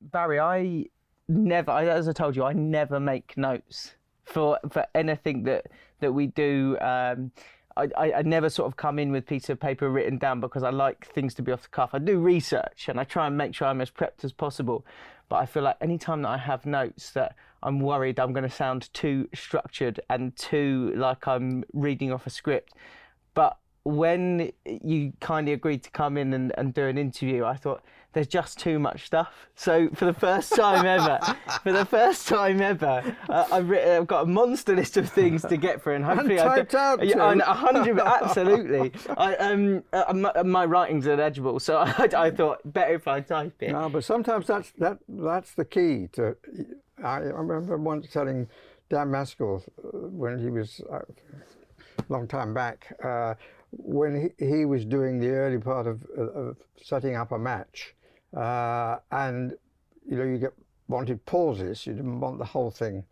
Barry, 0.00 0.40
I 0.40 0.86
never, 1.28 1.70
as 1.70 2.08
I 2.08 2.12
told 2.12 2.36
you, 2.36 2.44
I 2.44 2.52
never 2.52 3.00
make 3.00 3.36
notes 3.36 3.94
for 4.24 4.58
for 4.70 4.84
anything 4.94 5.44
that 5.44 5.66
that 6.00 6.12
we 6.12 6.26
do. 6.28 6.76
Um, 6.80 7.32
I, 7.76 7.88
I, 7.96 8.12
I 8.14 8.22
never 8.22 8.48
sort 8.48 8.66
of 8.66 8.76
come 8.76 8.98
in 8.98 9.12
with 9.12 9.26
piece 9.26 9.48
of 9.50 9.60
paper 9.60 9.90
written 9.90 10.18
down 10.18 10.40
because 10.40 10.62
I 10.62 10.70
like 10.70 11.06
things 11.12 11.34
to 11.34 11.42
be 11.42 11.52
off 11.52 11.62
the 11.62 11.68
cuff. 11.68 11.90
I 11.92 11.98
do 11.98 12.18
research 12.18 12.88
and 12.88 12.98
I 12.98 13.04
try 13.04 13.26
and 13.26 13.36
make 13.36 13.54
sure 13.54 13.68
I'm 13.68 13.80
as 13.80 13.90
prepped 13.90 14.24
as 14.24 14.32
possible. 14.32 14.86
But 15.28 15.36
I 15.36 15.46
feel 15.46 15.62
like 15.62 15.76
any 15.80 15.98
time 15.98 16.22
that 16.22 16.28
I 16.28 16.38
have 16.38 16.64
notes 16.64 17.10
that 17.10 17.36
I'm 17.62 17.80
worried 17.80 18.18
I'm 18.18 18.32
going 18.32 18.48
to 18.48 18.54
sound 18.54 18.92
too 18.94 19.28
structured 19.34 20.00
and 20.08 20.34
too 20.36 20.92
like 20.96 21.26
I'm 21.26 21.64
reading 21.72 22.12
off 22.12 22.26
a 22.26 22.30
script. 22.30 22.72
But 23.34 23.58
when 23.84 24.52
you 24.64 25.12
kindly 25.20 25.52
agreed 25.52 25.82
to 25.84 25.90
come 25.90 26.16
in 26.16 26.32
and, 26.32 26.52
and 26.56 26.72
do 26.72 26.86
an 26.86 26.96
interview, 26.98 27.44
I 27.44 27.56
thought 27.56 27.82
there's 28.16 28.26
just 28.26 28.58
too 28.58 28.78
much 28.78 29.04
stuff. 29.04 29.50
So 29.56 29.90
for 29.90 30.06
the 30.06 30.14
first 30.14 30.54
time 30.54 30.86
ever, 30.86 31.18
for 31.62 31.70
the 31.70 31.84
first 31.84 32.26
time 32.26 32.62
ever, 32.62 33.14
uh, 33.28 33.44
I've, 33.52 33.68
written, 33.68 33.94
I've 33.94 34.06
got 34.06 34.22
a 34.22 34.26
monster 34.26 34.74
list 34.74 34.96
of 34.96 35.10
things 35.10 35.42
to 35.42 35.58
get 35.58 35.82
through, 35.82 35.96
and 35.96 36.04
hopefully 36.06 36.40
I 36.40 36.44
typed 36.44 36.74
out 36.74 37.06
Yeah, 37.06 37.30
and 37.30 37.42
a 37.42 37.52
hundred, 37.52 38.00
absolutely. 38.00 38.92
I, 39.18 39.36
um, 39.36 39.84
uh, 39.92 40.14
my, 40.14 40.42
my 40.44 40.64
writing's 40.64 41.06
illegible, 41.06 41.60
so 41.60 41.76
I, 41.98 42.08
I 42.16 42.30
thought 42.30 42.60
better 42.64 42.94
if 42.94 43.06
I 43.06 43.20
type 43.20 43.62
it. 43.62 43.72
No, 43.72 43.90
but 43.90 44.02
sometimes 44.02 44.46
that's 44.46 44.70
that 44.78 44.96
that's 45.06 45.52
the 45.52 45.66
key 45.66 46.08
to. 46.12 46.38
I, 47.04 47.16
I 47.16 47.18
remember 47.18 47.76
once 47.76 48.08
telling 48.10 48.48
Dan 48.88 49.10
Maskell 49.10 49.62
uh, 49.78 49.88
when 50.08 50.38
he 50.38 50.48
was 50.48 50.80
uh, 50.90 51.00
a 51.00 52.04
long 52.08 52.26
time 52.26 52.54
back 52.54 52.96
uh, 53.04 53.34
when 53.72 54.32
he, 54.38 54.46
he 54.46 54.64
was 54.64 54.86
doing 54.86 55.18
the 55.18 55.28
early 55.28 55.58
part 55.58 55.86
of, 55.86 56.02
of 56.16 56.56
setting 56.82 57.16
up 57.16 57.32
a 57.32 57.38
match, 57.38 57.94
uh, 58.36 58.98
and 59.10 59.54
you 60.08 60.16
know 60.16 60.24
you 60.24 60.38
get 60.38 60.52
wanted 60.88 61.24
pauses. 61.26 61.86
You 61.86 61.94
didn't 61.94 62.20
want 62.20 62.38
the 62.38 62.44
whole 62.44 62.70
thing. 62.70 63.04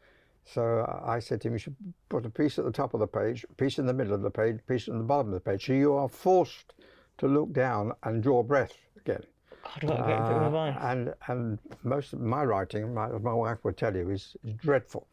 So 0.44 0.84
I 1.04 1.20
said 1.20 1.40
to 1.40 1.48
him, 1.48 1.54
you 1.54 1.58
should 1.58 1.76
put 2.10 2.26
a 2.26 2.30
piece 2.30 2.58
at 2.58 2.66
the 2.66 2.70
top 2.70 2.92
of 2.92 3.00
the 3.00 3.06
page, 3.06 3.46
a 3.50 3.54
piece 3.54 3.78
in 3.78 3.86
the 3.86 3.94
middle 3.94 4.12
of 4.12 4.20
the 4.20 4.30
page, 4.30 4.56
a 4.56 4.72
piece 4.72 4.88
in 4.88 4.98
the 4.98 5.04
bottom 5.04 5.28
of 5.28 5.34
the 5.34 5.40
page. 5.40 5.66
So 5.66 5.72
you 5.72 5.94
are 5.94 6.08
forced 6.08 6.74
to 7.18 7.26
look 7.26 7.52
down 7.52 7.92
and 8.02 8.22
draw 8.22 8.42
breath 8.42 8.74
again. 9.00 9.22
How 9.62 9.80
do 9.80 9.90
I 9.90 9.96
get 9.96 10.20
a 10.20 10.28
bit 10.28 10.42
of 10.42 10.54
Uh, 10.54 10.78
and 10.82 11.14
and 11.28 11.58
most 11.82 12.12
of 12.12 12.20
my 12.20 12.44
writing, 12.44 12.92
my, 12.92 13.08
my 13.08 13.32
wife 13.32 13.64
would 13.64 13.78
tell 13.78 13.96
you, 13.96 14.10
is, 14.10 14.36
is 14.44 14.52
dreadful. 14.54 15.06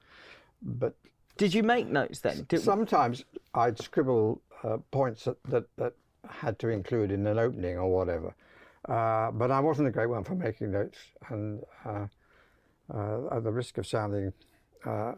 But 0.61 0.95
Did 1.37 1.53
you 1.53 1.63
make 1.63 1.87
notes 1.87 2.19
then? 2.19 2.45
Did, 2.49 2.61
sometimes 2.61 3.23
I'd 3.55 3.79
scribble 3.79 4.41
uh, 4.63 4.77
points 4.91 5.23
that, 5.23 5.41
that 5.45 5.65
that 5.77 5.93
had 6.29 6.59
to 6.59 6.67
include 6.67 7.11
in 7.11 7.25
an 7.25 7.39
opening 7.39 7.77
or 7.77 7.89
whatever. 7.89 8.35
Uh, 8.87 9.31
but 9.31 9.51
I 9.51 9.59
wasn't 9.59 9.87
a 9.87 9.91
great 9.91 10.09
one 10.09 10.23
for 10.23 10.35
making 10.35 10.71
notes, 10.71 10.97
and 11.29 11.61
uh, 11.85 12.07
uh, 12.93 13.35
at 13.37 13.43
the 13.43 13.51
risk 13.51 13.77
of 13.77 13.85
sounding 13.85 14.33
uh, 14.85 15.13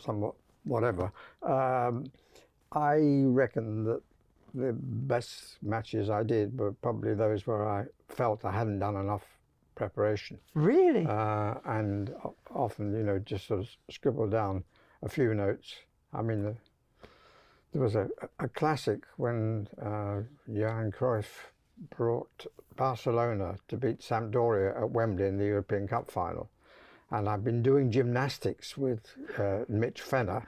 somewhat 0.00 0.34
whatever, 0.64 1.12
um, 1.42 2.04
I 2.70 3.24
reckon 3.24 3.84
that 3.84 4.02
the 4.54 4.72
best 4.72 5.56
matches 5.62 6.10
I 6.10 6.22
did 6.22 6.58
were 6.58 6.72
probably 6.72 7.14
those 7.14 7.46
where 7.46 7.68
I 7.68 7.86
felt 8.08 8.44
I 8.44 8.52
hadn't 8.52 8.78
done 8.78 8.96
enough 8.96 9.24
preparation 9.74 10.38
really? 10.54 11.06
uh, 11.06 11.54
and 11.64 12.14
often, 12.54 12.94
you 12.94 13.02
know, 13.02 13.18
just 13.18 13.46
sort 13.46 13.60
of 13.60 13.68
scribble 13.90 14.28
down 14.28 14.64
a 15.02 15.08
few 15.08 15.34
notes. 15.34 15.74
I 16.12 16.22
mean, 16.22 16.44
the, 16.44 16.56
there 17.72 17.82
was 17.82 17.94
a, 17.94 18.08
a 18.38 18.48
classic 18.48 19.00
when 19.16 19.68
uh, 19.80 20.20
Johan 20.46 20.92
Cruyff 20.92 21.51
brought 21.90 22.46
Barcelona 22.76 23.56
to 23.68 23.76
beat 23.76 24.00
Sampdoria 24.00 24.80
at 24.80 24.90
Wembley 24.90 25.26
in 25.26 25.38
the 25.38 25.44
European 25.44 25.86
Cup 25.86 26.10
final. 26.10 26.50
And 27.10 27.28
I've 27.28 27.44
been 27.44 27.62
doing 27.62 27.90
gymnastics 27.90 28.76
with 28.76 29.00
uh, 29.38 29.60
Mitch 29.68 30.00
Fenner, 30.00 30.46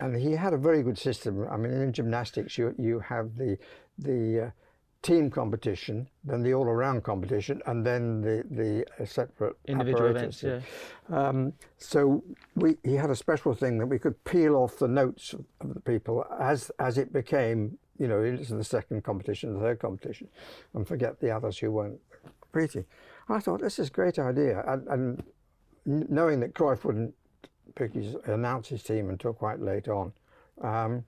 and 0.00 0.14
he 0.14 0.32
had 0.32 0.52
a 0.52 0.58
very 0.58 0.82
good 0.82 0.98
system. 0.98 1.46
I 1.50 1.56
mean, 1.56 1.72
in 1.72 1.92
gymnastics, 1.92 2.58
you 2.58 2.74
you 2.78 3.00
have 3.00 3.36
the 3.36 3.56
the 3.98 4.46
uh, 4.46 4.50
team 5.00 5.30
competition, 5.30 6.08
then 6.24 6.42
the 6.42 6.52
all-around 6.52 7.02
competition, 7.02 7.62
and 7.66 7.86
then 7.86 8.20
the 8.20 8.44
the 8.50 8.84
uh, 9.00 9.06
separate 9.06 9.56
Individual 9.66 10.08
apparatus. 10.08 10.42
events, 10.42 10.66
Um, 11.08 11.52
so 11.78 12.22
we 12.56 12.76
he 12.82 12.94
had 12.94 13.10
a 13.10 13.16
special 13.16 13.54
thing 13.54 13.78
that 13.78 13.86
we 13.86 13.98
could 13.98 14.22
peel 14.24 14.54
off 14.56 14.78
the 14.78 14.88
notes 14.88 15.32
of, 15.32 15.44
of 15.60 15.72
the 15.74 15.80
people 15.80 16.26
as 16.38 16.70
as 16.78 16.98
it 16.98 17.12
became, 17.12 17.78
you 17.98 18.08
know, 18.08 18.22
into 18.22 18.54
the 18.54 18.64
second 18.64 19.04
competition, 19.04 19.54
the 19.54 19.60
third 19.60 19.78
competition, 19.78 20.28
and 20.74 20.86
forget 20.86 21.20
the 21.20 21.30
others 21.30 21.58
who 21.58 21.70
weren't 21.70 22.00
competing. 22.40 22.84
I 23.28 23.40
thought 23.40 23.60
this 23.60 23.78
is 23.78 23.88
a 23.88 23.92
great 23.92 24.18
idea, 24.18 24.62
and, 24.66 24.86
and 24.88 25.22
knowing 25.84 26.40
that 26.40 26.54
Cruyff 26.54 26.84
wouldn't 26.84 27.14
pick 27.74 27.92
his, 27.94 28.14
announce 28.24 28.68
his 28.68 28.82
team 28.82 29.10
until 29.10 29.32
quite 29.32 29.60
late 29.60 29.88
on, 29.88 30.12
um, 30.62 31.04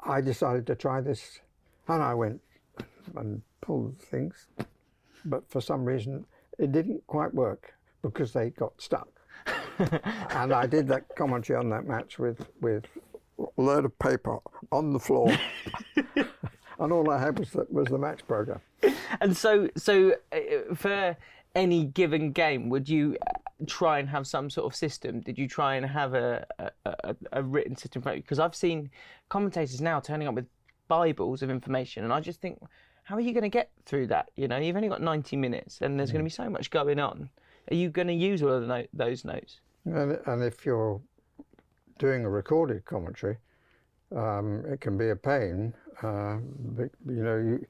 I 0.00 0.20
decided 0.20 0.66
to 0.68 0.74
try 0.74 1.00
this, 1.00 1.40
and 1.88 2.02
I 2.02 2.14
went 2.14 2.40
and 3.16 3.42
pulled 3.60 3.98
things, 3.98 4.48
but 5.24 5.48
for 5.48 5.60
some 5.60 5.84
reason 5.84 6.26
it 6.58 6.72
didn't 6.72 7.06
quite 7.06 7.34
work 7.34 7.74
because 8.02 8.32
they 8.32 8.50
got 8.50 8.80
stuck. 8.80 9.08
and 9.78 10.52
I 10.52 10.66
did 10.66 10.88
that 10.88 11.04
commentary 11.16 11.58
on 11.58 11.68
that 11.70 11.86
match 11.86 12.18
with 12.18 12.46
with 12.60 12.84
load 13.56 13.84
of 13.84 13.98
paper 13.98 14.38
on 14.72 14.92
the 14.92 14.98
floor, 14.98 15.36
and 16.16 16.92
all 16.92 17.10
I 17.10 17.18
had 17.18 17.38
was 17.38 17.50
the, 17.50 17.66
was 17.70 17.88
the 17.88 17.98
match 17.98 18.26
program. 18.26 18.60
And 19.20 19.36
so, 19.36 19.68
so 19.76 20.14
uh, 20.32 20.74
for 20.74 21.16
any 21.54 21.84
given 21.86 22.32
game, 22.32 22.68
would 22.68 22.88
you 22.88 23.16
uh, 23.26 23.32
try 23.66 23.98
and 23.98 24.08
have 24.08 24.26
some 24.26 24.50
sort 24.50 24.66
of 24.70 24.76
system? 24.76 25.20
Did 25.20 25.38
you 25.38 25.48
try 25.48 25.76
and 25.76 25.86
have 25.86 26.14
a 26.14 26.46
a, 26.58 26.70
a, 26.84 27.16
a 27.32 27.42
written 27.42 27.76
system? 27.76 28.02
Because 28.02 28.38
I've 28.38 28.54
seen 28.54 28.90
commentators 29.28 29.80
now 29.80 30.00
turning 30.00 30.28
up 30.28 30.34
with 30.34 30.46
bibles 30.88 31.42
of 31.42 31.50
information, 31.50 32.04
and 32.04 32.12
I 32.12 32.20
just 32.20 32.40
think, 32.40 32.60
how 33.04 33.16
are 33.16 33.20
you 33.20 33.32
going 33.32 33.42
to 33.42 33.48
get 33.48 33.70
through 33.84 34.08
that? 34.08 34.30
You 34.36 34.48
know, 34.48 34.58
you've 34.58 34.76
only 34.76 34.88
got 34.88 35.02
ninety 35.02 35.36
minutes, 35.36 35.80
and 35.80 35.98
there's 35.98 36.12
going 36.12 36.24
to 36.24 36.28
be 36.28 36.30
so 36.30 36.50
much 36.50 36.70
going 36.70 37.00
on. 37.00 37.30
Are 37.70 37.74
you 37.74 37.88
going 37.88 38.08
to 38.08 38.14
use 38.14 38.42
all 38.42 38.52
of 38.52 38.60
the 38.60 38.68
no- 38.68 38.86
those 38.92 39.24
notes? 39.24 39.60
And, 39.86 40.18
and 40.26 40.42
if 40.42 40.66
you're 40.66 41.00
doing 41.98 42.24
a 42.24 42.30
recorded 42.30 42.84
commentary, 42.84 43.38
um, 44.14 44.64
it 44.66 44.80
can 44.80 44.96
be 44.96 45.10
a 45.10 45.16
pain. 45.16 45.74
Uh, 46.02 46.36
but, 46.76 46.90
you 47.06 47.22
know, 47.22 47.36
you, 47.36 47.66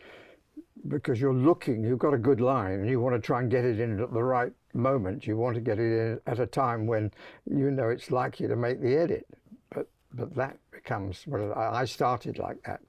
because 0.89 1.21
you're 1.21 1.35
looking, 1.35 1.83
you've 1.83 1.99
got 1.99 2.15
a 2.15 2.19
good 2.19 2.41
line, 2.41 2.81
and 2.81 2.91
you 2.91 3.01
want 3.01 3.15
to 3.15 3.21
try 3.21 3.41
and 3.41 3.51
get 3.51 3.65
it 3.65 3.81
in 3.81 4.01
at 4.01 4.13
the 4.13 4.23
right 4.23 4.53
moment. 4.75 5.27
You 5.27 5.37
want 5.37 5.55
to 5.55 5.61
get 5.61 5.79
it 5.79 5.93
in 5.93 6.21
at 6.27 6.39
a 6.39 6.47
time 6.47 6.87
when 6.87 7.13
you 7.47 7.71
know 7.71 7.89
it's 7.89 8.11
likely 8.11 8.47
to 8.47 8.57
make 8.57 8.81
the 8.81 8.97
edit. 8.97 9.27
But 9.75 9.89
but 10.13 10.35
that 10.35 10.59
becomes. 10.71 11.27
Well, 11.27 11.53
I 11.55 11.85
started 11.87 12.39
like 12.39 12.63
that. 12.65 12.81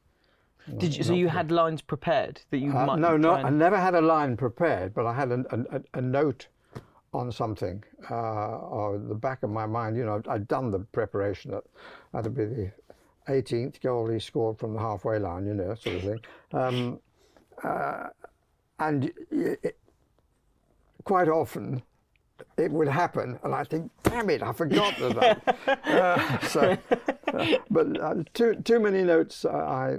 Did 0.78 0.98
you? 0.98 1.04
So 1.04 1.14
you 1.14 1.30
had 1.30 1.52
lines 1.52 1.82
prepared 1.82 2.42
that 2.52 2.58
you 2.58 2.72
Uh, 2.72 2.86
might 2.86 3.00
no, 3.00 3.16
no, 3.18 3.30
try 3.30 3.44
I 3.44 3.50
never 3.50 3.78
had 3.78 3.96
a 3.96 4.02
line 4.02 4.36
prepared, 4.38 4.94
but 4.94 5.06
I 5.06 5.14
had 5.14 5.32
a, 5.32 5.46
a, 5.72 6.00
a 6.00 6.02
note 6.02 6.48
on 7.14 7.32
something 7.32 7.84
uh, 8.12 8.58
or 8.58 9.00
the 9.00 9.16
back 9.16 9.44
of 9.44 9.50
my 9.50 9.66
mind. 9.66 9.96
You 9.96 10.06
know, 10.06 10.22
I'd 10.28 10.48
done 10.48 10.72
the 10.72 10.80
preparation. 10.80 11.52
That 11.52 11.64
that'd 12.12 12.36
be 12.36 12.46
the 12.46 12.72
18th 13.28 13.82
goal 13.82 14.10
he 14.10 14.20
scored 14.20 14.58
from 14.58 14.74
the 14.74 14.80
halfway 14.80 15.20
line. 15.20 15.46
You 15.46 15.54
know, 15.54 15.76
sort 15.76 15.96
of 15.96 16.02
thing. 16.02 16.20
Um, 16.54 17.00
uh, 17.64 18.08
and 18.80 19.12
it, 19.32 19.78
quite 21.04 21.28
often 21.28 21.82
it 22.58 22.72
would 22.72 22.88
happen, 22.88 23.40
and 23.44 23.54
I 23.54 23.64
think, 23.64 23.92
damn 24.04 24.30
it, 24.30 24.44
I 24.44 24.52
forgot 24.54 24.96
that. 25.00 25.82
uh, 25.86 26.40
so, 26.48 26.78
uh, 27.34 27.58
but 27.70 28.00
uh, 28.00 28.16
too 28.34 28.56
too 28.64 28.80
many 28.80 29.04
notes 29.04 29.46
I, 29.46 29.98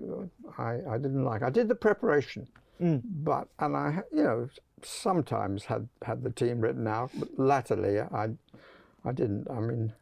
I 0.56 0.78
I 0.88 0.98
didn't 0.98 1.24
like. 1.24 1.42
I 1.42 1.50
did 1.50 1.68
the 1.68 1.74
preparation, 1.74 2.48
but 2.80 3.48
and 3.58 3.76
I 3.76 4.02
you 4.12 4.22
know 4.22 4.48
sometimes 4.82 5.64
had 5.64 5.88
had 6.02 6.22
the 6.22 6.30
team 6.30 6.60
written 6.60 6.86
out, 6.86 7.10
but 7.14 7.28
latterly 7.38 8.00
I 8.00 8.30
I 9.04 9.12
didn't. 9.12 9.48
I 9.50 9.60
mean, 9.60 9.92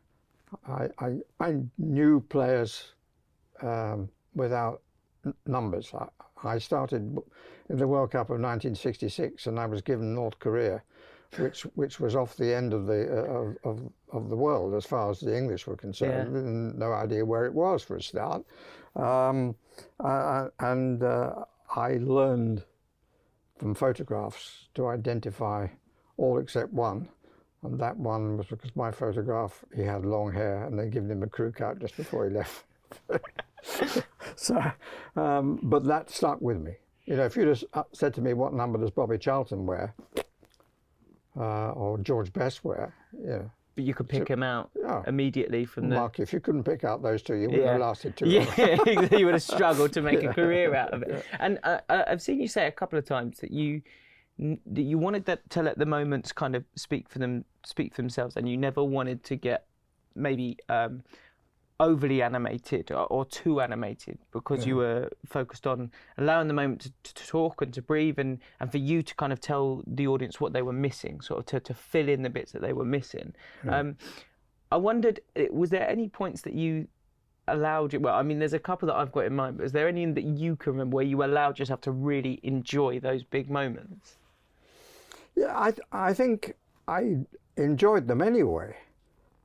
I 0.69 0.88
I, 0.99 1.17
I 1.40 1.56
knew 1.79 2.20
players 2.20 2.93
um, 3.62 4.08
without 4.35 4.82
n- 5.25 5.35
numbers. 5.47 5.93
I, 5.94 6.08
I 6.44 6.58
started 6.58 7.19
in 7.69 7.76
the 7.79 7.88
World 7.88 8.11
Cup 8.11 8.26
of 8.26 8.41
1966, 8.41 9.47
and 9.47 9.58
I 9.58 9.67
was 9.67 9.82
given 9.82 10.14
North 10.14 10.38
Korea, 10.38 10.82
which 11.38 11.62
which 11.75 11.99
was 12.00 12.14
off 12.14 12.37
the 12.37 12.55
end 12.55 12.73
of 12.73 12.87
the 12.87 13.03
uh, 13.11 13.32
of, 13.32 13.56
of 13.64 13.93
of 14.12 14.29
the 14.31 14.37
world 14.37 14.75
as 14.75 14.87
far 14.87 15.11
as 15.11 15.20
the 15.20 15.37
English 15.37 15.67
were 15.67 15.76
concerned. 15.76 16.35
Yeah. 16.35 16.87
No 16.87 16.93
idea 16.93 17.25
where 17.25 17.47
it 17.47 17.55
was 17.55 17.82
for 17.82 17.97
a 17.97 18.03
start, 18.03 18.44
um, 18.94 19.55
uh, 20.00 20.49
and 20.61 21.03
uh, 21.03 21.44
I 21.75 21.99
learned 22.00 22.64
from 23.58 23.75
photographs 23.75 24.69
to 24.75 24.88
identify 24.88 25.69
all 26.17 26.38
except 26.38 26.73
one. 26.73 27.08
And 27.62 27.81
that 27.81 27.97
one 27.97 28.37
was 28.37 28.47
because 28.47 28.75
my 28.76 28.91
photograph, 28.91 29.64
he 29.75 29.82
had 29.82 30.05
long 30.05 30.32
hair 30.32 30.64
and 30.64 30.79
they'd 30.79 30.93
given 30.93 31.11
him 31.11 31.23
a 31.23 31.26
crew 31.26 31.53
cut 31.53 31.81
just 31.81 31.97
before 31.97 32.29
he 32.29 32.35
left. 32.35 32.64
so, 34.36 34.62
um, 35.16 35.58
but 35.62 35.84
that 35.84 36.10
stuck 36.10 36.40
with 36.40 36.58
me. 36.60 36.72
You 37.04 37.16
know, 37.16 37.24
if 37.24 37.36
you'd 37.36 37.48
have 37.48 37.64
uh, 37.74 37.82
said 37.92 38.14
to 38.14 38.20
me, 38.20 38.32
what 38.34 38.52
number 38.52 38.78
does 38.78 38.90
Bobby 38.90 39.18
Charlton 39.18 39.66
wear? 39.66 39.94
uh, 41.38 41.70
or 41.72 41.98
George 41.98 42.32
Best 42.32 42.64
wear. 42.64 42.94
Yeah. 43.22 43.42
But 43.74 43.84
you 43.84 43.92
could 43.92 44.08
pick 44.08 44.26
him 44.26 44.42
out 44.42 44.70
Yeah. 44.74 45.02
immediately 45.06 45.66
from 45.66 45.90
the. 45.90 45.96
Mark, 45.96 46.18
if 46.18 46.32
you 46.32 46.40
couldn't 46.40 46.64
pick 46.64 46.82
out 46.82 47.02
those 47.02 47.22
two, 47.22 47.34
you 47.34 47.48
wouldn't 47.48 47.62
Yeah. 47.62 47.72
have 47.72 47.80
lasted 47.82 48.16
too 48.16 48.24
long. 48.24 48.46
Yeah, 48.56 49.16
you 49.18 49.26
would 49.26 49.34
have 49.34 49.42
struggled 49.42 49.92
to 49.92 50.00
make 50.00 50.22
a 50.22 50.32
career 50.34 50.74
out 50.74 50.94
of 50.94 51.02
it. 51.02 51.24
And 51.38 51.58
uh, 51.62 51.80
uh, 51.90 52.04
I've 52.06 52.22
seen 52.22 52.40
you 52.40 52.48
say 52.48 52.66
a 52.66 52.72
couple 52.72 52.98
of 52.98 53.04
times 53.04 53.38
that 53.40 53.50
you 53.50 53.82
that 54.38 54.82
you 54.82 54.98
wanted 54.98 55.24
that 55.26 55.48
to 55.48 55.62
let 55.62 55.78
the 55.78 55.86
moments 55.86 56.30
kind 56.32 56.54
of 56.54 56.64
speak 56.74 57.08
for 57.08 57.18
them, 57.18 57.44
speak 57.64 57.94
for 57.94 58.02
themselves, 58.02 58.36
and 58.36 58.46
you 58.48 58.56
never 58.56 58.82
wanted 58.84 59.24
to 59.24 59.36
get 59.36 59.66
maybe 60.14 60.56
um, 60.68 61.02
overly 61.78 62.23
animated 62.23 62.90
or, 62.90 63.06
or 63.06 63.25
too 63.25 63.61
animated 63.61 64.19
because 64.32 64.67
you 64.67 64.76
were 64.76 65.11
focused 65.26 65.67
on 65.67 65.90
allowing 66.17 66.49
the 66.49 66.55
moment 66.55 66.81
to, 66.81 67.14
to 67.14 67.26
talk 67.26 67.61
and 67.61 67.73
to 67.75 67.82
breathe 67.82 68.19
and, 68.19 68.38
and 68.61 68.70
for 68.70 68.78
you 68.78 69.02
to 69.02 69.14
kind 69.17 69.32
of 69.32 69.40
tell 69.40 69.82
the 69.87 70.06
audience 70.06 70.40
what 70.40 70.52
they 70.52 70.62
were 70.62 70.73
missing, 70.73 71.20
sort 71.20 71.40
of 71.40 71.46
to, 71.46 71.61
to 71.61 71.75
fill 71.75 72.08
in 72.08 72.23
the 72.23 72.31
bits 72.31 72.52
that 72.52 72.62
they 72.62 72.73
were 72.73 72.84
missing. 72.84 73.34
Um, 73.69 73.96
I 74.73 74.76
wondered, 74.76 75.20
eh, 75.37 75.49
was 75.50 75.70
there 75.70 75.88
any 75.88 76.08
points 76.08 76.43
that 76.43 76.55
you 76.55 76.88
allowed 77.46 77.93
you? 77.93 78.00
Well, 78.00 78.14
I 78.14 78.22
mean, 78.22 78.38
there's 78.38 78.55
a 78.55 78.58
couple 78.58 78.87
that 78.88 78.96
I've 78.96 79.12
got 79.12 79.26
in 79.26 79.37
mind, 79.37 79.58
but 79.58 79.67
is 79.67 79.72
there 79.72 79.87
any 79.87 80.06
that 80.06 80.25
you 80.25 80.56
can 80.56 80.72
remember 80.72 80.96
where 80.96 81.05
you 81.05 81.22
allowed 81.22 81.58
yourself 81.58 81.82
to 81.82 81.90
really 81.90 82.40
enjoy 82.43 83.00
those 83.00 83.22
big 83.22 83.50
moments? 83.50 84.17
Yeah, 85.34 85.55
I, 85.55 85.75
I 85.93 86.14
think 86.14 86.55
I 86.88 87.19
enjoyed 87.56 88.08
them 88.08 88.22
anyway. 88.22 88.76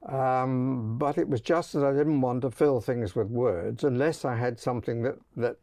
Um, 0.07 0.97
but 0.97 1.17
it 1.17 1.29
was 1.29 1.41
just 1.41 1.73
that 1.73 1.85
I 1.85 1.91
didn't 1.91 2.21
want 2.21 2.41
to 2.41 2.51
fill 2.51 2.81
things 2.81 3.15
with 3.15 3.27
words 3.27 3.83
unless 3.83 4.25
I 4.25 4.35
had 4.35 4.59
something 4.59 5.03
that, 5.03 5.17
that 5.37 5.57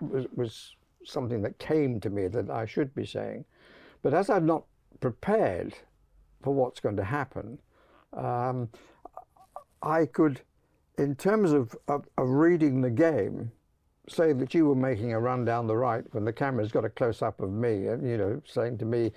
was, 0.00 0.26
was 0.34 0.76
something 1.04 1.42
that 1.42 1.58
came 1.58 2.00
to 2.00 2.10
me 2.10 2.28
that 2.28 2.48
I 2.50 2.64
should 2.64 2.94
be 2.94 3.04
saying. 3.04 3.44
But 4.02 4.14
as 4.14 4.30
I'm 4.30 4.46
not 4.46 4.64
prepared 5.00 5.74
for 6.42 6.54
what's 6.54 6.80
going 6.80 6.96
to 6.96 7.04
happen, 7.04 7.58
um, 8.14 8.70
I 9.82 10.06
could, 10.06 10.40
in 10.96 11.14
terms 11.14 11.52
of, 11.52 11.76
of, 11.88 12.06
of 12.16 12.28
reading 12.28 12.80
the 12.80 12.90
game, 12.90 13.52
say 14.08 14.32
that 14.32 14.54
you 14.54 14.66
were 14.66 14.74
making 14.74 15.12
a 15.12 15.20
run 15.20 15.44
down 15.44 15.66
the 15.66 15.76
right 15.76 16.04
when 16.12 16.24
the 16.24 16.32
camera's 16.32 16.72
got 16.72 16.84
a 16.84 16.90
close 16.90 17.22
up 17.22 17.40
of 17.40 17.50
me 17.50 17.86
and 17.86 18.06
you 18.06 18.18
know 18.18 18.40
saying 18.46 18.76
to 18.76 18.84
me 18.84 19.10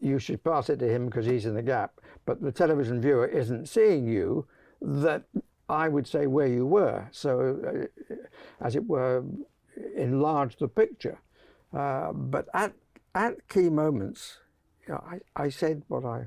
you 0.00 0.20
should 0.20 0.42
pass 0.44 0.70
it 0.70 0.78
to 0.78 0.88
him 0.88 1.06
because 1.06 1.26
he's 1.26 1.46
in 1.46 1.54
the 1.54 1.62
gap 1.62 2.00
but 2.26 2.40
the 2.40 2.52
television 2.52 3.00
viewer 3.00 3.26
isn't 3.26 3.68
seeing 3.68 4.06
you 4.06 4.46
that 4.80 5.24
i 5.68 5.88
would 5.88 6.06
say 6.06 6.26
where 6.26 6.46
you 6.46 6.66
were. 6.66 7.08
So 7.12 7.88
uh, 8.10 8.16
as 8.60 8.76
it 8.76 8.86
were 8.86 9.24
enlarge 9.96 10.56
the 10.56 10.68
picture. 10.68 11.18
Uh, 11.72 12.12
but 12.12 12.48
at 12.54 12.72
at 13.14 13.48
key 13.48 13.70
moments 13.70 14.38
you 14.86 14.94
know, 14.94 15.04
I, 15.06 15.44
I 15.44 15.48
said 15.48 15.82
what 15.88 16.04
i 16.04 16.26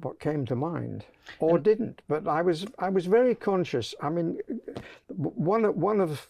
what 0.00 0.18
came 0.18 0.46
to 0.46 0.56
mind 0.56 1.04
or 1.38 1.58
didn't. 1.58 2.02
But 2.08 2.26
i 2.26 2.42
was 2.42 2.66
i 2.78 2.88
was 2.88 3.06
very 3.06 3.34
conscious. 3.34 3.94
I 4.00 4.08
mean 4.08 4.38
one 5.08 5.64
of 5.64 5.76
one 5.76 6.00
of 6.00 6.28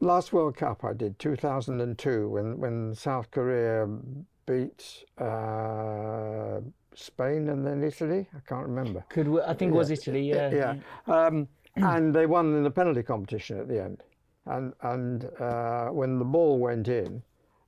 last 0.00 0.32
world 0.32 0.56
cup 0.56 0.82
i 0.82 0.94
did 0.94 1.18
2002 1.18 2.28
when 2.30 2.58
when 2.58 2.94
south 2.94 3.30
korea 3.30 3.86
beat 4.50 4.80
uh, 5.26 6.60
spain 6.94 7.48
and 7.52 7.60
then 7.66 7.78
italy 7.92 8.22
i 8.38 8.40
can't 8.48 8.66
remember 8.72 9.00
Could 9.08 9.28
we, 9.28 9.40
I 9.42 9.54
think 9.54 9.68
it 9.72 9.78
was 9.82 9.90
Italy? 9.90 10.22
Yeah. 10.34 10.50
yeah. 10.62 10.74
Um, 11.16 11.36
and 11.76 12.14
they 12.14 12.26
won 12.26 12.46
in 12.58 12.64
the 12.64 12.70
penalty 12.70 13.02
competition 13.02 13.58
at 13.62 13.68
the 13.68 13.78
end. 13.82 14.02
And 14.46 14.72
and 14.82 15.18
uh, 15.38 15.86
when 15.98 16.18
the 16.18 16.24
ball 16.24 16.58
went 16.58 16.88
in, 16.88 17.22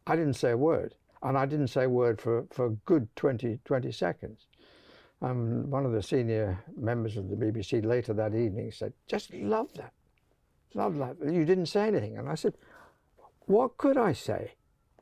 I 0.07 0.17
didn't 0.17 0.35
say 0.35 0.51
a 0.53 0.57
word, 0.57 0.95
and 1.23 1.39
I 1.39 1.47
didn't 1.47 1.69
say 1.69 1.85
a 1.85 1.89
word 1.89 2.21
for 2.21 2.45
for 2.51 2.67
a 2.67 2.71
good 2.91 3.05
20, 3.17 3.59
20 3.65 3.93
seconds. 3.93 4.47
Um, 5.21 5.71
one 5.71 5.87
of 5.87 5.93
the 5.93 6.03
senior 6.03 6.59
members 6.77 7.17
of 7.17 7.29
the 7.31 7.37
BBC 7.37 7.85
later 7.85 8.13
that 8.15 8.35
evening 8.35 8.73
said, 8.73 8.93
"Just 9.07 9.33
love 9.35 9.73
that, 9.75 9.93
love 10.75 10.95
that. 10.99 11.17
You 11.39 11.45
didn't 11.45 11.67
say 11.67 11.87
anything." 11.87 12.19
And 12.19 12.29
I 12.29 12.35
said, 12.35 12.55
"What 13.47 13.77
could 13.77 13.97
I 13.97 14.13
say?" 14.15 14.55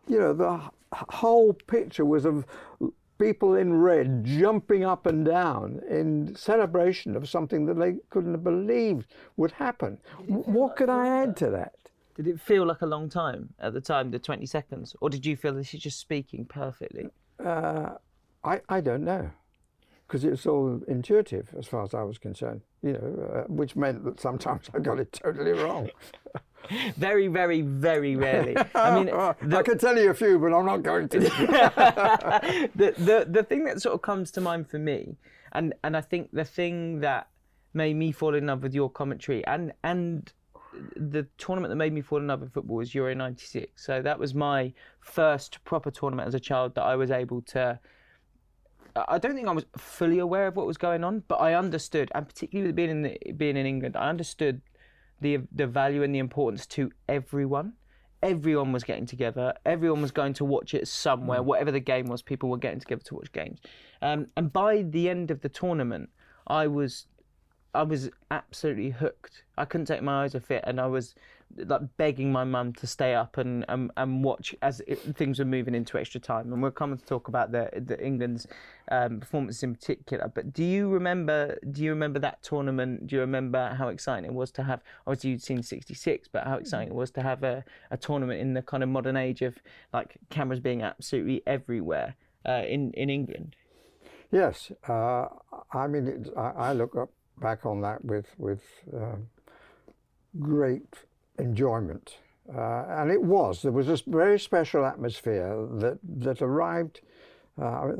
You 0.06 0.18
know, 0.20 0.32
the 0.34 0.50
whole 0.92 1.52
picture 1.52 2.04
was 2.04 2.24
of 2.24 2.44
people 3.18 3.54
in 3.54 3.74
red 3.74 4.24
jumping 4.24 4.82
up 4.82 5.06
and 5.06 5.24
down 5.26 5.80
in 5.88 6.34
celebration 6.34 7.14
of 7.14 7.28
something 7.28 7.66
that 7.66 7.78
they 7.78 7.96
couldn't 8.08 8.32
have 8.32 8.42
believed 8.42 9.06
would 9.36 9.52
happen. 9.52 9.98
What 10.26 10.76
could 10.76 10.88
I 10.88 11.06
add 11.22 11.36
to 11.38 11.50
that? 11.50 11.74
Did 12.16 12.26
it 12.26 12.40
feel 12.40 12.66
like 12.66 12.82
a 12.82 12.86
long 12.86 13.08
time 13.08 13.54
at 13.58 13.72
the 13.72 13.80
time, 13.80 14.10
the 14.10 14.18
20 14.18 14.46
seconds? 14.46 14.96
Or 15.00 15.10
did 15.10 15.24
you 15.24 15.36
feel 15.36 15.54
this 15.54 15.72
is 15.74 15.80
just 15.80 16.00
speaking 16.00 16.44
perfectly? 16.44 17.08
Uh, 17.44 17.90
I, 18.42 18.60
I 18.68 18.80
don't 18.80 19.04
know, 19.04 19.30
because 20.06 20.24
it 20.24 20.30
was 20.30 20.46
all 20.46 20.80
intuitive 20.88 21.54
as 21.56 21.66
far 21.66 21.82
as 21.82 21.94
I 21.94 22.02
was 22.02 22.18
concerned, 22.18 22.62
you 22.82 22.94
know, 22.94 23.32
uh, 23.34 23.52
which 23.52 23.76
meant 23.76 24.04
that 24.04 24.18
sometimes 24.18 24.68
I 24.74 24.80
got 24.80 24.98
it 24.98 25.12
totally 25.12 25.52
wrong. 25.52 25.90
Very, 26.96 27.28
very, 27.28 27.62
very 27.62 28.16
rarely. 28.16 28.56
I 28.74 28.94
mean, 28.94 29.10
I 29.54 29.62
could 29.62 29.80
tell 29.80 29.98
you 29.98 30.10
a 30.10 30.14
few, 30.14 30.38
but 30.38 30.52
I'm 30.52 30.66
not 30.66 30.82
going 30.82 31.08
to. 31.08 31.18
the, 31.20 32.94
the 32.96 33.26
the 33.28 33.42
thing 33.42 33.64
that 33.64 33.80
sort 33.82 33.94
of 33.94 34.02
comes 34.02 34.30
to 34.32 34.40
mind 34.40 34.68
for 34.68 34.78
me, 34.78 35.16
and 35.52 35.74
and 35.82 35.96
I 35.96 36.00
think 36.00 36.30
the 36.32 36.44
thing 36.44 37.00
that 37.00 37.28
made 37.74 37.96
me 37.96 38.12
fall 38.12 38.34
in 38.34 38.46
love 38.46 38.62
with 38.62 38.74
your 38.74 38.90
commentary 38.90 39.44
and 39.46 39.72
and 39.84 40.32
the 40.96 41.26
tournament 41.38 41.70
that 41.70 41.76
made 41.76 41.92
me 41.92 42.00
fall 42.00 42.18
in 42.18 42.26
love 42.26 42.40
with 42.40 42.52
football 42.52 42.76
was 42.76 42.94
Euro 42.94 43.14
'96. 43.14 43.84
So 43.84 44.02
that 44.02 44.18
was 44.18 44.34
my 44.34 44.72
first 45.00 45.62
proper 45.64 45.90
tournament 45.90 46.28
as 46.28 46.34
a 46.34 46.40
child 46.40 46.74
that 46.76 46.82
I 46.82 46.96
was 46.96 47.10
able 47.10 47.42
to. 47.42 47.78
I 49.08 49.18
don't 49.18 49.34
think 49.34 49.46
I 49.46 49.52
was 49.52 49.66
fully 49.76 50.18
aware 50.18 50.48
of 50.48 50.56
what 50.56 50.66
was 50.66 50.76
going 50.76 51.04
on, 51.04 51.22
but 51.28 51.36
I 51.36 51.54
understood, 51.54 52.10
and 52.14 52.26
particularly 52.26 52.68
with 52.68 52.76
being 52.76 52.90
in 52.90 53.02
the, 53.02 53.32
being 53.36 53.56
in 53.56 53.64
England, 53.64 53.96
I 53.96 54.08
understood 54.08 54.62
the 55.20 55.38
the 55.52 55.66
value 55.66 56.02
and 56.02 56.14
the 56.14 56.18
importance 56.18 56.66
to 56.66 56.90
everyone. 57.08 57.74
Everyone 58.22 58.70
was 58.72 58.84
getting 58.84 59.06
together. 59.06 59.54
Everyone 59.64 60.02
was 60.02 60.10
going 60.10 60.34
to 60.34 60.44
watch 60.44 60.74
it 60.74 60.86
somewhere, 60.86 61.42
whatever 61.42 61.70
the 61.70 61.80
game 61.80 62.06
was. 62.06 62.20
People 62.20 62.50
were 62.50 62.58
getting 62.58 62.78
together 62.78 63.02
to 63.04 63.14
watch 63.14 63.32
games. 63.32 63.60
Um, 64.02 64.26
and 64.36 64.52
by 64.52 64.82
the 64.82 65.08
end 65.08 65.30
of 65.30 65.40
the 65.40 65.48
tournament, 65.48 66.10
I 66.46 66.66
was, 66.66 67.06
I 67.74 67.82
was 67.82 68.10
absolutely 68.30 68.90
hooked. 68.90 69.44
I 69.56 69.64
couldn't 69.64 69.86
take 69.86 70.02
my 70.02 70.24
eyes 70.24 70.34
off 70.34 70.50
it, 70.50 70.64
and 70.66 70.80
I 70.80 70.86
was 70.86 71.14
like 71.56 71.80
begging 71.96 72.30
my 72.30 72.44
mum 72.44 72.72
to 72.74 72.86
stay 72.86 73.14
up 73.14 73.36
and 73.36 73.64
and, 73.68 74.24
watch 74.24 74.54
as 74.62 74.80
it, 74.86 74.98
things 75.16 75.38
were 75.38 75.44
moving 75.44 75.74
into 75.74 75.98
extra 75.98 76.20
time. 76.20 76.52
And 76.52 76.62
we're 76.62 76.70
coming 76.70 76.98
to 76.98 77.04
talk 77.04 77.28
about 77.28 77.52
the 77.52 77.70
the 77.74 78.02
England's 78.04 78.46
um, 78.90 79.20
performance 79.20 79.62
in 79.62 79.74
particular. 79.74 80.30
But 80.34 80.52
do 80.52 80.64
you 80.64 80.88
remember? 80.88 81.58
Do 81.70 81.82
you 81.82 81.90
remember 81.90 82.18
that 82.20 82.42
tournament? 82.42 83.06
Do 83.06 83.16
you 83.16 83.20
remember 83.20 83.74
how 83.78 83.88
exciting 83.88 84.24
it 84.24 84.34
was 84.34 84.50
to 84.52 84.64
have? 84.64 84.80
Obviously, 85.06 85.30
you'd 85.30 85.42
seen 85.42 85.62
'66, 85.62 86.28
but 86.28 86.44
how 86.44 86.56
exciting 86.56 86.88
it 86.88 86.94
was 86.94 87.10
to 87.12 87.22
have 87.22 87.42
a, 87.44 87.64
a 87.90 87.96
tournament 87.96 88.40
in 88.40 88.54
the 88.54 88.62
kind 88.62 88.82
of 88.82 88.88
modern 88.88 89.16
age 89.16 89.42
of 89.42 89.58
like 89.92 90.16
cameras 90.30 90.60
being 90.60 90.82
absolutely 90.82 91.42
everywhere 91.46 92.16
uh, 92.48 92.62
in 92.66 92.92
in 92.94 93.10
England. 93.10 93.54
Yes, 94.32 94.70
uh, 94.88 95.26
I 95.72 95.88
mean, 95.88 96.06
it, 96.06 96.28
I, 96.36 96.50
I 96.68 96.72
look 96.72 96.94
up 96.94 97.10
back 97.40 97.66
on 97.66 97.80
that 97.80 98.04
with 98.04 98.26
with 98.38 98.62
um 98.94 99.28
great 100.38 100.94
enjoyment, 101.38 102.18
uh, 102.54 102.84
and 102.88 103.10
it 103.10 103.22
was. 103.22 103.62
There 103.62 103.72
was 103.72 103.86
this 103.86 104.02
very 104.02 104.38
special 104.38 104.84
atmosphere 104.84 105.66
that 105.78 105.98
that 106.18 106.42
arrived. 106.42 107.00
Uh, 107.60 107.92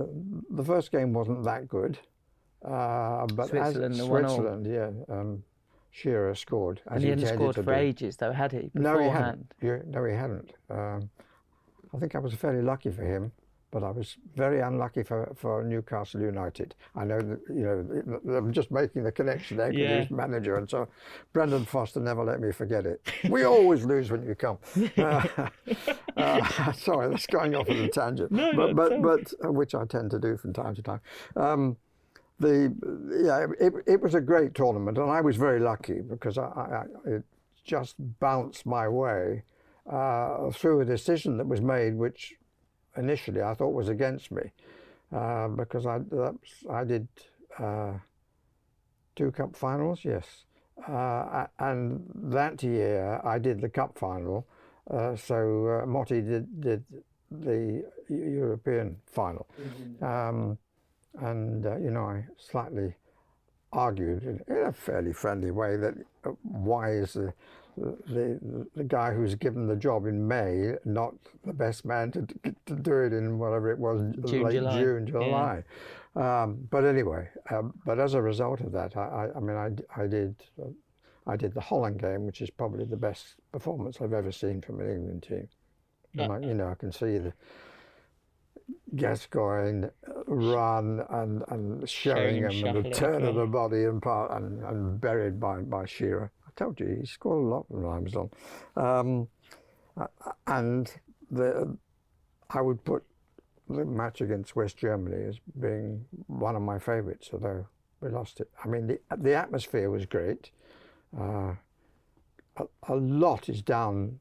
the 0.50 0.64
first 0.64 0.92
game 0.92 1.12
wasn't 1.12 1.44
that 1.44 1.68
good, 1.68 1.99
uh, 2.64 3.26
but 3.35 3.49
Switzerland, 3.49 3.92
as 3.94 3.99
the 3.99 4.06
one 4.06 4.25
all. 4.25 4.37
Switzerland, 4.37 4.66
yeah, 4.66 4.90
um, 5.14 5.42
Shearer 5.90 6.35
scored 6.35 6.80
as 6.87 6.94
And 6.97 7.02
he 7.04 7.11
hadn't 7.11 7.26
scored 7.26 7.56
for 7.56 7.62
do. 7.64 7.70
ages, 7.73 8.16
though, 8.16 8.32
had 8.32 8.52
he? 8.52 8.70
No, 8.75 8.99
he 8.99 9.09
hadn't. 9.09 9.52
You- 9.61 9.82
no, 9.87 10.04
he 10.04 10.14
hadn't. 10.14 10.52
Um, 10.70 11.11
I 11.92 11.99
think 11.99 12.14
I 12.14 12.20
was 12.20 12.32
fairly 12.35 12.62
lucky 12.62 12.90
for 12.90 13.02
him, 13.02 13.32
but 13.70 13.82
I 13.84 13.90
was 13.90 14.16
very 14.34 14.60
unlucky 14.60 15.02
for, 15.02 15.32
for 15.36 15.62
Newcastle 15.62 16.20
United. 16.20 16.74
I 16.96 17.04
know 17.04 17.20
that, 17.20 17.40
you 17.48 18.20
know, 18.26 18.36
I'm 18.36 18.52
just 18.52 18.70
making 18.70 19.04
the 19.04 19.12
connection 19.12 19.56
there 19.56 19.68
because 19.68 19.80
Yeah. 19.90 20.00
he's 20.00 20.10
manager. 20.10 20.56
And 20.56 20.68
so 20.68 20.88
Brendan 21.32 21.64
Foster 21.64 22.00
never 22.00 22.24
let 22.24 22.40
me 22.40 22.50
forget 22.52 22.84
it. 22.86 23.00
We 23.28 23.44
always 23.44 23.84
lose 23.84 24.10
when 24.10 24.22
you 24.26 24.34
come. 24.34 24.58
Uh, 24.96 25.48
uh, 26.16 26.72
sorry, 26.86 27.08
that's 27.08 27.26
going 27.26 27.54
off 27.54 27.70
on 27.70 27.76
a 27.80 27.88
tangent. 27.88 28.30
No, 28.32 28.52
but, 28.54 28.74
but, 28.74 29.00
but, 29.02 29.32
uh, 29.44 29.52
which 29.52 29.74
I 29.74 29.84
tend 29.86 30.10
to 30.10 30.18
do 30.18 30.36
from 30.36 30.52
time 30.52 30.74
to 30.74 30.82
time. 30.82 31.00
Um, 31.36 31.76
the 32.38 32.74
yeah, 33.24 33.46
it, 33.64 33.72
it 33.86 34.00
was 34.00 34.14
a 34.14 34.20
great 34.20 34.54
tournament, 34.54 34.98
and 34.98 35.10
I 35.10 35.20
was 35.20 35.36
very 35.36 35.60
lucky 35.60 36.00
because 36.00 36.36
I, 36.38 36.44
I, 36.44 36.62
I 37.06 37.10
it 37.16 37.22
just 37.64 37.94
bounced 38.18 38.66
my 38.66 38.88
way 38.88 39.44
uh, 39.90 40.50
through 40.50 40.80
a 40.80 40.84
decision 40.84 41.36
that 41.38 41.46
was 41.46 41.60
made, 41.60 41.94
which 41.96 42.34
initially 42.97 43.42
I 43.42 43.54
thought 43.54 43.73
was 43.73 43.88
against 43.88 44.30
me, 44.30 44.42
uh, 45.12 45.49
because 45.49 45.87
I 45.87 46.00
I 46.70 46.85
did 46.85 47.09
uh, 47.59 47.94
two 49.16 49.30
cup 49.32 49.56
finals, 49.56 50.04
yes, 50.04 50.44
uh, 50.88 51.47
and 51.59 52.04
that 52.14 52.62
year 52.62 53.20
I 53.25 53.38
did 53.38 53.61
the 53.61 53.68
cup 53.68 53.99
final. 53.99 54.47
Uh, 54.90 55.14
so 55.14 55.82
uh, 55.82 55.87
Motty 55.87 56.20
did 56.20 56.61
did 56.61 56.85
the 57.30 57.85
European 58.09 58.97
final. 59.06 59.47
Um, 60.02 60.59
and, 61.18 61.66
uh, 61.66 61.76
you 61.76 61.90
know, 61.90 62.04
I 62.04 62.25
slightly 62.38 62.94
argued 63.73 64.23
in, 64.23 64.40
in, 64.49 64.66
a 64.66 64.73
fairly 64.73 65.12
friendly 65.12 65.50
way 65.50 65.76
that 65.76 65.94
uh, 66.25 66.30
why 66.42 66.92
is 66.92 67.12
the, 67.14 67.32
the, 67.76 68.66
the 68.74 68.84
guy 68.84 69.12
who's 69.12 69.34
given 69.34 69.66
the 69.66 69.76
job 69.76 70.06
in 70.06 70.26
May 70.26 70.74
not 70.84 71.14
the 71.44 71.52
best 71.52 71.84
man 71.84 72.10
to, 72.12 72.26
to 72.66 72.74
do 72.74 72.98
it 72.98 73.12
in 73.12 73.38
whatever 73.38 73.70
it 73.70 73.78
was, 73.78 74.00
June, 74.26 74.42
late 74.42 74.54
July. 74.54 74.80
June, 74.80 75.06
July. 75.06 75.62
Yeah. 76.16 76.42
Um, 76.42 76.68
but 76.70 76.84
anyway, 76.84 77.28
um, 77.50 77.72
but 77.84 77.98
as 77.98 78.14
a 78.14 78.22
result 78.22 78.60
of 78.60 78.72
that, 78.72 78.96
I, 78.96 79.00
I, 79.00 79.36
I 79.36 79.40
mean, 79.40 79.56
I, 79.56 80.02
I 80.02 80.06
did. 80.06 80.36
Uh, 80.60 80.68
I 81.26 81.36
did 81.36 81.54
the 81.54 81.60
Holland 81.60 82.00
game, 82.00 82.24
which 82.24 82.40
is 82.40 82.50
probably 82.50 82.86
the 82.86 82.96
best 82.96 83.34
performance 83.52 83.98
I've 84.00 84.14
ever 84.14 84.32
seen 84.32 84.62
from 84.62 84.80
an 84.80 84.90
England 84.90 85.22
team. 85.22 85.48
And 86.16 86.32
I, 86.32 86.38
you 86.40 86.54
know, 86.54 86.68
I 86.68 86.74
can 86.74 86.90
see 86.90 87.18
the 87.18 87.32
Gascoigne 88.96 89.86
run 90.26 91.04
and, 91.10 91.44
and 91.48 91.88
Sheringham 91.88 92.64
and 92.64 92.84
the 92.84 92.90
turn 92.90 93.22
of 93.24 93.34
the 93.34 93.46
body 93.46 93.84
and 93.84 94.02
part 94.02 94.32
and, 94.32 94.64
and 94.64 95.00
buried 95.00 95.38
by, 95.38 95.60
by 95.60 95.86
Shearer. 95.86 96.32
I 96.50 96.64
told 96.64 96.80
you 96.80 96.97
he 97.00 97.07
scored 97.07 97.45
a 97.45 97.49
lot 97.49 97.66
was 97.71 98.16
on. 98.16 98.30
Um, 98.76 99.28
and 100.47 100.92
the 101.30 101.76
I 102.49 102.61
would 102.61 102.85
put 102.85 103.04
the 103.69 103.85
match 103.85 104.21
against 104.21 104.57
West 104.57 104.76
Germany 104.76 105.25
as 105.28 105.38
being 105.61 106.04
one 106.26 106.57
of 106.57 106.62
my 106.62 106.78
favourites, 106.78 107.30
although 107.33 107.66
we 108.00 108.09
lost 108.09 108.40
it. 108.40 108.50
I 108.64 108.69
mean, 108.69 108.88
the, 108.88 109.00
the 109.16 109.35
atmosphere 109.35 109.90
was 109.90 110.07
great. 110.07 110.50
Uh, 111.16 111.54
a, 112.57 112.64
a 112.88 112.97
lot 112.97 113.49
is 113.49 113.62
down 113.62 114.19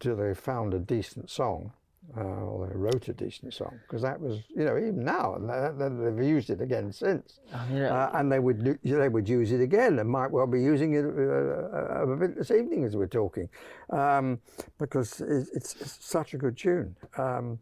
to 0.00 0.14
they 0.14 0.34
found 0.34 0.74
a 0.74 0.78
decent 0.78 1.30
song, 1.30 1.72
uh, 2.16 2.20
or 2.20 2.68
they 2.68 2.76
wrote 2.76 3.08
a 3.08 3.12
decent 3.12 3.52
song, 3.54 3.78
because 3.82 4.02
that 4.02 4.20
was, 4.20 4.40
you 4.54 4.64
know, 4.64 4.76
even 4.76 5.04
now, 5.04 5.34
and 5.34 5.48
they, 5.48 5.70
they- 5.78 6.04
they've 6.10 6.28
used 6.36 6.50
it 6.50 6.60
again 6.60 6.92
since. 6.92 7.40
I 7.52 7.66
mean, 7.68 7.78
Uh, 7.82 8.10
and 8.14 8.30
they 8.30 8.38
would 8.38 8.78
they 8.82 9.08
would 9.08 9.28
use 9.28 9.50
it 9.52 9.60
again 9.60 9.98
and 9.98 10.08
might 10.08 10.30
well 10.30 10.46
be 10.46 10.60
using 10.62 10.94
it 10.94 11.04
uh, 11.04 11.08
uh, 11.08 12.12
a 12.12 12.16
bit 12.16 12.36
this 12.36 12.50
evening 12.50 12.84
as 12.84 12.96
we're 12.96 13.06
talking, 13.22 13.48
um, 13.90 14.40
because 14.78 15.20
it, 15.20 15.48
it's, 15.54 15.74
it's 15.80 16.04
such 16.04 16.34
a 16.34 16.38
good 16.38 16.56
tune. 16.56 16.94
Um, 17.18 17.58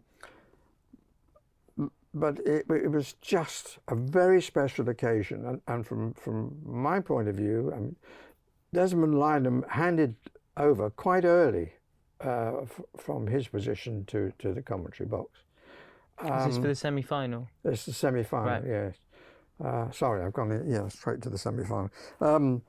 but 2.16 2.38
it, 2.46 2.64
it 2.70 2.90
was 2.90 3.14
just 3.20 3.78
a 3.88 3.94
very 3.96 4.40
special 4.40 4.88
occasion, 4.88 5.44
and, 5.46 5.60
and 5.66 5.84
from 5.86 6.14
from 6.14 6.56
my 6.64 7.00
point 7.00 7.28
of 7.28 7.34
view, 7.34 7.72
um, 7.74 7.96
Desmond 8.72 9.14
Lynam 9.14 9.68
handed 9.68 10.14
over 10.56 10.90
quite 10.90 11.24
early 11.24 11.72
uh, 12.24 12.62
f- 12.62 12.80
from 12.98 13.26
his 13.26 13.48
position 13.48 14.04
to, 14.06 14.32
to 14.38 14.52
the 14.52 14.62
commentary 14.62 15.08
box. 15.08 15.30
is 16.24 16.46
this 16.46 16.56
for 16.56 16.68
the 16.68 16.74
semi-final? 16.74 17.48
It's 17.64 17.86
the 17.86 17.92
semi-final, 17.92 18.46
Right. 18.48 18.62
yes. 18.66 18.94
Uh, 19.64 19.90
sorry, 19.90 20.24
I've 20.24 20.32
gone 20.32 20.64
yeah, 20.66 20.88
straight 20.88 21.22
to 21.22 21.30
the 21.30 21.38
semi-final. 21.38 21.90
Um, 22.20 22.62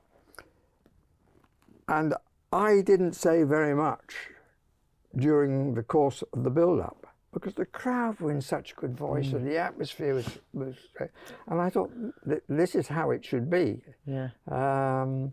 and 1.88 2.14
I 2.52 2.80
didn't 2.82 3.14
say 3.14 3.42
very 3.42 3.74
much 3.74 4.14
during 5.16 5.74
the 5.74 5.82
course 5.82 6.22
of 6.32 6.44
the 6.44 6.50
build-up 6.50 7.06
because 7.32 7.54
the 7.54 7.66
crowd 7.66 8.18
were 8.20 8.30
in 8.30 8.40
such 8.40 8.74
good 8.76 8.96
voice 8.96 9.32
and 9.32 9.46
the 9.46 9.58
atmosphere 9.58 10.14
was, 10.14 10.38
was 10.54 10.74
and 11.48 11.60
I 11.60 11.68
thought 11.70 11.90
this 12.48 12.74
is 12.74 12.88
how 12.88 13.10
it 13.10 13.24
should 13.24 13.50
be. 13.50 13.82
Yeah. 14.06 14.30
Um, 14.50 15.32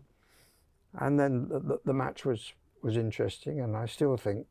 and 0.98 1.18
then 1.18 1.48
the, 1.48 1.60
the, 1.60 1.78
the 1.86 1.92
match 1.94 2.24
was, 2.24 2.52
was 2.84 2.96
interesting, 2.96 3.60
and 3.60 3.76
I 3.76 3.86
still 3.86 4.16
think 4.16 4.46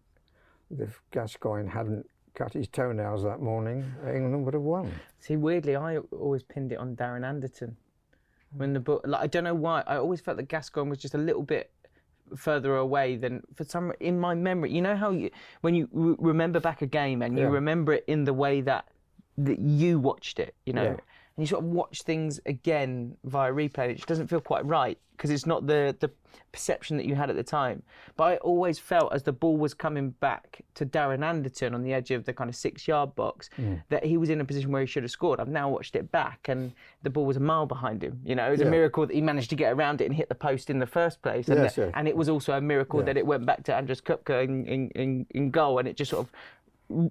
if 0.78 1.02
Gascoigne 1.12 1.70
hadn't 1.70 2.06
cut 2.34 2.54
his 2.54 2.68
toenails 2.68 3.24
that 3.24 3.40
morning, 3.40 3.86
England 4.08 4.44
would 4.46 4.56
have 4.56 4.64
won. 4.64 4.92
See, 5.20 5.36
weirdly, 5.38 5.76
I 5.76 5.98
always 5.98 6.42
pinned 6.44 6.72
it 6.72 6.78
on 6.80 6.96
Darren 6.96 7.24
Anderton. 7.24 7.78
When 8.58 8.74
the 8.74 8.80
book, 8.80 9.04
like, 9.06 9.22
I 9.22 9.28
don't 9.28 9.44
know 9.44 9.54
why, 9.56 9.84
I 9.88 9.98
always 9.98 10.20
felt 10.20 10.38
that 10.38 10.48
Gascoigne 10.50 10.90
was 10.90 11.00
just 11.00 11.14
a 11.14 11.18
little 11.20 11.44
bit 11.44 11.72
further 12.36 12.76
away 12.78 13.16
than 13.18 13.44
for 13.54 13.64
some 13.64 13.94
in 14.00 14.20
my 14.20 14.34
memory. 14.34 14.72
You 14.72 14.82
know 14.82 14.96
how 14.96 15.12
you, 15.12 15.30
when 15.62 15.76
you 15.76 15.88
re- 15.92 16.16
remember 16.20 16.60
back 16.60 16.82
a 16.82 16.88
game 16.88 17.22
and 17.22 17.38
you 17.38 17.46
Yeah. 17.46 17.52
remember 17.52 17.94
it 17.94 18.04
in 18.08 18.24
the 18.26 18.34
way 18.34 18.62
that 18.62 18.86
that 19.38 19.58
you 19.60 20.00
watched 20.00 20.38
it, 20.40 20.54
you 20.66 20.74
know, 20.74 20.84
Yeah. 20.84 20.96
And 21.36 21.44
you 21.44 21.48
sort 21.48 21.64
of 21.64 21.70
watch 21.72 22.04
things 22.04 22.40
again 22.46 23.18
via 23.24 23.52
replay, 23.52 23.88
which 23.88 24.06
doesn't 24.06 24.28
feel 24.28 24.42
quite 24.42 24.66
right 24.66 24.98
because 25.18 25.32
it's 25.32 25.46
not 25.46 25.66
the 25.68 25.96
the 26.00 26.12
perception 26.52 26.98
that 26.98 27.06
you 27.06 27.16
had 27.16 27.30
at 27.30 27.36
the 27.36 27.44
time. 27.44 27.82
But 28.18 28.24
I 28.24 28.36
always 28.38 28.78
felt 28.78 29.14
as 29.14 29.24
the 29.24 29.32
ball 29.32 29.58
was 29.58 29.74
coming 29.74 30.12
back 30.12 30.62
to 30.76 30.86
Darren 30.86 31.24
Anderton 31.24 31.74
on 31.74 31.82
the 31.82 31.94
edge 31.94 32.12
of 32.12 32.26
the 32.26 32.34
kind 32.34 32.50
of 32.50 32.56
six 32.56 32.88
yard 32.88 33.16
box 33.16 33.50
mm. 33.60 33.82
that 33.90 34.04
he 34.04 34.18
was 34.18 34.30
in 34.30 34.42
a 34.42 34.46
position 34.46 34.72
where 34.72 34.82
he 34.82 34.88
should 34.88 35.04
have 35.04 35.12
scored. 35.12 35.40
I've 35.40 35.48
now 35.48 35.70
watched 35.70 35.96
it 35.96 36.12
back 36.12 36.48
and 36.50 36.72
the 37.02 37.10
ball 37.10 37.26
was 37.26 37.38
a 37.38 37.40
mile 37.40 37.66
behind 37.66 38.04
him. 38.04 38.20
You 38.24 38.36
know, 38.36 38.48
it 38.48 38.52
was 38.52 38.62
a 38.62 38.66
miracle 38.66 39.06
that 39.08 39.14
he 39.14 39.22
managed 39.22 39.50
to 39.52 39.56
get 39.56 39.74
around 39.74 40.02
it 40.02 40.06
and 40.06 40.14
hit 40.14 40.30
the 40.30 40.36
post 40.36 40.70
in 40.70 40.80
the 40.80 40.86
first 40.86 41.22
place. 41.22 41.48
And, 41.48 41.60
Yes, 41.60 41.76
that- 41.76 41.82
yes. 41.86 41.92
and 41.96 42.08
it 42.08 42.16
was 42.16 42.30
also 42.30 42.54
a 42.54 42.62
miracle 42.62 43.00
Yeah. 43.00 43.06
that 43.06 43.18
it 43.18 43.26
went 43.26 43.46
back 43.46 43.64
to 43.64 43.76
Andreas 43.76 44.02
Köpke 44.02 44.44
in, 44.44 44.66
in, 44.66 44.90
in, 44.92 45.26
in 45.32 45.52
goal 45.52 45.80
and 45.80 45.88
it 45.88 45.96
just 45.96 46.12
sort 46.12 46.28
of 46.28 46.32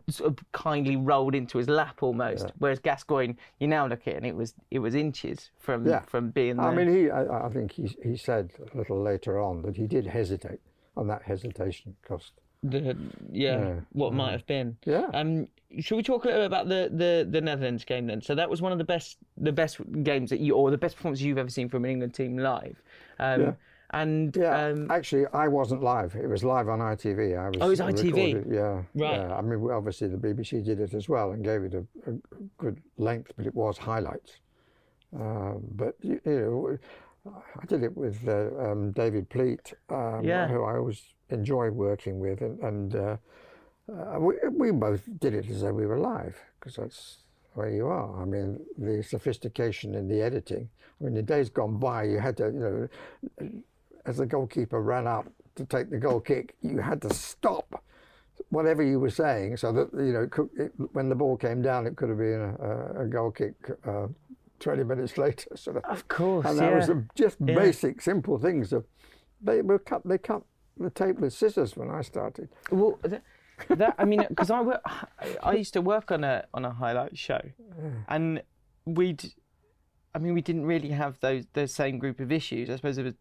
sort 0.09 0.31
of 0.31 0.39
kindly 0.53 0.97
rolled 0.97 1.35
into 1.35 1.59
his 1.59 1.69
lap 1.69 2.03
almost. 2.03 2.53
Whereas 2.59 2.79
Gascoigne, 2.79 3.35
you 3.59 3.67
now 3.67 3.87
look 3.87 4.03
at 4.07 4.15
it 4.15 4.17
and 4.17 4.27
it 4.27 4.37
was 4.37 4.55
it 4.71 4.79
was 4.79 4.95
inches 4.95 5.51
from 5.59 5.87
Yeah. 5.87 6.01
from 6.01 6.31
being 6.31 6.57
there. 6.57 6.67
I 6.67 6.75
mean, 6.75 6.89
he. 6.95 7.11
I, 7.11 7.47
I 7.47 7.49
think 7.51 7.73
he 7.73 7.97
he 8.03 8.17
said 8.17 8.51
a 8.73 8.77
little 8.77 9.01
later 9.03 9.41
on 9.41 9.63
that 9.63 9.77
he 9.77 9.87
did 9.87 10.07
hesitate, 10.07 10.61
and 10.97 11.09
that 11.11 11.23
hesitation 11.23 11.97
cost. 12.07 12.33
the, 12.63 12.97
yeah, 13.33 13.59
Yeah. 13.59 13.75
what 13.93 14.13
might 14.13 14.33
have 14.33 14.47
been. 14.47 14.77
Yeah. 14.85 15.07
Um, 15.15 15.49
should 15.81 15.97
we 15.97 16.03
talk 16.03 16.25
a 16.25 16.29
little 16.29 16.43
bit 16.43 16.47
about 16.47 16.69
the, 16.69 16.91
the, 16.93 17.27
the 17.29 17.41
Netherlands 17.41 17.83
game 17.85 18.07
then? 18.07 18.21
So 18.21 18.35
that 18.35 18.49
was 18.51 18.61
one 18.61 18.73
of 18.73 18.79
the 18.79 18.85
best 18.85 19.17
the 19.39 19.53
best 19.53 19.79
games 20.03 20.29
that 20.31 20.39
you 20.39 20.55
or 20.55 20.71
the 20.71 20.77
best 20.79 20.97
performances 20.97 21.25
you've 21.25 21.39
ever 21.39 21.49
seen 21.49 21.69
from 21.71 21.85
an 21.87 21.91
England 21.91 22.15
team 22.15 22.37
live. 22.39 22.81
Um, 23.19 23.41
Yeah. 23.41 23.53
And 23.95 24.35
Yeah, 24.37 24.67
um, 24.69 24.91
actually, 24.91 25.27
I 25.35 25.49
wasn't 25.49 25.83
live. 25.83 26.15
It 26.15 26.27
was 26.27 26.43
live 26.43 26.69
on 26.69 26.79
ITV. 26.79 27.37
I 27.39 27.49
was. 27.49 27.57
Oh, 27.61 27.67
it 27.67 27.69
was 27.71 27.81
ITV? 27.81 28.35
recorded- 28.35 28.47
Yeah, 28.53 28.73
Right. 28.95 29.17
Yeah. 29.21 29.37
I 29.37 29.43
mean, 29.43 29.71
obviously 29.71 30.09
the 30.09 30.17
BBC 30.17 30.65
did 30.65 30.81
it 30.81 30.95
as 30.95 31.09
well 31.09 31.33
and 31.33 31.45
gave 31.45 31.63
it 31.65 31.75
a, 31.75 31.85
a 32.11 32.15
good 32.57 32.81
length, 32.97 33.33
but 33.37 33.47
it 33.47 33.55
was 33.55 33.77
highlights. 33.77 34.39
Um, 35.15 35.63
but 35.73 35.95
you, 36.01 36.21
you 36.25 36.79
know, 37.25 37.33
I 37.61 37.67
did 37.67 37.83
it 37.83 37.95
with 37.95 38.27
uh, 38.27 38.51
um, 38.59 38.93
David 38.93 39.29
Pleat, 39.29 39.75
um, 39.91 40.23
Yeah. 40.25 40.49
who 40.49 40.65
I 40.65 40.77
always 40.79 41.03
enjoy 41.29 41.71
working 41.71 42.19
with, 42.19 42.41
and, 42.41 42.59
and 42.61 42.97
uh, 42.97 43.17
uh, 43.93 44.19
we, 44.19 44.35
we 44.51 44.71
both 44.71 45.07
did 45.21 45.35
it 45.35 45.49
as 45.51 45.61
though 45.61 45.73
we 45.75 45.85
were 45.87 45.99
live 45.99 46.39
because 46.59 46.77
that's 46.77 47.19
where 47.55 47.69
you 47.69 47.87
are. 47.89 48.23
I 48.23 48.25
mean, 48.25 48.59
the 48.79 49.03
sophistication 49.03 49.95
in 49.95 50.09
the 50.09 50.23
editing. 50.23 50.71
I 50.99 51.05
mean, 51.05 51.15
the 51.15 51.23
days 51.23 51.51
gone 51.51 51.77
by, 51.79 52.05
you 52.05 52.19
had 52.21 52.39
to, 52.39 52.45
you 52.47 52.89
know, 53.41 53.51
as 54.07 54.17
the 54.17 54.27
goalkeeper 54.27 54.81
ran 54.81 55.07
up 55.07 55.27
to 55.57 55.65
take 55.65 55.91
the 55.91 55.99
goal 55.99 56.21
kick, 56.21 56.55
you 56.63 56.79
had 56.79 57.01
to 57.03 57.13
stop 57.13 57.83
whatever 58.51 58.83
you 58.83 58.99
were 58.99 59.11
saying 59.11 59.57
so 59.57 59.73
that 59.73 59.89
you 59.95 60.13
know 60.13 60.23
it 60.23 60.31
could, 60.31 60.49
it, 60.57 60.73
when 60.93 61.09
the 61.09 61.15
ball 61.15 61.37
came 61.37 61.63
down, 61.63 61.87
it 61.87 61.97
could 61.97 62.09
have 62.09 62.19
been 62.19 62.41
a, 62.61 63.03
a 63.03 63.07
goal 63.07 63.31
kick. 63.31 63.55
Uh, 63.87 64.09
20 64.61 64.85
minutes 64.85 65.19
later, 65.25 65.57
sort 65.57 65.77
of. 65.79 65.85
of 65.87 66.07
course, 66.07 66.47
And 66.47 66.57
yeah. 66.57 66.71
that 66.71 66.77
was 66.77 66.87
the, 66.87 67.05
just 67.17 67.37
Yeah. 67.45 67.57
basic, 67.57 68.01
simple 68.01 68.39
things. 68.39 68.73
Of, 68.73 68.85
they 69.41 69.61
were 69.61 69.81
cut. 69.81 70.03
They 70.07 70.19
cut 70.19 70.43
the 70.79 70.89
tape 70.89 71.19
with 71.19 71.33
scissors 71.33 71.77
when 71.77 71.91
I 71.91 72.03
started. 72.03 72.49
Well, 72.71 72.97
that, 73.03 73.23
that 73.71 73.95
I 73.99 74.05
mean, 74.05 74.25
because 74.29 74.53
I, 74.53 74.63
I 75.43 75.55
used 75.55 75.73
to 75.73 75.83
work 75.83 76.13
on 76.13 76.23
a 76.23 76.45
on 76.55 76.65
a 76.65 76.71
highlight 76.71 77.19
show, 77.19 77.41
and 78.09 78.43
we'd, 78.87 79.33
I 80.15 80.19
mean, 80.19 80.35
we 80.35 80.43
didn't 80.43 80.67
really 80.67 80.91
have 80.91 81.19
those 81.21 81.47
the 81.55 81.67
same 81.67 81.99
group 81.99 82.21
of 82.21 82.31
issues. 82.31 82.69
I 82.69 82.77
suppose 82.77 82.97
there 82.97 83.05
were 83.07 83.15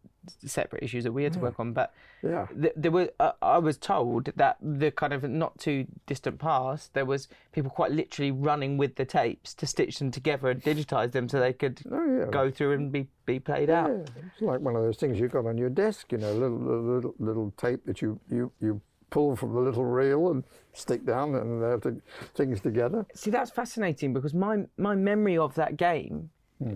separate 0.46 0.84
issues 0.84 1.06
that 1.06 1.14
we 1.14 1.24
had 1.24 1.32
to 1.34 1.40
work 1.40 1.58
on, 1.60 1.72
but 1.72 1.94
Yeah. 2.22 2.48
th- 2.48 2.74
there 2.76 2.92
were. 2.92 3.10
Uh, 3.20 3.32
I 3.42 3.60
was 3.60 3.78
told 3.78 4.26
that 4.36 4.58
the 4.62 4.92
kind 4.92 5.14
of 5.14 5.24
not 5.30 5.58
too 5.58 5.88
distant 6.06 6.38
past, 6.40 6.94
there 6.94 7.06
was 7.06 7.30
people 7.54 7.72
quite 7.72 7.92
literally 7.92 8.32
running 8.32 8.78
with 8.78 8.96
the 8.96 9.06
tapes 9.06 9.54
to 9.56 9.66
stitch 9.66 10.00
them 10.00 10.12
together 10.12 10.50
and 10.50 10.62
digitize 10.62 11.12
them 11.14 11.30
so 11.30 11.40
they 11.40 11.54
could 11.54 11.82
Oh 11.90 12.06
yeah. 12.18 12.26
go 12.30 12.52
through 12.52 12.74
and 12.74 12.92
be 12.92 13.08
be 13.26 13.40
played 13.40 13.70
out. 13.70 13.90
It's 13.92 14.42
like 14.42 14.60
one 14.60 14.76
of 14.76 14.82
those 14.84 14.98
things 14.98 15.18
you've 15.18 15.32
got 15.32 15.46
on 15.46 15.58
your 15.58 15.70
desk, 15.70 16.12
you 16.12 16.18
know, 16.18 16.34
little 16.34 16.58
little 16.60 16.84
little, 16.84 17.16
little 17.20 17.54
tape 17.56 17.86
that 17.86 18.02
you, 18.02 18.20
you 18.30 18.52
you 18.60 18.82
pull 19.12 19.36
from 19.38 19.54
the 19.54 19.60
little 19.62 19.86
reel 19.86 20.32
and 20.32 20.44
stick 20.74 21.06
down 21.06 21.36
and 21.36 21.64
uh, 21.64 21.78
to, 21.80 22.02
things 22.36 22.60
together. 22.62 23.06
See, 23.14 23.30
that's 23.32 23.52
fascinating 23.52 24.14
because 24.14 24.34
my 24.34 24.66
my 24.78 24.96
memory 24.96 25.38
of 25.38 25.56
that 25.56 25.78
game 25.78 26.32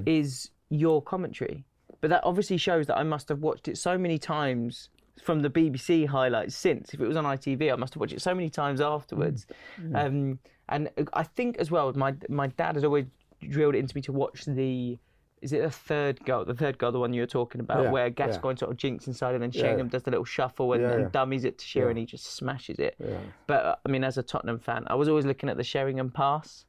is 0.05 0.51
your 0.69 1.01
commentary, 1.01 1.65
but 2.01 2.09
that 2.09 2.21
obviously 2.23 2.57
shows 2.57 2.87
that 2.87 2.97
I 2.97 3.03
must 3.03 3.29
have 3.29 3.39
watched 3.39 3.67
it 3.67 3.77
so 3.77 3.97
many 3.97 4.17
times 4.17 4.89
from 5.23 5.41
the 5.41 5.49
BBC 5.49 6.07
highlights 6.07 6.55
since. 6.55 6.93
If 6.93 6.99
it 7.01 7.07
was 7.07 7.15
on 7.17 7.23
ITV, 7.23 7.71
I 7.71 7.75
must 7.75 7.93
have 7.93 8.01
watched 8.01 8.13
it 8.13 8.21
so 8.21 8.33
many 8.35 8.49
times 8.49 8.81
afterwards. 8.81 9.45
Um, 9.93 10.39
and 10.69 10.89
I 11.13 11.23
think 11.23 11.57
as 11.57 11.69
well, 11.71 11.91
my 11.93 12.15
my 12.29 12.47
dad 12.47 12.75
has 12.75 12.83
always 12.83 13.05
drilled 13.49 13.75
it 13.75 13.79
into 13.79 13.95
me 13.95 14.01
to 14.03 14.11
watch 14.11 14.45
the 14.45 14.97
is 15.41 15.53
it 15.53 15.61
the 15.61 15.69
third 15.69 16.25
goal? 16.25 16.43
The 16.43 16.55
third 16.55 16.79
goal, 16.79 16.91
the 16.91 16.99
one 16.99 17.13
you 17.13 17.21
were 17.21 17.27
talking 17.27 17.61
about, 17.61 17.83
Yeah, 17.83 17.91
where 17.91 18.05
yeah. 18.05 18.09
Gascoigne 18.09 18.57
sort 18.57 18.71
of 18.71 18.77
jinks 18.77 19.05
inside 19.05 19.35
and 19.35 19.43
then 19.43 19.51
Yeah. 19.53 19.61
Sheringham 19.61 19.89
does 19.89 20.01
the 20.01 20.09
little 20.09 20.25
shuffle 20.25 20.73
and, 20.73 20.81
Yeah, 20.81 20.91
and 20.93 21.11
dummies 21.11 21.45
it 21.45 21.59
to 21.59 21.65
Shearer 21.65 21.85
Yeah. 21.87 21.89
and 21.91 21.99
he 21.99 22.05
just 22.05 22.25
smashes 22.35 22.79
it. 22.79 22.95
Yeah. 22.99 23.19
But 23.45 23.65
uh, 23.65 23.75
I 23.85 23.89
mean, 23.91 24.03
as 24.03 24.17
a 24.17 24.23
Tottenham 24.23 24.57
fan, 24.57 24.85
I 24.87 24.95
was 24.95 25.07
always 25.07 25.25
looking 25.25 25.47
at 25.49 25.57
the 25.57 25.63
Sheringham 25.63 26.09
pass, 26.09 26.65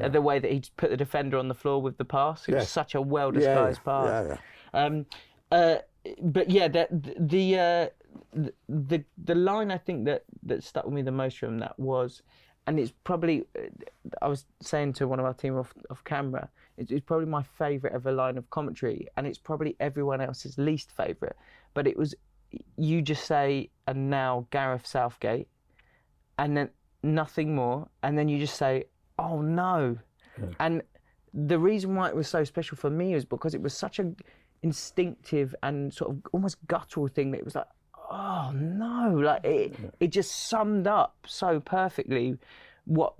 uh, 0.00 0.08
the 0.08 0.20
way 0.20 0.38
that 0.38 0.50
he 0.50 0.62
put 0.76 0.90
the 0.90 0.96
defender 0.96 1.36
on 1.38 1.48
the 1.48 1.54
floor 1.54 1.82
with 1.82 1.96
the 1.98 2.04
pass. 2.04 2.48
It 2.48 2.54
was 2.54 2.68
such 2.68 2.94
a 2.94 3.00
well 3.00 3.30
Yeah, 3.30 3.38
disguised 3.38 3.80
yeah, 3.80 3.84
pass. 3.84 4.26
yeah, 4.26 4.36
yeah. 4.74 4.84
Um, 4.84 5.06
uh, 5.50 5.76
but 6.22 6.50
yeah, 6.50 6.68
the 6.68 6.86
the 7.18 7.58
uh, 7.58 7.86
the- 8.32 8.54
the 8.68 9.04
the 9.24 9.34
line 9.34 9.70
I 9.70 9.78
think 9.78 10.04
that 10.06 10.24
that 10.44 10.62
stuck 10.64 10.84
with 10.84 10.94
me 10.94 11.02
the 11.02 11.12
most 11.12 11.38
from 11.38 11.58
that 11.58 11.78
was, 11.78 12.22
and 12.66 12.78
it's 12.80 12.92
probably 13.04 13.44
uh, 13.56 13.68
I 14.22 14.28
was 14.28 14.46
saying 14.60 14.94
to 14.94 15.06
one 15.08 15.20
of 15.20 15.26
our 15.26 15.34
team 15.34 15.56
off 15.56 15.72
off 15.90 16.02
camera, 16.04 16.48
it's, 16.78 16.90
it's 16.90 17.04
probably 17.04 17.26
my 17.26 17.42
favourite 17.42 17.94
ever 17.94 18.12
line 18.12 18.38
of 18.38 18.48
commentary, 18.50 19.08
and 19.16 19.26
it's 19.26 19.38
probably 19.38 19.76
everyone 19.78 20.20
else's 20.20 20.56
least 20.58 20.90
favourite. 20.90 21.36
But 21.74 21.86
it 21.86 21.96
was 21.96 22.14
you 22.76 23.00
just 23.02 23.24
say, 23.24 23.70
and 23.86 24.10
now 24.10 24.46
Gareth 24.50 24.86
Southgate, 24.86 25.48
and 26.38 26.56
then 26.56 26.70
nothing 27.02 27.54
more, 27.54 27.88
and 28.02 28.16
then 28.16 28.28
you 28.28 28.38
just 28.38 28.56
say, 28.56 28.84
oh 29.18 29.40
no, 29.42 29.98
and 30.60 30.82
the 31.34 31.58
reason 31.58 31.94
why 31.94 32.08
it 32.08 32.16
was 32.16 32.28
so 32.28 32.44
special 32.44 32.76
for 32.76 32.90
me 32.90 33.14
is 33.14 33.24
because 33.24 33.54
it 33.54 33.62
was 33.62 33.74
such 33.74 33.98
an 33.98 34.16
instinctive 34.62 35.54
and 35.62 35.92
sort 35.92 36.10
of 36.10 36.18
almost 36.32 36.56
guttural 36.66 37.08
thing 37.08 37.30
that 37.32 37.38
it 37.38 37.44
was 37.44 37.54
like 37.54 37.66
oh 38.10 38.50
no. 38.54 39.14
Like 39.18 39.44
it, 39.44 39.74
it 40.00 40.08
just 40.08 40.48
summed 40.48 40.86
up 40.86 41.16
so 41.26 41.58
perfectly 41.60 42.36
what 42.84 43.14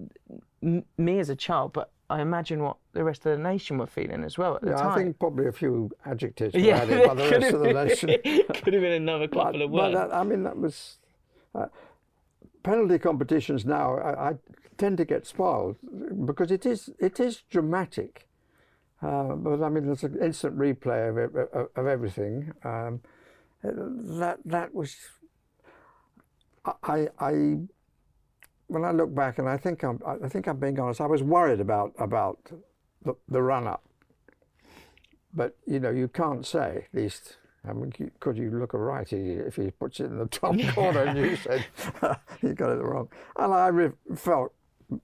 m- 0.62 0.84
me 0.98 1.18
as 1.20 1.28
a 1.30 1.36
child 1.36 1.72
but 1.72 1.90
i 2.10 2.20
imagine 2.20 2.60
what 2.62 2.76
the 2.92 3.02
rest 3.04 3.24
of 3.24 3.36
the 3.36 3.42
nation 3.42 3.78
were 3.78 3.86
feeling 3.86 4.24
as 4.24 4.36
well 4.36 4.56
at 4.56 4.62
the 4.62 4.70
Yeah, 4.70 4.76
time. 4.76 4.90
I 4.92 5.02
think 5.04 5.18
probably 5.18 5.46
a 5.46 5.52
few 5.52 5.90
adjectives 6.04 6.54
were 6.54 6.60
yeah 6.60 6.82
added 6.82 7.04
by 7.04 7.14
the 7.14 7.26
rest 7.30 7.54
of 7.54 7.60
the 7.60 7.72
nation. 7.84 8.10
could 8.62 8.74
have 8.74 8.82
been 8.82 8.92
another 8.92 9.28
But, 9.28 9.44
couple 9.44 9.62
of 9.62 9.70
but 9.70 9.92
words. 9.92 9.94
that, 10.10 10.14
I 10.14 10.22
mean, 10.24 10.42
that 10.42 10.56
was 10.58 10.98
uh, 11.54 11.66
penalty 12.62 12.98
competitions 12.98 13.64
now. 13.64 13.96
I, 13.98 14.30
I 14.30 14.32
tend 14.78 14.98
to 14.98 15.04
get 15.04 15.26
spoiled 15.26 15.76
because 16.26 16.50
it 16.50 16.66
is 16.66 16.90
it 16.98 17.20
is 17.20 17.42
dramatic. 17.50 18.28
Uh, 19.02 19.34
but 19.34 19.62
I 19.62 19.68
mean, 19.68 19.86
there's 19.86 20.04
an 20.04 20.18
instant 20.22 20.56
replay 20.56 21.08
of 21.10 21.18
it, 21.18 21.68
of, 21.76 21.86
everything. 21.86 22.52
Um, 22.64 23.00
that 23.62 24.38
that 24.44 24.74
was. 24.74 24.96
I, 26.84 27.08
I 27.18 27.58
when 28.68 28.84
I 28.84 28.92
look 28.92 29.12
back, 29.12 29.38
and 29.38 29.48
I 29.48 29.56
think 29.56 29.82
I'm 29.82 30.00
I 30.06 30.28
think 30.28 30.46
I'm 30.46 30.58
being 30.58 30.78
honest. 30.78 31.00
I 31.00 31.06
was 31.06 31.22
worried 31.22 31.60
about 31.60 31.92
about 31.98 32.38
the, 33.04 33.14
the 33.28 33.42
run 33.42 33.66
up. 33.66 33.84
But 35.34 35.56
you 35.66 35.80
know, 35.80 35.90
you 35.90 36.08
can't 36.08 36.46
say 36.46 36.86
at 36.92 36.94
least. 36.94 37.36
I 37.68 37.72
mean, 37.72 37.92
could 38.18 38.36
you 38.36 38.50
look 38.50 38.74
a 38.74 38.78
righty 38.78 39.34
if 39.34 39.56
he 39.56 39.70
puts 39.70 40.00
it 40.00 40.06
in 40.06 40.18
the 40.18 40.26
top 40.26 40.56
corner 40.74 41.04
and 41.04 41.18
you 41.18 41.36
said 41.44 41.64
he 42.40 42.52
got 42.54 42.72
it 42.72 42.82
wrong? 42.82 43.08
And 43.36 43.52
I 43.52 43.68
re- 43.68 43.92
felt 44.16 44.52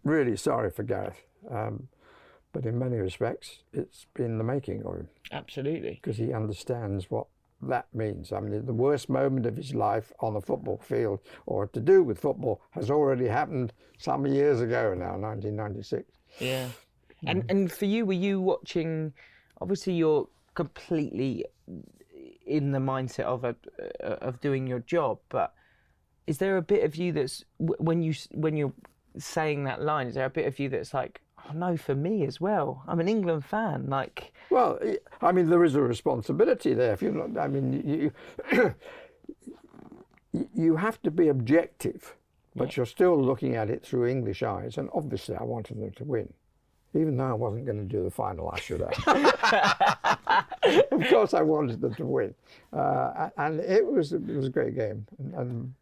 really 0.04 0.36
sorry 0.36 0.70
for 0.70 0.82
Gareth. 0.82 1.22
Um, 1.50 1.88
but 2.52 2.66
in 2.66 2.78
many 2.78 2.96
respects, 2.96 3.62
it's 3.72 4.06
been 4.14 4.38
the 4.38 4.44
making 4.44 4.82
of 4.84 4.96
him 4.96 5.08
absolutely 5.30 6.00
because 6.02 6.16
he 6.16 6.32
understands 6.32 7.10
what 7.10 7.26
that 7.62 7.86
means. 7.94 8.32
I 8.32 8.40
mean, 8.40 8.64
the 8.64 8.72
worst 8.72 9.08
moment 9.08 9.46
of 9.46 9.56
his 9.56 9.74
life 9.74 10.12
on 10.20 10.34
the 10.34 10.40
football 10.40 10.78
field 10.78 11.20
or 11.46 11.66
to 11.68 11.80
do 11.80 12.02
with 12.02 12.18
football 12.18 12.62
has 12.70 12.90
already 12.90 13.26
happened 13.26 13.72
some 13.98 14.26
years 14.26 14.60
ago 14.60 14.94
now, 14.94 15.16
1996. 15.18 16.04
Yeah. 16.40 16.68
And 17.26 17.44
and 17.48 17.70
for 17.70 17.84
you, 17.84 18.06
were 18.06 18.12
you 18.12 18.40
watching? 18.40 19.12
Obviously, 19.60 19.94
you're 19.94 20.28
completely 20.54 21.44
in 22.48 22.72
the 22.72 22.78
mindset 22.78 23.24
of 23.24 23.44
a 23.44 23.54
uh, 24.02 24.16
of 24.28 24.40
doing 24.40 24.66
your 24.66 24.80
job, 24.80 25.18
but 25.28 25.54
is 26.26 26.38
there 26.38 26.56
a 26.56 26.62
bit 26.62 26.84
of 26.84 26.96
you 26.96 27.12
that's 27.12 27.44
when 27.58 28.02
you 28.02 28.14
when 28.32 28.56
you're 28.56 28.72
saying 29.18 29.64
that 29.64 29.80
line? 29.82 30.06
Is 30.08 30.14
there 30.14 30.24
a 30.26 30.30
bit 30.30 30.46
of 30.46 30.58
you 30.58 30.68
that's 30.68 30.92
like, 30.94 31.20
oh 31.48 31.52
no, 31.54 31.76
for 31.76 31.94
me 31.94 32.24
as 32.24 32.40
well? 32.40 32.82
I'm 32.88 33.00
an 33.00 33.08
England 33.08 33.44
fan. 33.44 33.86
Like, 33.88 34.32
Well, 34.50 34.78
I- 35.22 35.32
mean, 35.32 35.48
there 35.50 35.64
is 35.64 35.74
a 35.74 35.82
responsibility 35.82 36.74
there. 36.74 36.92
If 36.92 37.02
you're 37.02 37.12
not, 37.12 37.42
I 37.42 37.48
mean, 37.48 37.72
you 37.72 38.12
you- 38.52 38.74
you 40.54 40.76
have 40.76 41.00
to 41.02 41.10
be 41.10 41.28
objective, 41.28 42.14
but 42.54 42.76
you're 42.76 42.86
still 42.86 43.20
looking 43.22 43.54
at 43.56 43.70
it 43.70 43.82
through 43.84 44.06
English 44.06 44.42
eyes. 44.42 44.76
And 44.78 44.88
obviously, 44.94 45.36
I 45.36 45.44
wanted 45.44 45.80
them 45.80 45.92
to 45.92 46.04
win, 46.04 46.32
even 46.98 47.16
though 47.16 47.30
I 47.30 47.32
wasn't 47.32 47.64
going 47.64 47.78
to 47.78 47.84
do 47.84 48.02
the 48.02 48.10
final. 48.10 48.50
I 48.50 48.58
should 48.58 48.80
have. 48.80 50.44
of 50.92 51.08
course, 51.08 51.34
I 51.34 51.42
wanted 51.42 51.80
them 51.80 51.94
to 51.94 52.04
win, 52.04 52.34
uh, 52.72 53.30
and 53.36 53.60
it 53.60 53.86
was 53.86 54.12
it 54.12 54.26
was 54.26 54.46
a 54.46 54.50
great 54.50 54.74
game. 54.74 55.06
And, 55.18 55.34
and 55.34 55.74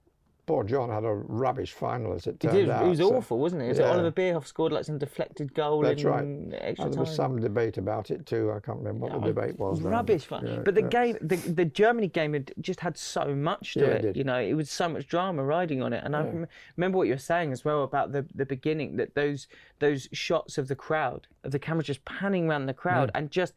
poor 0.47 0.63
John 0.65 0.91
had 0.91 1.05
a 1.05 1.13
rubbish 1.13 1.73
final, 1.73 2.13
as 2.15 2.27
it 2.27 2.39
turned 2.39 2.55
did, 2.55 2.71
out. 2.71 2.87
it 2.87 2.89
was 2.89 2.99
so- 2.99 3.15
awful, 3.17 3.39
wasn't 3.39 3.63
it? 3.63 3.67
It 3.67 3.69
was 3.71 3.79
yeah. 3.81 3.91
Oliver 3.91 4.13
Bierhoff 4.13 4.47
scored 4.47 4.73
like 4.73 4.85
some 4.85 4.97
deflected 4.97 5.53
goal 5.55 5.83
That's 5.83 6.03
in 6.03 6.09
right. 6.09 6.59
extra 6.63 6.85
And 6.87 6.95
there 6.95 7.01
was 7.01 7.09
time. 7.11 7.17
some 7.17 7.41
debate 7.41 7.79
about 7.79 8.11
it 8.11 8.27
too. 8.27 8.53
I 8.53 8.61
can't 8.61 8.79
remember 8.79 9.07
what 9.07 9.21
the 9.21 9.27
debate 9.27 9.59
was. 9.59 9.81
rubbish 9.83 10.25
fun. 10.25 10.47
yeah, 10.47 10.61
but 10.65 10.75
the 10.75 10.83
yeah. 10.83 10.89
game, 10.89 11.19
the, 11.21 11.37
the 11.37 11.65
Germany 11.65 12.09
game 12.09 12.33
had 12.33 12.53
just 12.61 12.81
had 12.81 12.97
so 12.97 13.35
much 13.35 13.75
to 13.75 13.81
Yeah, 13.81 13.87
it 13.87 13.97
it. 13.97 14.03
did. 14.03 14.17
You 14.17 14.25
know, 14.25 14.39
it 14.39 14.55
was 14.55 14.71
so 14.71 14.89
much 14.89 15.07
drama 15.09 15.43
riding 15.45 15.83
on 15.83 15.93
it. 15.93 16.03
And 16.05 16.15
I 16.15 16.21
rem- 16.21 16.47
remember 16.77 16.99
what 16.99 17.09
you 17.09 17.15
were 17.15 17.19
saying 17.19 17.53
as 17.53 17.65
well 17.65 17.83
about 17.83 18.13
the, 18.13 18.25
the 18.35 18.47
beginning 18.47 18.97
that 18.97 19.15
those 19.15 19.49
those 19.79 20.09
shots 20.13 20.57
of 20.59 20.69
the 20.69 20.77
crowd, 20.77 21.27
of 21.45 21.51
the 21.51 21.59
camera 21.59 21.83
just 21.83 22.05
panning 22.05 22.49
around 22.49 22.67
the 22.67 22.75
crowd, 22.75 23.09
mm. 23.09 23.19
and 23.19 23.31
just 23.31 23.55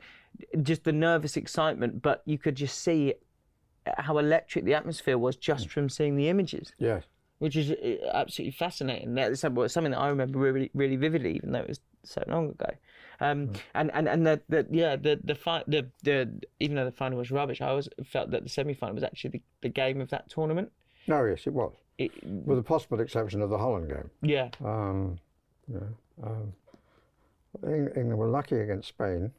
just 0.63 0.83
the 0.83 0.91
nervous 0.91 1.37
excitement. 1.37 2.01
But 2.01 2.23
you 2.25 2.37
could 2.37 2.55
just 2.55 2.81
see 2.81 3.13
how 3.97 4.17
electric 4.17 4.65
the 4.65 4.73
atmosphere 4.73 5.17
was 5.17 5.35
just 5.35 5.69
from 5.69 5.89
seeing 5.89 6.15
the 6.15 6.29
images 6.29 6.73
Yes. 6.77 7.03
which 7.39 7.55
is 7.55 7.71
uh, 7.71 8.09
absolutely 8.13 8.51
fascinating. 8.51 9.15
That's 9.15 9.39
something 9.41 9.91
that 9.91 9.97
I 9.97 10.09
remember 10.09 10.39
really, 10.39 10.69
really 10.73 10.95
vividly, 10.97 11.35
even 11.35 11.51
though 11.53 11.61
it 11.61 11.69
was 11.69 11.79
so 12.03 12.23
long 12.27 12.49
ago. 12.49 12.69
Um, 13.21 13.51
and 13.73 13.91
and 13.93 14.07
and 14.07 14.25
the, 14.25 14.41
the 14.47 14.65
yeah 14.71 14.95
the 14.95 15.19
the 15.23 15.35
fight 15.35 15.65
the 15.67 15.87
the 16.03 16.29
even 16.61 16.75
though 16.77 16.85
the 16.85 16.91
final 16.91 17.17
was 17.17 17.31
rubbish, 17.31 17.59
I 17.61 17.67
always 17.67 17.89
felt 18.05 18.31
that 18.31 18.43
the 18.43 18.49
semi 18.49 18.73
final 18.73 18.95
was 18.95 19.03
actually 19.03 19.31
the, 19.31 19.41
the 19.63 19.69
game 19.69 19.99
of 19.99 20.09
that 20.11 20.29
tournament. 20.29 20.71
No, 21.07 21.25
yes, 21.25 21.45
it 21.47 21.53
was. 21.53 21.73
It, 21.97 22.11
with 22.23 22.57
the 22.57 22.63
possible 22.63 22.99
exception 23.01 23.41
of 23.41 23.49
the 23.49 23.57
Holland 23.57 23.89
game. 23.89 24.09
yeah, 24.21 24.49
Um, 24.63 25.19
yeah, 25.67 25.79
um, 26.23 26.53
England 27.63 28.17
were 28.17 28.29
lucky 28.29 28.59
against 28.59 28.87
Spain. 28.89 29.31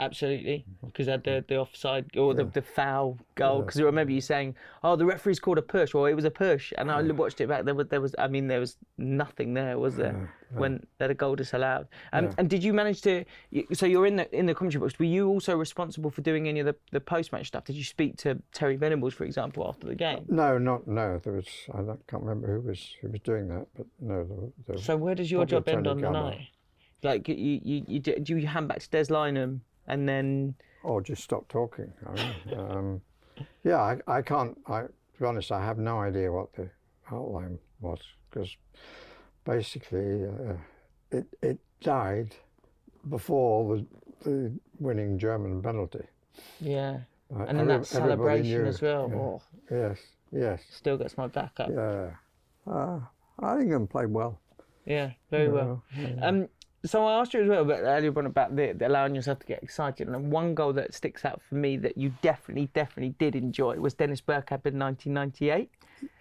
Absolutely, 0.00 0.64
because 0.84 1.06
they 1.06 1.12
had 1.12 1.24
the, 1.24 1.44
the 1.48 1.56
offside 1.56 2.16
or 2.16 2.34
the, 2.34 2.44
the 2.44 2.62
foul 2.62 3.18
goal. 3.34 3.62
Because 3.62 3.80
I 3.80 3.84
remember 3.84 4.12
you 4.12 4.20
saying, 4.20 4.56
"Oh, 4.82 4.96
the 4.96 5.06
referee's 5.06 5.40
called 5.40 5.58
a 5.58 5.62
push," 5.62 5.94
or 5.94 6.08
it 6.08 6.14
was 6.14 6.24
a 6.24 6.30
push, 6.30 6.72
and 6.78 6.90
I 6.90 7.02
watched 7.02 7.40
it 7.40 7.48
back. 7.48 7.64
There 7.64 7.74
was 7.74 7.88
there 7.88 8.00
was 8.00 8.14
I 8.18 8.28
mean 8.28 8.48
there 8.48 8.60
was 8.60 8.76
nothing 8.98 9.54
there, 9.54 9.78
was 9.78 9.96
there? 9.96 10.30
When 10.54 10.86
that 10.98 11.10
a 11.10 11.14
goal 11.14 11.34
disallowed. 11.34 11.88
Um, 12.12 12.28
And 12.36 12.50
did 12.50 12.62
you 12.62 12.74
manage 12.74 13.00
to? 13.02 13.24
So 13.72 13.86
you're 13.86 14.06
in 14.06 14.16
the 14.16 14.38
in 14.38 14.44
the 14.44 14.54
commentary 14.54 14.80
box. 14.80 14.98
Were 14.98 15.06
you 15.06 15.28
also 15.28 15.56
responsible 15.56 16.10
for 16.10 16.20
doing 16.20 16.46
any 16.46 16.60
of 16.60 16.66
the, 16.66 16.76
the 16.90 17.00
post 17.00 17.32
match 17.32 17.46
stuff? 17.46 17.64
Did 17.64 17.76
you 17.76 17.84
speak 17.84 18.18
to 18.18 18.38
Terry 18.52 18.76
Venables, 18.76 19.14
for 19.14 19.24
example, 19.24 19.66
after 19.66 19.86
the 19.86 19.94
game? 19.94 20.26
No, 20.28 20.58
not 20.58 20.86
no. 20.86 21.18
There 21.24 21.32
was 21.32 21.48
I 21.72 21.78
can't 22.06 22.22
remember 22.22 22.52
who 22.54 22.68
was 22.68 22.94
who 23.00 23.08
was 23.08 23.20
doing 23.20 23.48
that, 23.48 23.66
but 23.74 23.86
no. 23.98 24.24
There, 24.24 24.48
there 24.66 24.76
So 24.76 24.96
where 24.96 25.14
does 25.14 25.30
your 25.30 25.46
job 25.46 25.68
end 25.68 25.86
on 25.86 26.00
the 26.00 26.10
night? 26.10 26.48
Like 27.02 27.28
you 27.28 27.34
you, 27.34 27.84
you 27.88 27.98
do, 28.00 28.18
do 28.18 28.36
you 28.36 28.46
hand 28.46 28.68
back 28.68 28.80
to 28.80 28.90
Des 28.90 29.06
Lynam 29.06 29.60
and 29.86 30.08
then 30.08 30.54
or 30.82 31.00
just 31.00 31.22
stop 31.22 31.48
talking. 31.48 31.92
I 32.06 32.12
mean, 32.14 32.58
um, 32.58 33.00
yeah, 33.64 33.80
I, 33.80 33.98
I 34.06 34.22
can't. 34.22 34.56
I 34.66 34.82
to 34.82 34.88
be 35.20 35.24
honest, 35.26 35.52
I 35.52 35.64
have 35.64 35.78
no 35.78 36.00
idea 36.00 36.30
what 36.32 36.52
the 36.54 36.68
outline 37.10 37.58
was 37.80 38.00
because 38.30 38.56
basically 39.44 40.24
uh, 40.24 40.54
it 41.10 41.26
it 41.42 41.58
died 41.80 42.34
before 43.08 43.76
the 43.76 43.86
the 44.24 44.52
winning 44.78 45.18
German 45.18 45.60
penalty. 45.62 46.04
yeah, 46.60 47.00
Uh, 47.34 47.44
and 47.48 47.58
then 47.58 47.70
every- 47.70 47.78
that 47.78 47.86
celebration 47.86 48.62
knew. 48.62 48.68
as 48.68 48.80
well. 48.80 49.08
Yeah. 49.10 49.16
Oh, 49.18 49.42
Yes, 49.70 49.98
yes, 50.30 50.62
still 50.70 50.96
gets 50.98 51.16
my 51.16 51.26
back 51.26 51.58
up. 51.58 51.70
yeah. 51.70 52.10
Uh, 52.66 53.00
I 53.40 53.52
think 53.56 53.62
England 53.64 53.90
played 53.90 54.10
well. 54.10 54.38
Yeah, 54.86 55.10
very 55.30 55.48
well. 55.48 55.82
Um, 56.20 56.48
so 56.84 57.06
I 57.06 57.20
asked 57.20 57.34
you 57.34 57.42
as 57.42 57.48
well 57.48 57.62
about 57.62 57.80
earlier 57.80 58.16
on 58.18 58.26
about 58.26 58.56
the, 58.56 58.72
the 58.72 58.88
allowing 58.88 59.14
yourself 59.14 59.38
to 59.40 59.46
get 59.46 59.62
excited, 59.62 60.08
and 60.08 60.32
one 60.32 60.54
goal 60.54 60.72
that 60.74 60.94
sticks 60.94 61.24
out 61.24 61.40
for 61.42 61.54
me 61.54 61.76
that 61.78 61.96
you 61.96 62.12
definitely, 62.22 62.68
definitely 62.74 63.14
did 63.18 63.36
enjoy 63.36 63.76
was 63.76 63.94
Dennis 63.94 64.20
Bergkamp 64.20 64.66
in 64.66 64.78
1998. 64.78 65.70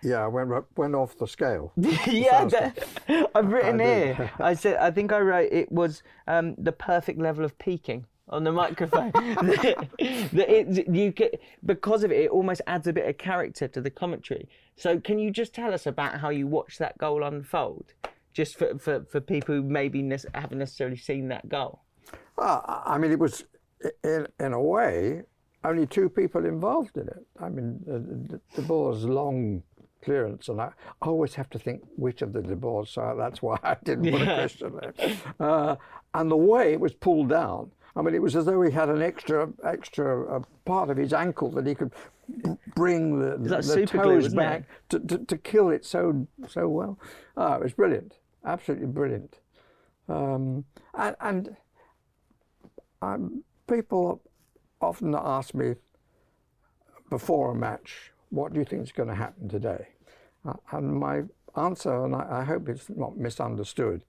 Yeah, 0.03 0.23
I 0.23 0.27
went 0.27 0.77
went 0.77 0.95
off 0.95 1.17
the 1.17 1.27
scale. 1.27 1.73
yeah, 1.77 2.45
that, 2.45 2.87
I've 3.35 3.51
written 3.51 3.81
I 3.81 3.83
here. 3.83 4.31
I 4.39 4.53
said 4.53 4.77
I 4.77 4.91
think 4.91 5.11
I 5.11 5.19
wrote 5.19 5.51
it 5.51 5.71
was 5.71 6.03
um, 6.27 6.55
the 6.57 6.71
perfect 6.71 7.19
level 7.19 7.43
of 7.43 7.57
peaking 7.57 8.05
on 8.29 8.43
the 8.43 8.51
microphone. 8.51 9.11
that 9.11 9.75
it, 9.99 10.87
you 10.87 11.11
get, 11.11 11.41
because 11.65 12.03
of 12.03 12.11
it, 12.11 12.19
it 12.21 12.29
almost 12.29 12.61
adds 12.65 12.87
a 12.87 12.93
bit 12.93 13.07
of 13.07 13.17
character 13.17 13.67
to 13.67 13.81
the 13.81 13.89
commentary. 13.89 14.47
So 14.75 14.99
can 14.99 15.19
you 15.19 15.31
just 15.31 15.53
tell 15.53 15.73
us 15.73 15.85
about 15.85 16.19
how 16.19 16.29
you 16.29 16.47
watched 16.47 16.79
that 16.79 16.97
goal 16.97 17.23
unfold, 17.23 17.93
just 18.33 18.57
for, 18.57 18.77
for, 18.77 19.05
for 19.05 19.19
people 19.19 19.55
who 19.55 19.63
maybe 19.63 20.01
ne- 20.01 20.17
haven't 20.33 20.57
necessarily 20.59 20.97
seen 20.97 21.27
that 21.29 21.49
goal? 21.49 21.83
Ah, 22.37 22.83
I 22.85 22.97
mean, 22.97 23.11
it 23.11 23.19
was 23.19 23.43
in, 24.03 24.27
in 24.39 24.53
a 24.53 24.61
way, 24.61 25.23
only 25.63 25.85
two 25.85 26.09
people 26.09 26.45
involved 26.45 26.97
in 26.97 27.07
it. 27.07 27.25
I 27.39 27.49
mean, 27.49 27.79
the, 27.85 27.99
the, 27.99 28.41
the 28.55 28.61
ball's 28.61 29.03
long 29.03 29.63
clearance, 30.03 30.49
and 30.49 30.59
I 30.59 30.71
always 31.01 31.35
have 31.35 31.49
to 31.51 31.59
think 31.59 31.81
which 31.95 32.21
of 32.23 32.33
the 32.33 32.41
De 32.41 32.55
Boers, 32.55 32.89
so 32.89 33.15
that's 33.17 33.41
why 33.41 33.57
I 33.63 33.75
didn't 33.83 34.11
put 34.11 34.21
a 34.21 34.25
Yeah. 34.25 34.35
question 34.35 34.79
there. 34.81 34.93
Uh, 35.39 35.75
and 36.15 36.31
the 36.31 36.37
way 36.37 36.73
it 36.73 36.79
was 36.79 36.93
pulled 36.93 37.29
down, 37.29 37.71
I 37.95 38.01
mean, 38.01 38.15
it 38.15 38.21
was 38.21 38.35
as 38.35 38.45
though 38.45 38.61
he 38.63 38.71
had 38.71 38.89
an 38.89 39.01
extra 39.01 39.49
extra 39.65 40.37
uh, 40.37 40.41
part 40.65 40.89
of 40.89 40.97
his 40.97 41.13
ankle 41.13 41.51
that 41.51 41.67
he 41.67 41.75
could 41.75 41.91
b- 42.41 42.51
bring 42.73 43.19
the, 43.19 43.37
the, 43.37 43.57
the 43.57 43.61
super 43.63 43.97
glue, 44.01 44.21
toes 44.21 44.33
back 44.33 44.63
to, 44.89 44.99
to, 44.99 45.17
to 45.19 45.37
kill 45.37 45.69
it 45.69 45.85
so 45.85 46.25
so 46.47 46.67
well. 46.69 46.97
Oh, 47.37 47.53
it 47.55 47.61
was 47.63 47.73
brilliant, 47.73 48.17
absolutely 48.45 48.87
brilliant. 48.87 49.39
Um, 50.07 50.65
and 50.93 51.15
and 51.19 51.55
um, 53.01 53.43
people 53.67 54.21
often 54.79 55.15
ask 55.15 55.53
me 55.53 55.75
before 57.09 57.51
a 57.51 57.55
match, 57.55 58.11
what 58.29 58.53
do 58.53 58.59
you 58.59 58.65
think 58.65 58.83
is 58.83 58.91
going 58.91 59.09
to 59.09 59.15
happen 59.15 59.49
today? 59.49 59.87
Uh, 60.45 60.53
and 60.71 60.95
my 60.95 61.23
answer, 61.55 62.05
and 62.05 62.15
I, 62.15 62.41
I 62.41 62.43
hope 62.43 62.69
it's 62.69 62.89
not 62.89 63.17
misunderstood, 63.17 64.05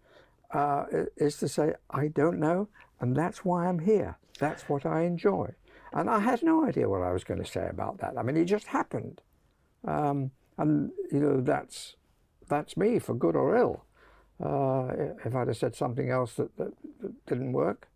uh, 0.53 0.85
is 1.17 1.37
to 1.39 1.49
say, 1.49 1.75
I 1.91 2.09
don't 2.09 2.39
know, 2.39 2.69
and 3.01 3.17
that's 3.17 3.45
why 3.45 3.67
I'm 3.67 3.81
here. 3.81 4.17
That's 4.39 4.69
what 4.69 4.87
I 4.87 5.03
enjoy. 5.03 5.55
And 5.93 6.09
I 6.09 6.21
had 6.21 6.43
no 6.43 6.65
idea 6.65 6.89
what 6.89 7.03
I 7.03 7.13
was 7.13 7.25
going 7.25 7.43
to 7.43 7.51
say 7.51 7.69
about 7.69 7.99
that. 7.99 8.17
I 8.17 8.23
mean, 8.23 8.37
it 8.37 8.47
just 8.47 8.69
happened. 8.69 9.21
Um, 9.87 10.31
and, 10.57 10.91
you 11.11 11.21
know, 11.21 11.41
that's, 11.41 11.97
that's 12.49 12.77
me 12.77 12.99
for 12.99 13.15
good 13.15 13.37
or 13.37 13.57
ill. 13.57 13.85
Uh, 14.43 14.89
if 15.25 15.35
I'd 15.35 15.47
have 15.49 15.57
said 15.57 15.75
something 15.77 16.11
else 16.11 16.35
that, 16.35 16.57
that, 16.57 16.73
that 17.01 17.27
didn't 17.27 17.53
work, 17.53 17.89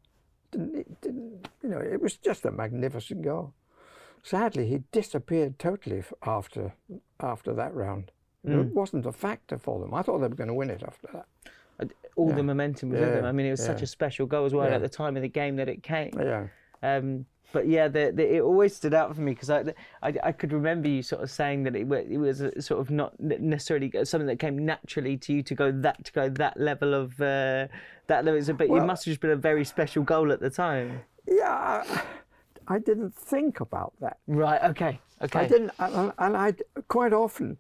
didn't, 0.52 0.76
it 0.76 1.00
didn't, 1.00 1.48
you 1.62 1.68
know, 1.70 1.78
it 1.80 2.00
was 2.00 2.16
just 2.16 2.44
a 2.44 2.52
magnificent 2.52 3.22
goal. 3.22 3.52
Sadly, 4.22 4.66
he 4.68 4.82
disappeared 4.92 5.58
totally 5.58 6.02
after 6.24 6.72
after 7.20 7.52
that 7.54 7.74
round. 7.74 8.10
It 8.44 8.72
wasn't 8.72 9.06
a 9.06 9.12
factor 9.12 9.58
for 9.58 9.80
them. 9.80 9.92
I 9.92 10.02
thought 10.02 10.18
they 10.18 10.28
were 10.28 10.36
going 10.36 10.46
to 10.46 10.54
win 10.54 10.70
it 10.70 10.84
after 10.86 11.08
that. 11.12 11.90
All 12.14 12.28
Yeah. 12.28 12.36
the 12.36 12.42
momentum 12.44 12.90
was 12.90 13.00
with 13.00 13.14
them. 13.14 13.24
I 13.24 13.32
mean, 13.32 13.46
it 13.46 13.50
was 13.50 13.64
such 13.64 13.82
a 13.82 13.86
special 13.88 14.26
goal 14.26 14.46
as 14.46 14.54
well 14.54 14.68
Yeah. 14.68 14.76
at 14.76 14.82
the 14.82 14.88
time 14.88 15.16
of 15.16 15.22
the 15.22 15.28
game 15.28 15.56
that 15.56 15.68
it 15.68 15.82
came. 15.82 16.12
Yeah, 16.16 16.46
Um, 16.80 17.26
but 17.52 17.68
yeah, 17.68 17.88
the, 17.88 18.12
the, 18.14 18.36
it 18.36 18.40
always 18.40 18.74
stood 18.74 18.92
out 18.94 19.14
for 19.14 19.20
me 19.20 19.32
because 19.32 19.50
I, 19.50 19.60
I, 20.02 20.14
I 20.24 20.32
could 20.32 20.52
remember 20.52 20.88
you 20.88 21.02
sort 21.02 21.22
of 21.22 21.30
saying 21.30 21.62
that 21.64 21.76
it, 21.76 21.90
it 22.10 22.18
was 22.18 22.40
a 22.40 22.60
sort 22.60 22.80
of 22.80 22.90
not 22.90 23.18
necessarily 23.20 23.90
something 24.04 24.26
that 24.26 24.38
came 24.38 24.64
naturally 24.64 25.16
to 25.18 25.32
you 25.32 25.42
to 25.44 25.54
go 25.54 25.72
that 25.72 26.04
to 26.04 26.12
go 26.12 26.28
that 26.28 26.58
level 26.58 26.92
of 26.94 27.20
uh, 27.20 27.68
that 28.08 28.24
level. 28.24 28.42
So, 28.42 28.52
But 28.52 28.68
Well- 28.68 28.82
it 28.82 28.86
must 28.86 29.04
have 29.04 29.12
just 29.12 29.20
been 29.20 29.30
a 29.30 29.36
very 29.36 29.64
special 29.64 30.02
goal 30.02 30.32
at 30.32 30.40
the 30.40 30.50
time. 30.50 31.00
yeah. 31.26 31.82
I, 31.86 32.02
I 32.68 32.78
didn't 32.80 33.14
think 33.14 33.60
about 33.60 33.92
that. 34.00 34.18
Right. 34.26 34.60
Okay. 34.64 34.98
Okay. 35.22 35.38
I 35.38 35.46
didn't, 35.46 35.70
and, 35.78 36.12
and 36.18 36.36
I 36.36 36.52
quite 36.88 37.12
often, 37.12 37.58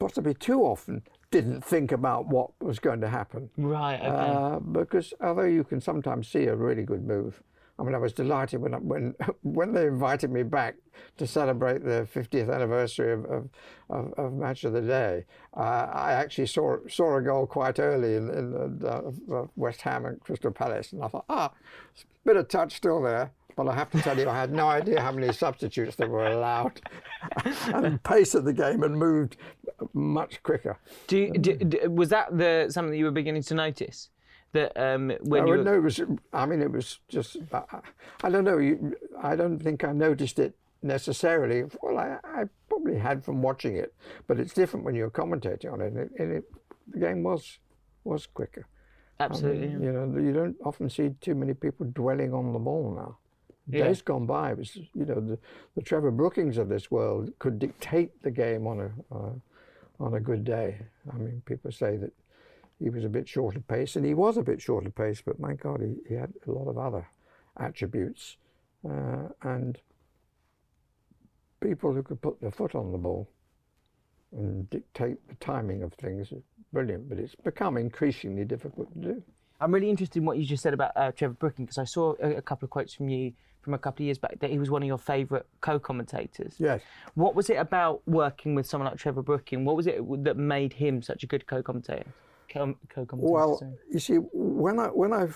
possibly 0.00 0.34
too 0.34 0.62
often, 0.62 1.02
didn't 1.30 1.62
think 1.64 1.92
about 1.92 2.26
what 2.26 2.50
was 2.60 2.78
going 2.80 3.00
to 3.02 3.08
happen. 3.08 3.50
Right. 3.56 4.00
Okay. 4.00 4.08
Uh, 4.08 4.58
because 4.58 5.14
although 5.20 5.44
you 5.44 5.62
can 5.64 5.80
sometimes 5.80 6.26
see 6.28 6.46
a 6.46 6.56
really 6.56 6.82
good 6.82 7.06
move, 7.06 7.40
I 7.78 7.82
mean, 7.82 7.94
I 7.94 7.98
was 7.98 8.12
delighted 8.12 8.60
when 8.60 8.72
when 8.72 9.14
when 9.42 9.72
they 9.72 9.86
invited 9.86 10.30
me 10.30 10.42
back 10.42 10.76
to 11.18 11.26
celebrate 11.26 11.84
the 11.84 12.08
50th 12.12 12.52
anniversary 12.52 13.12
of 13.12 13.24
of, 13.26 13.48
of, 13.90 14.12
of 14.14 14.32
Match 14.32 14.64
of 14.64 14.72
the 14.72 14.80
Day. 14.80 15.24
Uh, 15.56 15.88
I 15.92 16.12
actually 16.12 16.46
saw 16.46 16.78
saw 16.88 17.16
a 17.16 17.22
goal 17.22 17.46
quite 17.46 17.78
early 17.78 18.14
in, 18.14 18.30
in 18.30 18.50
the, 18.78 19.48
West 19.56 19.82
Ham 19.82 20.06
and 20.06 20.20
Crystal 20.20 20.50
Palace, 20.50 20.92
and 20.92 21.02
I 21.02 21.08
thought, 21.08 21.24
ah, 21.28 21.52
bit 22.24 22.36
of 22.36 22.48
touch 22.48 22.74
still 22.76 23.02
there. 23.02 23.30
But 23.56 23.68
I 23.68 23.74
have 23.74 23.90
to 23.92 24.02
tell 24.02 24.18
you, 24.18 24.28
I 24.28 24.38
had 24.38 24.52
no 24.52 24.68
idea 24.68 25.00
how 25.00 25.12
many 25.12 25.32
substitutes 25.32 25.96
there 25.96 26.10
were 26.10 26.26
allowed, 26.26 26.78
and 27.66 28.02
pace 28.02 28.34
of 28.34 28.44
the 28.44 28.52
game 28.52 28.82
had 28.82 28.90
moved 28.90 29.38
much 29.94 30.42
quicker. 30.42 30.78
do, 31.06 31.16
you, 31.16 31.32
do, 31.32 31.56
do 31.56 31.90
was 31.90 32.10
that 32.10 32.36
the 32.36 32.66
something 32.68 32.90
that 32.90 32.98
you 32.98 33.06
were 33.06 33.10
beginning 33.10 33.42
to 33.44 33.54
notice 33.54 34.10
that 34.56 34.72
um, 34.76 35.12
when 35.22 35.42
I 35.42 35.46
you 35.46 35.50
were, 35.52 35.64
know 35.64 35.74
it 35.74 35.82
was. 35.82 36.00
I 36.32 36.46
mean, 36.46 36.60
it 36.62 36.72
was 36.72 37.00
just. 37.08 37.36
I, 37.52 37.80
I 38.24 38.30
don't 38.30 38.44
know. 38.44 38.58
You, 38.58 38.96
I 39.22 39.36
don't 39.36 39.58
think 39.58 39.84
I 39.84 39.92
noticed 39.92 40.38
it 40.38 40.54
necessarily. 40.82 41.64
Well, 41.82 41.98
I, 41.98 42.18
I 42.24 42.44
probably 42.68 42.98
had 42.98 43.24
from 43.24 43.42
watching 43.42 43.76
it, 43.76 43.94
but 44.26 44.38
it's 44.40 44.54
different 44.54 44.84
when 44.84 44.94
you're 44.94 45.10
commentating 45.10 45.72
on 45.72 45.80
it. 45.80 45.92
And, 45.92 45.98
it, 45.98 46.10
and 46.18 46.32
it, 46.32 46.44
the 46.92 46.98
game 46.98 47.22
was 47.22 47.58
was 48.04 48.26
quicker. 48.26 48.66
absolutely 49.20 49.68
yeah. 49.68 49.78
You 49.84 49.92
know, 49.92 50.18
you 50.18 50.32
don't 50.32 50.56
often 50.64 50.88
see 50.88 51.10
too 51.20 51.34
many 51.34 51.54
people 51.54 51.86
dwelling 51.86 52.32
on 52.32 52.52
the 52.52 52.58
ball 52.58 52.94
now. 52.96 53.18
Yeah. 53.68 53.84
Days 53.84 54.02
gone 54.02 54.26
by, 54.26 54.52
it 54.52 54.58
was 54.58 54.76
you 54.76 55.04
know 55.04 55.20
the, 55.20 55.38
the 55.74 55.82
Trevor 55.82 56.12
Brookings 56.12 56.56
of 56.56 56.68
this 56.68 56.90
world 56.90 57.32
could 57.40 57.58
dictate 57.58 58.22
the 58.22 58.30
game 58.30 58.66
on 58.66 58.80
a 58.80 59.14
uh, 59.14 59.32
on 59.98 60.14
a 60.14 60.20
good 60.20 60.44
day. 60.44 60.78
I 61.12 61.16
mean, 61.16 61.42
people 61.46 61.72
say 61.72 61.96
that 61.96 62.12
he 62.78 62.90
was 62.90 63.04
a 63.04 63.08
bit 63.08 63.28
short 63.28 63.56
of 63.56 63.66
pace, 63.66 63.96
and 63.96 64.04
he 64.04 64.14
was 64.14 64.36
a 64.36 64.42
bit 64.42 64.60
short 64.60 64.86
of 64.86 64.94
pace, 64.94 65.22
but 65.24 65.40
my 65.40 65.54
God, 65.54 65.80
he, 65.80 65.96
he 66.08 66.14
had 66.14 66.32
a 66.46 66.50
lot 66.50 66.68
of 66.68 66.78
other 66.78 67.08
attributes, 67.58 68.36
uh, 68.88 69.28
and 69.42 69.78
people 71.60 71.92
who 71.92 72.02
could 72.02 72.20
put 72.20 72.40
their 72.40 72.50
foot 72.50 72.74
on 72.74 72.92
the 72.92 72.98
ball 72.98 73.28
and 74.32 74.68
dictate 74.70 75.26
the 75.28 75.34
timing 75.36 75.82
of 75.82 75.92
things 75.94 76.32
is 76.32 76.42
brilliant. 76.72 77.08
But 77.08 77.18
it's 77.18 77.34
become 77.34 77.76
increasingly 77.76 78.44
difficult 78.44 78.92
to 78.92 78.98
do. 78.98 79.22
I'm 79.60 79.72
really 79.72 79.88
interested 79.88 80.18
in 80.18 80.26
what 80.26 80.36
you 80.36 80.44
just 80.44 80.62
said 80.62 80.74
about 80.74 80.92
uh, 80.96 81.12
Trevor 81.12 81.34
Brooking 81.34 81.64
because 81.64 81.78
I 81.78 81.84
saw 81.84 82.14
a, 82.22 82.36
a 82.36 82.42
couple 82.42 82.66
of 82.66 82.70
quotes 82.70 82.92
from 82.92 83.08
you 83.08 83.32
from 83.62 83.74
a 83.74 83.78
couple 83.78 84.02
of 84.02 84.04
years 84.04 84.18
back 84.18 84.38
that 84.38 84.50
he 84.50 84.58
was 84.58 84.70
one 84.70 84.82
of 84.82 84.86
your 84.86 84.98
favourite 84.98 85.44
co-commentators. 85.60 86.54
Yes. 86.58 86.82
What 87.14 87.34
was 87.34 87.50
it 87.50 87.56
about 87.56 88.00
working 88.06 88.54
with 88.54 88.66
someone 88.66 88.88
like 88.88 88.98
Trevor 88.98 89.22
Brooking? 89.22 89.64
What 89.64 89.74
was 89.74 89.88
it 89.88 90.00
that 90.24 90.36
made 90.36 90.74
him 90.74 91.02
such 91.02 91.24
a 91.24 91.26
good 91.26 91.46
co-commentator? 91.46 92.06
Co- 92.56 92.78
co-commentator. 92.88 93.32
Well, 93.32 93.60
you 93.90 93.98
see, 93.98 94.16
when 94.32 94.78
I 94.78 94.86
when 94.86 95.12
I 95.12 95.28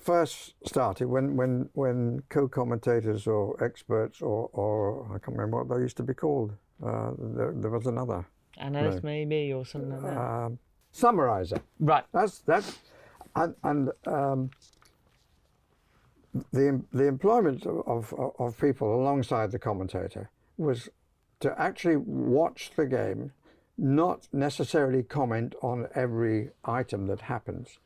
first 0.00 0.54
started, 0.66 1.06
when 1.06 1.36
when 1.36 1.68
when 1.74 2.22
co-commentators 2.28 3.26
or 3.26 3.62
experts 3.62 4.20
or 4.22 4.50
or 4.52 5.06
I 5.06 5.18
can't 5.18 5.36
remember 5.36 5.62
what 5.64 5.68
they 5.76 5.82
used 5.82 5.96
to 5.98 6.02
be 6.02 6.14
called. 6.14 6.54
Uh, 6.84 7.10
there, 7.18 7.52
there 7.56 7.70
was 7.70 7.86
another 7.86 8.24
analyst 8.58 9.02
maybe 9.02 9.52
or 9.52 9.64
something 9.64 9.90
like 9.90 10.02
that. 10.02 10.16
um, 10.16 10.58
summarizer. 10.92 11.60
right. 11.80 12.04
That's 12.12 12.38
that's 12.40 12.78
and 13.36 13.54
and 13.64 13.90
um, 14.06 14.50
the 16.52 16.82
the 16.92 17.06
employment 17.06 17.66
of, 17.66 17.82
of 17.86 18.34
of 18.38 18.60
people 18.60 18.94
alongside 19.00 19.50
the 19.50 19.58
commentator 19.58 20.30
was 20.56 20.88
to 21.40 21.54
actually 21.60 21.96
watch 21.96 22.72
the 22.76 22.86
game, 22.86 23.32
not 23.78 24.26
necessarily 24.32 25.02
comment 25.04 25.54
on 25.62 25.88
every 25.94 26.50
item 26.64 27.06
that 27.06 27.22
happens, 27.22 27.78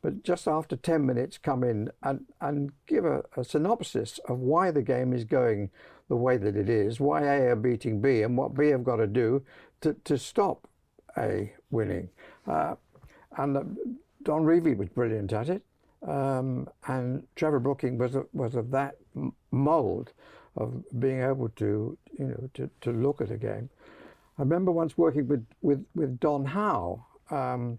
but 0.00 0.22
just 0.22 0.46
after 0.46 0.76
ten 0.76 1.04
minutes 1.04 1.36
come 1.36 1.64
in 1.64 1.90
and 2.02 2.24
and 2.40 2.72
give 2.86 3.04
a, 3.04 3.24
a 3.36 3.44
synopsis 3.44 4.20
of 4.28 4.38
why 4.38 4.70
the 4.70 4.82
game 4.82 5.12
is 5.12 5.24
going 5.24 5.70
the 6.08 6.16
way 6.16 6.36
that 6.36 6.56
it 6.56 6.68
is, 6.68 7.00
why 7.00 7.22
A 7.22 7.50
are 7.50 7.56
beating 7.56 8.00
B, 8.00 8.22
and 8.22 8.36
what 8.36 8.54
B 8.54 8.68
have 8.68 8.84
got 8.84 8.96
to 8.96 9.06
do 9.06 9.42
to 9.80 9.94
to 10.04 10.16
stop 10.16 10.68
A 11.18 11.52
winning. 11.70 12.08
Uh, 12.46 12.76
and 13.36 13.56
uh, 13.56 13.64
Don 14.22 14.42
Revie 14.44 14.76
was 14.76 14.88
brilliant 14.88 15.32
at 15.32 15.48
it, 15.48 15.62
um, 16.06 16.68
and 16.86 17.26
Trevor 17.34 17.60
Brooking 17.60 17.98
was 17.98 18.14
of, 18.14 18.26
was 18.32 18.54
of 18.54 18.70
that 18.70 18.96
mould 19.50 20.12
of 20.56 20.84
being 20.98 21.22
able 21.22 21.48
to 21.48 21.96
you 22.18 22.26
know 22.26 22.50
to, 22.54 22.70
to 22.82 22.92
look 22.92 23.20
at 23.20 23.30
a 23.30 23.36
game. 23.36 23.68
I 24.38 24.42
remember 24.42 24.72
once 24.72 24.96
working 24.96 25.28
with 25.28 25.46
with, 25.62 25.84
with 25.94 26.18
Don 26.20 26.44
Howe, 26.46 27.04
um, 27.30 27.78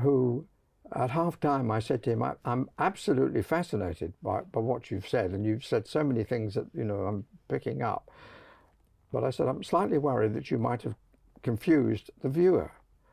who 0.00 0.46
at 0.94 1.10
half 1.10 1.40
time 1.40 1.70
I 1.70 1.80
said 1.80 2.02
to 2.04 2.10
him, 2.10 2.22
I, 2.22 2.34
I'm 2.44 2.68
absolutely 2.78 3.42
fascinated 3.42 4.12
by, 4.22 4.40
by 4.40 4.60
what 4.60 4.90
you've 4.90 5.08
said, 5.08 5.30
and 5.30 5.44
you've 5.44 5.64
said 5.64 5.86
so 5.86 6.04
many 6.04 6.24
things 6.24 6.54
that 6.54 6.66
you 6.74 6.84
know 6.84 7.00
I'm 7.00 7.24
picking 7.48 7.82
up. 7.82 8.10
But 9.12 9.24
I 9.24 9.30
said 9.30 9.48
I'm 9.48 9.62
slightly 9.62 9.98
worried 9.98 10.34
that 10.34 10.50
you 10.50 10.58
might 10.58 10.82
have 10.82 10.94
confused 11.42 12.10
the 12.22 12.28
viewer 12.28 12.72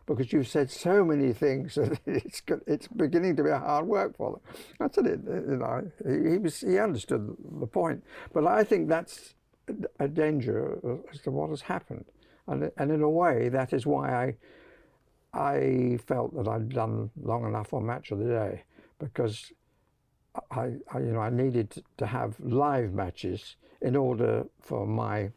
because 0.09 0.33
you've 0.33 0.47
said 0.47 0.71
so 0.71 1.05
many 1.05 1.31
things 1.33 1.75
that 1.75 1.99
it's 2.05 2.41
it's 2.67 2.87
beginning 2.87 3.35
to 3.37 3.43
be 3.43 3.49
a 3.51 3.59
hard 3.59 3.85
work 3.87 4.17
for 4.17 4.31
them. 4.31 4.41
I 4.79 4.91
said 4.91 5.05
it, 5.05 5.19
you 5.25 5.57
know, 5.57 5.91
he, 6.05 6.31
he 6.31 6.37
was 6.37 6.59
he 6.59 6.79
understood 6.79 7.35
the 7.59 7.67
point, 7.67 8.03
but 8.33 8.45
I 8.45 8.63
think 8.63 8.89
that's 8.89 9.35
a 9.99 10.07
danger 10.07 10.79
as 11.13 11.21
to 11.21 11.31
what 11.31 11.51
has 11.51 11.61
happened, 11.61 12.05
and 12.49 12.71
and 12.77 12.91
in 12.91 13.01
a 13.01 13.09
way 13.09 13.49
that 13.49 13.73
is 13.73 13.85
why 13.85 14.13
I 14.23 14.35
I 15.33 15.99
felt 16.07 16.35
that 16.35 16.47
I'd 16.47 16.69
done 16.69 17.11
long 17.21 17.45
enough 17.45 17.73
on 17.73 17.85
Match 17.85 18.11
of 18.11 18.19
the 18.19 18.25
Day 18.25 18.63
because 18.97 19.51
I, 20.51 20.73
I 20.91 20.99
you 20.99 21.11
know 21.13 21.19
I 21.19 21.29
needed 21.29 21.83
to- 21.97 22.05
have 22.05 22.39
live 22.39 22.93
matches 22.93 23.55
in 23.81 23.95
order 23.95 24.45
for 24.59 24.85
my 24.85 25.31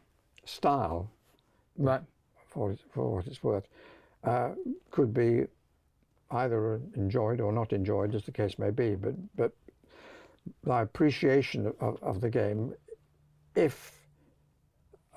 style 0.45 1.11
Right. 1.79 2.03
for, 2.49 2.77
for 2.93 3.15
what 3.15 3.27
it's 3.27 3.43
worth, 3.43 3.67
uh, 4.25 4.51
could 4.91 5.15
be 5.15 5.47
either 6.31 6.81
enjoyed 6.97 7.41
or 7.41 7.51
not 7.53 7.73
enjoyed, 7.73 8.15
as 8.15 8.25
the 8.25 8.33
case 8.33 8.59
may 8.59 8.71
be. 8.71 8.95
But 8.95 9.15
but 9.37 9.53
my 10.65 10.83
appreciation 10.83 11.73
of, 11.81 12.03
of 12.03 12.21
the 12.21 12.31
game 12.31 12.75
if 13.55 13.93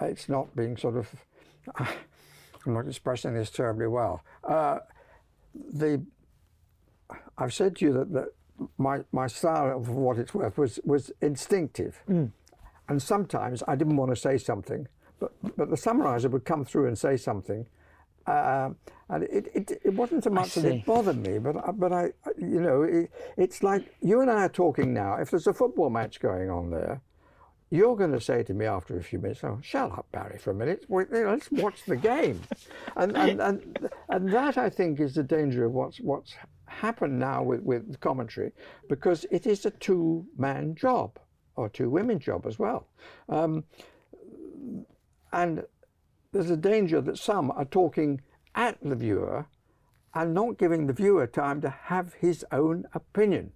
it's 0.01 0.29
not 0.29 0.55
being 0.55 0.77
sort 0.77 0.97
of. 0.97 1.09
I'm 1.77 2.73
not 2.73 2.87
expressing 2.87 3.33
this 3.33 3.49
terribly 3.49 3.87
well. 3.87 4.23
Uh, 4.43 4.79
the 5.53 6.03
I've 7.37 7.53
said 7.53 7.75
to 7.77 7.85
you 7.85 7.93
that, 7.93 8.11
that 8.13 8.27
my 8.77 9.01
my 9.11 9.27
style, 9.27 9.77
of 9.77 9.89
what 9.89 10.17
it's 10.17 10.33
worth, 10.33 10.57
was 10.57 10.79
was 10.83 11.11
instinctive, 11.21 12.01
Mm. 12.09 12.31
and 12.89 13.01
sometimes 13.01 13.61
I 13.67 13.75
didn't 13.75 13.97
want 13.97 14.11
to 14.11 14.15
say 14.15 14.37
something, 14.37 14.87
but 15.19 15.31
but 15.57 15.69
the 15.69 15.75
summariser 15.77 16.29
would 16.31 16.45
come 16.45 16.65
through 16.65 16.87
and 16.87 16.97
say 16.97 17.17
something, 17.17 17.67
uh, 18.25 18.69
and 19.09 19.23
it, 19.23 19.47
it 19.53 19.71
it 19.83 19.93
wasn't 19.93 20.23
so 20.23 20.29
much 20.29 20.55
that 20.55 20.65
it 20.65 20.85
bothered 20.85 21.17
me, 21.17 21.37
but 21.39 21.55
but 21.77 21.91
I 21.93 22.13
you 22.37 22.61
know 22.61 22.81
it, 22.83 23.11
it's 23.37 23.61
like 23.61 23.93
you 24.01 24.21
and 24.21 24.31
I 24.31 24.45
are 24.45 24.49
talking 24.49 24.93
now. 24.93 25.15
If 25.17 25.29
there's 25.31 25.47
a 25.47 25.53
football 25.53 25.89
match 25.89 26.19
going 26.19 26.49
on 26.49 26.71
there. 26.71 27.01
You're 27.75 27.97
going 27.97 28.13
to 28.13 28.21
say 28.21 28.41
to 28.43 28.53
me 28.53 28.65
after 28.65 28.97
a 28.97 29.03
few 29.03 29.19
minutes, 29.19 29.43
"Oh, 29.43 29.59
shut 29.61 29.91
up, 29.91 30.07
Barry, 30.13 30.37
for 30.37 30.51
a 30.51 30.55
minute. 30.55 30.85
Wait, 30.87 31.07
you 31.11 31.23
know, 31.23 31.31
Let's 31.31 31.51
watch 31.51 31.83
the 31.85 31.97
game," 31.97 32.41
and, 32.95 33.17
and 33.17 33.41
and 33.41 33.89
and 34.07 34.29
that 34.33 34.57
I 34.57 34.69
think 34.69 35.01
is 35.01 35.15
the 35.15 35.23
danger 35.23 35.65
of 35.65 35.73
what's 35.73 35.99
what's 35.99 36.35
happened 36.67 37.19
now 37.19 37.43
with 37.43 37.61
with 37.63 37.99
commentary, 37.99 38.53
because 38.87 39.25
it 39.29 39.45
is 39.45 39.65
a 39.65 39.71
two-man 39.71 40.75
job 40.75 41.19
or 41.57 41.67
two-women 41.67 42.19
job 42.19 42.45
as 42.45 42.57
well, 42.57 42.87
um, 43.27 43.65
and 45.33 45.65
there's 46.31 46.51
a 46.51 46.57
danger 46.57 47.01
that 47.01 47.17
some 47.17 47.51
are 47.51 47.65
talking 47.65 48.21
at 48.55 48.77
the 48.81 48.95
viewer 48.95 49.47
and 50.13 50.33
not 50.33 50.57
giving 50.57 50.87
the 50.87 50.93
viewer 50.93 51.27
time 51.27 51.59
to 51.59 51.69
have 51.69 52.13
his 52.13 52.45
own 52.53 52.85
opinion. 52.93 53.51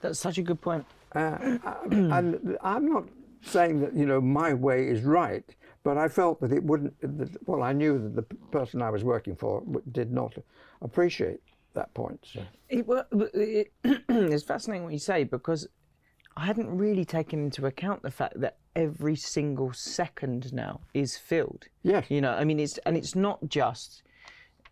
That's 0.00 0.18
such 0.18 0.38
a 0.38 0.42
good 0.42 0.60
point. 0.60 0.84
Uh, 1.14 1.58
and 1.90 2.58
I'm 2.62 2.88
not 2.88 3.04
saying 3.40 3.80
that 3.80 3.94
you 3.94 4.06
know 4.06 4.20
my 4.20 4.52
way 4.52 4.88
is 4.88 5.02
right, 5.02 5.44
but 5.84 5.96
I 5.96 6.08
felt 6.08 6.40
that 6.40 6.52
it 6.52 6.62
wouldn't. 6.62 6.94
That, 7.00 7.36
well, 7.46 7.62
I 7.62 7.72
knew 7.72 7.98
that 7.98 8.14
the 8.14 8.22
person 8.50 8.82
I 8.82 8.90
was 8.90 9.04
working 9.04 9.36
for 9.36 9.62
did 9.92 10.12
not 10.12 10.34
appreciate 10.82 11.40
that 11.74 11.92
point. 11.94 12.26
So. 12.32 12.42
It, 12.68 12.86
well, 12.86 13.04
it, 13.34 13.72
it's 13.84 14.44
fascinating 14.44 14.84
what 14.84 14.92
you 14.92 14.98
say 14.98 15.24
because 15.24 15.68
I 16.36 16.46
hadn't 16.46 16.76
really 16.76 17.04
taken 17.04 17.42
into 17.42 17.66
account 17.66 18.02
the 18.02 18.10
fact 18.10 18.40
that 18.40 18.58
every 18.76 19.16
single 19.16 19.72
second 19.72 20.52
now 20.52 20.80
is 20.94 21.16
filled. 21.16 21.66
Yes. 21.82 22.06
You 22.08 22.20
know, 22.20 22.32
I 22.32 22.44
mean, 22.44 22.60
it's 22.60 22.78
and 22.78 22.96
it's 22.96 23.16
not 23.16 23.38
just 23.48 24.02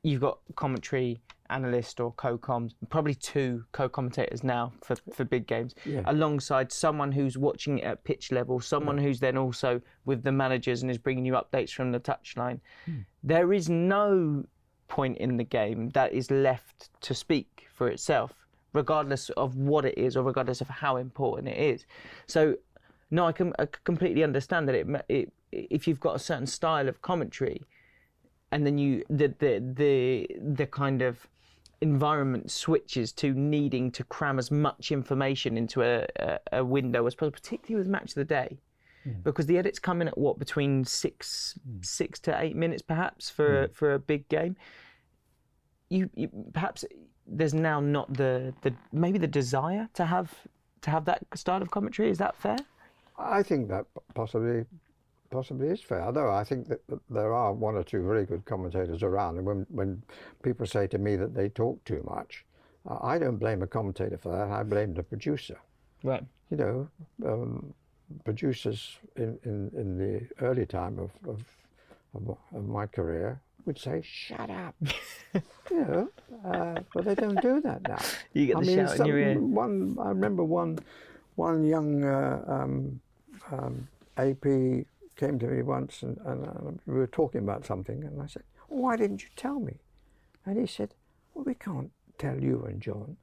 you've 0.03 0.21
got 0.21 0.39
commentary 0.55 1.21
analyst 1.51 2.01
or 2.01 2.13
co-coms, 2.13 2.75
probably 2.89 3.15
two 3.15 3.65
co-commentators 3.73 4.43
now 4.45 4.73
for, 4.83 4.97
for 5.13 5.25
big 5.25 5.47
games, 5.47 5.75
Yeah. 5.85 6.03
alongside 6.07 6.73
someone 6.73 7.13
who's 7.13 7.37
watching 7.39 7.79
it 7.79 7.85
at 7.85 8.05
pitch 8.05 8.33
level, 8.33 8.61
someone 8.61 8.99
who's 8.99 9.21
then 9.21 9.37
also 9.37 9.81
with 10.05 10.23
the 10.23 10.33
managers 10.33 10.83
and 10.83 10.91
is 10.91 10.99
bringing 10.99 11.25
you 11.25 11.35
updates 11.35 11.71
from 11.71 11.93
the 11.93 12.01
touchline. 12.01 12.61
Hmm. 12.85 13.01
There 13.23 13.53
is 13.53 13.69
no 13.69 14.45
point 14.89 15.19
in 15.19 15.37
the 15.37 15.45
game 15.45 15.91
that 15.91 16.13
is 16.13 16.31
left 16.31 16.91
to 17.03 17.15
speak 17.15 17.67
for 17.73 17.89
itself, 17.89 18.33
regardless 18.73 19.31
of 19.31 19.57
what 19.57 19.85
it 19.85 19.97
is 19.99 20.17
or 20.17 20.23
regardless 20.23 20.61
of 20.61 20.69
how 20.69 20.97
important 20.97 21.49
it 21.49 21.59
is. 21.59 21.87
So, 22.27 22.57
no, 23.11 23.27
I 23.27 23.33
can 23.33 23.53
I 23.59 23.67
completely 23.85 24.23
understand 24.25 24.69
that 24.69 24.75
it, 24.75 24.87
it 25.09 25.33
if 25.53 25.87
you've 25.87 26.01
got 26.01 26.17
a 26.17 26.19
certain 26.19 26.47
style 26.47 26.89
of 26.89 27.03
commentary, 27.03 27.63
and 28.53 28.67
then 28.67 28.79
you 28.79 29.05
the 29.09 29.29
the 29.39 29.61
the 29.77 30.29
the 30.41 30.67
kind 30.67 31.03
of 31.03 31.27
environment 31.81 32.51
switches 32.51 33.13
to 33.13 33.33
needing 33.33 33.91
to 33.93 34.05
cram 34.05 34.39
as 34.39 34.51
much 34.51 34.93
information 34.93 35.57
into 35.57 35.83
a, 35.83 36.07
a, 36.17 36.39
a 36.53 36.65
window 36.65 37.07
as 37.07 37.15
possible, 37.15 37.33
particularly 37.33 37.81
with 37.81 37.91
match 37.91 38.11
of 38.11 38.15
the 38.15 38.25
day, 38.25 38.59
hmm. 39.05 39.13
because 39.23 39.47
the 39.47 39.59
edits 39.59 39.79
come 39.79 40.01
in 40.01 40.09
at 40.09 40.17
what 40.17 40.39
between 40.39 40.85
six 40.85 41.59
hmm. 41.67 41.79
six 41.83 42.19
to 42.21 42.41
eight 42.43 42.57
minutes 42.57 42.83
perhaps 42.83 43.29
for 43.31 43.65
a, 43.65 43.69
for 43.69 43.95
a 43.95 43.99
big 43.99 44.29
game. 44.29 44.57
You, 45.89 46.11
you 46.15 46.29
perhaps 46.53 46.85
there's 47.27 47.55
now 47.55 47.81
not 47.81 48.13
the 48.13 48.55
the 48.63 48.75
maybe 48.93 49.19
the 49.19 49.27
desire 49.27 49.89
to 49.95 50.05
have 50.05 50.33
to 50.83 50.91
have 50.91 51.05
that 51.05 51.25
style 51.35 51.63
of 51.63 51.71
commentary. 51.71 52.11
Is 52.11 52.19
that 52.19 52.37
fair? 52.37 52.59
I 53.19 53.43
think 53.43 53.69
that 53.69 53.87
possibly 54.15 54.65
possibly 55.37 55.69
is 55.69 55.83
fair. 55.83 56.01
Although 56.01 56.31
I 56.31 56.45
think 56.45 56.67
that 56.69 56.81
there 57.11 57.35
are 57.35 57.53
one 57.53 57.75
or 57.75 57.85
two 57.85 58.03
very 58.03 58.25
good 58.25 58.47
commentators 58.47 59.03
around, 59.03 59.37
and 59.37 59.47
when 59.47 59.67
when 59.69 60.03
people 60.43 60.67
say 60.67 60.87
to 60.87 60.99
me 60.99 61.17
that 61.17 61.35
they 61.35 61.51
talk 61.51 61.85
too 61.85 62.03
much, 62.09 62.47
I 63.13 63.19
don't 63.19 63.37
blame 63.37 63.63
a 63.63 63.67
commentator 63.67 64.17
for 64.17 64.31
that. 64.33 64.49
I 64.51 64.63
blame 64.63 64.95
the 64.95 65.03
producer. 65.03 65.59
Right. 66.03 66.25
You 66.51 66.57
know, 66.57 66.89
um, 67.27 67.75
producers 68.25 68.99
in, 69.17 69.39
in, 69.45 69.71
in 69.77 69.99
the 69.99 70.47
early 70.47 70.65
time 70.65 70.99
of, 70.99 71.11
of, 71.29 71.39
of, 72.55 72.67
my 72.67 72.87
career 72.87 73.41
would 73.67 73.79
say, 73.79 74.01
"Shut 74.03 74.49
up," 74.49 74.75
you 75.71 75.81
know, 75.85 76.09
uh, 76.51 76.81
but 76.95 77.05
they 77.05 77.15
don't 77.15 77.43
do 77.43 77.61
that 77.61 77.83
now. 77.83 78.03
You 78.33 78.47
get 78.47 78.61
the 78.61 78.75
shout 78.75 79.01
in 79.01 79.07
your 79.07 79.19
ear. 79.19 79.39
One, 79.39 79.99
I 80.01 80.09
remember 80.09 80.45
one, 80.45 80.79
one 81.35 81.67
young 81.67 82.05
uh, 82.05 82.43
um, 82.47 83.01
um, 83.53 83.89
AP 84.17 84.87
came 85.17 85.39
to 85.39 85.47
me 85.47 85.63
once, 85.63 86.03
and, 86.03 86.19
and 86.25 86.47
uh, 86.47 86.71
we 86.87 86.95
were 86.95 87.07
talking 87.07 87.43
about 87.43 87.65
something, 87.65 88.05
and 88.05 88.23
I 88.23 88.27
said, 88.27 88.43
"Why 88.69 88.97
didn't 88.97 89.23
you 89.23 89.29
tell 89.37 89.61
me?" 89.61 89.79
And 90.45 90.59
he 90.59 90.67
said, 90.67 90.95
"Well, 91.35 91.45
we 91.45 91.55
can't 91.55 91.91
tell 92.19 92.39
you 92.41 92.65
and 92.65 92.81
John." 92.81 93.17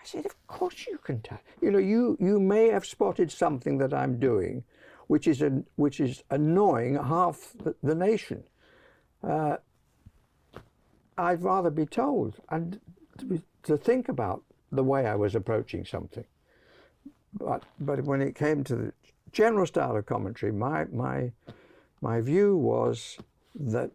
I 0.00 0.04
said, 0.04 0.26
"Of 0.26 0.46
course 0.46 0.86
you 0.86 0.98
can 0.98 1.20
tell. 1.20 1.40
You 1.60 1.70
know, 1.70 1.78
you 1.78 2.16
you 2.20 2.40
may 2.40 2.68
have 2.68 2.86
spotted 2.86 3.30
something 3.30 3.78
that 3.78 3.92
I'm 3.92 4.18
doing, 4.18 4.64
which 5.06 5.26
is 5.26 5.42
an, 5.42 5.66
which 5.76 6.00
is 6.00 6.22
annoying 6.30 6.94
half 6.94 7.52
the, 7.62 7.74
the 7.82 7.94
nation." 7.94 8.44
Uh, 9.22 9.56
I'd 11.18 11.42
rather 11.42 11.70
be 11.70 11.86
told 11.86 12.36
and 12.50 12.78
to, 13.18 13.42
to 13.62 13.76
think 13.76 14.08
about 14.08 14.42
the 14.70 14.84
way 14.84 15.06
I 15.06 15.14
was 15.14 15.34
approaching 15.34 15.84
something. 15.84 16.24
But 17.32 17.64
but 17.80 18.04
when 18.04 18.20
it 18.20 18.34
came 18.34 18.64
to 18.64 18.76
the 18.76 18.92
general 19.36 19.66
style 19.66 19.96
of 19.96 20.06
commentary, 20.06 20.50
my 20.50 20.86
my 20.86 21.30
my 22.00 22.20
view 22.22 22.56
was 22.56 23.18
that 23.54 23.90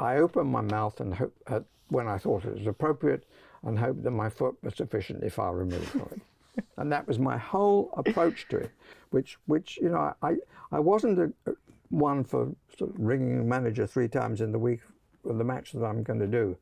I 0.00 0.16
opened 0.16 0.50
my 0.50 0.62
mouth 0.62 1.00
and 1.00 1.14
hope, 1.14 1.34
uh, 1.46 1.60
when 1.88 2.08
I 2.08 2.16
thought 2.16 2.44
it 2.46 2.54
was 2.54 2.66
appropriate, 2.66 3.24
and 3.62 3.78
hoped 3.78 4.02
that 4.04 4.12
my 4.12 4.30
foot 4.30 4.56
was 4.62 4.74
sufficiently 4.74 5.28
far 5.28 5.54
removed 5.54 5.88
from 5.88 6.08
it. 6.12 6.64
and 6.78 6.90
that 6.90 7.06
was 7.06 7.18
my 7.18 7.36
whole 7.36 7.90
approach 7.98 8.48
to 8.48 8.56
it, 8.56 8.70
which 9.10 9.38
which 9.44 9.76
you 9.76 9.90
know 9.90 10.14
I 10.22 10.36
I 10.72 10.80
wasn't 10.80 11.18
a, 11.18 11.52
one 11.90 12.24
for 12.24 12.54
sort 12.78 12.90
of 12.90 12.96
ringing 12.98 13.36
the 13.36 13.44
manager 13.44 13.86
three 13.86 14.08
times 14.08 14.40
in 14.40 14.52
the 14.52 14.58
week 14.58 14.80
for 15.22 15.34
the 15.34 15.44
match 15.44 15.72
that 15.72 15.84
I'm 15.84 16.02
going 16.02 16.20
to 16.20 16.26
do. 16.26 16.56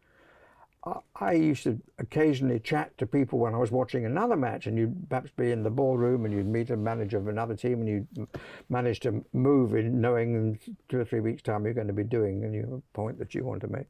I- 1.15 1.33
used 1.33 1.65
to 1.65 1.81
occasionally 1.99 2.61
chat 2.61 2.97
to 2.99 3.07
people 3.07 3.39
when 3.39 3.55
I 3.55 3.59
was 3.59 3.71
watching 3.71 4.05
another 4.07 4.37
match, 4.37 4.67
and 4.67 4.79
you'd 4.79 5.09
perhaps 5.09 5.31
be 5.31 5.51
in 5.51 5.63
the 5.63 5.71
ballroom 5.71 6.25
and 6.25 6.33
you'd 6.33 6.47
meet 6.47 6.71
a 6.71 6.77
manager 6.77 7.19
of 7.19 7.29
another 7.29 7.57
team, 7.57 7.81
and 7.81 7.89
you'd 7.89 8.29
manage 8.69 9.01
to 9.01 9.25
move 9.33 9.75
in 9.75 10.01
knowing 10.01 10.35
in 10.35 10.59
two 10.89 11.01
or 11.01 11.05
three 11.05 11.21
weeks' 11.21 11.43
time 11.43 11.65
you're 11.65 11.75
going 11.75 11.87
to 11.87 11.93
be 11.93 12.05
doing 12.05 12.45
a 12.45 12.49
new 12.49 12.83
point 12.93 13.19
that 13.19 13.35
you 13.35 13.45
want 13.45 13.61
to 13.63 13.69
make. 13.69 13.87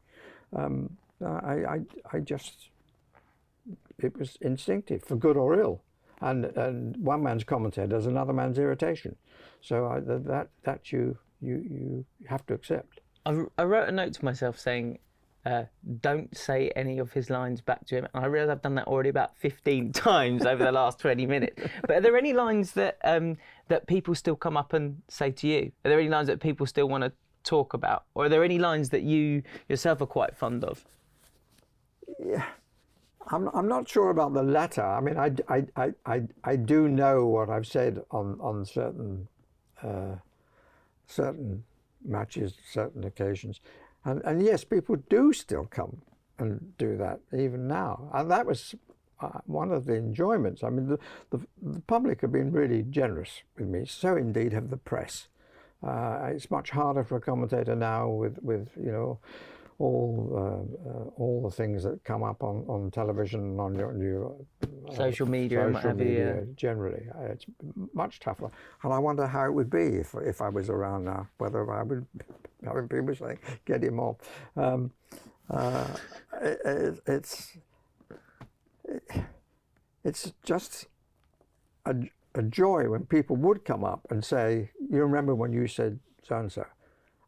Um, 0.55 0.97
I, 1.25 1.65
I, 1.65 1.81
I 2.13 2.21
just, 2.21 2.71
it 3.99 4.17
was 4.19 4.37
instinctive, 4.41 5.03
for 5.03 5.17
good 5.17 5.37
or 5.37 5.59
ill. 5.59 5.83
And, 6.21 6.47
and 6.57 6.97
one 6.97 7.23
man's 7.23 7.45
commentator 7.45 7.87
does 7.87 8.07
another 8.07 8.33
man's 8.33 8.59
irritation. 8.59 9.17
So 9.61 9.87
I, 9.87 10.01
that, 10.01 10.49
that 10.63 10.93
you, 10.93 11.19
you, 11.43 11.57
you 11.57 12.05
have 12.27 12.47
to 12.47 12.55
accept. 12.55 13.01
I, 13.27 13.45
I 13.59 13.65
wrote 13.65 13.89
a 13.89 13.93
note 13.93 14.15
to 14.15 14.25
myself 14.25 14.59
saying, 14.59 14.99
uh, 15.47 15.65
"Don't 16.01 16.37
say 16.37 16.71
any 16.77 16.99
of 16.99 17.13
his 17.13 17.31
lines 17.31 17.61
back 17.61 17.87
to 17.87 17.97
him." 17.97 18.09
And 18.13 18.25
I 18.25 18.27
realise 18.27 18.51
I've 18.51 18.63
done 18.63 18.75
that 18.75 18.87
already 18.87 19.09
about 19.09 19.37
fifteen 19.37 19.93
times 20.09 20.45
over 20.45 20.63
the 20.65 20.73
last 20.73 20.99
twenty 20.99 21.27
minutes. 21.27 21.63
But 21.83 21.97
are 21.97 22.01
there 22.01 22.17
any 22.17 22.33
lines 22.33 22.73
that 22.73 22.99
um, 23.05 23.37
that 23.69 23.87
people 23.87 24.15
still 24.15 24.37
come 24.37 24.57
up 24.57 24.73
and 24.73 25.01
say 25.09 25.31
to 25.31 25.47
you? 25.47 25.73
Are 25.85 25.89
there 25.89 26.01
any 26.01 26.09
lines 26.11 26.27
that 26.27 26.41
people 26.41 26.67
still 26.67 26.89
want 26.89 27.05
to 27.05 27.13
talk 27.45 27.75
about, 27.75 28.05
or 28.15 28.27
are 28.27 28.29
there 28.29 28.45
any 28.45 28.59
lines 28.59 28.91
that 28.91 29.03
you 29.03 29.43
yourself 29.69 30.01
are 30.03 30.07
quite 30.07 30.37
fond 30.37 30.65
of? 30.65 30.85
Yeah. 32.19 32.45
I'm, 33.29 33.49
I'm 33.49 33.69
not 33.69 33.89
sure 33.89 34.11
about 34.11 34.35
the 34.35 34.43
latter. 34.43 34.85
I 34.85 35.01
mean, 35.01 35.17
I, 35.17 35.33
I, 35.49 35.65
I, 35.77 35.93
I, 36.07 36.23
I 36.45 36.57
do 36.57 36.89
know 36.89 37.27
what 37.27 37.51
I've 37.51 37.67
said 37.67 38.03
on, 38.11 38.39
on 38.41 38.65
certain, 38.65 39.27
uh, 39.83 40.15
certain 41.09 41.65
matches, 42.05 42.55
certain 42.71 43.05
occasions. 43.05 43.61
And, 44.07 44.23
and 44.25 44.41
yes, 44.43 44.63
people 44.63 44.97
do 45.11 45.33
still 45.33 45.65
come 45.65 46.01
and 46.39 46.73
do 46.79 46.97
that 46.97 47.21
even 47.37 47.67
now. 47.67 48.09
And 48.15 48.31
that 48.31 48.47
was 48.47 48.75
uh, 49.21 49.41
one 49.47 49.73
of 49.73 49.85
the 49.85 49.97
enjoyments. 49.97 50.63
I 50.63 50.71
mean, 50.71 50.87
the, 50.87 50.99
the, 51.31 51.41
the 51.61 51.81
public 51.81 52.21
have 52.21 52.31
been 52.31 52.53
really 52.53 52.85
generous 52.85 53.43
with 53.59 53.67
me. 53.67 53.85
So 53.85 54.17
indeed 54.17 54.53
have 54.53 54.71
the 54.71 54.77
press. 54.77 55.27
Uh, 55.83 56.31
it's 56.31 56.51
much 56.51 56.71
harder 56.71 57.03
for 57.03 57.17
a 57.17 57.21
commentator 57.21 57.75
now 57.75 58.09
with, 58.09 58.39
with 58.43 58.69
you 58.77 58.93
know, 58.93 59.19
all 59.79 60.33
uh, 60.33 60.89
uh, 60.89 61.05
all 61.17 61.43
the 61.43 61.51
things 61.51 61.83
that 61.85 62.03
come 62.05 62.23
up 62.23 62.43
on, 62.43 62.65
on 62.67 62.91
television 62.91 63.41
and 63.41 63.61
on 63.61 63.75
your, 63.75 64.03
your 64.03 64.37
uh, 64.63 64.95
Social 64.95 65.29
media 65.29 65.61
social 65.61 65.81
have 65.81 65.99
you, 65.99 66.07
media 66.07 66.47
generally. 66.55 67.07
It's 67.31 67.45
much 67.93 68.21
tougher, 68.21 68.51
and 68.83 68.93
I 68.93 68.99
wonder 68.99 69.27
how 69.27 69.45
it 69.45 69.53
would 69.53 69.71
be 69.71 69.83
if 69.83 70.15
if 70.15 70.41
I 70.41 70.49
was 70.49 70.71
around 70.71 71.05
now. 71.05 71.29
Whether 71.39 71.71
I 71.71 71.83
would 71.83 72.07
having 72.65 72.89
people 72.89 73.15
saying 73.15 73.39
get 73.65 73.83
him 73.83 74.01
off. 74.01 74.17
Um, 74.57 74.93
uh, 75.51 75.87
it, 76.41 76.61
it, 76.65 77.01
it's 77.07 77.57
it's 80.05 80.33
just 80.45 80.87
a, 81.85 81.95
a 82.35 82.43
joy 82.43 82.89
when 82.89 83.07
people 83.07 83.37
would 83.37 83.65
come 83.65 83.85
up 83.85 84.07
and 84.11 84.25
say, 84.25 84.71
"You 84.91 85.03
remember 85.03 85.35
when 85.35 85.53
you 85.53 85.67
said 85.67 85.99
so 86.23 86.39
and 86.39 86.53
so?" 86.53 86.65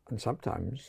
And 0.08 0.20
sometimes 0.20 0.88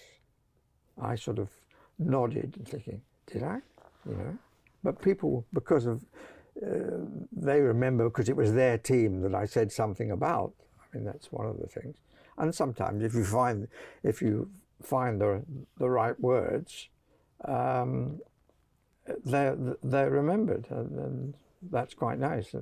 I 1.01 1.15
sort 1.15 1.39
of 1.39 1.49
nodded 1.97 2.55
and 2.57 2.67
thinking, 2.67 3.01
"Did 3.27 3.43
I?" 3.43 3.59
You 4.07 4.15
know. 4.15 4.37
But 4.83 5.01
people, 5.01 5.45
because 5.53 5.85
of 5.85 6.05
uh, 6.65 7.05
they 7.31 7.61
remember 7.61 8.09
because 8.09 8.29
it 8.29 8.35
was 8.35 8.53
their 8.53 8.77
team 8.77 9.21
that 9.21 9.33
I 9.35 9.45
said 9.45 9.71
something 9.71 10.11
about. 10.11 10.53
I 10.79 10.97
mean, 10.97 11.05
that's 11.05 11.31
one 11.31 11.47
of 11.47 11.59
the 11.59 11.67
things. 11.67 11.95
And 12.37 12.53
sometimes, 12.53 13.03
if 13.03 13.13
you 13.13 13.23
find 13.23 13.67
if 14.03 14.21
you 14.21 14.49
find 14.81 15.19
the 15.19 15.43
the 15.77 15.89
right 15.89 16.19
words, 16.19 16.89
um, 17.45 18.19
they're 19.25 19.57
they're 19.83 20.09
remembered, 20.09 20.67
and, 20.69 20.99
and 20.99 21.33
that's 21.71 21.93
quite 21.93 22.19
nice. 22.19 22.53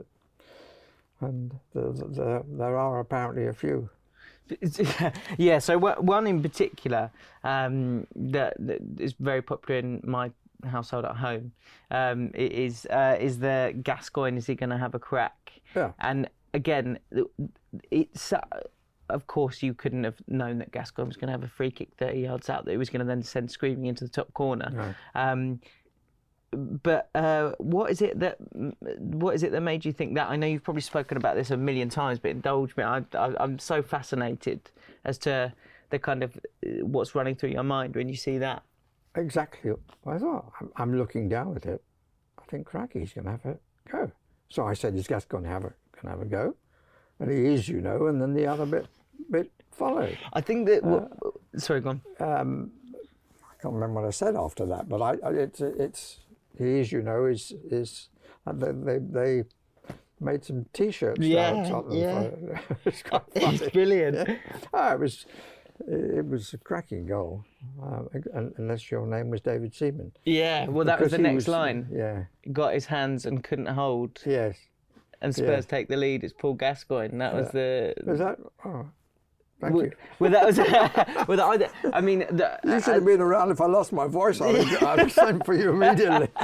And 1.20 1.60
the, 1.74 1.92
the, 1.92 2.44
there 2.48 2.78
are 2.78 3.00
apparently 3.00 3.48
a 3.48 3.54
few. 3.54 3.90
yeah, 5.38 5.60
so 5.60 5.78
one 5.78 6.28
in 6.28 6.42
particular 6.42 7.12
um, 7.44 8.08
that, 8.16 8.56
that 8.60 8.82
is 9.00 9.14
very 9.20 9.42
popular 9.42 9.80
in 9.80 10.02
my 10.04 10.32
household 10.66 11.06
at 11.06 11.16
home 11.16 11.52
um, 11.92 12.32
is 12.34 12.86
uh, 12.88 13.18
is 13.20 13.40
the 13.40 13.74
Gascoigne. 13.84 14.38
Is 14.38 14.48
he 14.48 14.56
going 14.56 14.70
to 14.70 14.78
have 14.78 14.96
a 14.96 15.00
crack? 15.00 15.52
Yeah. 15.76 15.92
And 16.00 16.30
again, 16.54 17.00
it's 17.92 18.34
uh, 18.34 18.42
of 19.10 19.28
course 19.28 19.64
you 19.64 19.74
couldn't 19.74 20.04
have 20.04 20.22
known 20.28 20.58
that 20.60 20.72
Gascoigne 20.72 21.08
was 21.08 21.18
going 21.18 21.28
to 21.28 21.32
have 21.32 21.44
a 21.44 21.48
free 21.48 21.72
kick 21.72 21.90
30 21.98 22.20
yards 22.20 22.50
out 22.50 22.66
that 22.66 22.72
he 22.72 22.78
was 22.78 22.90
going 22.90 23.00
to 23.00 23.06
then 23.06 23.24
send 23.24 23.50
screaming 23.50 23.86
into 23.86 24.04
the 24.04 24.10
top 24.10 24.34
corner. 24.34 24.70
No. 24.74 24.96
Um, 25.16 25.62
but 26.52 27.10
uh, 27.14 27.52
what 27.58 27.92
is 27.92 28.02
it 28.02 28.20
that 28.20 28.38
what 28.98 29.36
is 29.36 29.44
it 29.44 29.52
that 29.52 29.62
made 29.62 29.84
you 29.84 29.92
think 29.92 30.16
that? 30.16 30.30
I 30.30 30.36
know 30.36 30.48
you've 30.48 30.64
probably 30.64 30.82
spoken 30.82 31.18
about 31.18 31.36
this 31.36 31.52
a 31.52 31.58
million 31.58 31.90
times, 31.90 32.20
but 32.20 32.32
indulge 32.32 32.76
me. 32.78 32.84
I, 32.84 33.04
I, 33.14 33.34
I'm 33.40 33.60
so 33.60 33.82
fascinated 33.82 34.72
as 35.04 35.18
to 35.20 35.54
the 35.90 36.00
kind 36.00 36.24
of 36.24 36.38
uh, 36.66 36.86
what's 36.86 37.16
running 37.16 37.36
through 37.36 37.50
your 37.50 37.64
mind 37.64 37.96
when 37.96 38.08
you 38.08 38.16
see 38.16 38.38
that. 38.38 38.64
Exactly. 39.16 39.72
I 40.06 40.18
thought 40.18 40.52
I'm, 40.62 40.72
I'm 40.78 40.98
looking 40.98 41.28
down 41.28 41.56
at 41.56 41.66
it. 41.66 41.82
I 42.38 42.44
think 42.50 42.66
cracky, 42.66 43.00
he's 43.00 43.14
going 43.14 43.26
to 43.26 43.32
have 43.32 43.46
a 43.46 43.58
go. 43.90 44.12
So 44.50 44.66
I 44.66 44.74
said, 44.74 44.96
"Is 44.96 45.08
Gas 45.08 45.26
going 45.26 45.44
to 45.44 45.50
have 45.50 45.66
a 45.66 45.74
going 45.92 46.04
to 46.04 46.10
have 46.10 46.22
a 46.22 46.26
go?" 46.26 46.56
And 47.20 47.30
he 47.30 47.46
is, 47.46 47.68
you 47.68 47.82
know. 47.82 48.08
And 48.08 48.22
then 48.22 48.34
the 48.34 48.48
other 48.48 48.66
bit 48.66 48.88
bit 49.30 49.52
followed. 49.72 50.18
I 50.32 50.40
think 50.40 50.68
that. 50.68 50.84
what 50.84 51.12
sorry, 51.58 51.82
go 51.82 51.90
on. 51.90 52.02
Um, 52.20 52.72
I 53.44 53.62
can't 53.62 53.74
remember 53.74 54.02
what 54.02 54.08
I 54.08 54.12
said 54.12 54.36
after 54.36 54.66
that, 54.68 54.88
but 54.88 55.02
I 55.02 55.16
it's 55.32 55.60
it's 55.60 56.20
he 56.58 56.80
is, 56.80 56.92
you 56.92 57.02
know, 57.02 57.26
is 57.26 57.54
is 57.70 58.10
they 58.46 58.72
they, 58.72 58.98
they 59.00 59.44
made 60.20 60.44
some 60.44 60.66
T-shirts. 60.74 61.20
Yeah, 61.22 61.68
yeah. 61.92 62.30
for- 62.30 62.62
it's 62.86 63.04
quite 63.04 63.22
It's 63.36 63.70
brilliant. 63.70 64.40
Oh, 64.74 64.94
it 64.94 65.00
was 65.00 65.26
it 65.88 66.26
was 66.26 66.54
a 66.54 66.58
cracking 66.58 67.06
goal, 67.06 67.44
uh, 67.84 68.02
unless 68.58 68.90
your 68.90 69.06
name 69.06 69.30
was 69.30 69.42
David 69.42 69.76
Seaman. 69.76 70.12
Yeah, 70.26 70.68
well, 70.68 70.86
that 70.86 71.00
was 71.00 71.12
the 71.12 71.18
he 71.18 71.24
next 71.24 71.48
line. 71.48 71.88
Yeah. 71.94 72.24
Got 72.52 72.74
his 72.74 72.88
hands 72.88 73.26
and 73.28 73.44
couldn't 73.44 73.68
hold, 73.68 74.20
Yes. 74.26 74.58
and 75.22 75.36
Spurs 75.36 75.68
take 75.68 75.88
the 75.88 75.96
lead. 75.98 76.24
It's 76.24 76.34
Paul 76.34 76.56
Gascoigne. 76.56 77.16
That 77.20 77.36
was 77.36 77.50
the. 77.52 77.94
Was 78.06 78.18
that? 78.18 78.40
Oh, 78.66 78.88
thank 79.60 79.74
Well, 79.74 79.86
you. 79.86 79.92
well, 80.20 80.32
that 80.32 80.46
was. 80.46 80.58
well, 81.28 81.42
I, 81.42 81.70
I 81.94 82.02
mean, 82.02 82.20
the, 82.20 82.60
You 82.64 82.80
should 82.82 82.96
have 82.96 83.06
been 83.06 83.22
around 83.22 83.52
if 83.52 83.62
I 83.62 83.66
lost 83.66 83.92
my 83.92 84.08
voice. 84.08 84.42
I 84.42 84.52
would, 84.52 84.84
I 84.84 84.96
would 84.96 85.12
send 85.12 85.46
for 85.46 85.54
you 85.54 85.70
immediately. 85.72 86.28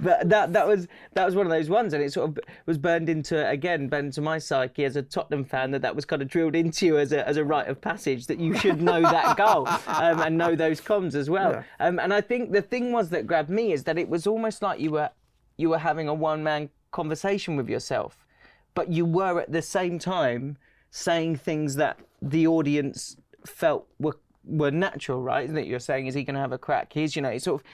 but 0.00 0.28
that 0.28 0.52
that 0.52 0.66
was 0.66 0.88
that 1.14 1.24
was 1.24 1.34
one 1.34 1.46
of 1.46 1.50
those 1.50 1.68
ones, 1.68 1.92
and 1.92 2.02
it 2.02 2.12
sort 2.12 2.30
of 2.30 2.38
was 2.66 2.78
burned 2.78 3.08
into 3.08 3.48
again 3.48 3.88
burned 3.88 4.06
into 4.06 4.20
my 4.20 4.38
psyche 4.38 4.84
as 4.84 4.96
a 4.96 5.02
Tottenham 5.02 5.44
fan 5.44 5.70
that 5.72 5.82
that 5.82 5.94
was 5.94 6.04
kind 6.04 6.22
of 6.22 6.28
drilled 6.28 6.54
into 6.54 6.86
you 6.86 6.98
as 6.98 7.12
a 7.12 7.26
as 7.26 7.36
a 7.36 7.44
rite 7.44 7.68
of 7.68 7.80
passage 7.80 8.26
that 8.26 8.38
you 8.38 8.54
should 8.56 8.80
know 8.82 9.00
that 9.00 9.36
goal 9.36 9.66
um, 9.86 10.20
and 10.20 10.36
know 10.36 10.54
those 10.54 10.80
comms 10.80 11.14
as 11.14 11.30
well. 11.30 11.52
Yeah. 11.52 11.62
Um, 11.80 11.98
and 11.98 12.12
I 12.12 12.20
think 12.20 12.52
the 12.52 12.62
thing 12.62 12.92
was 12.92 13.10
that 13.10 13.26
grabbed 13.26 13.50
me 13.50 13.72
is 13.72 13.84
that 13.84 13.98
it 13.98 14.08
was 14.08 14.26
almost 14.26 14.62
like 14.62 14.80
you 14.80 14.90
were 14.90 15.10
you 15.56 15.70
were 15.70 15.78
having 15.78 16.08
a 16.08 16.14
one 16.14 16.42
man 16.42 16.70
conversation 16.90 17.56
with 17.56 17.68
yourself, 17.68 18.26
but 18.74 18.90
you 18.90 19.04
were 19.04 19.40
at 19.40 19.52
the 19.52 19.62
same 19.62 19.98
time 19.98 20.56
saying 20.96 21.36
things 21.36 21.76
that 21.76 21.98
the 22.22 22.46
audience 22.46 23.16
felt 23.44 23.86
were 23.98 24.16
were 24.44 24.70
natural, 24.70 25.20
right? 25.22 25.44
Isn't 25.44 25.58
it? 25.58 25.66
You're 25.66 25.78
saying, 25.90 26.06
is 26.06 26.14
he 26.14 26.22
going 26.24 26.34
to 26.36 26.40
have 26.40 26.52
a 26.52 26.58
crack? 26.58 26.92
He's, 26.92 27.14
you 27.16 27.22
know, 27.22 27.28
it's 27.28 27.44
sort 27.44 27.60
of 27.60 27.66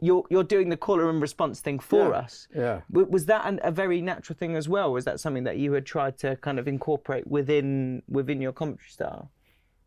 you're 0.00 0.24
you're 0.30 0.44
doing 0.44 0.68
the 0.70 0.76
caller 0.76 1.10
and 1.10 1.20
response 1.20 1.60
thing 1.60 1.78
for 1.80 2.08
Yeah, 2.10 2.18
us. 2.24 2.48
yeah. 2.54 2.80
Was 2.90 3.26
that 3.26 3.44
an, 3.46 3.60
a 3.62 3.70
very 3.70 4.00
natural 4.00 4.36
thing 4.38 4.56
as 4.56 4.68
well? 4.68 4.90
Was 4.92 5.04
that 5.04 5.20
something 5.20 5.44
that 5.44 5.58
you 5.58 5.72
had 5.74 5.84
tried 5.84 6.16
to 6.18 6.36
kind 6.36 6.58
of 6.58 6.66
incorporate 6.66 7.26
within 7.26 8.02
within 8.08 8.40
your 8.40 8.52
commentary 8.52 8.88
style? 8.90 9.30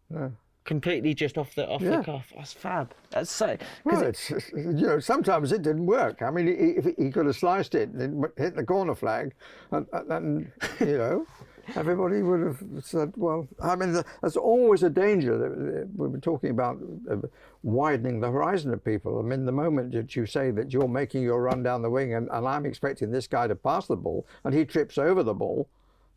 No. 0.09 0.31
Completely 0.65 1.13
just 1.13 1.37
off 1.37 1.53
the 1.55 1.67
off 1.67 1.81
the 1.81 2.01
cuff. 2.03 2.31
That's 2.35 2.53
fab. 2.53 2.93
That's 3.11 3.31
so. 3.31 3.57
Well, 3.83 4.01
it- 4.01 4.07
it's, 4.09 4.51
you 4.53 4.87
know, 4.89 4.99
sometimes 4.99 5.51
it 5.51 5.61
didn't 5.61 5.85
work. 5.85 6.21
I 6.21 6.31
mean, 6.31 6.47
he, 6.47 6.53
if 6.79 6.85
he 6.97 7.11
could 7.11 7.25
have 7.27 7.35
sliced 7.35 7.75
it 7.75 7.89
and 7.89 8.25
hit 8.37 8.55
the 8.55 8.63
corner 8.63 8.95
flag, 8.95 9.33
and, 9.71 9.85
and, 9.93 10.11
and 10.11 10.51
you 10.79 10.97
know, 10.97 11.27
everybody 11.75 12.21
would 12.21 12.41
have 12.41 12.63
said, 12.83 13.13
well, 13.15 13.47
I 13.61 13.75
mean, 13.75 13.93
the, 13.93 14.05
there's 14.21 14.37
always 14.37 14.83
a 14.83 14.89
danger 14.89 15.87
we 15.95 16.07
were 16.07 16.19
talking 16.19 16.51
about 16.51 16.77
uh, 17.09 17.17
widening 17.63 18.19
the 18.19 18.31
horizon 18.31 18.73
of 18.73 18.83
people. 18.83 19.19
I 19.19 19.23
mean, 19.23 19.45
the 19.45 19.51
moment 19.51 19.93
that 19.93 20.15
you 20.15 20.25
say 20.25 20.51
that 20.51 20.71
you're 20.71 20.87
making 20.87 21.23
your 21.23 21.41
run 21.41 21.63
down 21.63 21.81
the 21.81 21.89
wing 21.89 22.13
and, 22.13 22.29
and 22.31 22.47
I'm 22.47 22.65
expecting 22.65 23.11
this 23.11 23.27
guy 23.27 23.47
to 23.47 23.55
pass 23.55 23.87
the 23.87 23.95
ball 23.95 24.25
and 24.43 24.53
he 24.53 24.65
trips 24.65 24.97
over 24.97 25.23
the 25.23 25.33
ball, 25.33 25.67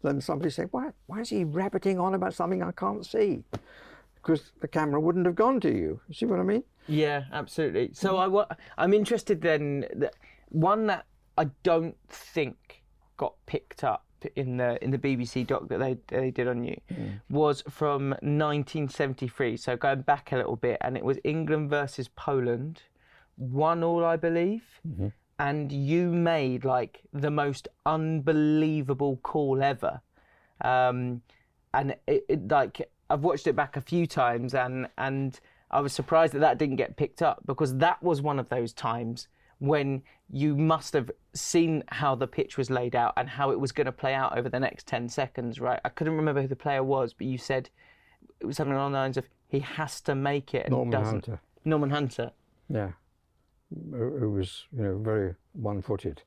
then 0.02 0.20
somebody 0.20 0.50
say, 0.50 0.64
why, 0.70 0.90
why 1.06 1.20
is 1.20 1.30
he 1.30 1.44
rabbiting 1.44 1.98
on 1.98 2.14
about 2.14 2.34
something 2.34 2.62
I 2.62 2.72
can't 2.72 3.04
see? 3.04 3.42
Because 4.14 4.52
the 4.60 4.68
camera 4.68 5.00
wouldn't 5.00 5.26
have 5.26 5.34
gone 5.34 5.60
to 5.60 5.70
you. 5.70 6.00
You 6.08 6.14
see 6.14 6.26
what 6.26 6.38
I 6.38 6.42
mean? 6.42 6.62
Yeah, 6.86 7.24
absolutely. 7.32 7.90
So 7.92 8.16
I, 8.16 8.56
I'm 8.76 8.94
interested 8.94 9.40
then. 9.40 9.86
That 9.94 10.14
one 10.50 10.86
that 10.86 11.06
I 11.36 11.50
don't 11.62 11.96
think 12.08 12.82
got 13.16 13.34
picked 13.46 13.84
up 13.84 14.04
in 14.36 14.56
the 14.56 14.82
in 14.82 14.90
the 14.90 14.98
BBC 14.98 15.46
doc 15.46 15.68
that 15.68 15.78
they 15.78 15.96
they 16.08 16.30
did 16.30 16.48
on 16.48 16.64
you 16.64 16.76
was 17.30 17.62
from 17.68 18.10
1973. 18.10 19.56
So 19.56 19.76
going 19.76 20.02
back 20.02 20.32
a 20.32 20.36
little 20.36 20.56
bit, 20.56 20.78
and 20.80 20.96
it 20.96 21.04
was 21.04 21.18
England 21.24 21.70
versus 21.70 22.08
Poland, 22.08 22.82
one 23.36 23.82
all, 23.82 24.04
I 24.04 24.16
believe. 24.16 24.62
And 25.38 25.70
you 25.70 26.10
made 26.10 26.64
like 26.64 27.00
the 27.12 27.30
most 27.30 27.68
unbelievable 27.86 29.18
call 29.22 29.62
ever. 29.62 30.00
Um, 30.62 31.22
and 31.72 31.94
it, 32.06 32.24
it 32.28 32.48
like 32.48 32.90
I've 33.08 33.22
watched 33.22 33.46
it 33.46 33.54
back 33.54 33.76
a 33.76 33.80
few 33.80 34.06
times, 34.06 34.54
and 34.54 34.88
and 34.98 35.38
I 35.70 35.80
was 35.80 35.92
surprised 35.92 36.32
that 36.34 36.40
that 36.40 36.58
didn't 36.58 36.76
get 36.76 36.96
picked 36.96 37.22
up 37.22 37.42
because 37.46 37.76
that 37.76 38.02
was 38.02 38.22
one 38.22 38.38
of 38.38 38.48
those 38.48 38.72
times 38.72 39.28
when 39.58 40.02
you 40.30 40.56
must 40.56 40.92
have 40.92 41.10
seen 41.34 41.82
how 41.88 42.14
the 42.14 42.26
pitch 42.26 42.56
was 42.56 42.70
laid 42.70 42.94
out 42.94 43.12
and 43.16 43.28
how 43.28 43.50
it 43.50 43.58
was 43.58 43.72
going 43.72 43.86
to 43.86 43.92
play 43.92 44.14
out 44.14 44.36
over 44.36 44.48
the 44.48 44.60
next 44.60 44.86
10 44.86 45.08
seconds, 45.08 45.60
right? 45.60 45.80
I 45.84 45.88
couldn't 45.88 46.14
remember 46.14 46.42
who 46.42 46.48
the 46.48 46.56
player 46.56 46.82
was, 46.82 47.12
but 47.12 47.26
you 47.26 47.38
said 47.38 47.70
it 48.40 48.46
was 48.46 48.56
something 48.56 48.74
along 48.74 48.92
the 48.92 48.98
lines 48.98 49.16
of 49.16 49.24
he 49.48 49.60
has 49.60 50.00
to 50.02 50.14
make 50.14 50.54
it 50.54 50.66
and 50.66 50.72
Norman 50.72 50.90
doesn't. 50.90 51.26
Hunter. 51.26 51.40
Norman 51.64 51.90
Hunter. 51.90 52.30
Yeah, 52.68 52.92
who 53.90 54.30
was 54.30 54.66
you 54.76 54.82
know 54.82 54.98
very 54.98 55.34
one-footed. 55.54 56.22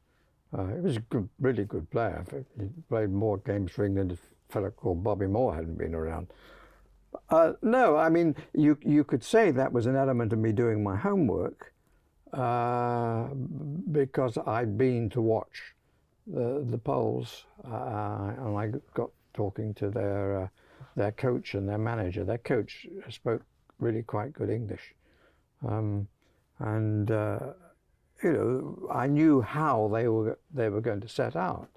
Uh, 0.58 0.68
he 0.68 0.82
was 0.82 0.98
a 0.98 1.02
good, 1.02 1.30
really 1.40 1.64
good 1.64 1.90
player. 1.92 2.26
He 2.60 2.68
played 2.90 3.12
more 3.12 3.38
games 3.38 3.72
for 3.72 3.86
England 3.86 4.12
if 4.12 4.20
a 4.50 4.54
fellow 4.54 4.72
called 4.72 5.04
Bobby 5.04 5.28
Moore 5.28 5.56
hadn't 5.56 5.78
been 5.78 5.96
around. 5.96 6.28
Uh, 7.30 7.54
no, 7.62 7.96
I 7.96 8.10
mean 8.10 8.36
you 8.54 8.78
you 8.82 9.04
could 9.04 9.24
say 9.24 9.52
that 9.52 9.72
was 9.72 9.86
an 9.86 9.96
element 9.96 10.34
of 10.34 10.40
me 10.40 10.52
doing 10.52 10.84
my 10.84 10.96
homework 10.96 11.71
uh, 12.34 13.28
because 13.92 14.38
I'd 14.46 14.78
been 14.78 15.10
to 15.12 15.22
watch 15.22 15.74
the 16.28 16.66
the 16.70 16.78
Poles 16.78 17.46
uh, 17.66 18.34
and 18.38 18.58
I 18.58 18.72
got 18.94 19.10
talking 19.34 19.74
to 19.76 19.90
their 19.90 20.44
uh, 20.44 20.48
their 20.96 21.12
coach 21.12 21.56
and 21.56 21.68
their 21.68 21.78
manager. 21.78 22.24
Their 22.24 22.38
coach 22.38 22.88
spoke 23.10 23.44
really 23.80 24.04
quite 24.04 24.34
good 24.34 24.50
English. 24.50 24.94
Um, 25.68 26.08
and 26.60 27.10
uh, 27.12 27.40
you 28.24 28.32
know, 28.34 28.90
I 28.92 29.08
knew 29.08 29.42
how 29.42 29.90
they 29.92 30.08
were 30.08 30.38
they 30.54 30.70
were 30.70 30.82
going 30.82 31.02
to 31.02 31.10
set 31.10 31.36
out, 31.36 31.70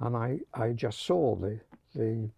and 0.00 0.16
I, 0.16 0.40
I 0.54 0.72
just 0.72 1.00
saw 1.00 1.36
the 1.36 1.60
the 1.94 2.28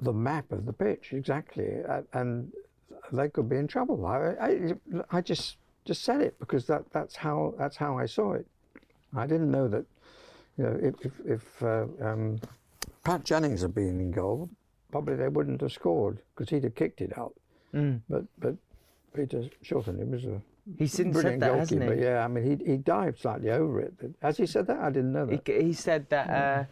the 0.00 0.12
map 0.12 0.52
of 0.52 0.66
the 0.66 0.72
pitch 0.72 1.12
exactly, 1.12 1.82
and 2.12 2.52
they 3.12 3.28
could 3.28 3.48
be 3.48 3.56
in 3.56 3.66
trouble. 3.66 4.04
I, 4.06 4.34
I, 4.40 4.72
I 5.10 5.20
just 5.20 5.56
just 5.84 6.02
said 6.02 6.20
it 6.20 6.38
because 6.38 6.66
that, 6.66 6.84
that's 6.92 7.16
how 7.16 7.54
that's 7.58 7.76
how 7.76 7.98
I 7.98 8.06
saw 8.06 8.34
it. 8.34 8.46
I 9.16 9.26
didn't 9.26 9.50
know 9.50 9.68
that, 9.68 9.84
you 10.56 10.64
know, 10.64 10.78
if 10.82 10.94
if, 11.04 11.12
if 11.26 11.62
uh, 11.62 11.86
um, 12.02 12.40
Pat 13.04 13.24
Jennings 13.24 13.62
had 13.62 13.74
been 13.74 14.00
in 14.00 14.10
goal, 14.10 14.50
probably 14.90 15.16
they 15.16 15.28
wouldn't 15.28 15.60
have 15.60 15.72
scored 15.72 16.18
because 16.34 16.50
he'd 16.50 16.64
have 16.64 16.74
kicked 16.74 17.00
it 17.00 17.16
out. 17.16 17.34
Mm. 17.74 18.00
But 18.08 18.24
but 18.38 18.56
Peter 19.14 19.44
Shilton, 19.64 19.98
he 19.98 20.04
was 20.04 20.24
a 20.24 20.40
He's 20.76 20.92
since 20.92 21.14
brilliant 21.14 21.42
said 21.42 21.50
that, 21.50 21.58
hasn't 21.58 21.80
goalkeeper. 21.80 22.00
he? 22.00 22.06
Yeah, 22.06 22.24
I 22.24 22.28
mean 22.28 22.44
he 22.44 22.72
he 22.72 22.76
dived 22.76 23.18
slightly 23.18 23.50
over 23.50 23.80
it. 23.80 23.94
Has 24.20 24.36
he 24.36 24.46
said 24.46 24.66
that? 24.66 24.78
I 24.78 24.90
didn't 24.90 25.12
know 25.12 25.24
that. 25.26 25.46
He, 25.46 25.62
he 25.68 25.72
said 25.72 26.10
that 26.10 26.28
uh, 26.28 26.64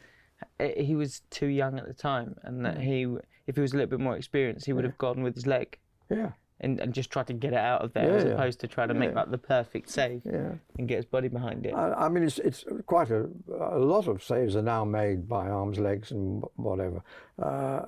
eh, 0.61 0.83
he 0.83 0.95
was 0.95 1.23
too 1.31 1.47
young 1.47 1.79
at 1.79 1.87
the 1.87 1.95
time, 1.95 2.37
and 2.43 2.65
that 2.67 2.79
he, 2.79 3.07
if 3.47 3.55
he 3.55 3.63
was 3.63 3.73
a 3.73 3.77
little 3.77 3.91
bit 3.91 4.01
more 4.01 4.17
experienced, 4.17 4.67
he 4.67 4.75
would 4.75 4.85
have 4.85 4.99
gone 4.99 5.23
with 5.23 5.35
his 5.35 5.47
leg 5.47 5.79
yeah, 6.11 6.31
and, 6.61 6.81
and 6.81 6.95
just 6.95 7.11
try 7.11 7.23
to 7.25 7.33
get 7.33 7.53
it 7.53 7.59
out 7.59 7.83
of 7.83 7.93
there, 7.93 8.07
Yeah, 8.11 8.17
as 8.17 8.25
yeah. 8.25 8.31
opposed 8.31 8.61
to 8.61 8.67
try 8.69 8.87
to 8.87 8.95
make 8.95 9.11
Yeah. 9.11 9.17
like 9.17 9.31
the 9.31 9.39
perfect 9.39 9.91
save 9.91 10.23
yeah. 10.25 10.53
and 10.79 10.89
get 10.89 10.97
his 10.97 11.05
body 11.05 11.29
behind 11.29 11.67
it. 11.67 11.75
I, 11.75 12.07
I 12.07 12.09
mean, 12.09 12.23
it's 12.25 12.39
it's 12.39 12.65
quite 12.87 13.11
a 13.11 13.29
a 13.59 13.79
lot 13.79 14.07
of 14.09 14.23
saves 14.23 14.57
are 14.57 14.63
now 14.63 14.85
made 14.85 15.29
by 15.29 15.49
arms, 15.49 15.79
legs, 15.79 16.11
and 16.13 16.43
whatever. 16.57 17.03
Uh, 17.41 17.83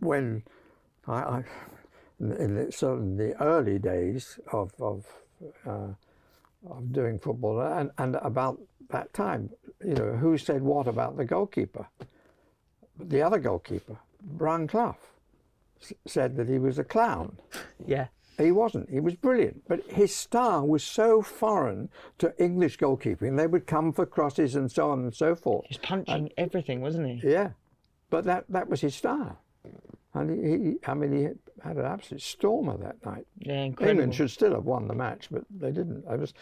when 0.00 0.42
I, 1.06 1.14
I 1.14 1.44
in, 2.20 2.54
the, 2.54 2.72
certainly 2.72 3.28
the 3.28 3.42
early 3.42 3.78
days 3.78 4.38
of 4.52 4.72
of 4.80 5.06
uh, 5.66 5.88
of 6.68 6.92
doing 6.92 7.18
football, 7.18 7.60
and 7.60 7.90
and 7.98 8.16
about 8.16 8.58
that 8.90 9.12
time, 9.14 9.50
you 9.84 9.94
know, 9.94 10.12
who 10.16 10.36
said 10.38 10.62
what 10.62 10.86
about 10.86 11.16
the 11.16 11.24
goalkeeper? 11.24 11.86
The 12.98 13.22
other 13.22 13.38
goalkeeper, 13.38 13.96
Brian 14.22 14.66
Clough, 14.66 14.96
said 16.06 16.36
that 16.36 16.48
he 16.48 16.58
was 16.58 16.78
a 16.78 16.84
clown. 16.84 17.38
yeah, 17.86 18.08
He 18.38 18.52
wasn't. 18.52 18.90
He 18.90 19.00
was 19.00 19.14
brilliant. 19.16 19.62
But 19.68 19.82
his 19.90 20.14
style 20.14 20.66
was 20.66 20.82
so 20.84 21.22
foreign 21.22 21.88
to 22.18 22.34
English 22.42 22.78
goalkeeping. 22.78 23.36
They 23.36 23.46
would 23.46 23.66
come 23.66 23.92
for 23.92 24.06
crosses 24.06 24.54
and 24.54 24.70
so 24.70 24.90
on 24.90 25.00
and 25.00 25.14
so 25.14 25.34
forth. 25.34 25.66
he's 25.68 25.78
punching 25.78 26.30
everything, 26.36 26.80
wasn't 26.80 27.22
he? 27.22 27.28
Yeah. 27.28 27.50
But 28.10 28.24
that, 28.24 28.44
that 28.48 28.68
was 28.68 28.80
his 28.80 28.94
style. 28.94 29.38
And 30.14 30.30
he, 30.30 30.70
he, 30.70 30.76
I 30.86 30.94
mean, 30.94 31.12
he 31.12 31.22
had 31.62 31.76
an 31.76 31.84
absolute 31.84 32.22
stormer 32.22 32.76
that 32.78 33.04
night. 33.06 33.26
Yeah, 33.38 33.62
incredible. 33.62 33.90
England 33.90 34.14
should 34.14 34.30
still 34.30 34.54
have 34.54 34.64
won 34.64 34.88
the 34.88 34.94
match, 34.94 35.28
but 35.30 35.44
they 35.50 35.70
didn't. 35.70 36.04
I 36.08 36.16
was, 36.16 36.34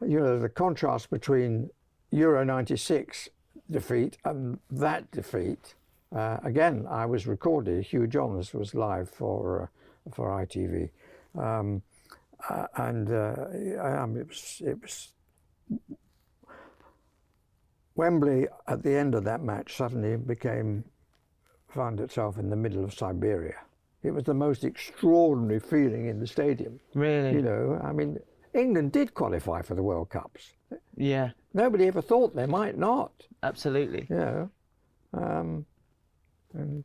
you 0.00 0.18
know, 0.18 0.38
the 0.40 0.48
contrast 0.48 1.10
between 1.10 1.70
Euro 2.10 2.42
96 2.44 3.28
defeat 3.70 4.18
and 4.24 4.58
that 4.70 5.10
defeat. 5.12 5.74
Uh, 6.14 6.38
again, 6.44 6.86
I 6.88 7.06
was 7.06 7.26
recorded. 7.26 7.84
Hugh 7.84 8.06
Johns 8.06 8.54
was 8.54 8.74
live 8.74 9.10
for 9.10 9.62
uh, 9.62 10.10
for 10.12 10.28
ITV, 10.30 10.90
um, 11.36 11.82
uh, 12.48 12.66
and 12.76 13.10
uh, 13.10 13.34
I 13.82 14.04
it 14.04 14.28
was 14.28 14.62
it 14.64 14.80
was 14.80 15.12
Wembley 17.96 18.46
at 18.66 18.82
the 18.82 18.94
end 18.94 19.14
of 19.14 19.24
that 19.24 19.42
match 19.42 19.76
suddenly 19.76 20.16
became 20.16 20.84
found 21.68 22.00
itself 22.00 22.38
in 22.38 22.50
the 22.50 22.56
middle 22.56 22.84
of 22.84 22.94
Siberia. 22.94 23.56
It 24.02 24.12
was 24.12 24.24
the 24.24 24.34
most 24.34 24.64
extraordinary 24.64 25.58
feeling 25.58 26.06
in 26.06 26.20
the 26.20 26.26
stadium. 26.26 26.78
Really? 26.94 27.32
You 27.32 27.42
know, 27.42 27.80
I 27.82 27.92
mean, 27.92 28.18
England 28.52 28.92
did 28.92 29.14
qualify 29.14 29.62
for 29.62 29.74
the 29.74 29.82
World 29.82 30.10
Cups. 30.10 30.52
Yeah, 30.96 31.30
Nobody 31.54 31.86
ever 31.86 32.02
thought 32.02 32.34
they 32.34 32.46
might 32.46 32.76
not. 32.76 33.12
absolutely. 33.42 34.06
You 34.10 34.16
know, 34.16 34.50
um, 35.12 35.66
and 36.54 36.84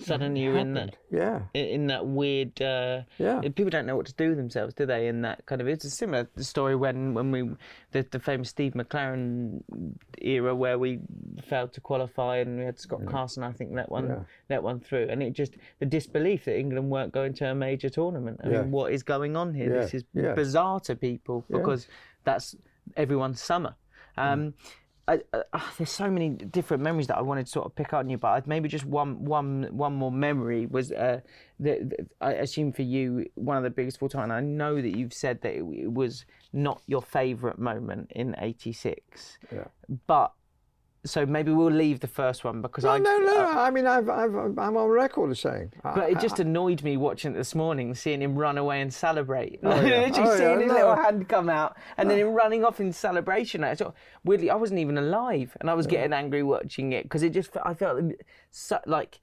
Suddenly 0.00 0.40
you're 0.40 0.56
in 0.58 0.74
that. 0.74 0.96
Yeah, 1.12 1.42
in- 1.54 1.86
that 1.86 2.04
weird. 2.04 2.60
Uh, 2.60 3.02
yeah, 3.16 3.40
People 3.42 3.70
don't 3.70 3.86
know 3.86 3.94
what 3.94 4.06
to 4.06 4.12
do 4.14 4.30
with 4.30 4.36
themselves, 4.38 4.74
do 4.74 4.86
they? 4.86 5.06
In 5.06 5.22
that 5.22 5.46
kind 5.46 5.60
of, 5.60 5.68
it's 5.68 5.84
a 5.84 5.90
similar 5.90 6.28
story 6.38 6.74
when 6.74 7.14
when 7.14 7.30
we 7.30 7.48
the, 7.92 8.04
the 8.10 8.18
famous 8.18 8.48
Steve 8.50 8.72
McClaren 8.72 9.62
era 10.18 10.52
where 10.52 10.80
we 10.80 10.98
failed 11.46 11.72
to 11.74 11.80
qualify 11.80 12.38
and 12.38 12.58
we 12.58 12.64
had 12.64 12.80
Scott 12.80 13.06
Carson, 13.06 13.44
I 13.44 13.52
think 13.52 13.76
that 13.76 13.88
one 13.88 14.08
Yeah. 14.08 14.18
that 14.48 14.64
one 14.64 14.80
through, 14.80 15.06
and 15.10 15.22
it 15.22 15.32
just 15.32 15.54
the 15.78 15.86
disbelief 15.86 16.46
that 16.46 16.58
England 16.58 16.90
weren't 16.90 17.12
going 17.12 17.32
to 17.34 17.48
a 17.48 17.54
major 17.54 17.88
tournament. 17.88 18.40
I 18.42 18.48
Yeah. 18.48 18.62
mean, 18.62 18.72
what 18.72 18.92
is 18.92 19.04
going 19.04 19.36
on 19.36 19.54
here? 19.54 19.68
This 19.70 19.94
is 19.94 20.04
yeah. 20.12 20.34
bizarre 20.34 20.80
to 20.80 20.96
people 20.96 21.44
Yeah. 21.48 21.58
because 21.58 21.86
that's 22.24 22.56
everyone's 22.96 23.40
summer. 23.40 23.76
Um, 24.16 24.54
I, 24.58 24.68
I, 25.06 25.20
ah, 25.52 25.72
there's 25.76 25.90
so 25.90 26.10
many 26.10 26.30
different 26.30 26.82
memories 26.82 27.08
that 27.08 27.18
I 27.18 27.22
wanted 27.22 27.46
to 27.46 27.52
sort 27.52 27.66
of 27.66 27.74
pick 27.74 27.92
out 27.92 28.00
on 28.00 28.10
you, 28.10 28.16
but 28.16 28.28
I'd 28.28 28.46
maybe 28.46 28.68
just 28.68 28.86
one, 28.86 29.24
one, 29.24 29.68
one 29.70 29.92
more 29.94 30.10
memory 30.10 30.66
was 30.66 30.92
uh, 30.92 31.20
that 31.60 32.06
I 32.20 32.32
assume 32.34 32.72
for 32.72 32.82
you 32.82 33.26
one 33.34 33.56
of 33.56 33.62
the 33.62 33.70
biggest 33.70 33.98
of 33.98 34.04
all 34.04 34.08
time. 34.08 34.30
I 34.30 34.40
know 34.40 34.80
that 34.80 34.96
you've 34.96 35.12
said 35.12 35.42
that 35.42 35.54
it, 35.54 35.62
it 35.62 35.92
was 35.92 36.24
not 36.52 36.80
your 36.86 37.02
favourite 37.02 37.58
moment 37.58 38.12
in 38.12 38.34
'86, 38.38 39.38
yeah. 39.52 39.64
but 40.06 40.32
so 41.04 41.26
maybe 41.26 41.52
we'll 41.52 41.70
leave 41.70 42.00
the 42.00 42.06
first 42.06 42.44
one 42.44 42.62
because 42.62 42.84
No, 42.84 42.90
I 42.90 42.98
no, 42.98 43.18
no. 43.18 43.40
Uh, 43.40 43.54
I 43.58 43.70
mean, 43.70 43.86
I've, 43.86 44.08
I've, 44.08 44.34
I'm 44.34 44.76
on 44.76 44.88
record 44.88 45.30
as 45.30 45.40
saying. 45.40 45.72
But 45.82 46.10
it 46.10 46.18
just 46.18 46.38
annoyed 46.40 46.82
me 46.82 46.96
watching 46.96 47.32
it 47.32 47.36
this 47.36 47.54
morning, 47.54 47.94
seeing 47.94 48.22
him 48.22 48.34
run 48.36 48.56
away 48.58 48.80
and 48.80 48.92
celebrate. 48.92 49.60
Oh, 49.62 49.74
yeah. 49.82 50.00
Literally 50.06 50.30
Oh, 50.30 50.36
seeing 50.36 50.50
yeah, 50.50 50.58
his 50.60 50.68
no. 50.68 50.74
little 50.74 50.96
hand 50.96 51.28
come 51.28 51.48
out 51.48 51.76
and 51.96 52.10
then 52.10 52.18
uh. 52.18 52.26
him 52.26 52.34
running 52.34 52.64
off 52.64 52.80
in 52.80 52.92
celebration. 52.92 53.64
I 53.64 53.74
sort 53.74 53.88
of, 53.88 53.94
weirdly, 54.24 54.50
I 54.50 54.54
wasn't 54.56 54.80
even 54.80 54.96
alive, 54.98 55.56
and 55.60 55.68
I 55.68 55.74
was 55.74 55.86
getting 55.86 56.12
angry 56.12 56.42
watching 56.42 56.92
it 56.92 57.02
because 57.04 57.22
it 57.22 57.30
just 57.30 57.56
I 57.62 57.74
felt 57.74 58.00
so, 58.50 58.78
like 58.86 59.20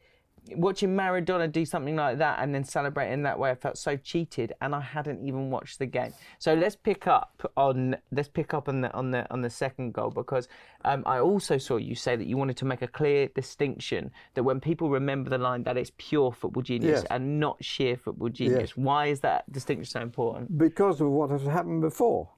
watching 0.56 0.89
Maradona 0.96 1.52
do 1.52 1.66
something 1.66 1.96
like 1.96 2.18
that 2.18 2.39
and 2.39 2.54
then 2.54 2.64
celebrating 2.64 3.24
that 3.24 3.38
way. 3.38 3.52
I 3.52 3.56
felt 3.56 3.78
so 3.78 3.96
cheated, 3.96 4.54
and 4.62 4.74
I 4.74 4.82
hadn't 4.82 5.26
even 5.26 5.50
watched 5.52 5.80
the 5.80 5.86
game. 5.86 6.14
So 6.39 6.54
let's 6.54 6.76
pick 6.76 7.08
up 7.08 7.52
on 7.56 7.96
let's 8.12 8.28
pick 8.28 8.54
up 8.54 8.68
on 8.68 8.82
the 8.82 8.92
on 8.94 9.12
the 9.12 9.32
on 9.32 9.42
the 9.42 9.50
second 9.50 9.94
goal 9.94 10.10
because 10.10 10.48
um, 10.84 11.04
I 11.06 11.20
also 11.20 11.58
saw 11.58 11.78
you 11.78 11.96
say 11.96 12.16
that 12.16 12.26
you 12.28 12.38
wanted 12.38 12.58
to 12.58 12.66
make 12.66 12.82
a 12.82 12.88
clear 12.88 13.28
distinction 13.36 14.12
that 14.34 14.44
when 14.44 14.60
people 14.60 14.89
remember 14.89 15.30
the 15.30 15.38
line 15.38 15.64
that 15.64 15.78
it's 15.78 15.92
pure 15.98 16.32
football 16.32 16.64
genius 16.64 17.02
Yes. 17.02 17.06
and 17.12 17.39
not 17.39 17.64
sheer 17.64 17.96
football 17.96 18.30
genius. 18.30 18.76
Why 18.76 19.08
is 19.08 19.20
that 19.22 19.50
distinction 19.52 19.86
so 19.86 20.02
important? 20.02 20.58
because 20.58 21.00
of 21.02 21.10
what 21.10 21.30
has 21.30 21.44
happened 21.44 21.82
before. 21.82 22.30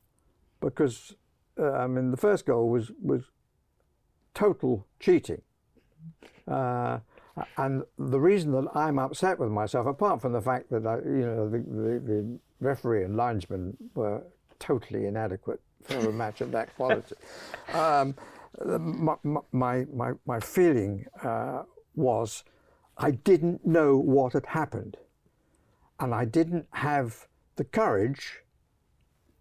Because 0.60 1.16
uh, 1.60 1.72
I 1.72 1.88
mean, 1.88 2.12
the 2.12 2.18
first 2.18 2.45
goal 2.45 2.70
was 2.70 2.91
was 3.01 3.22
total 4.34 4.88
cheating, 4.99 5.41
uh, 6.47 6.99
and 7.58 7.84
the 7.98 8.20
reason 8.20 8.52
that 8.52 8.68
I'm 8.76 9.00
upset 9.00 9.40
with 9.40 9.50
myself, 9.50 9.88
apart 9.88 10.22
from 10.22 10.34
the 10.34 10.42
fact 10.42 10.70
that 10.72 10.86
I, 10.86 10.98
you 10.98 11.26
know 11.26 11.50
the, 11.50 11.58
the, 11.60 12.00
the 12.00 12.40
referee 12.60 13.04
and 13.04 13.18
linesman 13.18 13.76
were 13.96 14.24
totally 14.60 15.06
inadequate 15.06 15.60
for 15.84 16.10
a 16.10 16.14
match 16.14 16.42
of 16.42 16.52
that 16.52 16.76
quality, 16.76 17.16
um, 17.74 18.16
my, 18.64 19.16
my 19.52 19.86
my 19.92 20.12
my 20.26 20.40
feeling 20.40 21.06
uh, 21.24 21.64
was 21.96 22.44
I 22.98 23.12
didn't 23.12 23.66
know 23.66 23.98
what 23.98 24.34
had 24.34 24.46
happened 24.46 24.98
and 26.00 26.14
I 26.14 26.26
didn't 26.26 26.68
have 26.72 27.28
the 27.56 27.64
courage 27.64 28.42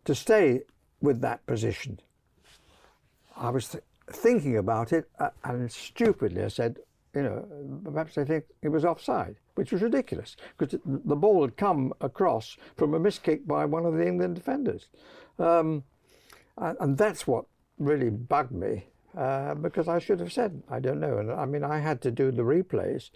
to 0.05 0.14
stay 0.14 0.61
with 1.01 1.20
that 1.20 1.45
position. 1.47 2.01
I 3.36 3.51
was 3.51 3.68
th- 3.68 3.84
thinking 4.11 4.57
about 4.57 4.93
it, 4.93 5.09
uh, 5.18 5.30
and 5.45 5.70
stupidly 5.70 6.45
I 6.45 6.49
said, 6.49 6.78
you 7.14 7.22
know, 7.22 7.46
perhaps 7.84 8.14
they 8.14 8.24
think 8.24 8.44
it 8.62 8.68
was 8.68 8.84
offside, 8.84 9.36
which 9.54 9.72
was 9.72 9.82
ridiculous 9.82 10.36
because 10.56 10.78
the 10.84 11.16
ball 11.16 11.42
had 11.42 11.56
come 11.56 11.92
across 12.00 12.56
from 12.76 12.94
a 12.94 12.98
miss 12.98 13.18
kick 13.18 13.46
by 13.46 13.64
one 13.64 13.84
of 13.84 13.94
the 13.94 14.06
England 14.06 14.34
defenders, 14.34 14.88
um, 15.38 15.84
and, 16.56 16.76
and 16.80 16.98
that's 16.98 17.26
what 17.26 17.44
really 17.78 18.10
bugged 18.10 18.52
me 18.52 18.86
uh, 19.16 19.54
because 19.54 19.88
I 19.88 19.98
should 19.98 20.20
have 20.20 20.32
said 20.32 20.62
I 20.70 20.80
don't 20.80 21.00
know. 21.00 21.18
And 21.18 21.30
I 21.30 21.44
mean, 21.44 21.64
I 21.64 21.78
had 21.78 22.00
to 22.02 22.10
do 22.10 22.30
the 22.30 22.42
replays 22.42 23.10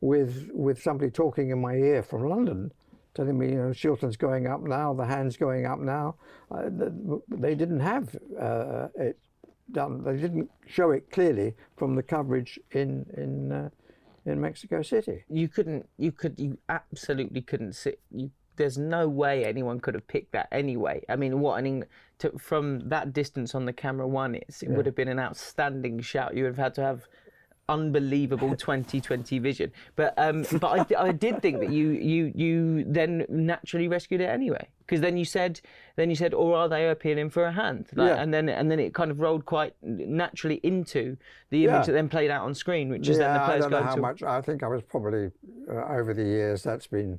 with 0.00 0.48
with 0.52 0.80
somebody 0.80 1.10
talking 1.10 1.50
in 1.50 1.60
my 1.60 1.74
ear 1.74 2.02
from 2.02 2.28
London, 2.28 2.72
telling 3.14 3.38
me, 3.38 3.48
you 3.48 3.56
know, 3.56 3.70
Shilton's 3.70 4.16
going 4.16 4.46
up 4.46 4.62
now, 4.62 4.94
the 4.94 5.06
hand's 5.06 5.36
going 5.36 5.66
up 5.66 5.80
now. 5.80 6.14
Uh, 6.50 6.70
they 7.28 7.54
didn't 7.54 7.80
have 7.80 8.16
uh, 8.40 8.88
it 8.94 9.18
done. 9.72 10.04
They 10.04 10.16
didn't 10.16 10.50
show 10.66 10.90
it 10.90 11.10
clearly 11.10 11.54
from 11.76 11.94
the 11.94 12.02
coverage 12.02 12.58
in 12.72 13.06
in 13.16 13.52
uh, 13.52 13.70
in 14.26 14.40
Mexico 14.40 14.82
City. 14.82 15.24
You 15.28 15.48
couldn't. 15.48 15.88
You 15.96 16.12
could. 16.12 16.38
You 16.38 16.58
absolutely 16.68 17.42
couldn't 17.42 17.74
sit. 17.74 18.00
You, 18.10 18.30
there's 18.56 18.76
no 18.76 19.08
way 19.08 19.46
anyone 19.46 19.80
could 19.80 19.94
have 19.94 20.06
picked 20.06 20.32
that 20.32 20.46
anyway. 20.52 21.02
I 21.08 21.16
mean, 21.16 21.40
what 21.40 21.58
an 21.58 21.66
Eng- 21.66 21.84
to, 22.18 22.38
from 22.38 22.88
that 22.90 23.14
distance 23.14 23.54
on 23.54 23.64
the 23.64 23.72
camera 23.72 24.06
one, 24.06 24.34
it's, 24.34 24.62
it 24.62 24.68
would 24.68 24.84
have 24.84 24.94
been 24.94 25.08
an 25.08 25.18
outstanding 25.18 26.00
shot. 26.00 26.36
You 26.36 26.44
would 26.44 26.56
have 26.56 26.64
had 26.64 26.74
to 26.74 26.82
have 26.82 27.08
unbelievable 27.70 28.50
2020 28.56 29.38
vision. 29.38 29.72
But 29.96 30.12
um, 30.18 30.44
but 30.60 30.92
I, 30.92 31.08
I 31.08 31.12
did 31.12 31.40
think 31.40 31.60
that 31.60 31.70
you 31.78 31.86
you 32.12 32.32
you 32.34 32.84
then 32.84 33.24
naturally 33.28 33.88
rescued 33.88 34.20
it 34.20 34.28
anyway 34.28 34.68
because 34.86 35.00
then 35.00 35.16
you 35.16 35.24
said 35.24 35.60
then 35.96 36.10
you 36.10 36.16
said 36.16 36.34
or 36.34 36.56
are 36.56 36.68
they 36.68 36.88
appealing 36.88 37.30
for 37.30 37.44
a 37.44 37.52
hand 37.52 37.86
like, 37.94 38.08
Yeah. 38.08 38.22
and 38.22 38.34
then 38.34 38.48
and 38.48 38.70
then 38.70 38.80
it 38.80 38.92
kind 38.92 39.10
of 39.10 39.20
rolled 39.20 39.44
quite 39.46 39.74
naturally 39.82 40.58
into 40.62 41.16
the 41.50 41.64
image 41.64 41.72
Yeah. 41.74 41.86
that 41.86 41.92
then 41.92 42.08
played 42.08 42.30
out 42.30 42.42
on 42.44 42.54
screen, 42.54 42.88
which 42.90 43.08
is 43.08 43.18
then 43.18 43.32
the 43.32 43.38
yeah, 43.38 43.42
I 43.44 43.46
players 43.46 43.62
don't 43.62 43.70
know 43.70 43.82
how 43.82 43.94
to. 43.94 44.00
much. 44.00 44.22
I 44.22 44.40
think 44.42 44.62
I 44.62 44.68
was 44.68 44.82
probably 44.82 45.30
uh, 45.70 45.98
over 45.98 46.12
the 46.12 46.24
years 46.24 46.62
that's 46.62 46.86
been 46.88 47.18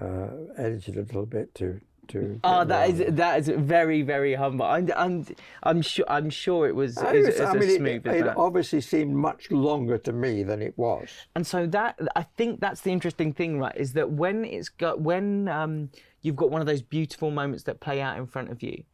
uh, 0.00 0.28
edited 0.56 0.96
a 0.96 1.02
little 1.02 1.26
bit 1.26 1.52
to 1.56 1.80
to. 2.10 2.40
Oh, 2.44 2.64
that 2.64 2.90
is 2.90 3.02
that 3.16 3.38
is 3.40 3.48
very 3.48 4.02
very 4.02 4.34
humble. 4.34 4.64
I'm 4.66 4.88
I'm, 4.96 5.26
I'm 5.62 5.82
sure 5.82 6.04
I'm 6.08 6.30
sure 6.30 6.68
it 6.68 6.74
was 6.74 6.98
I 6.98 7.14
as, 7.16 7.26
was- 7.26 7.34
as 7.36 7.40
I 7.40 7.56
as 7.56 7.66
mean, 7.66 7.76
smooth 7.76 8.06
it, 8.06 8.26
it 8.26 8.36
obviously 8.36 8.80
seemed 8.80 9.14
much 9.14 9.50
longer 9.50 9.98
to 9.98 10.12
me 10.12 10.42
than 10.42 10.62
it 10.62 10.76
was. 10.76 11.08
And 11.34 11.46
so 11.46 11.66
that 11.66 11.98
I 12.14 12.22
think 12.22 12.60
that's 12.60 12.82
the 12.82 12.92
interesting 12.92 13.32
thing, 13.32 13.58
right? 13.58 13.76
Is 13.76 13.92
that 13.94 14.10
when 14.10 14.44
it's 14.44 14.68
got 14.68 15.00
when 15.00 15.48
um, 15.48 15.90
you've 16.22 16.36
got 16.36 16.50
one 16.50 16.60
of 16.60 16.66
those 16.66 16.82
beautiful 16.82 17.30
moments 17.30 17.64
that 17.64 17.80
play 17.80 18.00
out 18.00 18.16
in 18.18 18.26
front 18.26 18.50
of 18.50 18.62
you, 18.62 18.84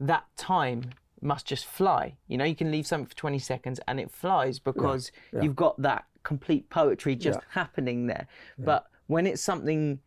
that 0.00 0.24
time 0.36 0.90
must 1.22 1.46
just 1.46 1.64
fly. 1.64 2.16
You 2.28 2.36
know, 2.38 2.44
you 2.44 2.54
can 2.54 2.70
leave 2.70 2.86
something 2.86 3.06
for 3.06 3.16
20 3.16 3.38
seconds 3.38 3.80
and 3.88 3.98
it 3.98 4.10
flies 4.10 4.58
because 4.58 5.10
you've 5.40 5.56
got 5.56 5.80
that 5.80 6.04
complete 6.22 6.68
poetry 6.68 7.16
just 7.16 7.38
Yeah. 7.38 7.44
happening 7.50 8.06
there. 8.06 8.26
But 8.58 8.86
when 9.06 9.26
it's 9.26 9.40
something, 9.42 9.98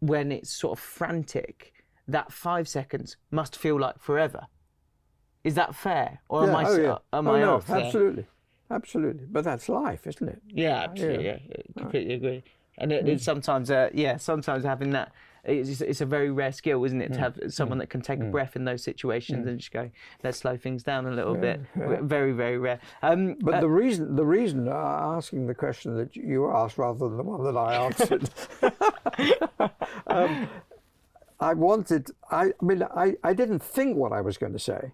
when 0.00 0.30
it's 0.30 0.50
sort 0.50 0.78
of 0.78 0.84
frantic, 0.84 1.72
that 2.08 2.32
five 2.32 2.66
seconds 2.66 3.16
must 3.30 3.56
feel 3.56 3.78
like 3.78 4.00
forever. 4.00 4.46
Is 5.44 5.54
that 5.54 5.74
fair, 5.74 6.20
or 6.28 6.44
am 6.44 6.56
I? 6.56 6.64
oh, 6.64 6.76
yeah. 6.76 6.98
Am 7.12 7.28
oh, 7.28 7.34
I 7.34 7.40
no, 7.40 7.54
off 7.56 7.66
there? 7.68 7.84
absolutely, 7.84 8.26
absolutely. 8.70 9.26
But 9.30 9.44
that's 9.44 9.68
life, 9.68 10.06
isn't 10.06 10.28
it? 10.28 10.42
Yeah, 10.48 10.82
absolutely. 10.82 11.26
Yeah, 11.26 11.38
yeah, 11.48 11.62
completely 11.76 12.14
agree. 12.14 12.42
And 12.78 12.92
it, 12.92 13.08
it's 13.08 13.24
sometimes, 13.24 13.70
uh, 13.70 13.90
yeah, 13.92 14.16
sometimes 14.16 14.64
having 14.64 14.90
that, 14.90 15.12
it's, 15.44 15.80
it's 15.80 16.00
a 16.00 16.06
very 16.06 16.30
rare 16.30 16.52
skill, 16.52 16.84
isn't 16.84 17.00
it, 17.00 17.12
to 17.12 17.18
have 17.18 17.38
someone 17.48 17.78
that 17.78 17.88
can 17.88 18.00
take 18.00 18.20
a 18.20 18.24
breath 18.24 18.56
in 18.56 18.64
those 18.64 18.82
situations 18.82 19.46
and 19.46 19.58
just 19.58 19.72
go, 19.72 19.90
let's 20.22 20.38
slow 20.38 20.56
things 20.56 20.82
down 20.82 21.06
a 21.06 21.10
little 21.10 21.34
bit. 21.34 21.60
Very, 21.74 22.32
very 22.32 22.58
rare. 22.58 22.78
Um, 23.02 23.36
But 23.40 23.60
the 23.60 23.68
reason, 23.68 24.14
the 24.14 24.24
reason 24.24 24.68
uh, 24.68 24.72
asking 24.72 25.46
the 25.46 25.54
question 25.54 25.96
that 25.96 26.14
you 26.14 26.50
asked 26.50 26.78
rather 26.78 27.08
than 27.08 27.16
the 27.16 27.22
one 27.22 27.42
that 27.44 27.56
I 27.56 27.74
answered, 27.86 28.30
um, 30.06 30.48
I 31.40 31.54
wanted. 31.54 32.10
I, 32.30 32.46
I 32.60 32.64
mean, 32.64 32.82
I, 32.82 33.16
I 33.22 33.32
didn't 33.32 33.62
think 33.62 33.96
what 33.96 34.12
I 34.12 34.20
was 34.20 34.38
going 34.38 34.52
to 34.52 34.58
say, 34.58 34.92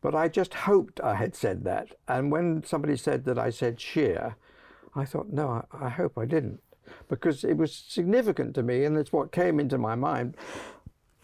but 0.00 0.14
I 0.14 0.28
just 0.28 0.54
hoped 0.54 1.00
I 1.00 1.14
had 1.14 1.34
said 1.36 1.64
that. 1.64 1.88
And 2.08 2.32
when 2.32 2.64
somebody 2.64 2.96
said 2.96 3.24
that 3.26 3.38
I 3.38 3.50
said 3.50 3.80
sheer, 3.80 4.36
I 4.94 5.04
thought, 5.04 5.30
no, 5.32 5.64
I, 5.72 5.86
I 5.86 5.88
hope 5.88 6.18
I 6.18 6.24
didn't, 6.24 6.60
because 7.08 7.44
it 7.44 7.56
was 7.56 7.72
significant 7.74 8.54
to 8.56 8.62
me, 8.62 8.84
and 8.84 8.96
it's 8.96 9.12
what 9.12 9.32
came 9.32 9.60
into 9.60 9.78
my 9.78 9.94
mind. 9.94 10.36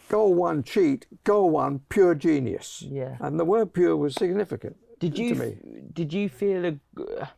Goal 0.09 0.32
one, 0.34 0.62
cheat. 0.62 1.07
Goal 1.24 1.51
one, 1.51 1.80
pure 1.91 2.14
genius. 2.14 2.82
Yeah. 2.89 3.16
And 3.20 3.39
the 3.39 3.45
word 3.45 3.74
pure 3.74 3.95
was 3.97 4.14
significant. 4.14 4.76
Did 5.01 5.16
to 5.16 5.22
you 5.22 5.34
me. 5.34 5.57
did 5.93 6.12
you 6.12 6.28
feel 6.28 6.64
a, 6.64 7.28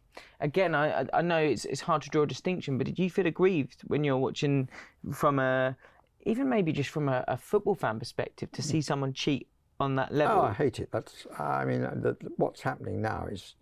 again? 0.41 0.75
I 0.75 1.01
I- 1.01 1.09
I 1.15 1.23
know 1.23 1.39
it's 1.39 1.65
it's 1.65 1.81
hard 1.83 2.03
to 2.03 2.11
draw 2.11 2.23
a 2.23 2.27
distinction, 2.27 2.79
but 2.79 2.87
did 2.87 2.99
you 2.99 3.11
feel 3.11 3.27
aggrieved 3.27 3.83
when 3.89 4.05
you're 4.05 4.17
watching 4.17 4.69
from 5.13 5.39
a 5.39 5.77
even 6.23 6.49
maybe 6.49 6.73
just 6.73 6.91
from 6.91 7.09
a, 7.09 7.25
a 7.29 7.37
football 7.37 7.75
fan 7.75 7.99
perspective 7.99 8.51
to 8.53 8.63
see 8.63 8.81
someone 8.81 9.13
cheat 9.13 9.49
on 9.79 9.97
that 9.97 10.13
level? 10.13 10.39
Oh, 10.39 10.43
I 10.43 10.53
hate 10.53 10.79
it. 10.79 10.91
That's. 10.93 11.27
I 11.39 11.65
mean, 11.65 11.85
uh, 11.85 11.95
the, 11.95 12.17
what's 12.37 12.61
happening 12.61 13.01
now 13.01 13.27
is 13.31 13.55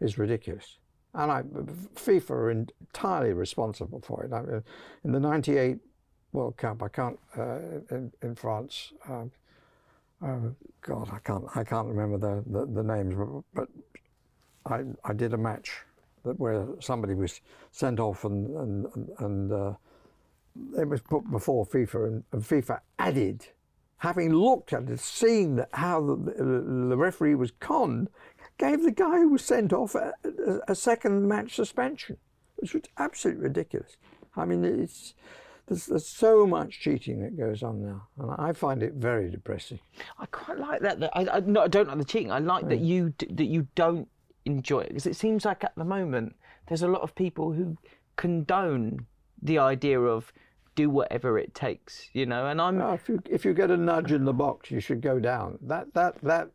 is 0.00 0.18
ridiculous, 0.18 0.78
and 1.14 1.32
I, 1.32 1.42
FIFA 1.94 2.30
are 2.30 2.50
entirely 2.50 3.32
responsible 3.32 4.00
for 4.00 4.24
it. 4.24 4.32
I 4.32 4.42
mean, 4.42 4.62
in 5.04 5.12
the 5.12 5.20
'98 5.20 5.78
World 6.32 6.56
Cup, 6.56 6.82
I 6.82 6.88
can't 6.88 7.18
uh, 7.36 7.58
in, 7.90 8.12
in 8.22 8.34
France. 8.34 8.92
Um, 9.08 9.30
oh 10.22 10.54
God, 10.82 11.10
I 11.12 11.18
can't. 11.20 11.44
I 11.54 11.64
can't 11.64 11.88
remember 11.88 12.18
the, 12.18 12.44
the, 12.50 12.66
the 12.66 12.82
names, 12.82 13.14
but, 13.14 13.42
but 13.54 13.68
I 14.70 15.10
I 15.10 15.14
did 15.14 15.32
a 15.32 15.38
match 15.38 15.80
that 16.24 16.38
where 16.38 16.66
somebody 16.80 17.14
was 17.14 17.40
sent 17.72 17.98
off 18.00 18.24
and 18.24 18.48
and 18.56 18.86
and. 18.94 19.08
and 19.18 19.52
uh, 19.52 19.72
it 20.78 20.88
was 20.88 21.00
put 21.00 21.30
before 21.30 21.66
FIFA, 21.66 22.06
and, 22.06 22.24
and 22.32 22.42
FIFA 22.42 22.80
added, 22.98 23.46
having 23.98 24.32
looked 24.32 24.72
at 24.72 24.88
it, 24.88 25.00
seen 25.00 25.56
that 25.56 25.68
how 25.72 26.00
the, 26.00 26.32
the, 26.34 26.96
referee 26.96 27.34
was 27.34 27.52
conned, 27.60 28.08
gave 28.58 28.82
the 28.82 28.92
guy 28.92 29.18
who 29.18 29.30
was 29.30 29.44
sent 29.44 29.72
off 29.72 29.94
a, 29.94 30.12
a, 30.24 30.72
a 30.72 30.74
second 30.74 31.26
match 31.26 31.54
suspension, 31.54 32.16
which 32.56 32.74
was 32.74 32.82
absolutely 32.98 33.44
ridiculous. 33.44 33.96
I 34.36 34.44
mean, 34.44 34.64
it's 34.64 35.14
there's, 35.66 35.86
there's 35.86 36.06
so 36.06 36.46
much 36.46 36.80
cheating 36.80 37.22
that 37.22 37.36
goes 37.36 37.62
on 37.62 37.82
now, 37.82 38.06
and 38.18 38.30
I 38.38 38.52
find 38.52 38.82
it 38.82 38.94
very 38.94 39.30
depressing. 39.30 39.80
I 40.18 40.26
quite 40.26 40.58
like 40.58 40.80
that. 40.80 41.00
that 41.00 41.10
I, 41.14 41.26
I, 41.36 41.40
no, 41.40 41.62
I 41.62 41.68
don't 41.68 41.88
like 41.88 41.98
the 41.98 42.04
cheating. 42.04 42.30
I 42.30 42.38
like 42.38 42.68
that 42.68 42.80
you 42.80 43.12
that 43.30 43.46
you 43.46 43.66
don't 43.74 44.08
enjoy 44.44 44.80
it 44.80 44.88
because 44.88 45.06
it 45.06 45.16
seems 45.16 45.44
like 45.44 45.64
at 45.64 45.74
the 45.76 45.84
moment 45.84 46.36
there's 46.68 46.82
a 46.82 46.88
lot 46.88 47.02
of 47.02 47.14
people 47.14 47.52
who 47.52 47.76
condone 48.14 49.06
the 49.42 49.58
idea 49.58 50.00
of 50.00 50.32
do 50.76 50.88
whatever 50.88 51.36
it 51.38 51.54
takes, 51.54 52.08
you 52.12 52.26
know. 52.26 52.46
And 52.46 52.60
I'm 52.60 52.80
if 52.80 53.08
you 53.08 53.20
if 53.28 53.44
you 53.44 53.52
get 53.52 53.70
a 53.72 53.76
nudge 53.76 54.12
in 54.12 54.24
the 54.24 54.32
box, 54.32 54.70
you 54.70 54.78
should 54.78 55.00
go 55.00 55.18
down. 55.18 55.58
That 55.62 55.92
that 55.94 56.14
that, 56.22 56.50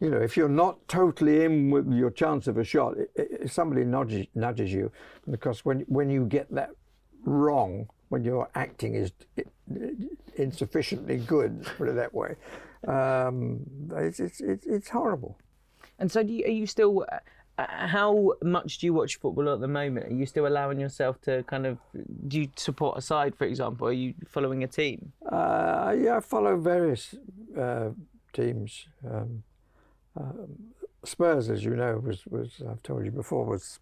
you 0.00 0.10
know, 0.10 0.18
if 0.18 0.36
you're 0.36 0.50
not 0.50 0.86
totally 0.88 1.44
in 1.44 1.70
with 1.70 1.90
your 1.90 2.10
chance 2.10 2.46
of 2.48 2.58
a 2.58 2.64
shot, 2.64 2.94
if 3.14 3.50
somebody 3.50 3.84
nudges 3.84 4.26
nudges 4.34 4.70
you, 4.72 4.92
because 5.30 5.64
when 5.64 5.80
when 5.88 6.10
you 6.10 6.26
get 6.26 6.52
that 6.54 6.70
wrong, 7.24 7.88
when 8.10 8.24
your 8.24 8.50
acting 8.54 8.94
is 8.96 9.12
insufficiently 10.36 11.16
good, 11.18 11.64
put 11.78 11.88
it 11.88 11.94
that 11.94 12.12
way, 12.12 12.34
um, 12.86 13.60
it's, 13.96 14.20
it's 14.20 14.40
it's 14.40 14.66
it's 14.66 14.88
horrible. 14.90 15.38
and 15.98 16.10
so 16.10 16.22
do 16.22 16.32
you, 16.32 16.44
are 16.44 16.56
you 16.60 16.66
still? 16.66 17.06
Uh, 17.58 17.62
uh, 17.62 17.86
how 17.86 18.32
much 18.42 18.78
do 18.78 18.86
you 18.86 18.94
watch 18.94 19.16
football 19.16 19.48
at 19.50 19.60
the 19.60 19.68
moment? 19.68 20.06
Are 20.06 20.14
you 20.14 20.26
still 20.26 20.46
allowing 20.46 20.80
yourself 20.80 21.20
to 21.22 21.42
kind 21.44 21.66
of? 21.66 21.78
Do 22.28 22.40
you 22.40 22.48
support 22.56 22.98
a 22.98 23.02
side, 23.02 23.34
for 23.34 23.44
example? 23.44 23.88
Are 23.88 23.92
you 23.92 24.14
following 24.28 24.64
a 24.64 24.66
team? 24.66 25.12
Uh, 25.30 25.94
yeah, 25.98 26.16
I 26.16 26.20
follow 26.20 26.56
various 26.56 27.14
uh, 27.58 27.90
teams. 28.32 28.86
Um, 29.08 29.42
um, 30.16 30.48
Spurs, 31.04 31.50
as 31.50 31.64
you 31.64 31.74
know, 31.74 31.98
was, 31.98 32.24
was 32.26 32.62
I've 32.68 32.82
told 32.82 33.04
you 33.04 33.10
before, 33.10 33.44
was 33.44 33.80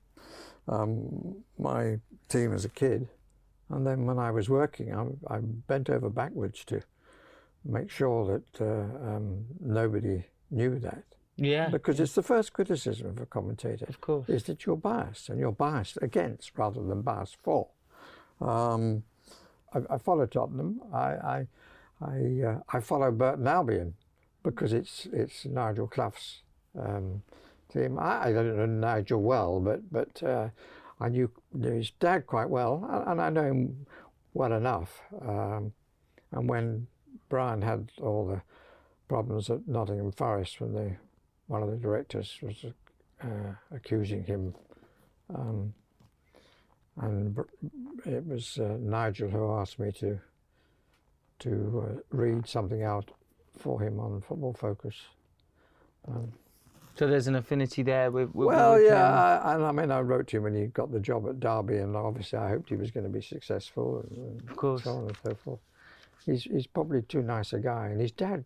um, 0.69 1.37
my 1.59 1.99
team 2.29 2.53
as 2.53 2.65
a 2.65 2.69
kid. 2.69 3.09
And 3.69 3.87
then 3.87 4.07
when 4.07 4.19
I 4.19 4.31
was 4.31 4.49
working, 4.49 4.95
I, 4.95 5.35
I 5.35 5.39
bent 5.41 5.91
over 5.91 6.11
backwards 6.11 6.65
to 6.67 6.83
make 7.65 7.91
sure 7.91 8.27
that 8.27 8.65
uh, 8.65 9.17
um, 9.17 9.45
nobody 9.61 10.25
knew 10.51 10.79
that. 10.81 11.05
Yeah, 11.41 11.71
Because 11.71 11.99
it's 12.01 12.15
the 12.15 12.23
first 12.23 12.53
criticism 12.53 13.07
of 13.09 13.19
a 13.21 13.27
commentator 13.27 13.87
of 13.89 14.01
course. 14.01 14.29
is 14.29 14.43
that 14.45 14.67
you're 14.67 14.77
biased, 14.77 15.31
and 15.31 15.39
you're 15.41 15.53
biased 15.53 15.97
against 16.03 16.57
rather 16.59 16.83
than 16.83 17.01
biased 17.01 17.39
for. 17.43 17.69
Um, 18.41 19.05
I, 19.73 19.95
I 19.95 19.99
follow 19.99 20.27
Tottenham. 20.27 20.81
I 20.93 21.09
I 21.35 21.47
I, 22.03 22.43
uh, 22.47 22.59
I 22.69 22.81
follow 22.81 23.11
Burton 23.11 23.47
Albion 23.47 23.95
because 24.43 24.73
it's 24.73 25.07
it's 25.13 25.45
Nigel 25.47 25.87
Clough's 25.87 26.43
um, 26.79 27.23
team. 27.73 27.99
I, 27.99 28.29
I 28.29 28.33
don't 28.33 28.57
know 28.57 28.67
Nigel 28.67 29.23
well, 29.23 29.61
but 29.61 29.91
but 29.91 30.23
uh, 30.23 30.49
I 31.01 31.09
knew, 31.09 31.31
knew 31.55 31.73
his 31.73 31.91
dad 31.93 32.27
quite 32.27 32.51
well, 32.51 32.87
and, 32.91 33.13
and 33.13 33.21
I 33.21 33.31
know 33.31 33.45
him 33.45 33.87
well 34.35 34.53
enough. 34.53 35.01
Um, 35.27 35.73
and 36.33 36.49
when 36.49 36.87
Brian 37.29 37.63
had 37.63 37.91
all 38.01 38.27
the 38.27 38.43
problems 39.09 39.51
at 39.51 39.67
Nottingham 39.67 40.13
Forest, 40.13 40.61
when 40.61 40.75
they 40.75 40.99
one 41.51 41.65
of 41.65 41.71
the 41.71 41.77
directors 41.77 42.39
was 42.41 42.65
uh, 43.23 43.27
accusing 43.73 44.23
him. 44.23 44.55
Um, 45.35 45.75
and 47.01 47.37
it 48.07 48.25
was 48.25 48.57
uh, 48.59 48.77
Nigel 48.79 49.29
who 49.29 49.53
asked 49.55 49.79
me 49.79 49.91
to 49.93 50.21
to 51.41 51.85
uh, 51.87 52.01
read 52.11 52.47
something 52.47 52.83
out 52.83 53.11
for 53.59 53.81
him 53.81 53.99
on 53.99 54.21
Football 54.21 54.53
Focus. 54.53 54.95
So 56.97 57.07
there's 57.07 57.27
an 57.29 57.35
affinity 57.37 57.83
there 57.83 58.11
with. 58.11 58.35
with 58.35 58.49
Well, 58.49 58.81
yeah, 58.81 59.07
um, 59.07 59.47
I, 59.47 59.55
and 59.55 59.65
I 59.65 59.73
mean, 59.73 59.91
I 59.91 60.01
wrote 60.01 60.29
to 60.29 60.37
him 60.37 60.43
when 60.45 60.55
he 60.55 60.67
got 60.67 60.93
the 60.93 61.01
job 61.01 61.27
at 61.29 61.41
Derby, 61.41 61.79
and 61.79 61.97
obviously 61.97 62.39
I 62.39 62.51
hoped 62.51 62.69
he 62.69 62.77
was 62.77 62.91
going 62.91 63.05
to 63.05 63.11
be 63.11 63.23
successful, 63.23 64.05
and, 64.11 64.19
and 64.19 64.51
Of 64.51 64.57
course. 64.57 64.85
so 64.85 64.91
on 64.91 65.05
and 65.09 65.17
so 65.25 65.35
forth. 65.35 65.61
He's 66.27 66.45
he's 66.45 66.67
probably 66.67 67.01
too 67.03 67.23
nice 67.23 67.53
a 67.55 67.59
guy, 67.59 67.89
and 67.89 68.01
his 68.01 68.13
dad. 68.13 68.45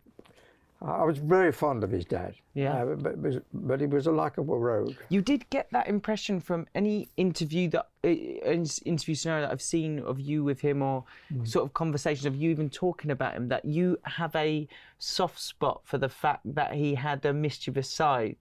I 0.81 1.03
was 1.03 1.17
very 1.17 1.51
fond 1.51 1.83
of 1.83 1.89
his 1.91 2.05
dad. 2.05 2.35
Yeah. 2.53 2.83
uh, 2.83 2.95
but, 2.95 3.21
but 3.21 3.43
but 3.53 3.79
he 3.81 3.87
was 3.87 4.07
a 4.07 4.11
likable 4.11 4.59
rogue. 4.59 4.95
You 5.09 5.21
did 5.21 5.49
get 5.49 5.69
that 5.71 5.87
impression 5.87 6.39
from 6.39 6.67
any 6.75 7.09
interview 7.17 7.69
that 7.69 7.87
uh, 8.03 8.07
interview 8.09 9.15
scenario 9.15 9.43
that 9.45 9.51
I've 9.51 9.61
seen 9.61 9.99
of 9.99 10.19
you 10.19 10.43
with 10.43 10.59
him, 10.61 10.81
or 10.81 11.03
sort 11.43 11.65
of 11.65 11.73
conversations 11.73 12.25
of 12.25 12.35
you 12.35 12.51
even 12.51 12.69
talking 12.69 13.09
about 13.11 13.33
him, 13.33 13.47
that 13.47 13.65
you 13.65 13.97
have 14.03 14.35
a 14.35 14.67
soft 14.99 15.39
spot 15.39 15.81
for 15.85 15.97
the 15.97 16.09
fact 16.09 16.41
that 16.55 16.73
he 16.73 16.95
had 16.95 17.25
a 17.25 17.33
mischievous 17.33 17.89
side. 17.89 18.37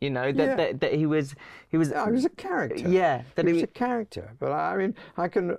You 0.00 0.10
know 0.10 0.32
that, 0.32 0.44
Yeah. 0.46 0.56
that, 0.56 0.80
that 0.80 0.94
he 0.94 1.06
was 1.06 1.34
he 1.68 1.76
was 1.76 1.92
I 1.92 2.10
was 2.10 2.24
a 2.24 2.30
character. 2.30 2.88
yeah 2.88 3.22
that 3.34 3.46
he 3.46 3.52
he 3.52 3.54
was 3.54 3.62
a 3.62 3.66
character. 3.68 4.34
But 4.38 4.52
I 4.52 4.76
mean, 4.76 4.94
I 5.16 5.28
can. 5.28 5.56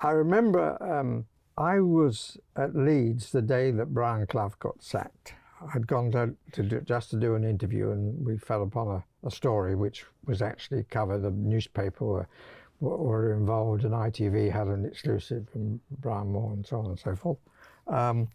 I 0.00 0.10
remember 0.10 0.82
um, 0.82 1.26
I 1.56 1.80
was 1.80 2.36
at 2.56 2.74
Leeds 2.74 3.30
the 3.30 3.42
day 3.42 3.70
that 3.70 3.94
Brian 3.94 4.26
Clough 4.26 4.54
got 4.58 4.82
sacked. 4.82 5.34
I'd 5.74 5.86
gone 5.86 6.10
to, 6.12 6.34
to 6.52 6.80
just 6.82 7.10
to 7.10 7.16
do 7.16 7.34
an 7.34 7.44
interview, 7.44 7.90
and 7.90 8.24
we 8.24 8.36
fell 8.38 8.62
upon 8.62 8.88
a, 8.88 9.26
a 9.26 9.30
story 9.30 9.74
which 9.74 10.04
was 10.26 10.42
actually 10.42 10.84
covered. 10.84 11.22
The 11.22 11.30
newspaper 11.30 12.04
were, 12.04 12.28
were, 12.80 13.34
involved, 13.34 13.84
and 13.84 13.92
ITV 13.92 14.50
had 14.50 14.66
an 14.66 14.84
exclusive 14.84 15.48
from 15.50 15.80
Brian 16.00 16.28
Moore, 16.32 16.52
and 16.52 16.66
so 16.66 16.78
on 16.78 16.86
and 16.86 16.98
so 16.98 17.14
forth. 17.14 17.38
Um, 17.86 18.28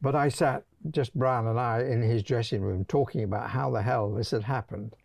but 0.00 0.14
I 0.14 0.28
sat, 0.28 0.64
just 0.90 1.14
Brian 1.14 1.46
and 1.46 1.60
I, 1.60 1.82
in 1.82 2.02
his 2.02 2.22
dressing 2.22 2.62
room 2.62 2.84
talking 2.86 3.22
about 3.22 3.50
how 3.50 3.70
the 3.70 3.82
hell 3.82 4.12
this 4.12 4.32
had 4.32 4.42
happened 4.42 4.96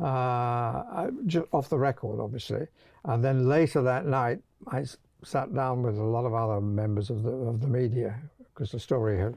uh, 0.00 0.04
I- 0.04 1.10
ju- 1.26 1.48
off 1.52 1.68
the 1.68 1.78
record, 1.78 2.20
obviously. 2.20 2.66
And 3.04 3.22
then 3.22 3.48
later 3.48 3.82
that 3.82 4.06
night, 4.06 4.40
I 4.68 4.84
sat 5.22 5.54
down 5.54 5.82
with 5.82 5.98
a 5.98 6.02
lot 6.02 6.24
of 6.24 6.34
other 6.34 6.60
members 6.60 7.10
of 7.10 7.22
the 7.22 7.30
of 7.30 7.60
the 7.60 7.68
media 7.68 8.18
because 8.52 8.72
the 8.72 8.80
story 8.80 9.18
had, 9.18 9.36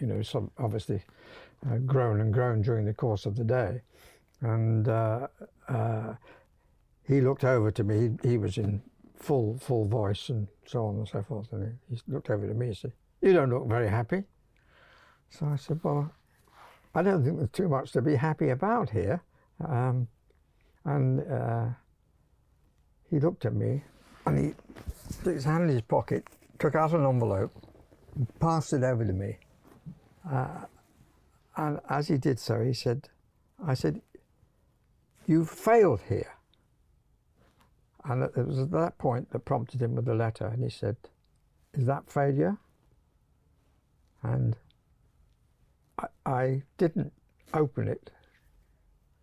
you 0.00 0.06
know, 0.06 0.22
some 0.22 0.50
obviously 0.58 1.02
uh, 1.70 1.76
grown 1.78 2.20
and 2.20 2.32
grown 2.32 2.62
during 2.62 2.84
the 2.84 2.94
course 2.94 3.26
of 3.26 3.36
the 3.36 3.44
day. 3.44 3.80
And 4.40 4.88
uh, 4.88 5.28
uh, 5.68 6.14
he 7.06 7.20
looked 7.20 7.44
over 7.44 7.70
to 7.70 7.84
me. 7.84 8.16
He, 8.22 8.30
he 8.30 8.38
was 8.38 8.58
in 8.58 8.82
full 9.16 9.58
full 9.58 9.86
voice 9.86 10.28
and 10.28 10.48
so 10.66 10.86
on 10.86 10.96
and 10.96 11.08
so 11.08 11.22
forth. 11.22 11.52
And 11.52 11.78
he, 11.88 11.96
he 11.96 12.02
looked 12.08 12.30
over 12.30 12.46
to 12.46 12.54
me 12.54 12.66
and 12.66 12.76
said, 12.76 12.92
"You 13.22 13.32
don't 13.32 13.50
look 13.50 13.68
very 13.68 13.88
happy." 13.88 14.24
So 15.30 15.46
I 15.46 15.56
said, 15.56 15.80
"Well, 15.82 16.12
I 16.94 17.02
don't 17.02 17.24
think 17.24 17.38
there's 17.38 17.50
too 17.50 17.68
much 17.68 17.92
to 17.92 18.02
be 18.02 18.16
happy 18.16 18.50
about 18.50 18.90
here." 18.90 19.22
Um, 19.66 20.08
and 20.84 21.20
uh, 21.32 21.66
he 23.10 23.18
looked 23.18 23.44
at 23.46 23.54
me 23.54 23.82
and 24.26 24.38
he 24.38 24.54
put 25.22 25.34
his 25.34 25.44
hand 25.44 25.64
in 25.64 25.68
his 25.70 25.82
pocket, 25.82 26.26
took 26.58 26.74
out 26.74 26.92
an 26.92 27.06
envelope, 27.06 27.52
and 28.14 28.26
passed 28.40 28.72
it 28.72 28.82
over 28.82 29.04
to 29.04 29.12
me. 29.12 29.38
Uh, 30.30 30.66
and 31.56 31.80
as 31.88 32.08
he 32.08 32.18
did 32.18 32.38
so, 32.38 32.60
he 32.62 32.72
said, 32.72 33.08
I 33.64 33.74
said, 33.74 34.00
You've 35.26 35.48
failed 35.48 36.02
here. 36.08 36.32
And 38.04 38.24
it 38.24 38.46
was 38.46 38.58
at 38.58 38.70
that 38.72 38.98
point 38.98 39.30
that 39.30 39.46
prompted 39.46 39.80
him 39.80 39.94
with 39.94 40.04
the 40.04 40.14
letter. 40.14 40.46
And 40.46 40.62
he 40.62 40.68
said, 40.68 40.96
Is 41.72 41.86
that 41.86 42.10
failure? 42.10 42.58
And 44.22 44.56
I, 45.98 46.06
I 46.26 46.62
didn't 46.76 47.12
open 47.54 47.88
it 47.88 48.10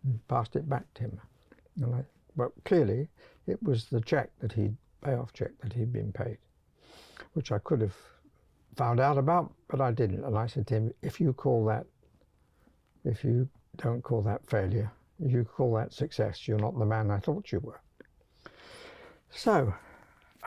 and 0.04 0.26
passed 0.28 0.56
it 0.56 0.68
back 0.68 0.92
to 0.94 1.02
him. 1.02 1.20
And 1.80 1.94
I, 1.94 2.04
but 2.36 2.52
clearly, 2.64 3.08
it 3.46 3.62
was 3.62 3.86
the 3.86 4.00
check 4.00 4.30
that 4.40 4.52
he'd, 4.52 4.76
payoff 5.02 5.32
check 5.32 5.50
that 5.60 5.72
he'd 5.72 5.92
been 5.92 6.12
paid, 6.12 6.38
which 7.34 7.52
I 7.52 7.58
could 7.58 7.80
have 7.80 7.96
found 8.76 9.00
out 9.00 9.18
about, 9.18 9.52
but 9.68 9.80
I 9.80 9.92
didn't. 9.92 10.24
And 10.24 10.36
I 10.36 10.46
said 10.46 10.66
to 10.68 10.74
him, 10.74 10.94
if 11.02 11.20
you 11.20 11.32
call 11.32 11.64
that, 11.66 11.86
if 13.04 13.24
you 13.24 13.48
don't 13.76 14.02
call 14.02 14.22
that 14.22 14.48
failure, 14.48 14.90
if 15.24 15.32
you 15.32 15.44
call 15.44 15.74
that 15.74 15.92
success, 15.92 16.46
you're 16.46 16.58
not 16.58 16.78
the 16.78 16.86
man 16.86 17.10
I 17.10 17.18
thought 17.18 17.52
you 17.52 17.60
were. 17.60 17.80
So, 19.30 19.72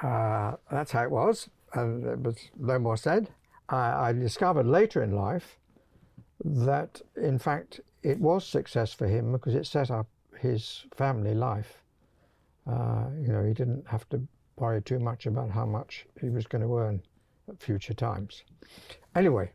uh, 0.02 0.56
that's 0.72 0.92
how 0.92 1.04
it 1.04 1.12
was, 1.12 1.50
and 1.74 2.04
there 2.04 2.18
was 2.18 2.38
no 2.58 2.80
more 2.80 2.98
said. 2.98 3.30
I, 3.70 4.10
I 4.10 4.14
discovered 4.14 4.68
later 4.68 5.04
in 5.04 5.12
life 5.12 5.58
that, 6.44 7.02
in 7.16 7.40
fact, 7.40 7.80
it 8.04 8.20
was 8.20 8.46
success 8.46 8.94
for 8.94 9.08
him 9.08 9.32
because 9.32 9.56
it 9.56 9.66
set 9.66 9.90
up 9.90 10.08
his 10.40 10.86
family 10.94 11.34
life. 11.34 11.82
Uh, 12.68 13.06
you 13.20 13.30
know, 13.30 13.44
he 13.44 13.54
didn't 13.54 13.88
have 13.88 14.08
to 14.10 14.22
worry 14.58 14.82
too 14.82 15.00
much 15.00 15.26
about 15.26 15.50
how 15.50 15.66
much 15.66 16.06
he 16.22 16.30
was 16.30 16.46
going 16.46 16.62
to 16.62 16.78
earn 16.78 17.02
future 17.60 17.94
times. 17.94 18.44
Anyway, 19.16 19.52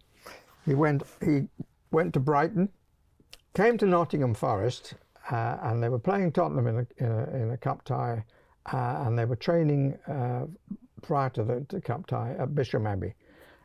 he 0.65 0.75
went. 0.75 1.03
He 1.23 1.49
went 1.91 2.15
to 2.15 2.21
Brighton, 2.21 2.69
came 3.55 3.77
to 3.79 3.87
Nottingham 3.87 4.35
Forest, 4.35 4.95
uh, 5.31 5.57
and 5.63 5.83
they 5.83 5.89
were 5.89 5.99
playing 5.99 6.33
Tottenham 6.33 6.67
in 6.67 6.77
a, 6.77 7.05
in 7.05 7.13
a, 7.13 7.43
in 7.43 7.51
a 7.51 7.57
cup 7.57 7.85
tie, 7.85 8.25
uh, 8.73 9.05
and 9.05 9.19
they 9.19 9.25
were 9.25 9.37
training 9.37 9.99
uh, 10.07 10.47
prior 11.03 11.31
to 11.31 11.43
the, 11.43 11.81
cup 11.81 12.07
tie 12.07 12.37
at 12.39 12.55
Bisham 12.55 12.87
Abbey, 12.87 13.15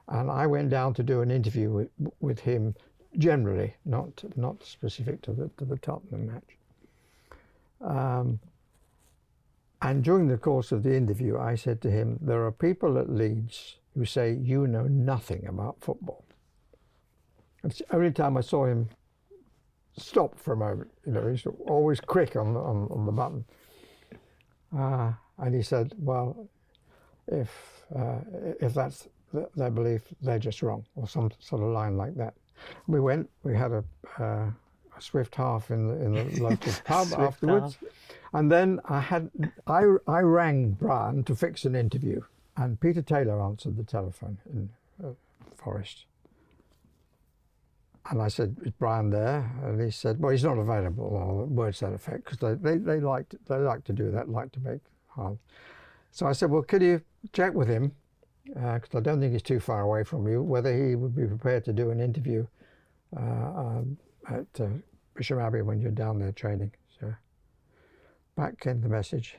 and 0.10 0.30
I 0.32 0.48
went 0.48 0.70
down 0.70 0.94
to 0.96 1.04
do 1.04 1.22
an 1.22 1.32
interview 1.32 1.70
with, 1.70 1.90
with 2.20 2.40
him, 2.40 2.76
generally, 3.18 3.76
not 3.86 4.24
not 4.36 4.64
specific 4.64 5.22
to 5.24 5.34
the 5.34 5.50
to 5.58 5.66
the 5.66 5.78
Tottenham 5.78 6.28
match. 6.28 6.58
Um, 7.82 8.40
and 9.82 10.04
during 10.04 10.28
the 10.28 10.38
course 10.38 10.72
of 10.72 10.84
the 10.84 10.96
interview, 10.96 11.38
I 11.38 11.56
said 11.56 11.82
to 11.82 11.92
him, 11.92 12.20
"There 12.22 12.46
are 12.46 12.52
people 12.52 12.98
at 12.98 13.10
Leeds 13.10 13.78
who 13.94 14.06
say 14.06 14.34
you 14.34 14.68
know 14.68 14.88
nothing 14.88 15.46
about 15.48 15.78
football." 15.82 16.24
It's 17.64 17.80
the 17.80 17.96
only 17.96 18.12
time 18.12 18.38
I 18.38 18.42
saw 18.42 18.66
him 18.66 18.90
stop 19.98 20.38
for 20.38 20.54
a 20.54 20.58
moment. 20.58 20.92
You 21.06 21.14
know, 21.14 21.28
he's 21.28 21.46
always 21.68 22.00
quick 22.00 22.36
on 22.36 22.54
the, 22.54 22.60
on, 22.60 22.88
on 22.92 23.06
the 23.06 23.12
button. 23.12 23.46
Uh, 24.78 25.14
and 25.38 25.56
he 25.56 25.62
said, 25.62 25.94
"Well, 25.98 26.48
if 27.28 27.84
uh, 27.96 28.20
if 28.60 28.74
that's 28.74 29.08
th- 29.32 29.48
their 29.56 29.70
belief, 29.72 30.02
they're 30.22 30.40
just 30.40 30.62
wrong," 30.62 30.86
or 30.96 31.08
some 31.08 31.32
sort 31.40 31.62
of 31.62 31.70
line 31.70 31.98
like 31.98 32.16
that. 32.16 32.34
We 32.88 33.00
went. 33.00 33.30
We 33.44 33.56
had 33.56 33.72
a, 33.72 33.84
uh, 34.20 34.50
a 34.98 35.02
swift 35.02 35.36
half 35.36 35.72
in 35.72 35.88
the 35.88 36.06
in 36.06 36.14
the 36.14 36.44
local 36.44 36.74
pub 36.84 37.08
afterwards, 37.18 37.78
and 38.36 38.52
then 38.52 38.82
I 38.84 39.00
had 39.00 39.32
I 39.66 39.84
I 40.08 40.20
rang 40.20 40.72
Brian 40.72 41.24
to 41.24 41.36
fix 41.36 41.64
an 41.64 41.74
interview, 41.74 42.22
and 42.58 42.80
Peter 42.80 43.02
Taylor 43.02 43.42
answered 43.42 43.78
the 43.78 43.84
telephone 43.84 44.38
in 44.54 44.70
uh, 45.04 45.14
Forest. 45.56 46.06
And 48.10 48.22
I 48.22 48.28
said, 48.28 48.58
"Is 48.66 48.74
Brian 48.78 49.10
there?" 49.10 49.50
And 49.64 49.82
he 49.82 49.90
said, 49.90 50.20
"Well, 50.20 50.34
he's 50.34 50.44
not 50.44 50.58
available," 50.58 51.06
or 51.06 51.46
words 51.46 51.80
that 51.80 51.94
effect, 51.94 52.26
because 52.26 52.40
they, 52.40 52.56
they, 52.56 52.78
they 52.78 53.00
like 53.00 53.30
to, 53.30 53.40
they 53.48 53.56
like 53.56 53.86
to 53.86 53.94
do 53.94 54.12
that, 54.12 54.28
like 54.28 54.52
to 54.52 54.60
make 54.60 54.82
hard. 55.08 55.38
So 56.12 56.28
I 56.28 56.34
said, 56.34 56.52
"Well, 56.52 56.62
could 56.62 56.82
you 56.82 57.02
check 57.32 57.54
with 57.54 57.70
him, 57.70 57.94
because 58.46 58.96
I 58.96 59.00
don't 59.00 59.22
think 59.22 59.32
he's 59.32 59.44
too 59.44 59.62
far 59.62 59.82
away 59.82 60.04
from 60.04 60.28
you, 60.28 60.44
whether 60.44 60.72
he 60.76 60.96
would 60.96 61.16
be 61.16 61.26
prepared 61.26 61.64
to 61.66 61.74
do 61.74 61.90
an 61.90 62.02
interview 62.02 62.46
uh, 63.16 63.52
um, 63.64 63.98
at 64.30 64.46
uh, 64.60 65.40
Abbey 65.40 65.62
when 65.62 65.80
you're 65.80 65.92
down 65.92 66.20
there 66.20 66.34
training." 66.34 66.72
Back 68.36 68.60
came 68.60 68.82
the 68.82 68.90
message. 68.90 69.38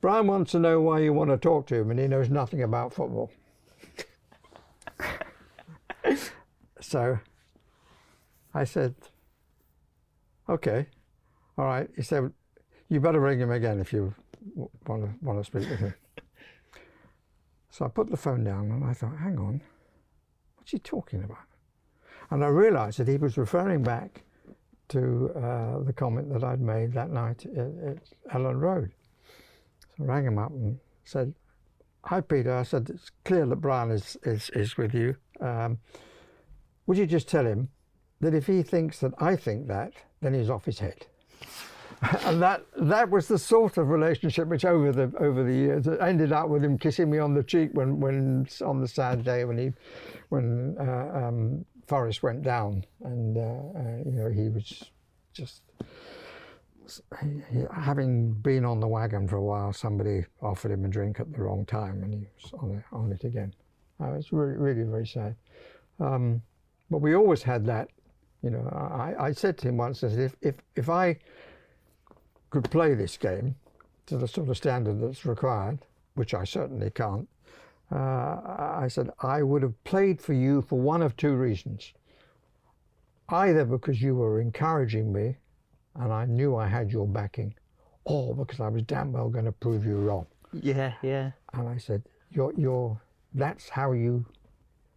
Brian 0.00 0.26
wants 0.26 0.52
to 0.52 0.58
know 0.58 0.80
why 0.80 1.00
you 1.00 1.12
want 1.12 1.30
to 1.30 1.36
talk 1.36 1.66
to 1.68 1.76
him, 1.76 1.90
and 1.90 2.00
he 2.00 2.06
knows 2.06 2.30
nothing 2.30 2.62
about 2.62 2.92
football. 2.92 3.30
so 6.80 7.18
I 8.54 8.64
said, 8.64 8.94
okay, 10.48 10.86
all 11.56 11.66
right. 11.66 11.88
He 11.96 12.02
said, 12.02 12.32
you 12.88 13.00
better 13.00 13.20
ring 13.20 13.38
him 13.38 13.50
again 13.50 13.78
if 13.78 13.92
you 13.92 14.14
want 14.86 15.04
to, 15.04 15.10
want 15.22 15.38
to 15.38 15.44
speak 15.44 15.68
with 15.68 15.78
him. 15.78 15.94
so 17.70 17.84
I 17.84 17.88
put 17.88 18.10
the 18.10 18.16
phone 18.16 18.42
down 18.44 18.70
and 18.70 18.84
I 18.84 18.94
thought, 18.94 19.16
hang 19.18 19.38
on, 19.38 19.60
what's 20.56 20.72
he 20.72 20.78
talking 20.78 21.22
about? 21.22 21.38
And 22.30 22.44
I 22.44 22.48
realized 22.48 22.98
that 22.98 23.08
he 23.08 23.16
was 23.16 23.36
referring 23.36 23.82
back 23.82 24.22
to 24.90 25.30
uh, 25.36 25.82
the 25.84 25.92
comment 25.92 26.32
that 26.32 26.44
I'd 26.44 26.60
made 26.60 26.92
that 26.92 27.10
night 27.10 27.46
at, 27.46 27.88
at 27.88 28.34
Elland 28.34 28.60
Road. 28.60 28.92
So 29.96 30.04
I 30.04 30.06
rang 30.06 30.26
him 30.26 30.38
up 30.38 30.50
and 30.50 30.78
said, 31.04 31.34
Hi, 32.04 32.20
Peter. 32.20 32.54
I 32.54 32.62
said, 32.62 32.90
It's 32.90 33.10
clear 33.24 33.46
that 33.46 33.56
Brian 33.56 33.90
is, 33.90 34.16
is, 34.22 34.50
is 34.50 34.76
with 34.76 34.94
you. 34.94 35.16
Um, 35.40 35.78
would 36.86 36.98
you 36.98 37.06
just 37.06 37.28
tell 37.28 37.46
him 37.46 37.68
that 38.20 38.34
if 38.34 38.46
he 38.46 38.62
thinks 38.62 38.98
that 39.00 39.12
I 39.18 39.36
think 39.36 39.68
that, 39.68 39.92
then 40.20 40.34
he's 40.34 40.50
off 40.50 40.64
his 40.64 40.78
head? 40.78 41.06
and 42.24 42.40
that 42.40 42.64
that 42.80 43.10
was 43.10 43.28
the 43.28 43.38
sort 43.38 43.76
of 43.76 43.88
relationship 43.88 44.48
which 44.48 44.64
over 44.64 44.90
the 44.90 45.12
over 45.18 45.44
the 45.44 45.52
years 45.52 45.86
ended 46.00 46.32
up 46.32 46.48
with 46.48 46.64
him 46.64 46.78
kissing 46.78 47.10
me 47.10 47.18
on 47.18 47.34
the 47.34 47.42
cheek 47.42 47.68
when 47.74 48.00
when 48.00 48.46
on 48.64 48.80
the 48.80 48.88
sad 48.88 49.22
day 49.22 49.44
when 49.44 49.58
he 49.58 49.70
when 50.30 50.76
uh, 50.80 51.26
um, 51.26 51.64
Forest 51.90 52.22
went 52.22 52.44
down 52.44 52.84
and 53.02 53.36
uh, 53.36 53.40
uh, 53.40 53.96
you 54.06 54.12
know 54.12 54.30
he 54.30 54.48
was 54.48 54.92
just 55.32 55.62
he, 57.20 57.42
he, 57.50 57.64
having 57.74 58.32
been 58.32 58.64
on 58.64 58.78
the 58.78 58.86
wagon 58.86 59.26
for 59.26 59.38
a 59.38 59.42
while 59.42 59.72
somebody 59.72 60.24
offered 60.40 60.70
him 60.70 60.84
a 60.84 60.88
drink 60.88 61.18
at 61.18 61.32
the 61.32 61.42
wrong 61.42 61.66
time 61.66 62.04
and 62.04 62.14
he 62.14 62.20
was 62.40 62.52
on 62.62 62.70
it, 62.76 62.84
on 62.92 63.10
it 63.10 63.24
again. 63.24 63.52
Uh, 64.00 64.12
it's 64.12 64.32
really 64.32 64.56
really 64.56 64.84
very 64.84 65.04
sad. 65.04 65.34
Um, 65.98 66.40
but 66.92 66.98
we 66.98 67.16
always 67.16 67.42
had 67.42 67.66
that 67.66 67.88
you 68.40 68.50
know 68.50 68.68
I, 68.72 69.26
I 69.26 69.32
said 69.32 69.58
to 69.58 69.68
him 69.68 69.76
once 69.76 70.04
I 70.04 70.10
said 70.10 70.20
if 70.20 70.36
if, 70.42 70.54
if 70.76 70.88
I 70.88 71.18
could 72.50 72.70
play 72.70 72.94
this 72.94 73.16
game 73.16 73.56
to 74.06 74.16
the 74.16 74.28
sort 74.28 74.48
of 74.48 74.56
standard 74.56 75.00
that's 75.00 75.26
required, 75.26 75.80
which 76.14 76.34
I 76.34 76.44
certainly 76.44 76.90
can't, 76.90 77.28
I 77.96 78.86
said, 78.88 79.10
I 79.20 79.42
would 79.42 79.62
have 79.62 79.82
played 79.84 80.20
for 80.20 80.32
you 80.32 80.62
for 80.62 80.78
one 80.78 81.02
of 81.02 81.16
two 81.16 81.34
reasons. 81.34 81.92
either 83.28 83.64
because 83.64 84.02
you 84.02 84.14
were 84.16 84.40
encouraging 84.40 85.12
me 85.12 85.36
and 85.94 86.12
I 86.12 86.24
knew 86.26 86.56
I 86.56 86.66
had 86.66 86.90
your 86.92 87.06
backing, 87.06 87.54
or 88.04 88.34
because 88.34 88.60
I 88.60 88.68
was 88.68 88.82
damn 88.82 89.12
well 89.12 89.28
going 89.28 89.44
to 89.44 89.52
prove 89.52 89.84
you 89.84 89.96
wrong. 89.98 90.26
Yeah, 90.52 90.94
yeah. 91.02 91.32
And 91.52 91.68
I 91.68 91.76
said, 91.78 92.02
you're, 92.30 92.52
you're, 92.56 93.00
that's 93.34 93.68
how 93.68 93.92
you 93.92 94.24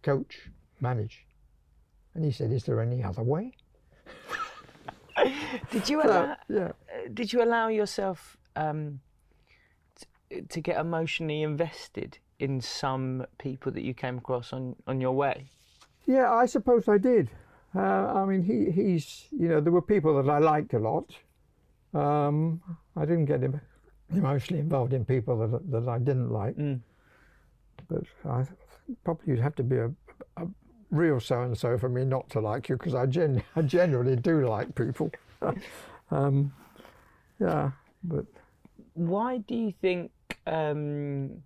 coach, 0.02 0.48
manage. 0.80 1.26
And 2.14 2.24
he 2.24 2.30
said, 2.32 2.52
is 2.52 2.64
there 2.64 2.80
any 2.80 3.02
other 3.02 3.22
way? 3.22 3.52
Did 5.70 5.88
you 5.88 6.02
allow, 6.02 6.36
yeah. 6.48 6.72
did 7.12 7.32
you 7.32 7.40
allow 7.42 7.68
yourself 7.68 8.36
um, 8.56 9.00
t- 10.28 10.42
to 10.42 10.60
get 10.60 10.76
emotionally 10.78 11.42
invested 11.42 12.18
in 12.44 12.60
some 12.60 13.26
people 13.38 13.72
that 13.72 13.82
you 13.82 13.94
came 13.94 14.18
across 14.18 14.52
on, 14.52 14.76
on 14.86 15.00
your 15.00 15.12
way? 15.12 15.46
Yeah, 16.06 16.30
I 16.32 16.46
suppose 16.46 16.88
I 16.88 16.98
did. 16.98 17.30
Uh, 17.74 17.80
I 18.20 18.24
mean, 18.26 18.42
he, 18.42 18.70
he's, 18.70 19.24
you 19.32 19.48
know, 19.48 19.60
there 19.60 19.72
were 19.72 19.82
people 19.82 20.22
that 20.22 20.30
I 20.30 20.38
liked 20.38 20.74
a 20.74 20.78
lot. 20.78 21.10
Um, 21.94 22.60
I 22.96 23.04
didn't 23.06 23.24
get 23.24 23.42
em- 23.42 23.60
emotionally 24.12 24.60
involved 24.60 24.92
in 24.92 25.04
people 25.04 25.36
that, 25.38 25.70
that 25.70 25.88
I 25.88 25.98
didn't 25.98 26.30
like. 26.30 26.56
Mm. 26.56 26.80
But 27.88 28.04
I 28.30 28.44
probably 29.02 29.24
you'd 29.28 29.40
have 29.40 29.56
to 29.56 29.62
be 29.62 29.76
a, 29.76 29.90
a 30.36 30.46
real 30.90 31.18
so 31.18 31.42
and 31.42 31.56
so 31.56 31.78
for 31.78 31.88
me 31.88 32.04
not 32.04 32.28
to 32.30 32.40
like 32.40 32.68
you 32.68 32.76
because 32.76 32.94
I, 32.94 33.06
gen- 33.06 33.42
I 33.56 33.62
generally 33.62 34.16
do 34.16 34.46
like 34.46 34.74
people. 34.74 35.10
um, 36.10 36.52
yeah, 37.40 37.70
but 38.04 38.26
Why 38.94 39.38
do 39.38 39.54
you 39.54 39.72
think 39.80 40.12
um, 40.46 41.42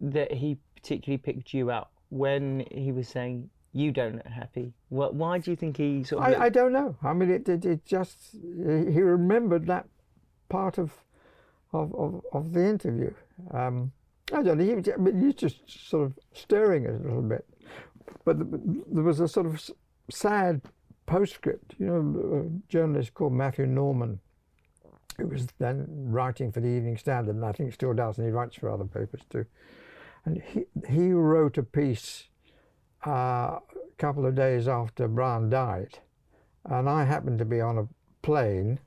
that 0.00 0.32
he 0.32 0.58
particularly 0.74 1.18
picked 1.18 1.52
you 1.54 1.70
out 1.70 1.88
when 2.08 2.64
he 2.70 2.92
was 2.92 3.08
saying 3.08 3.50
you 3.72 3.92
don't 3.92 4.16
look 4.16 4.26
happy? 4.26 4.72
Wh- 4.88 5.12
Why 5.14 5.38
do 5.38 5.50
you 5.50 5.56
think 5.56 5.76
he 5.76 6.02
sort 6.04 6.22
of? 6.22 6.26
I, 6.26 6.30
looked- 6.30 6.42
I 6.42 6.48
don't 6.48 6.72
know. 6.72 6.96
I 7.02 7.12
mean, 7.12 7.30
it, 7.30 7.48
it, 7.48 7.64
it 7.64 7.84
just, 7.84 8.16
he 8.32 9.00
remembered 9.00 9.66
that 9.66 9.86
part 10.48 10.78
of, 10.78 10.92
of, 11.72 11.94
of, 11.94 12.22
of 12.32 12.52
the 12.52 12.64
interview. 12.66 13.12
Um, 13.52 13.92
I 14.32 14.42
don't 14.42 14.58
know, 14.58 14.64
he, 14.64 14.74
was- 14.74 14.88
I 14.88 14.96
mean, 14.96 15.20
he's 15.22 15.34
just 15.34 15.88
sort 15.88 16.06
of 16.06 16.18
stirring 16.32 16.84
it 16.84 16.90
a 16.94 16.98
little 17.04 17.22
bit. 17.22 17.46
But 18.24 18.38
th- 18.38 18.62
there 18.92 19.04
was 19.04 19.20
a 19.20 19.28
sort 19.28 19.46
of 19.46 19.70
sad 20.10 20.62
postscript, 21.06 21.74
you 21.78 21.86
know, 21.86 22.40
a 22.46 22.70
journalist 22.72 23.14
called 23.14 23.32
Matthew 23.32 23.66
Norman, 23.66 24.20
who 25.16 25.26
was 25.28 25.46
then 25.58 25.86
writing 25.88 26.50
for 26.52 26.60
the 26.60 26.68
Evening 26.68 26.96
Standard, 26.96 27.34
and 27.36 27.44
I 27.44 27.52
think 27.52 27.72
still 27.72 27.92
does, 27.94 28.18
and 28.18 28.26
he 28.26 28.32
writes 28.32 28.56
for 28.56 28.70
other 28.70 28.84
papers 28.84 29.20
too. 29.30 29.44
And 30.24 30.42
he, 30.42 30.64
he 30.88 31.12
wrote 31.12 31.58
a 31.58 31.62
piece 31.62 32.24
uh, 33.06 33.10
a 33.10 33.60
couple 33.98 34.26
of 34.26 34.34
days 34.34 34.68
after 34.68 35.08
Brian 35.08 35.48
died, 35.48 35.98
and 36.64 36.88
I 36.88 37.04
happened 37.04 37.38
to 37.38 37.44
be 37.44 37.60
on 37.60 37.78
a 37.78 37.88
plane, 38.22 38.78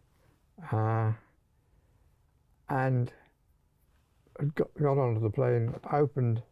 uh, 0.71 1.13
and 2.69 3.11
got, 4.55 4.73
got 4.79 4.97
onto 4.97 5.19
the 5.19 5.29
plane, 5.29 5.73
opened 5.91 6.43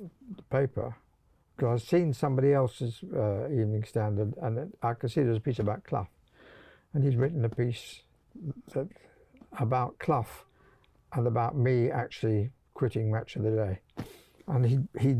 the 0.00 0.42
paper, 0.50 0.94
because 1.56 1.82
I'd 1.82 1.88
seen 1.88 2.12
somebody 2.12 2.52
else's 2.52 3.02
uh, 3.14 3.46
Evening 3.46 3.84
Standard, 3.84 4.34
and 4.42 4.58
it, 4.58 4.68
I 4.82 4.92
could 4.92 5.10
see 5.10 5.22
there 5.22 5.30
was 5.30 5.38
a 5.38 5.40
piece 5.40 5.58
about 5.58 5.84
Clough, 5.84 6.08
and 6.92 7.02
he'd 7.02 7.16
written 7.16 7.44
a 7.44 7.48
piece 7.48 8.02
that, 8.74 8.88
about 9.58 9.98
Clough 9.98 10.26
and 11.14 11.26
about 11.26 11.56
me 11.56 11.90
actually 11.90 12.50
quitting 12.74 13.10
Match 13.10 13.36
of 13.36 13.42
the 13.42 13.50
Day, 13.50 14.04
and 14.48 14.64
he 14.64 14.78
he 14.98 15.16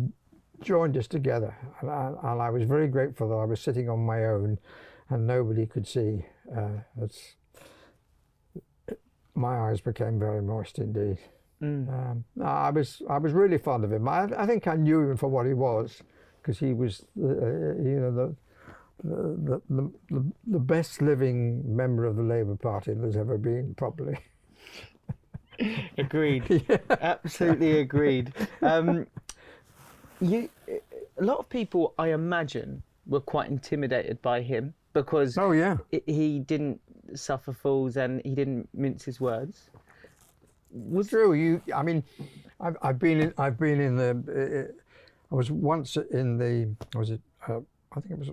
joined 0.62 0.96
us 0.96 1.09
together, 1.09 1.57
and 1.80 1.90
I, 1.90 2.12
and 2.22 2.42
I 2.42 2.50
was 2.50 2.64
very 2.64 2.88
grateful 2.88 3.28
that 3.28 3.36
I 3.36 3.44
was 3.44 3.61
sitting 3.61 3.88
on 3.88 4.00
my 4.00 4.24
own, 4.24 4.59
and 5.11 5.26
nobody 5.26 5.66
could 5.66 5.86
see. 5.86 6.24
Uh, 6.57 6.80
it's, 7.00 7.36
my 9.34 9.68
eyes 9.68 9.80
became 9.80 10.18
very 10.18 10.42
moist 10.42 10.78
indeed. 10.78 11.18
Mm. 11.62 11.88
Um, 11.88 12.24
I 12.44 12.70
was 12.70 13.03
I 13.09 13.18
was 13.18 13.32
really 13.32 13.59
fond 13.59 13.84
of 13.84 13.92
him. 13.92 14.09
I, 14.09 14.28
I 14.36 14.46
think 14.46 14.66
I 14.66 14.74
knew 14.74 15.11
him 15.11 15.16
for 15.16 15.28
what 15.28 15.46
he 15.46 15.55
was, 15.55 16.03
because 16.40 16.59
he 16.59 16.74
was 16.74 17.05
uh, 17.18 17.22
you 17.22 18.00
know 18.00 18.11
the 18.12 18.36
the, 19.05 19.62
the 19.68 19.92
the 20.11 20.32
the 20.46 20.59
best 20.59 21.00
living 21.03 21.76
member 21.76 22.05
of 22.05 22.16
the 22.16 22.22
Labour 22.22 22.57
Party 22.57 22.94
there's 22.94 23.16
ever 23.16 23.38
been, 23.38 23.74
probably. 23.76 24.18
Agreed. 25.98 26.64
Absolutely 27.00 27.78
agreed. 27.80 28.32
Um, 28.62 29.07
you, 30.20 30.48
a 30.68 31.24
lot 31.24 31.38
of 31.38 31.48
people, 31.48 31.94
I 31.98 32.12
imagine, 32.12 32.82
were 33.07 33.20
quite 33.20 33.48
intimidated 33.50 34.20
by 34.22 34.42
him 34.42 34.74
because 34.92 35.36
Oh 35.38 35.53
yeah. 35.53 35.76
he 36.07 36.38
didn't 36.40 36.80
suffer 37.14 37.53
fools 37.53 37.96
and 37.96 38.22
he 38.24 38.34
didn't 38.34 38.68
mince 38.74 39.05
his 39.05 39.20
words. 39.20 39.70
Was 40.70 41.09
true. 41.09 41.34
You, 41.34 41.61
I 41.74 41.82
mean, 41.82 42.03
I've, 42.61 42.76
I've 42.82 42.98
been 42.98 43.20
in, 43.20 43.34
I've 43.36 43.59
been 43.59 43.80
in 43.80 43.96
the, 43.96 44.70
uh, 44.70 44.72
I 45.30 45.34
was 45.34 45.50
once 45.50 45.96
in 45.96 46.38
the, 46.38 46.74
was 46.96 47.11
it, 47.11 47.20
uh, 47.48 47.61
I 47.94 48.00
think 48.00 48.12
it 48.12 48.18
was, 48.18 48.28
uh, 48.28 48.32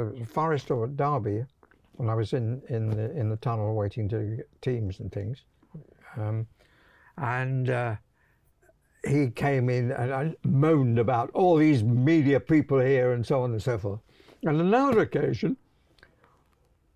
it 0.00 0.20
was 0.20 0.28
Forest 0.28 0.70
or 0.70 0.86
Derby, 0.86 1.44
when 1.94 2.08
I 2.10 2.14
was 2.14 2.32
in 2.34 2.62
in 2.68 2.90
the 2.90 3.10
in 3.18 3.30
the 3.30 3.36
tunnel 3.36 3.74
waiting 3.74 4.08
to 4.10 4.36
get 4.36 4.62
teams 4.62 5.00
and 5.00 5.10
things, 5.10 5.42
um, 6.16 6.46
and 7.18 7.70
uh, 7.70 7.96
he 9.06 9.30
came 9.30 9.68
in 9.70 9.92
and 9.92 10.12
I 10.12 10.34
moaned 10.44 10.98
about 10.98 11.30
all 11.32 11.56
these 11.56 11.82
media 11.82 12.40
people 12.40 12.78
here 12.80 13.12
and 13.12 13.24
so 13.24 13.42
on 13.42 13.52
and 13.52 13.62
so 13.62 13.78
forth. 13.78 14.00
And 14.42 14.60
another 14.60 15.00
occasion, 15.00 15.56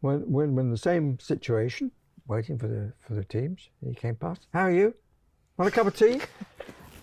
when 0.01 0.21
when 0.31 0.55
when 0.55 0.71
the 0.71 0.79
same 0.79 1.19
situation, 1.19 1.91
waiting 2.31 2.57
for 2.57 2.69
the 2.69 2.93
for 3.01 3.15
the 3.15 3.25
teams. 3.25 3.69
He 3.85 3.93
came 3.93 4.15
past. 4.15 4.47
How 4.55 4.63
are 4.63 4.73
you? 4.73 4.95
Want 5.57 5.71
a 5.71 5.75
cup 5.75 5.89
of 5.89 5.97
tea? 5.97 6.21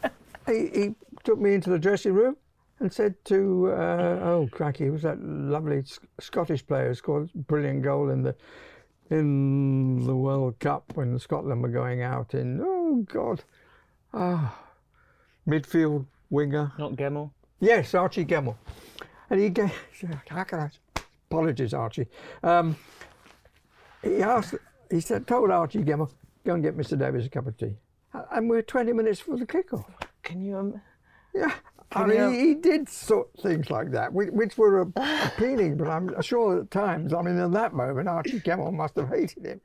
he, 0.48 0.70
he 0.74 0.96
took 1.24 1.40
me 1.40 1.54
into 1.54 1.70
the 1.70 1.78
dressing 1.78 2.14
room 2.14 2.38
and 2.80 2.92
said 2.92 3.14
to 3.26 3.72
uh, 3.72 4.20
oh 4.24 4.50
cracky, 4.52 4.86
it 4.86 4.92
was 4.92 5.02
that 5.02 5.22
lovely 5.22 5.84
Sc- 5.84 6.04
Scottish 6.20 6.66
player 6.66 6.88
who 6.88 6.96
scored 6.96 7.30
a 7.36 7.38
brilliant 7.40 7.84
goal 7.84 8.10
in 8.10 8.24
the 8.24 8.36
in 9.10 10.06
the 10.06 10.16
World 10.16 10.60
Cup 10.60 10.92
when 10.96 11.18
Scotland 11.20 11.62
were 11.62 11.70
going 11.70 12.02
out 12.02 12.34
in 12.34 12.62
oh 12.62 13.06
God, 13.08 13.44
ah, 14.14 14.58
midfield 15.48 16.06
winger. 16.30 16.72
Not 16.78 16.94
Gemmill. 16.94 17.32
Yes, 17.60 17.94
Archie 17.94 18.26
Gemmill. 18.26 18.56
And 19.30 19.40
he 19.40 19.50
gave, 19.50 19.72
how 20.28 20.44
can 20.44 20.60
I, 20.60 20.70
apologies, 21.30 21.74
Archie. 21.74 22.08
Um, 22.44 22.76
he 24.04 24.22
asked, 24.22 24.56
he 24.90 25.02
said, 25.02 25.28
told 25.28 25.52
Archie 25.52 25.84
Gemmill, 25.84 26.12
go 26.46 26.54
and 26.54 26.64
get 26.64 26.78
Mr. 26.78 26.98
Davis 26.98 27.26
a 27.26 27.30
cup 27.30 27.48
of 27.48 27.58
tea. 27.58 27.76
And 28.32 28.50
we're 28.50 28.62
20 28.62 28.94
minutes 28.94 29.20
for 29.20 29.38
the 29.38 29.46
kickoff. 29.46 29.86
Can 30.24 30.42
you? 30.42 30.58
Um, 30.58 30.82
Yeah. 31.34 31.54
I 31.94 32.06
mean, 32.06 32.32
he, 32.34 32.40
he 32.48 32.54
did 32.56 32.90
sort 32.90 33.30
things 33.42 33.70
like 33.70 33.92
that, 33.92 34.12
which, 34.14 34.30
which 34.32 34.58
were 34.58 34.82
appealing, 34.82 35.78
but 35.78 35.88
I'm 35.88 36.22
sure 36.22 36.60
at 36.62 36.72
times, 36.72 37.14
I 37.14 37.22
mean, 37.22 37.38
in 37.38 37.52
that 37.52 37.74
moment, 37.74 38.08
Archie 38.10 38.40
Gemmill 38.42 38.74
must 38.74 38.96
have 38.98 39.10
hated 39.10 39.46
him. 39.46 39.62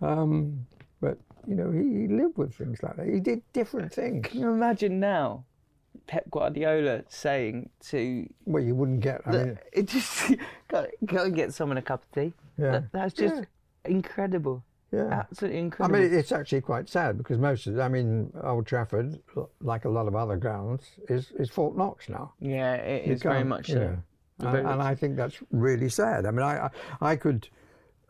Um, 0.00 0.66
but, 1.00 1.18
you 1.46 1.54
know, 1.56 1.70
he, 1.70 2.02
he 2.02 2.06
lived 2.08 2.38
with 2.38 2.54
things 2.54 2.82
like 2.82 2.96
that. 2.96 3.06
He 3.06 3.18
did 3.20 3.42
different 3.52 3.92
things. 3.92 4.26
can 4.28 4.40
you 4.40 4.48
imagine 4.50 5.00
now, 5.00 5.44
Pep 6.06 6.30
Guardiola 6.30 7.02
saying 7.08 7.70
to 7.88 8.28
Well, 8.44 8.62
you 8.62 8.74
wouldn't 8.76 9.00
get, 9.00 9.22
I 9.26 9.30
mean, 9.32 9.58
it 9.72 9.86
just 9.88 10.34
go, 10.68 10.86
go 11.04 11.24
and 11.24 11.34
get 11.34 11.52
someone 11.52 11.78
a 11.78 11.82
cup 11.82 12.04
of 12.04 12.12
tea. 12.12 12.32
yeah. 12.58 12.70
That, 12.72 12.92
that's 12.92 13.14
just 13.14 13.34
Yeah. 13.36 13.90
incredible. 13.90 14.62
Yeah. 14.92 15.08
Absolutely 15.10 15.58
incredible. 15.58 15.98
I 15.98 16.02
mean, 16.02 16.14
it's 16.14 16.32
actually 16.32 16.60
quite 16.60 16.88
sad 16.88 17.18
because 17.18 17.38
most 17.38 17.66
of, 17.66 17.78
I 17.78 17.88
mean, 17.88 18.32
Old 18.42 18.66
Trafford, 18.66 19.18
like 19.60 19.84
a 19.84 19.88
lot 19.88 20.06
of 20.06 20.14
other 20.14 20.36
grounds, 20.36 20.84
is, 21.08 21.32
is 21.38 21.50
Fort 21.50 21.76
Knox 21.76 22.08
now. 22.08 22.32
yeah, 22.40 22.74
it 22.74 23.06
You 23.06 23.12
is 23.14 23.22
very 23.22 23.44
much 23.44 23.68
you 23.68 23.74
so. 23.74 23.80
know, 23.80 24.48
and, 24.50 24.68
and 24.68 24.82
I 24.82 24.94
think 24.94 25.16
that's 25.16 25.38
really 25.50 25.88
sad. 25.88 26.26
I 26.26 26.30
mean, 26.30 26.42
I, 26.42 26.66
I, 27.00 27.10
I 27.12 27.16
could 27.16 27.48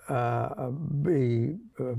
uh, 0.08 0.70
be, 0.70 1.56
uh, 1.80 1.94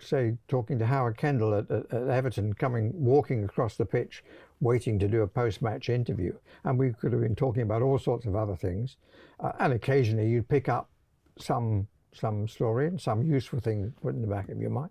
say, 0.00 0.36
talking 0.48 0.78
to 0.78 0.86
Howard 0.86 1.16
Kendall 1.16 1.54
at, 1.54 1.70
at, 1.70 1.92
at 1.92 2.08
Everton, 2.08 2.52
coming, 2.54 2.92
walking 2.94 3.44
across 3.44 3.76
the 3.76 3.84
pitch, 3.84 4.24
waiting 4.60 4.98
to 4.98 5.08
do 5.08 5.22
a 5.22 5.26
post-match 5.26 5.88
interview, 5.88 6.34
and 6.64 6.78
we 6.78 6.92
could 6.92 7.12
have 7.12 7.22
been 7.22 7.36
talking 7.36 7.62
about 7.62 7.80
all 7.80 7.98
sorts 7.98 8.26
of 8.26 8.34
other 8.34 8.56
things, 8.56 8.96
uh, 9.38 9.52
and 9.58 9.72
occasionally 9.72 10.28
you'd 10.28 10.48
pick 10.48 10.68
up 10.68 10.90
some 11.38 11.86
some 12.12 12.48
story 12.48 12.86
and 12.86 13.00
some 13.00 13.22
useful 13.22 13.60
thing 13.60 13.92
put 14.02 14.14
in 14.14 14.20
the 14.20 14.26
back 14.26 14.48
of 14.48 14.60
your 14.60 14.70
mind, 14.70 14.90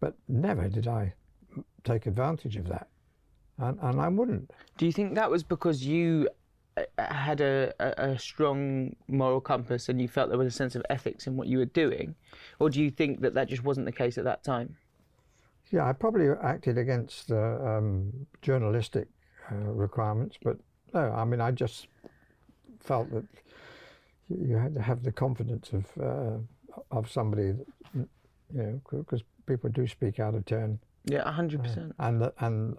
but 0.00 0.14
never 0.28 0.68
did 0.68 0.86
I 0.86 1.14
take 1.84 2.06
advantage 2.06 2.56
of 2.56 2.68
that, 2.68 2.88
and, 3.58 3.78
and 3.82 4.00
I 4.00 4.08
wouldn't. 4.08 4.50
Do 4.78 4.86
you 4.86 4.92
think 4.92 5.14
that 5.14 5.30
was 5.30 5.42
because 5.42 5.84
you 5.84 6.28
uh, 6.76 6.82
had 6.98 7.40
a, 7.40 7.72
a, 7.78 8.18
strong 8.18 8.96
moral 9.06 9.40
compass 9.40 9.88
and 9.88 10.00
you 10.00 10.08
felt 10.08 10.28
there 10.28 10.38
was 10.38 10.52
a 10.52 10.56
sense 10.56 10.74
of 10.74 10.82
ethics 10.90 11.26
in 11.28 11.36
what 11.36 11.46
you 11.46 11.58
were 11.58 11.64
doing? 11.66 12.16
Or 12.58 12.68
do 12.68 12.82
you 12.82 12.90
think 12.90 13.20
that 13.20 13.34
that 13.34 13.48
just 13.48 13.62
wasn't 13.62 13.86
the 13.86 13.92
case 13.92 14.18
at 14.18 14.24
that 14.24 14.42
time? 14.42 14.76
Yeah, 15.70 15.88
I 15.88 15.92
probably 15.92 16.28
acted 16.42 16.76
against 16.78 17.30
uh, 17.30 17.36
um, 17.36 18.26
journalistic 18.42 19.08
uh, 19.50 19.56
requirements, 19.56 20.36
but 20.42 20.56
no, 20.92 21.12
I 21.12 21.24
mean, 21.24 21.40
I 21.40 21.50
just 21.52 21.86
felt 22.80 23.10
that, 23.12 23.24
you 24.28 24.56
had 24.56 24.74
to 24.74 24.82
have 24.82 25.02
the 25.02 25.12
confidence 25.12 25.72
of 25.72 25.84
uh, 26.02 26.38
of 26.90 27.10
somebody, 27.10 27.52
that, 27.94 28.08
you 28.54 28.62
know, 28.62 28.80
because 28.90 29.22
people 29.46 29.70
do 29.70 29.86
speak 29.86 30.18
out 30.20 30.34
of 30.34 30.44
turn, 30.44 30.78
Yeah, 31.04 31.30
hundred 31.30 31.62
percent. 31.62 31.94
and 31.98 32.20
the, 32.20 32.32
and 32.40 32.76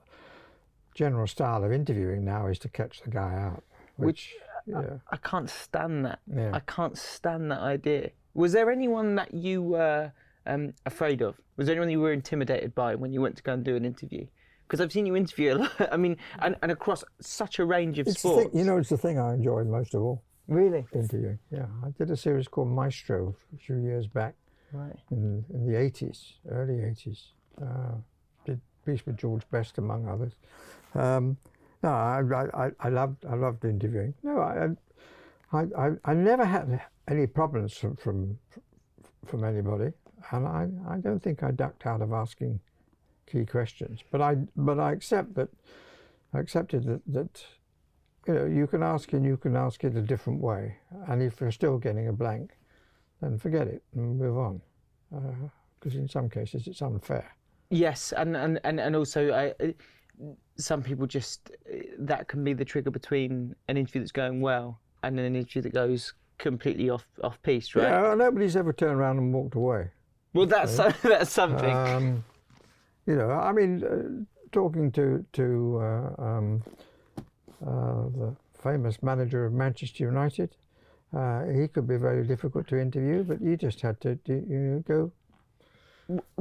general 0.94 1.28
style 1.28 1.64
of 1.64 1.72
interviewing 1.72 2.26
now 2.26 2.48
is 2.48 2.60
to 2.60 2.70
catch 2.70 3.02
the 3.02 3.10
guy 3.10 3.36
out, 3.36 3.64
which, 3.98 4.34
yeah, 4.66 4.98
I 5.12 5.18
can't 5.18 5.50
stand 5.50 6.06
that. 6.06 6.20
Yeah. 6.34 6.52
I 6.54 6.60
can't 6.62 6.98
stand 6.98 7.52
that 7.52 7.60
idea. 7.60 8.12
Was 8.34 8.52
there 8.52 8.70
anyone 8.72 9.16
that 9.16 9.34
you 9.34 9.62
were 9.62 10.12
um, 10.46 10.74
afraid 10.86 11.22
of? 11.22 11.36
Was 11.58 11.68
there 11.68 11.76
anyone 11.76 11.90
you 11.90 12.02
were 12.02 12.12
intimidated 12.12 12.76
by 12.76 12.96
when 12.96 13.14
you 13.14 13.22
went 13.22 13.38
to 13.38 13.44
go 13.44 13.54
and 13.54 13.64
do 13.64 13.76
an 13.76 13.86
interview? 13.86 14.26
Because 14.68 14.82
I've 14.82 14.92
seen 14.92 15.06
you 15.06 15.16
interview 15.16 15.54
a 15.54 15.58
lot. 15.60 15.72
I 15.92 15.98
mean, 15.98 16.18
and, 16.40 16.56
and 16.62 16.72
across 16.72 17.04
such 17.22 17.60
a 17.60 17.66
range 17.66 18.00
of 18.00 18.08
it's 18.08 18.20
sports. 18.20 18.50
thing, 18.50 18.60
you 18.60 18.66
know, 18.66 18.78
it's 18.78 18.90
the 18.90 18.98
thing 18.98 19.20
I 19.20 19.34
enjoyed 19.34 19.68
most 19.68 19.94
of 19.94 20.02
all. 20.02 20.24
Really? 20.48 20.86
Interviewing, 20.94 21.40
yeah. 21.52 21.66
I 21.84 21.90
did 21.98 22.12
a 22.12 22.18
series 22.18 22.48
called 22.48 22.70
Maestro 22.70 23.36
a 23.54 23.58
few 23.58 23.78
years 23.78 24.08
back 24.08 24.36
Right. 24.72 24.96
in, 25.12 25.46
in 25.54 25.66
the 25.66 25.74
80s, 25.74 26.34
early 26.50 26.76
80s. 26.76 27.28
Uh, 27.62 27.96
did 28.46 28.60
piece 28.86 29.06
with 29.06 29.18
George 29.18 29.44
Best 29.52 29.78
among 29.78 30.08
others. 30.08 30.34
Um, 30.94 31.38
no, 31.84 31.90
I, 31.90 32.22
I, 32.34 32.66
I- 32.68 32.72
I 32.80 32.90
loved 32.90 33.26
I 33.26 33.36
loved 33.36 33.64
interviewing. 33.66 34.14
No, 34.24 34.40
I, 34.40 34.70
I, 35.54 35.66
I, 35.78 35.92
I 36.04 36.14
never 36.14 36.46
had 36.46 36.82
any 37.08 37.28
problems 37.28 37.74
from 37.78 37.96
from 37.96 38.38
from 39.26 39.44
anybody, 39.44 39.92
and 40.32 40.46
I, 40.48 40.68
I 40.90 40.98
don't 40.98 41.22
think 41.22 41.44
I 41.44 41.52
ducked 41.52 41.86
out 41.86 42.02
of 42.02 42.12
asking 42.12 42.60
key 43.28 43.46
questions. 43.46 44.02
But 44.12 44.22
I 44.22 44.36
but 44.56 44.80
I 44.80 44.92
accept 44.92 45.36
that 45.36 45.50
I 46.34 46.40
accepted 46.40 46.84
that 46.86 47.02
that 47.08 47.46
you 48.28 48.34
know 48.34 48.46
you 48.46 48.68
can 48.68 48.84
ask 48.84 49.14
and 49.14 49.26
you 49.26 49.38
can 49.38 49.56
ask 49.56 49.84
it 49.84 49.96
a 49.96 50.02
different 50.02 50.42
way, 50.42 50.76
and 51.08 51.22
if 51.22 51.40
you're 51.40 51.52
still 51.52 51.78
getting 51.78 52.08
a 52.08 52.14
blank, 52.14 52.58
then 53.22 53.38
forget 53.38 53.68
it 53.68 53.84
and 53.94 54.18
move 54.18 54.38
on, 54.38 54.62
because 55.80 55.96
in 55.96 56.08
some 56.08 56.30
cases 56.30 56.68
it's 56.68 56.82
unfair. 56.82 57.36
Yes, 57.70 58.14
and 58.14 58.36
and 58.36 58.60
and, 58.64 58.80
and 58.80 58.96
also 58.96 59.32
I, 59.32 59.64
uh, 59.64 59.72
some 60.58 60.82
people 60.82 61.08
just 61.08 61.52
uh, 61.72 61.78
that 62.00 62.28
can 62.28 62.44
be 62.44 62.54
the 62.54 62.66
trigger 62.66 62.92
between 62.92 63.56
an 63.68 63.78
interview 63.78 64.02
that's 64.02 64.12
going 64.12 64.42
well 64.42 64.80
and 65.04 65.20
an 65.20 65.36
interview 65.36 65.62
that 65.64 65.74
goes 65.74 66.14
completely 66.38 66.90
off 66.90 67.06
off 67.24 67.42
piece, 67.42 67.76
right? 67.76 67.90
Yeah, 67.90 68.16
nobody's 68.16 68.56
ever 68.56 68.74
turned 68.74 69.00
around 69.00 69.18
and 69.18 69.34
walked 69.34 69.56
away. 69.56 69.90
Well, 70.34 70.46
that's 70.46 70.78
that's 71.04 71.32
something. 71.32 71.74
Um, 71.74 72.24
you 73.06 73.16
know, 73.16 73.30
I 73.30 73.52
mean, 73.52 73.84
uh, 73.84 74.26
talking 74.52 74.92
to 74.94 75.26
to 75.34 75.80
uh, 75.82 76.22
um, 76.22 76.64
uh, 76.66 76.72
the 77.66 78.36
famous 78.62 79.02
manager 79.04 79.46
of 79.46 79.54
Manchester 79.54 80.06
United, 80.06 80.56
uh, 81.16 81.46
he 81.46 81.68
could 81.68 81.88
be 81.88 81.98
very 81.98 82.26
difficult 82.26 82.68
to 82.68 82.80
interview, 82.80 83.24
but 83.24 83.42
you 83.42 83.56
just 83.56 83.82
had 83.82 84.00
to 84.02 84.16
do, 84.16 84.44
you 84.50 84.58
know, 84.58 84.84
go, 84.88 85.12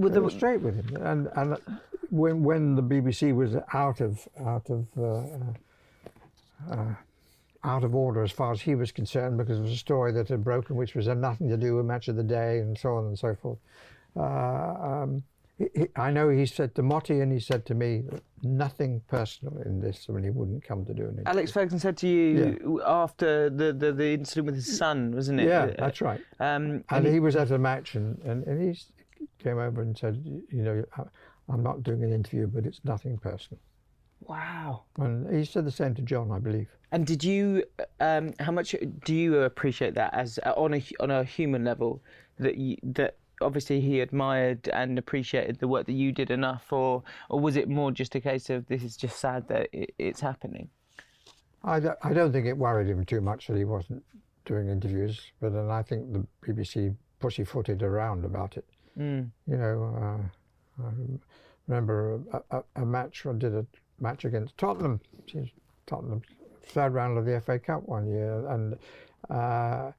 go 0.01 0.09
the, 0.09 0.31
straight 0.31 0.61
with 0.61 0.75
him. 0.75 0.97
And 1.03 1.29
and 1.37 1.59
when 2.11 2.43
when 2.43 2.75
the 2.75 2.83
BBC 2.83 3.35
was 3.35 3.57
out 3.73 4.01
of 4.01 4.27
out 4.45 4.69
of 4.71 4.87
uh, 4.99 6.73
uh, 6.73 6.95
out 7.63 7.85
of 7.85 7.95
order 7.95 8.23
as 8.23 8.33
far 8.33 8.53
as 8.53 8.61
he 8.61 8.75
was 8.75 8.93
concerned, 8.93 9.39
because 9.39 9.59
it 9.59 9.63
was 9.63 9.73
a 9.73 9.77
story 9.77 10.13
that 10.13 10.29
had 10.29 10.45
broken, 10.45 10.77
which 10.77 10.95
was 10.95 11.07
had 11.07 11.19
nothing 11.19 11.49
to 11.49 11.57
do 11.57 11.77
with 11.77 11.87
match 11.87 12.09
of 12.09 12.17
the 12.17 12.23
day 12.23 12.59
and 12.59 12.77
so 12.77 12.95
on 12.95 13.07
and 13.07 13.19
so 13.19 13.35
forth. 13.35 13.59
Uh, 14.17 14.23
um, 14.23 15.23
he, 15.59 15.67
he, 15.75 15.87
I 15.97 16.11
know 16.11 16.29
he 16.29 16.47
said 16.47 16.75
to 16.77 16.83
Motty 16.83 17.21
and 17.21 17.33
he 17.33 17.39
said 17.41 17.65
to 17.67 17.75
me, 17.75 18.05
nothing 18.43 19.01
personal 19.09 19.57
in 19.65 19.81
this 19.81 20.07
when 20.09 20.23
he 20.25 20.31
wouldn't 20.31 20.63
come 20.65 20.85
to 20.85 20.93
do 20.95 21.03
an 21.03 21.09
interview. 21.11 21.25
Alex 21.27 21.51
Ferguson 21.53 21.79
said 21.79 21.97
to 21.99 22.09
you 22.09 22.83
after 22.85 23.49
the, 23.51 23.73
the, 23.73 23.93
the 23.93 24.13
incident 24.15 24.47
with 24.47 24.55
his 24.57 24.77
son, 24.77 25.13
wasn't 25.15 25.41
it? 25.41 25.49
Yeah, 25.49 25.63
Uh, 25.65 25.75
that's 25.79 26.01
right. 26.01 26.21
Um, 26.41 26.85
And 26.91 27.07
he 27.07 27.21
was 27.21 27.37
at 27.37 27.51
a 27.51 27.59
match 27.59 27.95
and, 27.95 28.19
and, 28.23 28.45
and 28.47 28.75
he 28.75 28.81
came 29.43 29.59
over 29.59 29.81
and 29.83 29.97
said, 29.97 30.23
you 30.51 30.63
know, 30.63 30.85
"I- 30.99 31.05
I'm 31.53 31.63
not 31.63 31.83
doing 31.83 32.03
an 32.03 32.13
interview, 32.13 32.47
but 32.47 32.65
it's 32.67 32.81
nothing 32.85 33.19
personal. 33.19 33.61
wow. 34.21 34.85
And 34.99 35.35
he 35.35 35.45
said 35.45 35.65
the 35.67 35.71
same 35.71 35.95
to 35.95 36.03
John, 36.03 36.31
I 36.33 36.39
believe. 36.39 36.69
And 36.93 37.07
did 37.07 37.23
you? 37.25 37.65
Um, 38.01 38.33
how 38.39 38.53
much 38.53 38.75
do 39.05 39.15
you 39.15 39.41
appreciate 39.41 39.95
that 39.95 40.15
as 40.15 40.39
uh, 40.47 40.53
on 40.57 40.75
a 40.75 40.83
on 41.01 41.11
a 41.11 41.25
human 41.25 41.65
level 41.65 42.03
that 42.39 42.57
you, 42.57 42.77
that 42.85 43.17
obviously 43.45 43.81
he 43.81 44.01
admired 44.01 44.69
and 44.73 44.99
appreciated 44.99 45.59
the 45.59 45.69
work 45.69 45.87
that 45.87 45.93
you 45.93 46.13
did 46.13 46.31
enough, 46.31 46.73
or 46.73 47.03
or 47.29 47.41
was 47.41 47.57
it 47.57 47.69
more 47.69 47.93
just 47.93 48.15
a 48.15 48.21
case 48.21 48.51
of 48.51 48.67
this 48.67 48.83
is 48.83 48.97
just 48.97 49.19
sad 49.19 49.47
that 49.49 49.69
it, 49.73 49.95
it's 49.99 50.21
happening? 50.21 50.69
I 51.63 51.81
don't, 51.81 51.99
I 52.03 52.13
don't 52.13 52.33
think 52.33 52.47
it 52.47 52.57
worried 52.57 52.89
him 52.89 53.05
too 53.05 53.21
much 53.21 53.47
that 53.47 53.57
he 53.57 53.65
wasn't 53.65 54.03
doing 54.45 54.69
interviews, 54.69 55.21
but 55.41 55.53
then 55.53 55.71
I 55.71 55.83
think 55.83 56.13
the 56.13 56.27
BBC 56.47 56.95
pussyfooted 57.21 57.83
around 57.83 58.25
about 58.25 58.57
it. 58.57 58.67
Mm. 58.99 59.31
You 59.47 59.57
know, 59.57 60.29
uh, 60.81 60.85
I 60.87 60.91
remember 61.67 62.21
a, 62.33 62.59
a, 62.59 62.65
a 62.77 62.85
match, 62.85 63.25
I 63.27 63.33
did 63.33 63.55
a 63.55 63.67
match 63.99 64.25
against 64.25 64.59
Tottenham, 64.59 65.01
Tottenham, 65.87 66.21
third 66.63 66.93
round 66.93 67.17
of 67.17 67.25
the 67.25 67.41
FA 67.41 67.59
Cup 67.59 67.83
one 67.89 68.07
year, 68.07 68.47
and 68.49 68.77
uh, 69.31 69.93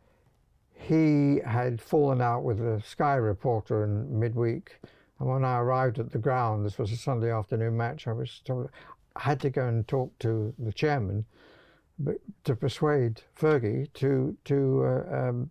he 0.76 1.39
had 1.45 1.82
fallen 1.82 2.21
out 2.21 2.43
with 2.43 2.59
a 2.59 2.82
Sky 2.82 3.15
reporter 3.15 3.84
in 3.86 4.19
midweek. 4.19 4.80
And 5.19 5.30
when 5.30 5.45
I 5.45 5.59
arrived 5.59 5.99
at 5.99 6.11
the 6.11 6.19
ground, 6.19 6.65
this 6.65 6.78
was 6.78 6.91
a 6.91 6.97
Sunday 6.97 7.32
afternoon 7.32 7.78
match, 7.78 8.07
I 8.07 8.11
was 8.11 8.41
told 8.43 8.69
I 9.15 9.21
had 9.21 9.39
to 9.41 9.49
go 9.49 9.67
and 9.67 9.88
talk 9.88 10.17
to 10.19 10.53
the 10.59 10.73
chairman 10.73 11.26
to 12.43 12.55
persuade 12.55 13.21
Fergie 13.39 13.91
to 13.93 14.36
to 14.43 14.84
uh, 14.84 15.30
um, 15.30 15.49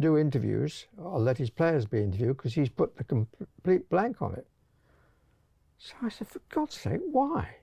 do 0.00 0.18
interviews 0.18 0.86
or 0.98 1.20
let 1.20 1.38
his 1.38 1.50
players 1.50 1.86
be 1.86 2.02
interviewed 2.02 2.36
because 2.36 2.54
he's 2.54 2.68
put 2.68 2.96
the 2.96 3.04
complete 3.04 3.88
blank 3.88 4.20
on 4.20 4.34
it. 4.34 4.46
So 5.78 5.94
I 6.02 6.08
said, 6.08 6.28
for 6.28 6.40
God's 6.48 6.76
sake, 6.76 7.00
why? 7.10 7.56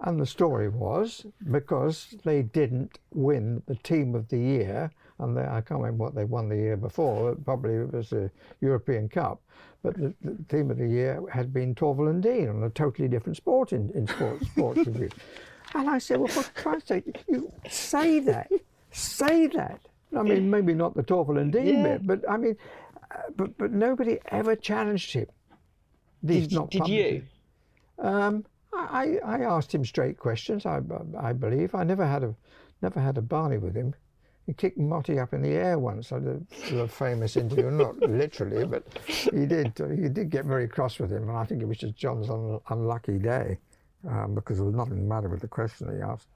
And 0.00 0.18
the 0.18 0.26
story 0.26 0.68
was 0.68 1.26
because 1.50 2.14
they 2.24 2.42
didn't 2.42 2.98
win 3.12 3.62
the 3.66 3.74
team 3.76 4.14
of 4.14 4.28
the 4.28 4.38
year, 4.38 4.90
and 5.20 5.36
they, 5.36 5.42
I 5.42 5.60
can't 5.60 5.80
remember 5.80 6.04
what 6.04 6.14
they 6.14 6.24
won 6.24 6.48
the 6.48 6.56
year 6.56 6.76
before. 6.76 7.34
Probably 7.44 7.74
it 7.74 7.92
was 7.92 8.10
the 8.10 8.30
European 8.60 9.08
Cup, 9.08 9.40
but 9.82 9.94
the, 9.96 10.14
the 10.22 10.36
team 10.48 10.70
of 10.70 10.78
the 10.78 10.86
year 10.88 11.22
had 11.32 11.52
been 11.52 11.74
Torvill 11.74 12.10
and 12.10 12.22
Dean 12.22 12.48
on 12.48 12.62
a 12.62 12.70
totally 12.70 13.08
different 13.08 13.36
sport 13.36 13.72
in, 13.72 13.90
in 13.90 14.06
sports 14.06 14.46
sports 14.52 14.86
review. 14.86 15.10
And 15.74 15.88
I 15.88 15.98
said, 15.98 16.18
well, 16.18 16.28
for 16.28 16.42
Christ's 16.60 16.88
sake, 16.88 17.24
you 17.28 17.52
say 17.68 18.18
that, 18.20 18.50
say 18.90 19.46
that. 19.48 19.80
I 20.16 20.22
mean, 20.22 20.50
maybe 20.50 20.74
not 20.74 20.94
the 20.96 21.02
Torvill 21.04 21.40
and 21.40 21.52
Dean 21.52 21.66
Yeah. 21.66 21.98
bit, 21.98 22.06
but 22.06 22.28
I 22.28 22.36
mean, 22.36 22.56
uh, 23.10 23.18
but 23.36 23.56
but 23.58 23.70
nobody 23.72 24.18
ever 24.30 24.56
challenged 24.56 25.12
him. 25.12 25.26
Least 26.22 26.50
Did, 26.50 26.54
not 26.56 26.70
did 26.70 26.88
you? 26.88 27.22
Um, 27.98 28.44
I, 28.72 29.18
I 29.24 29.36
I 29.36 29.40
asked 29.42 29.74
him 29.74 29.84
straight 29.84 30.18
questions. 30.18 30.66
I, 30.66 30.80
I 31.18 31.32
believe 31.32 31.74
I 31.74 31.84
never 31.84 32.06
had 32.06 32.24
a 32.24 32.34
never 32.82 33.00
had 33.00 33.16
a 33.18 33.22
barney 33.22 33.58
with 33.58 33.74
him. 33.74 33.94
He 34.46 34.52
kicked 34.54 34.78
Motty 34.78 35.18
up 35.18 35.32
in 35.32 35.42
the 35.42 35.50
air 35.50 35.78
once. 35.78 36.12
I 36.12 36.18
did 36.18 36.46
a 36.72 36.88
famous 36.88 37.36
interview, 37.36 37.70
not 37.70 37.96
literally, 38.00 38.66
but 38.66 38.84
he 39.06 39.46
did. 39.46 39.72
He 39.78 40.08
did 40.08 40.30
get 40.30 40.44
very 40.44 40.66
cross 40.66 40.98
with 40.98 41.12
him, 41.12 41.28
and 41.28 41.36
I 41.36 41.44
think 41.44 41.62
it 41.62 41.66
was 41.66 41.78
just 41.78 41.94
John's 41.94 42.30
un, 42.30 42.58
unlucky 42.70 43.18
day 43.18 43.58
um, 44.08 44.34
because 44.34 44.56
there 44.56 44.66
was 44.66 44.74
nothing 44.74 44.96
the 44.96 45.02
matter 45.02 45.28
with 45.28 45.40
the 45.40 45.48
question 45.48 45.94
he 45.94 46.02
asked. 46.02 46.28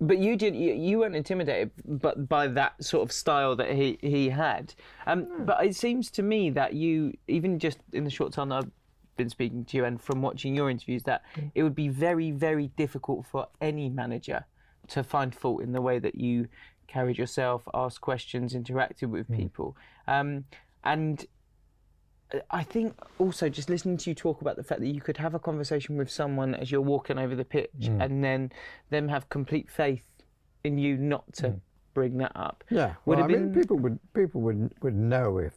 But 0.00 0.18
you 0.18 0.36
did. 0.36 0.54
You, 0.54 0.74
you 0.74 0.98
weren't 0.98 1.16
intimidated, 1.16 1.70
but 1.86 2.28
by 2.28 2.46
that 2.48 2.82
sort 2.84 3.02
of 3.04 3.12
style 3.12 3.56
that 3.56 3.70
he 3.70 3.98
he 4.02 4.28
had. 4.28 4.74
Um, 5.06 5.46
But 5.46 5.64
it 5.64 5.74
seems 5.74 6.10
to 6.12 6.22
me 6.22 6.50
that 6.50 6.74
you, 6.74 7.14
even 7.26 7.58
just 7.58 7.78
in 7.92 8.04
the 8.04 8.10
short 8.10 8.32
time 8.32 8.50
that 8.50 8.56
I've 8.56 8.70
been 9.16 9.30
speaking 9.30 9.64
to 9.64 9.76
you, 9.78 9.84
and 9.86 9.98
from 10.00 10.20
watching 10.20 10.54
your 10.54 10.68
interviews, 10.68 11.04
that 11.04 11.22
it 11.54 11.62
would 11.62 11.74
be 11.74 11.88
very 11.88 12.32
very 12.32 12.66
difficult 12.76 13.24
for 13.24 13.48
any 13.62 13.88
manager 13.88 14.44
to 14.88 15.02
find 15.02 15.34
fault 15.34 15.62
in 15.62 15.72
the 15.72 15.80
way 15.80 15.98
that 15.98 16.14
you 16.14 16.48
carried 16.86 17.18
yourself, 17.18 17.66
asked 17.74 18.00
questions, 18.00 18.54
interacted 18.54 19.08
with 19.08 19.26
hmm. 19.26 19.36
people, 19.36 19.76
um, 20.06 20.44
and 20.84 21.26
uh, 22.32 22.38
I 22.50 22.62
think 22.62 22.94
also 23.18 23.48
just 23.48 23.68
listening 23.68 23.96
to 23.98 24.10
you 24.10 24.14
talk 24.14 24.40
about 24.40 24.56
the 24.56 24.64
fact 24.64 24.80
that 24.80 24.88
you 24.88 25.00
could 25.00 25.16
have 25.18 25.34
a 25.34 25.38
conversation 25.38 25.96
with 25.96 26.10
someone 26.10 26.54
as 26.54 26.70
you're 26.70 26.80
walking 26.80 27.18
over 27.18 27.34
the 27.34 27.44
pitch 27.44 27.70
hmm. 27.86 28.00
and 28.00 28.22
then 28.22 28.52
them 28.90 29.08
have 29.08 29.28
complete 29.28 29.70
faith 29.70 30.04
in 30.64 30.78
you 30.78 30.96
not 30.96 31.32
to 31.34 31.50
hmm. 31.50 31.56
bring 31.94 32.18
that 32.18 32.32
up. 32.34 32.64
Yeah, 32.70 32.94
Would 33.04 33.18
well, 33.18 33.24
I 33.24 33.28
mean, 33.28 33.54
people 33.54 33.78
would 33.78 33.98
people 34.14 34.40
would 34.42 34.72
would 34.82 34.96
know 34.96 35.38
if 35.38 35.54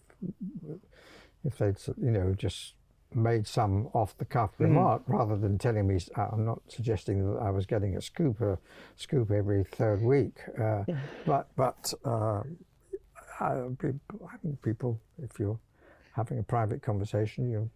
if 1.43 1.57
they'd 1.57 1.77
you 1.97 2.11
know 2.11 2.33
just 2.33 2.73
made 3.13 3.47
some 3.47 3.87
off 3.93 4.17
the 4.17 4.25
cuff 4.25 4.51
Mm. 4.57 4.65
remark 4.65 5.01
rather 5.07 5.35
than 5.35 5.57
telling 5.57 5.87
me. 5.87 5.99
I'm 6.15 6.45
not 6.45 6.61
suggesting 6.67 7.25
that 7.33 7.39
I 7.41 7.49
was 7.49 7.65
getting 7.65 7.95
a 7.97 8.01
scoop 8.01 8.39
a 8.41 8.57
scoop 8.95 9.31
every 9.31 9.63
third 9.63 10.01
week, 10.01 10.37
uh, 10.61 10.83
but 11.25 11.47
but 11.55 11.93
uh, 12.05 12.41
I, 13.39 13.61
people- 13.79 14.29
I 14.31 14.37
think 14.37 14.61
people 14.61 14.99
if 15.21 15.39
you're 15.39 15.59
having 16.13 16.39
a 16.39 16.43
private 16.43 16.81
conversation, 16.81 17.49
you 17.49 17.69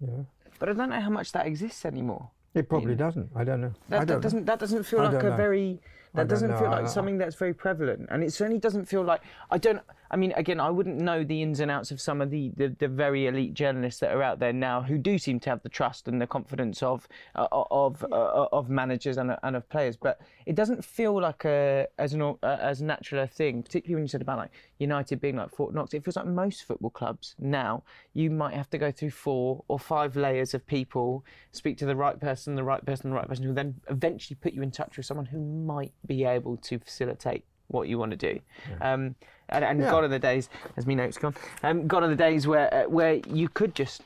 you 0.00 0.06
know. 0.06 0.26
But 0.58 0.68
I 0.70 0.72
don't 0.72 0.90
know 0.90 1.00
how 1.00 1.10
much 1.10 1.32
that 1.32 1.46
exists 1.46 1.84
anymore. 1.84 2.30
It 2.54 2.68
probably 2.68 2.94
doesn't. 2.94 3.30
I 3.36 3.44
don't 3.44 3.60
know. 3.60 3.72
That, 3.90 4.00
I 4.00 4.04
don't 4.04 4.16
know. 4.16 4.22
doesn't 4.22 4.44
that 4.46 4.58
doesn't 4.58 4.84
feel 4.84 5.00
like 5.00 5.22
a 5.22 5.28
know. 5.30 5.36
very 5.36 5.80
That 6.14 6.28
doesn't 6.28 6.50
know. 6.50 6.58
feel 6.58 6.70
like 6.70 6.88
something 6.88 7.18
that's 7.18 7.36
very 7.36 7.52
prevalent, 7.54 8.08
and 8.10 8.22
it 8.24 8.32
certainly 8.32 8.58
doesn't 8.58 8.86
feel 8.86 9.02
like 9.04 9.20
I 9.50 9.58
don't. 9.58 9.80
I 10.10 10.16
mean, 10.16 10.32
again, 10.36 10.58
I 10.60 10.70
wouldn't 10.70 10.98
know 10.98 11.22
the 11.22 11.42
ins 11.42 11.60
and 11.60 11.70
outs 11.70 11.90
of 11.90 12.00
some 12.00 12.20
of 12.20 12.30
the, 12.30 12.50
the, 12.56 12.74
the 12.78 12.88
very 12.88 13.26
elite 13.26 13.54
journalists 13.54 14.00
that 14.00 14.14
are 14.14 14.22
out 14.22 14.38
there 14.38 14.52
now 14.52 14.80
who 14.82 14.96
do 14.96 15.18
seem 15.18 15.38
to 15.40 15.50
have 15.50 15.62
the 15.62 15.68
trust 15.68 16.08
and 16.08 16.20
the 16.20 16.26
confidence 16.26 16.82
of 16.82 17.06
uh, 17.34 17.46
of 17.52 18.04
uh, 18.10 18.46
of 18.52 18.70
managers 18.70 19.18
and, 19.18 19.36
and 19.42 19.56
of 19.56 19.68
players, 19.68 19.96
but 19.96 20.20
it 20.46 20.54
doesn't 20.54 20.84
feel 20.84 21.20
like 21.20 21.44
a 21.44 21.86
as 21.98 22.14
an 22.14 22.22
uh, 22.22 22.36
as 22.42 22.80
natural 22.80 23.22
a 23.22 23.26
thing. 23.26 23.62
Particularly 23.62 23.96
when 23.96 24.04
you 24.04 24.08
said 24.08 24.22
about 24.22 24.38
like 24.38 24.50
United 24.78 25.20
being 25.20 25.36
like 25.36 25.50
Fort 25.50 25.74
Knox, 25.74 25.92
it 25.92 26.04
feels 26.04 26.16
like 26.16 26.26
most 26.26 26.64
football 26.64 26.90
clubs 26.90 27.34
now 27.38 27.82
you 28.14 28.30
might 28.30 28.54
have 28.54 28.70
to 28.70 28.78
go 28.78 28.90
through 28.90 29.10
four 29.10 29.62
or 29.68 29.78
five 29.78 30.16
layers 30.16 30.54
of 30.54 30.66
people, 30.66 31.24
speak 31.52 31.76
to 31.78 31.86
the 31.86 31.96
right 31.96 32.18
person, 32.18 32.54
the 32.54 32.64
right 32.64 32.84
person, 32.84 33.10
the 33.10 33.16
right 33.16 33.28
person, 33.28 33.44
who 33.44 33.52
then 33.52 33.74
eventually 33.88 34.36
put 34.40 34.52
you 34.52 34.62
in 34.62 34.70
touch 34.70 34.96
with 34.96 35.06
someone 35.06 35.26
who 35.26 35.38
might 35.38 35.92
be 36.06 36.24
able 36.24 36.56
to 36.56 36.78
facilitate 36.78 37.44
what 37.68 37.88
you 37.88 37.98
want 37.98 38.10
to 38.10 38.16
do. 38.16 38.40
Um, 38.80 39.14
and 39.50 39.64
and 39.64 39.80
Yeah. 39.80 39.90
gone 39.90 40.04
are 40.04 40.08
the 40.08 40.18
days, 40.18 40.48
as 40.76 40.86
me 40.86 40.94
notes 40.94 41.16
gone, 41.16 41.34
um, 41.62 41.86
gone 41.86 42.04
are 42.04 42.08
the 42.08 42.16
days 42.16 42.46
where 42.46 42.72
uh, 42.74 42.84
where 42.88 43.14
you 43.26 43.48
could 43.48 43.74
just 43.74 44.02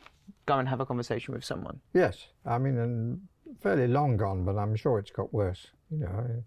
go 0.47 0.59
and 0.59 0.69
have 0.69 0.81
a 0.81 0.87
conversation 0.87 1.35
with 1.35 1.45
someone. 1.45 1.81
Yes, 1.95 2.27
I 2.47 2.59
mean, 2.59 2.79
and 2.79 3.21
fairly 3.61 3.89
long 3.89 4.17
gone, 4.17 4.45
but 4.45 4.57
I'm 4.57 4.77
sure 4.77 4.99
it's 4.99 5.11
got 5.11 5.33
worse. 5.35 5.67
You 5.91 5.99
know, 5.99 6.43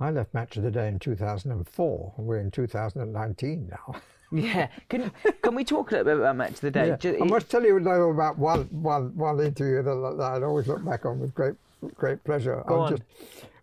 I 0.00 0.10
left 0.10 0.32
Match 0.34 0.56
of 0.56 0.62
the 0.62 0.70
Day 0.70 0.88
in 0.88 0.98
2004. 0.98 2.14
We're 2.16 2.38
in 2.38 2.50
2019 2.50 3.68
now. 3.70 4.00
Yeah. 4.30 4.68
Can 4.90 5.10
can 5.40 5.54
we 5.54 5.64
talk 5.64 5.90
a 5.90 5.94
little 5.96 6.04
bit 6.04 6.18
about 6.20 6.36
match 6.36 6.50
of 6.50 6.60
the 6.60 6.70
day? 6.70 6.88
Yeah. 6.88 6.96
Ju- 6.98 7.18
I 7.18 7.24
must 7.24 7.50
tell 7.50 7.62
you 7.64 7.80
though 7.80 8.10
about 8.10 8.36
one, 8.36 8.64
one, 8.82 9.16
one 9.16 9.40
interview 9.40 9.82
that, 9.82 10.14
that 10.18 10.32
I'd 10.34 10.42
always 10.42 10.66
look 10.68 10.84
back 10.84 11.06
on 11.06 11.18
with 11.18 11.34
great, 11.34 11.54
great 11.94 12.22
pleasure. 12.24 12.62
Go 12.66 12.82
I'm 12.84 12.92
on. 12.92 13.02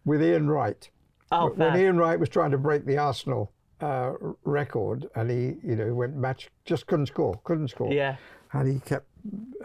with 0.06 0.24
Ian 0.24 0.50
Wright. 0.50 0.90
Oh, 1.32 1.50
when 1.50 1.74
fair. 1.74 1.82
Ian 1.82 1.98
Wright 1.98 2.20
was 2.20 2.30
trying 2.30 2.52
to 2.52 2.58
break 2.58 2.86
the 2.86 2.98
Arsenal 2.98 3.52
uh, 3.82 4.14
record, 4.44 5.08
and 5.16 5.30
he, 5.30 5.56
you 5.68 5.76
know, 5.76 5.94
went 5.94 6.16
match 6.16 6.50
just 6.66 6.88
couldn't 6.88 7.08
score, 7.08 7.40
couldn't 7.44 7.70
score. 7.70 7.92
Yeah. 7.92 8.16
And 8.54 8.72
he 8.72 8.80
kept 8.80 9.08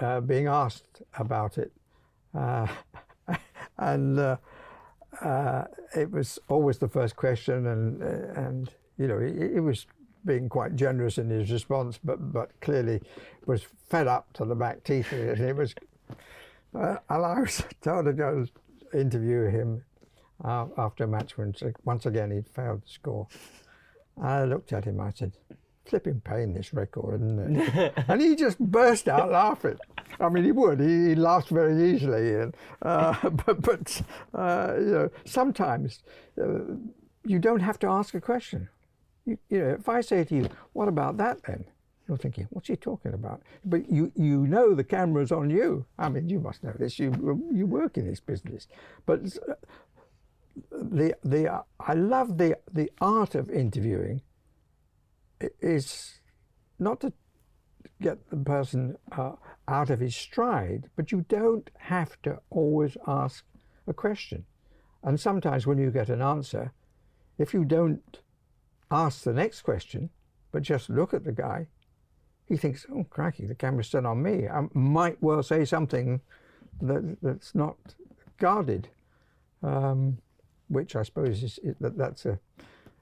uh, 0.00 0.20
being 0.20 0.46
asked 0.46 1.02
about 1.18 1.58
it, 1.58 1.72
uh, 2.34 2.66
and 3.78 4.18
uh, 4.18 4.36
uh, 5.22 5.64
it 5.94 6.10
was 6.10 6.38
always 6.48 6.78
the 6.78 6.88
first 6.88 7.16
question, 7.16 7.66
and 7.66 8.02
uh, 8.02 8.40
and 8.40 8.70
you 8.98 9.06
know, 9.06 9.18
he, 9.20 9.54
he 9.54 9.60
was 9.60 9.86
being 10.24 10.48
quite 10.48 10.76
generous 10.76 11.18
in 11.18 11.30
his 11.30 11.50
response, 11.50 11.98
but 12.02 12.32
but 12.32 12.50
clearly 12.60 13.00
was 13.46 13.62
fed 13.88 14.06
up 14.06 14.32
to 14.34 14.44
the 14.44 14.54
back 14.54 14.82
teeth, 14.84 15.12
and 15.12 15.40
it 15.40 15.56
was. 15.56 15.74
Uh, 16.72 16.96
and 17.08 17.24
I 17.24 17.40
was 17.40 17.62
told 17.80 18.04
to 18.04 18.12
go 18.12 18.46
interview 18.94 19.46
him 19.46 19.82
uh, 20.44 20.66
after 20.76 21.04
a 21.04 21.08
match 21.08 21.36
when 21.36 21.54
once 21.84 22.06
again 22.06 22.30
he'd 22.30 22.48
failed 22.48 22.84
to 22.84 22.92
score. 22.92 23.28
I 24.20 24.44
looked 24.44 24.72
at 24.72 24.84
him. 24.84 25.00
I 25.00 25.10
said, 25.10 25.32
"Flipping 25.86 26.20
pain 26.20 26.52
this 26.52 26.72
record, 26.74 27.22
isn't 27.22 27.56
it?" 27.56 27.92
and 28.08 28.20
he 28.20 28.36
just 28.36 28.58
burst 28.58 29.08
out 29.08 29.30
laughing. 29.30 29.78
I 30.18 30.28
mean, 30.28 30.44
he 30.44 30.52
would. 30.52 30.80
He, 30.80 31.08
he 31.08 31.14
laughs 31.14 31.48
very 31.48 31.90
easily, 31.90 32.34
and 32.34 32.56
uh, 32.82 33.30
but 33.30 33.62
but 33.62 34.02
uh, 34.34 34.74
you 34.78 34.92
know 34.92 35.10
sometimes 35.24 36.02
uh, 36.40 36.74
you 37.24 37.38
don't 37.38 37.60
have 37.60 37.78
to 37.80 37.88
ask 37.88 38.14
a 38.14 38.20
question. 38.20 38.68
You, 39.24 39.38
you 39.48 39.58
know, 39.60 39.70
if 39.70 39.88
I 39.88 40.00
say 40.00 40.24
to 40.24 40.34
you, 40.34 40.48
"What 40.72 40.88
about 40.88 41.16
that?" 41.18 41.42
then 41.44 41.64
you're 42.08 42.18
thinking, 42.18 42.48
"What's 42.50 42.68
he 42.68 42.76
talking 42.76 43.14
about?" 43.14 43.42
But 43.64 43.90
you 43.90 44.12
you 44.14 44.46
know 44.46 44.74
the 44.74 44.84
camera's 44.84 45.32
on 45.32 45.48
you. 45.48 45.86
I 45.98 46.08
mean, 46.08 46.28
you 46.28 46.40
must 46.40 46.62
know 46.62 46.74
this. 46.78 46.98
You 46.98 47.42
you 47.52 47.66
work 47.66 47.96
in 47.96 48.06
this 48.06 48.20
business, 48.20 48.68
but 49.06 49.20
uh, 49.48 49.54
the 50.70 51.14
the 51.22 51.62
I 51.78 51.94
love 51.94 52.38
the 52.38 52.56
the 52.72 52.90
art 53.00 53.34
of 53.34 53.50
interviewing 53.50 54.22
is 55.60 56.20
not 56.78 57.00
to 57.00 57.12
get 58.00 58.30
the 58.30 58.36
person 58.36 58.96
uh, 59.12 59.32
out 59.68 59.90
of 59.90 60.00
his 60.00 60.16
stride, 60.16 60.88
but 60.96 61.12
you 61.12 61.24
don't 61.28 61.70
have 61.78 62.20
to 62.22 62.40
always 62.50 62.96
ask 63.06 63.44
a 63.86 63.92
question. 63.92 64.44
And 65.02 65.18
sometimes 65.18 65.66
when 65.66 65.78
you 65.78 65.90
get 65.90 66.08
an 66.10 66.22
answer, 66.22 66.72
if 67.38 67.54
you 67.54 67.64
don't 67.64 68.20
ask 68.90 69.22
the 69.22 69.32
next 69.32 69.62
question, 69.62 70.10
but 70.52 70.62
just 70.62 70.90
look 70.90 71.14
at 71.14 71.24
the 71.24 71.32
guy, 71.32 71.68
he 72.46 72.56
thinks, 72.56 72.84
"Oh, 72.90 73.04
crikey, 73.04 73.46
the 73.46 73.54
camera's 73.54 73.86
still 73.86 74.06
on 74.06 74.22
me. 74.22 74.48
I 74.48 74.66
might 74.74 75.22
well 75.22 75.42
say 75.42 75.64
something 75.64 76.20
that 76.80 77.18
that's 77.22 77.54
not 77.54 77.76
guarded." 78.38 78.88
Um, 79.62 80.18
which 80.70 80.96
I 80.96 81.02
suppose 81.02 81.42
is 81.42 81.58
it, 81.62 81.76
that 81.80 81.98
that's 81.98 82.24
a, 82.24 82.38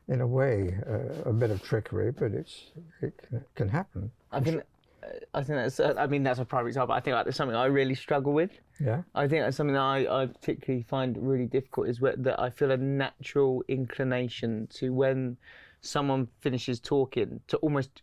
in 0.09 0.21
a 0.21 0.27
way, 0.27 0.75
uh, 0.89 1.29
a 1.31 1.33
bit 1.33 1.51
of 1.51 1.63
trickery, 1.63 2.11
but 2.11 2.33
it's 2.33 2.73
it 3.03 3.13
can, 3.29 3.45
can 3.55 3.69
happen. 3.69 4.11
I 4.33 4.41
think 4.41 4.63
uh, 5.03 5.07
I 5.35 5.43
think 5.43 5.59
that's 5.59 5.79
uh, 5.79 5.95
I 5.97 6.07
mean 6.07 6.23
that's 6.23 6.41
a 6.41 6.45
prime 6.45 6.67
example. 6.67 6.95
I 6.95 7.01
think 7.01 7.15
like, 7.15 7.27
that's 7.27 7.37
something 7.37 7.55
I 7.55 7.67
really 7.67 7.95
struggle 7.95 8.33
with. 8.33 8.51
Yeah. 8.81 9.03
I 9.15 9.29
think 9.29 9.45
that's 9.45 9.57
something 9.57 9.75
that 9.75 9.83
I, 9.83 10.23
I 10.23 10.27
particularly 10.27 10.83
find 10.83 11.17
really 11.19 11.47
difficult 11.47 11.89
is 11.89 12.01
where, 12.01 12.17
that 12.17 12.41
I 12.41 12.51
feel 12.51 12.71
a 12.71 12.77
natural 12.77 13.63
inclination 13.69 14.67
to 14.75 14.93
when 14.93 15.37
someone 15.81 16.29
finishes 16.41 16.81
talking 16.81 17.41
to 17.49 17.57
almost 17.59 18.03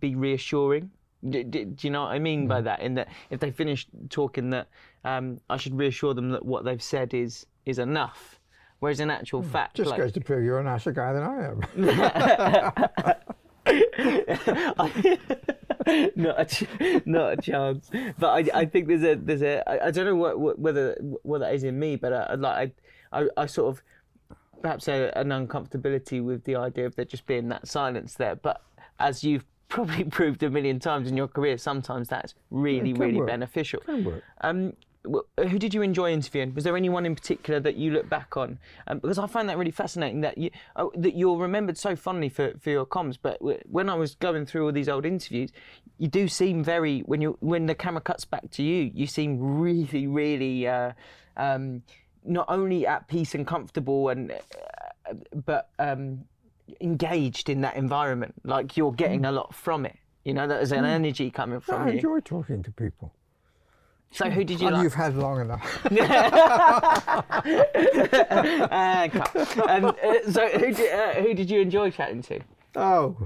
be 0.00 0.14
reassuring. 0.14 0.90
Do, 1.28 1.44
do, 1.44 1.64
do 1.66 1.86
you 1.86 1.92
know 1.92 2.02
what 2.02 2.12
I 2.12 2.18
mean 2.18 2.48
by 2.48 2.60
that? 2.62 2.80
In 2.80 2.94
that 2.94 3.08
if 3.30 3.38
they 3.38 3.52
finish 3.52 3.86
talking, 4.08 4.50
that 4.50 4.66
um, 5.04 5.40
I 5.48 5.56
should 5.56 5.76
reassure 5.78 6.14
them 6.14 6.30
that 6.30 6.44
what 6.44 6.64
they've 6.64 6.82
said 6.82 7.14
is 7.14 7.46
is 7.64 7.78
enough. 7.78 8.40
Whereas 8.82 8.98
in 8.98 9.10
actual 9.10 9.44
fact, 9.44 9.76
Just 9.76 9.90
like, 9.90 10.00
goes 10.00 10.10
to 10.10 10.20
prove 10.20 10.42
you're 10.42 10.58
a 10.58 10.64
nicer 10.64 10.90
guy 10.90 11.12
than 11.12 11.22
I 11.22 11.46
am. 11.46 11.60
not 16.16 16.40
a, 16.40 16.44
ch- 16.44 16.66
not 17.06 17.34
a 17.34 17.36
chance. 17.40 17.88
But 18.18 18.26
I, 18.26 18.44
I 18.62 18.64
think 18.64 18.88
there's 18.88 19.04
a 19.04 19.14
there's 19.14 19.42
a 19.42 19.62
I, 19.70 19.86
I 19.86 19.92
don't 19.92 20.04
know 20.04 20.16
what, 20.16 20.40
what 20.40 20.58
whether 20.58 20.96
what 21.22 21.38
that 21.38 21.54
is 21.54 21.62
in 21.62 21.78
me, 21.78 21.94
but 21.94 22.12
I, 22.12 22.34
like 22.34 22.74
I, 23.12 23.28
I 23.36 23.46
sort 23.46 23.76
of 23.76 23.84
perhaps 24.62 24.88
a, 24.88 25.16
an 25.16 25.28
uncomfortability 25.28 26.20
with 26.20 26.42
the 26.42 26.56
idea 26.56 26.86
of 26.86 26.96
there 26.96 27.04
just 27.04 27.26
being 27.26 27.50
that 27.50 27.68
silence 27.68 28.14
there. 28.14 28.34
But 28.34 28.62
as 28.98 29.22
you've 29.22 29.44
probably 29.68 30.02
proved 30.02 30.42
a 30.42 30.50
million 30.50 30.80
times 30.80 31.08
in 31.08 31.16
your 31.16 31.28
career, 31.28 31.56
sometimes 31.56 32.08
that's 32.08 32.34
really 32.50 32.94
really 32.94 33.20
work. 33.20 33.28
beneficial. 33.28 33.78
Can 33.82 34.02
work. 34.02 34.24
Um, 34.40 34.72
who 35.04 35.58
did 35.58 35.74
you 35.74 35.82
enjoy 35.82 36.12
interviewing? 36.12 36.54
Was 36.54 36.64
there 36.64 36.76
anyone 36.76 37.04
in 37.04 37.14
particular 37.14 37.58
that 37.60 37.76
you 37.76 37.90
look 37.90 38.08
back 38.08 38.36
on? 38.36 38.58
Um, 38.86 39.00
because 39.00 39.18
I 39.18 39.26
find 39.26 39.48
that 39.48 39.58
really 39.58 39.72
fascinating 39.72 40.20
that 40.20 40.38
you 40.38 40.50
oh, 40.76 40.92
that 40.96 41.16
you're 41.16 41.36
remembered 41.36 41.76
so 41.76 41.96
fondly 41.96 42.28
for, 42.28 42.52
for 42.60 42.70
your 42.70 42.86
comms. 42.86 43.18
But 43.20 43.38
w- 43.40 43.60
when 43.68 43.88
I 43.88 43.94
was 43.94 44.14
going 44.14 44.46
through 44.46 44.66
all 44.66 44.72
these 44.72 44.88
old 44.88 45.04
interviews, 45.04 45.50
you 45.98 46.08
do 46.08 46.28
seem 46.28 46.62
very 46.62 47.00
when 47.00 47.20
you 47.20 47.36
when 47.40 47.66
the 47.66 47.74
camera 47.74 48.00
cuts 48.00 48.24
back 48.24 48.50
to 48.52 48.62
you, 48.62 48.90
you 48.94 49.06
seem 49.06 49.60
really 49.60 50.06
really 50.06 50.68
uh, 50.68 50.92
um, 51.36 51.82
not 52.24 52.46
only 52.48 52.86
at 52.86 53.08
peace 53.08 53.34
and 53.34 53.46
comfortable 53.46 54.08
and 54.08 54.30
uh, 54.30 55.14
but 55.34 55.70
um, 55.80 56.24
engaged 56.80 57.48
in 57.48 57.62
that 57.62 57.76
environment. 57.76 58.34
Like 58.44 58.76
you're 58.76 58.92
getting 58.92 59.24
a 59.24 59.32
lot 59.32 59.52
from 59.54 59.84
it. 59.84 59.96
You 60.24 60.34
know, 60.34 60.46
there's 60.46 60.70
an 60.70 60.84
energy 60.84 61.32
coming 61.32 61.58
from 61.58 61.82
I 61.82 61.88
you. 61.88 61.92
enjoy 61.94 62.20
talking 62.20 62.62
to 62.62 62.70
people. 62.70 63.12
So 64.12 64.28
who 64.28 64.44
did 64.44 64.60
you 64.60 64.66
And 64.68 64.76
like? 64.76 64.84
you've 64.84 64.94
had 64.94 65.16
long 65.16 65.40
enough. 65.40 65.86
and 68.70 69.12
cut. 69.12 69.58
Um, 69.68 69.84
uh, 69.86 70.30
so 70.30 70.48
who 70.48 70.72
did, 70.74 70.92
uh, 70.92 71.12
who 71.22 71.34
did 71.34 71.50
you 71.50 71.60
enjoy 71.60 71.90
chatting 71.90 72.22
to? 72.22 72.40
Oh, 72.76 73.16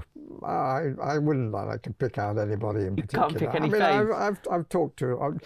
I, 0.43 0.91
I 1.01 1.17
wouldn't 1.17 1.51
like 1.51 1.81
to 1.83 1.91
pick 1.91 2.17
out 2.17 2.37
anybody 2.37 2.85
in 2.85 2.95
particular. 2.95 3.27
can't 3.27 3.37
pick 3.37 3.55
any 3.55 3.67
I 3.67 3.69
mean, 3.69 3.81
I've. 3.81 4.11
I've, 4.11 4.39
I've 4.51 4.69
talked 4.69 4.97
to, 4.99 5.19
I've, 5.19 5.39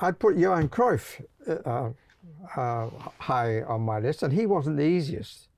I'd 0.00 0.18
put 0.18 0.36
Johan 0.36 0.68
Cruyff 0.68 1.24
uh, 1.48 1.90
uh, 2.56 2.90
high 3.18 3.62
on 3.62 3.82
my 3.82 3.98
list, 4.00 4.22
and 4.22 4.32
he 4.32 4.46
wasn't 4.46 4.76
the 4.76 4.84
easiest. 4.84 5.48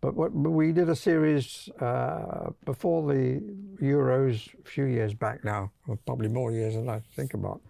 But 0.00 0.14
what 0.14 0.32
we 0.32 0.72
did 0.72 0.88
a 0.88 0.96
series 0.96 1.68
uh, 1.80 2.50
before 2.64 3.06
the 3.12 3.40
Euros 3.80 4.48
a 4.60 4.68
few 4.68 4.84
years 4.84 5.14
back 5.14 5.44
now, 5.44 5.70
or 5.86 5.96
probably 6.06 6.28
more 6.28 6.50
years 6.50 6.74
than 6.74 6.88
I 6.88 7.00
think 7.14 7.34
about. 7.34 7.60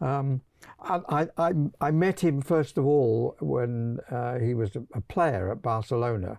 Um, 0.00 0.42
I, 0.80 1.28
I, 1.38 1.52
I, 1.80 1.90
met 1.90 2.20
him 2.20 2.42
first 2.42 2.76
of 2.76 2.84
all 2.84 3.34
when 3.40 3.98
uh, 4.10 4.38
he 4.38 4.52
was 4.52 4.76
a, 4.76 4.82
a 4.94 5.00
player 5.00 5.50
at 5.50 5.62
Barcelona. 5.62 6.38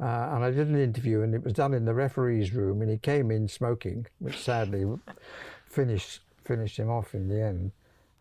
Uh, 0.00 0.30
and 0.32 0.44
I 0.44 0.50
did 0.50 0.68
an 0.68 0.78
interview, 0.78 1.22
and 1.22 1.34
it 1.34 1.42
was 1.42 1.52
done 1.52 1.74
in 1.74 1.84
the 1.84 1.94
referee's 1.94 2.52
room. 2.52 2.82
And 2.82 2.90
he 2.90 2.98
came 2.98 3.30
in 3.30 3.48
smoking, 3.48 4.06
which 4.18 4.38
sadly 4.38 4.84
finished 5.66 6.20
finished 6.44 6.78
him 6.78 6.88
off 6.88 7.14
in 7.14 7.28
the 7.28 7.42
end. 7.42 7.72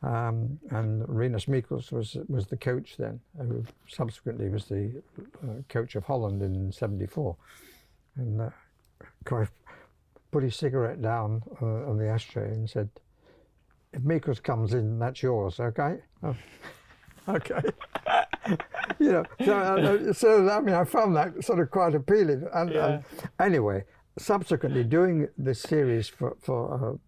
Um, 0.03 0.59
and 0.71 1.07
Rinus 1.07 1.47
Michels 1.47 1.91
was 1.91 2.17
was 2.27 2.47
the 2.47 2.57
coach 2.57 2.95
then, 2.97 3.19
who 3.37 3.63
subsequently 3.87 4.49
was 4.49 4.65
the 4.65 5.01
uh, 5.43 5.61
coach 5.69 5.95
of 5.95 6.05
Holland 6.05 6.41
in 6.41 6.71
'74. 6.71 7.35
And 8.15 8.41
uh, 8.41 8.49
Cruyff 9.25 9.49
put 10.31 10.43
his 10.43 10.55
cigarette 10.55 11.01
down 11.01 11.43
uh, 11.61 11.89
on 11.89 11.97
the 11.97 12.07
ashtray 12.07 12.49
and 12.49 12.69
said, 12.69 12.89
"If 13.93 14.03
Michels 14.03 14.39
comes 14.39 14.73
in, 14.73 14.99
that's 14.99 15.21
yours, 15.23 15.59
okay?" 15.59 15.97
Oh, 16.23 16.35
okay. 17.29 17.61
you 18.99 19.11
know, 19.11 19.23
so, 19.43 19.57
uh, 19.57 20.13
so 20.13 20.49
I 20.49 20.59
mean, 20.61 20.75
I 20.75 20.83
found 20.83 21.15
that 21.15 21.43
sort 21.43 21.59
of 21.59 21.69
quite 21.71 21.95
appealing. 21.95 22.47
And, 22.53 22.71
Yeah. 22.71 22.85
and 22.87 23.03
anyway, 23.39 23.83
subsequently 24.17 24.83
doing 24.83 25.27
this 25.37 25.61
series 25.61 26.07
for 26.07 26.35
for 26.39 26.99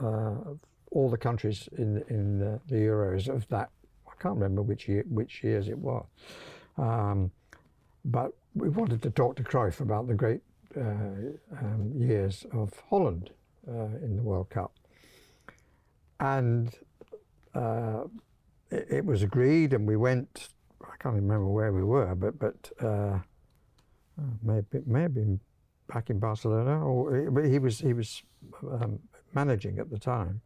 uh, 0.00 0.06
uh, 0.06 0.54
all 0.90 1.10
the 1.10 1.18
countries 1.18 1.68
in 1.78 2.02
in 2.08 2.42
uh, 2.42 2.58
the 2.68 2.76
Euros 2.76 3.28
of 3.28 3.46
that, 3.48 3.70
I 4.06 4.12
can't 4.22 4.34
remember 4.34 4.62
which 4.62 4.88
year, 4.88 5.04
which 5.08 5.42
years 5.44 5.68
it 5.68 5.78
was, 5.78 6.06
um, 6.76 7.30
but 8.04 8.32
we 8.54 8.68
wanted 8.68 9.02
to 9.02 9.10
talk 9.10 9.36
to 9.36 9.42
Cruyff 9.44 9.80
about 9.80 10.06
the 10.08 10.14
great 10.14 10.40
uh, 10.76 10.80
um, 11.60 11.92
years 11.94 12.46
of 12.52 12.72
Holland 12.90 13.30
uh, 13.68 13.96
in 14.02 14.16
the 14.16 14.22
World 14.22 14.50
Cup, 14.50 14.72
and 16.20 16.74
uh, 17.54 18.04
it, 18.70 18.86
it 18.90 19.04
was 19.04 19.22
agreed, 19.22 19.72
and 19.72 19.86
we 19.86 19.96
went. 19.96 20.48
I 20.82 20.96
can't 21.00 21.14
remember 21.14 21.46
where 21.46 21.72
we 21.72 21.82
were, 21.82 22.14
but 22.14 22.38
but 22.38 22.70
uh, 22.80 23.18
maybe 24.42 24.82
maybe 24.86 25.38
back 25.92 26.10
in 26.10 26.18
Barcelona, 26.18 26.84
or 26.84 27.30
but 27.30 27.44
he 27.44 27.58
was 27.58 27.78
he 27.78 27.92
was 27.92 28.22
um, 28.70 28.98
managing 29.34 29.78
at 29.78 29.90
the 29.90 29.98
time, 29.98 30.40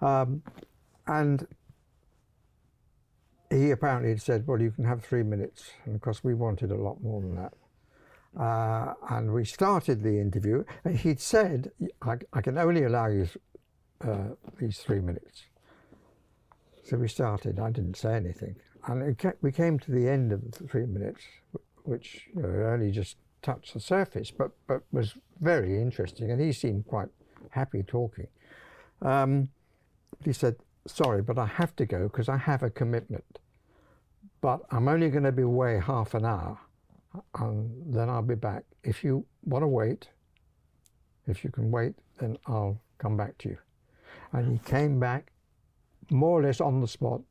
um, 0.00 0.42
and 1.06 1.46
he 3.50 3.70
apparently 3.70 4.10
had 4.10 4.22
said, 4.22 4.46
"Well, 4.46 4.60
you 4.60 4.70
can 4.70 4.84
have 4.84 5.04
three 5.04 5.22
minutes," 5.22 5.70
and 5.84 5.94
of 5.94 6.00
course 6.00 6.24
we 6.24 6.34
wanted 6.34 6.70
a 6.70 6.76
lot 6.76 7.02
more 7.02 7.20
than 7.20 7.36
that. 7.36 7.52
Uh, 8.38 8.92
and 9.10 9.32
we 9.32 9.44
started 9.44 10.02
the 10.02 10.20
interview, 10.20 10.64
and 10.84 10.98
he'd 10.98 11.20
said, 11.20 11.70
"I, 12.02 12.16
I 12.32 12.40
can 12.42 12.58
only 12.58 12.84
allow 12.84 13.06
you 13.06 13.28
uh, 14.02 14.34
these 14.58 14.78
three 14.78 15.00
minutes." 15.00 15.44
So 16.84 16.96
we 16.96 17.08
started. 17.08 17.58
I 17.58 17.70
didn't 17.70 17.96
say 17.96 18.14
anything, 18.14 18.56
and 18.86 19.18
ca- 19.18 19.32
we 19.42 19.52
came 19.52 19.78
to 19.80 19.90
the 19.90 20.08
end 20.08 20.32
of 20.32 20.50
the 20.50 20.66
three 20.68 20.86
minutes, 20.86 21.22
which 21.82 22.28
you 22.34 22.42
know, 22.42 22.48
only 22.48 22.90
just 22.90 23.16
touched 23.42 23.74
the 23.74 23.80
surface, 23.80 24.30
but 24.30 24.50
but 24.66 24.82
was 24.92 25.14
very 25.40 25.80
interesting, 25.80 26.30
and 26.30 26.40
he 26.40 26.52
seemed 26.52 26.86
quite 26.86 27.08
happy 27.50 27.82
talking. 27.82 28.28
Um, 29.02 29.48
he 30.24 30.32
said, 30.32 30.56
"Sorry, 30.86 31.22
but 31.22 31.38
I 31.38 31.46
have 31.46 31.74
to 31.76 31.86
go 31.86 32.04
because 32.04 32.28
I 32.28 32.36
have 32.36 32.62
a 32.62 32.70
commitment. 32.70 33.38
But 34.40 34.60
I'm 34.70 34.88
only 34.88 35.10
going 35.10 35.24
to 35.24 35.32
be 35.32 35.42
away 35.42 35.80
half 35.80 36.14
an 36.14 36.24
hour, 36.24 36.58
and 37.38 37.94
then 37.94 38.08
I'll 38.08 38.22
be 38.22 38.34
back. 38.34 38.64
If 38.84 39.02
you 39.02 39.24
want 39.44 39.62
to 39.62 39.68
wait, 39.68 40.08
if 41.26 41.42
you 41.42 41.50
can 41.50 41.70
wait, 41.70 41.94
then 42.18 42.36
I'll 42.46 42.80
come 42.98 43.16
back 43.16 43.38
to 43.38 43.48
you." 43.48 43.58
And 44.36 44.52
he 44.52 44.58
came 44.70 45.00
back 45.00 45.32
more 46.10 46.38
or 46.38 46.42
less 46.42 46.60
on 46.60 46.80
the 46.82 46.86
spot. 46.86 47.22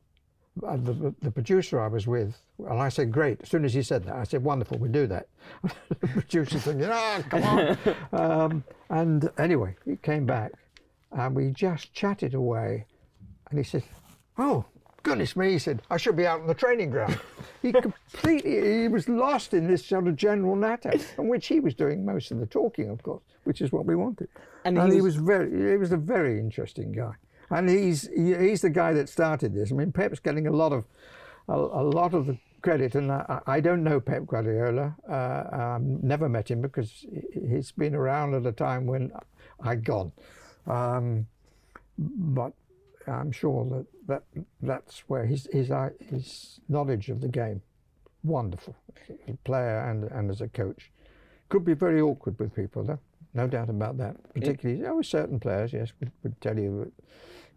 The, 0.60 0.92
the, 0.92 1.14
the 1.22 1.30
producer 1.30 1.80
I 1.80 1.86
was 1.86 2.06
with, 2.06 2.36
and 2.58 2.80
I 2.80 2.88
said, 2.88 3.12
great. 3.12 3.42
As 3.42 3.48
soon 3.48 3.64
as 3.64 3.74
he 3.74 3.82
said 3.82 4.04
that, 4.04 4.16
I 4.16 4.24
said, 4.24 4.42
wonderful, 4.42 4.78
we'll 4.78 4.90
do 4.90 5.06
that. 5.06 5.28
the 6.00 6.08
producer 6.08 6.58
thinking, 6.58 6.88
ah, 6.90 7.22
come 7.28 7.42
on. 7.44 7.78
um, 8.12 8.64
and 8.90 9.30
anyway, 9.38 9.76
he 9.84 9.96
came 9.96 10.26
back 10.26 10.52
and 11.12 11.36
we 11.36 11.50
just 11.50 11.92
chatted 11.92 12.34
away. 12.34 12.86
And 13.50 13.58
he 13.58 13.64
said, 13.64 13.84
oh, 14.38 14.64
goodness 15.04 15.36
me, 15.36 15.52
he 15.52 15.58
said, 15.60 15.82
I 15.88 15.98
should 15.98 16.16
be 16.16 16.26
out 16.26 16.40
on 16.40 16.48
the 16.48 16.54
training 16.54 16.90
ground. 16.90 17.20
he 17.62 17.70
completely, 17.70 18.80
he 18.80 18.88
was 18.88 19.08
lost 19.08 19.54
in 19.54 19.68
this 19.68 19.86
sort 19.86 20.08
of 20.08 20.16
general 20.16 20.56
natter, 20.56 20.94
in 21.18 21.28
which 21.28 21.46
he 21.46 21.60
was 21.60 21.74
doing 21.74 22.04
most 22.04 22.32
of 22.32 22.40
the 22.40 22.46
talking, 22.46 22.90
of 22.90 23.02
course, 23.04 23.22
which 23.46 23.60
is 23.60 23.72
what 23.72 23.86
we 23.86 23.94
wanted. 23.94 24.28
And 24.64 24.76
And, 24.78 24.88
he 24.92 24.96
he, 24.96 25.00
was- 25.02 25.16
was, 25.18 25.24
very, 25.24 25.70
he 25.72 25.76
was 25.76 25.92
a 25.92 25.96
very 25.96 26.38
interesting 26.38 26.92
guy. 26.92 27.12
And 27.48 27.68
he's 27.68 28.08
he, 28.08 28.34
he's 28.34 28.62
the 28.62 28.70
guy 28.70 28.92
that 28.94 29.08
started 29.08 29.54
this. 29.54 29.70
I 29.70 29.76
mean, 29.76 29.92
Pep's 29.92 30.18
getting 30.18 30.48
a 30.48 30.50
lot 30.52 30.72
of 30.72 30.84
a, 31.48 31.54
a 31.54 31.84
lot 31.84 32.12
of 32.12 32.26
the 32.26 32.36
credit, 32.60 32.96
and 32.96 33.12
I, 33.12 33.40
I 33.46 33.60
don't 33.60 33.84
know 33.84 34.00
Pep 34.00 34.26
Guardiola. 34.26 34.96
Uh, 35.08 35.44
um, 35.76 36.00
never 36.02 36.28
met 36.28 36.50
him 36.50 36.60
because 36.60 36.90
he- 37.32 37.46
he's 37.48 37.70
been 37.70 37.94
around 37.94 38.34
at 38.34 38.44
a 38.46 38.50
time 38.50 38.86
when 38.86 39.12
I'd 39.60 39.84
gone. 39.84 40.10
Um, 40.66 41.28
but 41.96 42.52
I'm 43.06 43.30
sure 43.30 43.64
that, 43.70 43.86
that 44.08 44.22
that's 44.60 45.04
where 45.08 45.24
his 45.24 45.48
his 45.52 45.70
his 46.10 46.58
knowledge 46.68 47.10
of 47.10 47.20
the 47.20 47.28
game, 47.28 47.62
wonderful, 48.24 48.74
player 49.44 49.78
and 49.88 50.02
and 50.10 50.30
as 50.32 50.40
a 50.40 50.48
coach. 50.48 50.90
Could 51.48 51.64
be 51.64 51.74
very 51.74 52.00
awkward 52.00 52.40
with 52.40 52.52
people 52.56 52.82
though, 52.82 52.98
no 53.34 53.46
doubt 53.46 53.68
about 53.68 53.98
that. 53.98 54.16
Particularly, 54.34 54.84
oh, 54.86 55.02
certain 55.02 55.38
players, 55.38 55.72
yes, 55.72 55.92
would, 56.00 56.12
would 56.22 56.40
tell 56.40 56.58
you 56.58 56.92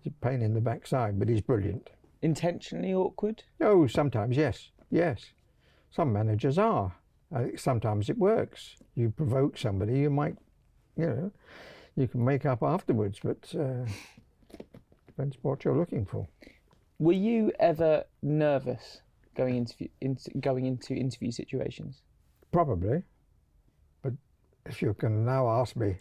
he's 0.01 0.11
a 0.11 0.25
pain 0.25 0.41
in 0.41 0.53
the 0.53 0.61
backside, 0.61 1.19
but 1.19 1.29
he's 1.29 1.41
brilliant. 1.41 1.89
Intentionally 2.21 2.93
awkward. 2.93 3.43
Oh, 3.61 3.87
sometimes 3.87 4.35
yes, 4.35 4.69
yes. 4.91 5.31
Some 5.91 6.13
managers 6.13 6.57
are. 6.57 6.95
Uh, 7.33 7.45
sometimes 7.55 8.09
it 8.09 8.17
works. 8.17 8.75
You 8.95 9.11
provoke 9.11 9.57
somebody, 9.57 9.99
you 9.99 10.09
might, 10.09 10.35
you 10.97 11.05
know, 11.05 11.31
you 11.95 12.07
can 12.07 12.23
make 12.25 12.45
up 12.45 12.63
afterwards, 12.63 13.19
but 13.23 13.53
uh, 13.57 13.85
depends 15.07 15.37
what 15.41 15.63
you're 15.63 15.77
looking 15.77 16.05
for. 16.05 16.27
Were 16.97 17.13
you 17.13 17.51
ever 17.59 18.03
nervous 18.21 19.01
going 19.35 19.55
into, 19.55 19.87
into 20.01 20.31
going 20.39 20.65
into 20.65 20.93
interview 20.93 21.31
situations? 21.31 22.01
Probably. 22.51 23.03
If 24.65 24.81
you 24.81 24.93
can 24.93 25.25
now 25.25 25.49
ask 25.49 25.75
me 25.75 25.97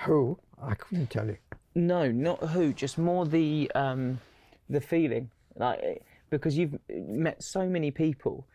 who, 0.00 0.38
I 0.62 0.74
couldn't 0.74 1.10
tell 1.10 1.26
you. 1.26 1.36
No, 1.74 2.10
not 2.10 2.40
who. 2.40 2.72
Just 2.72 2.98
more 2.98 3.26
the 3.26 3.70
um, 3.74 4.20
the 4.68 4.80
feeling, 4.80 5.30
like 5.56 6.04
because 6.30 6.56
you've 6.56 6.78
met 6.88 7.42
so 7.42 7.68
many 7.68 7.90
people. 7.90 8.46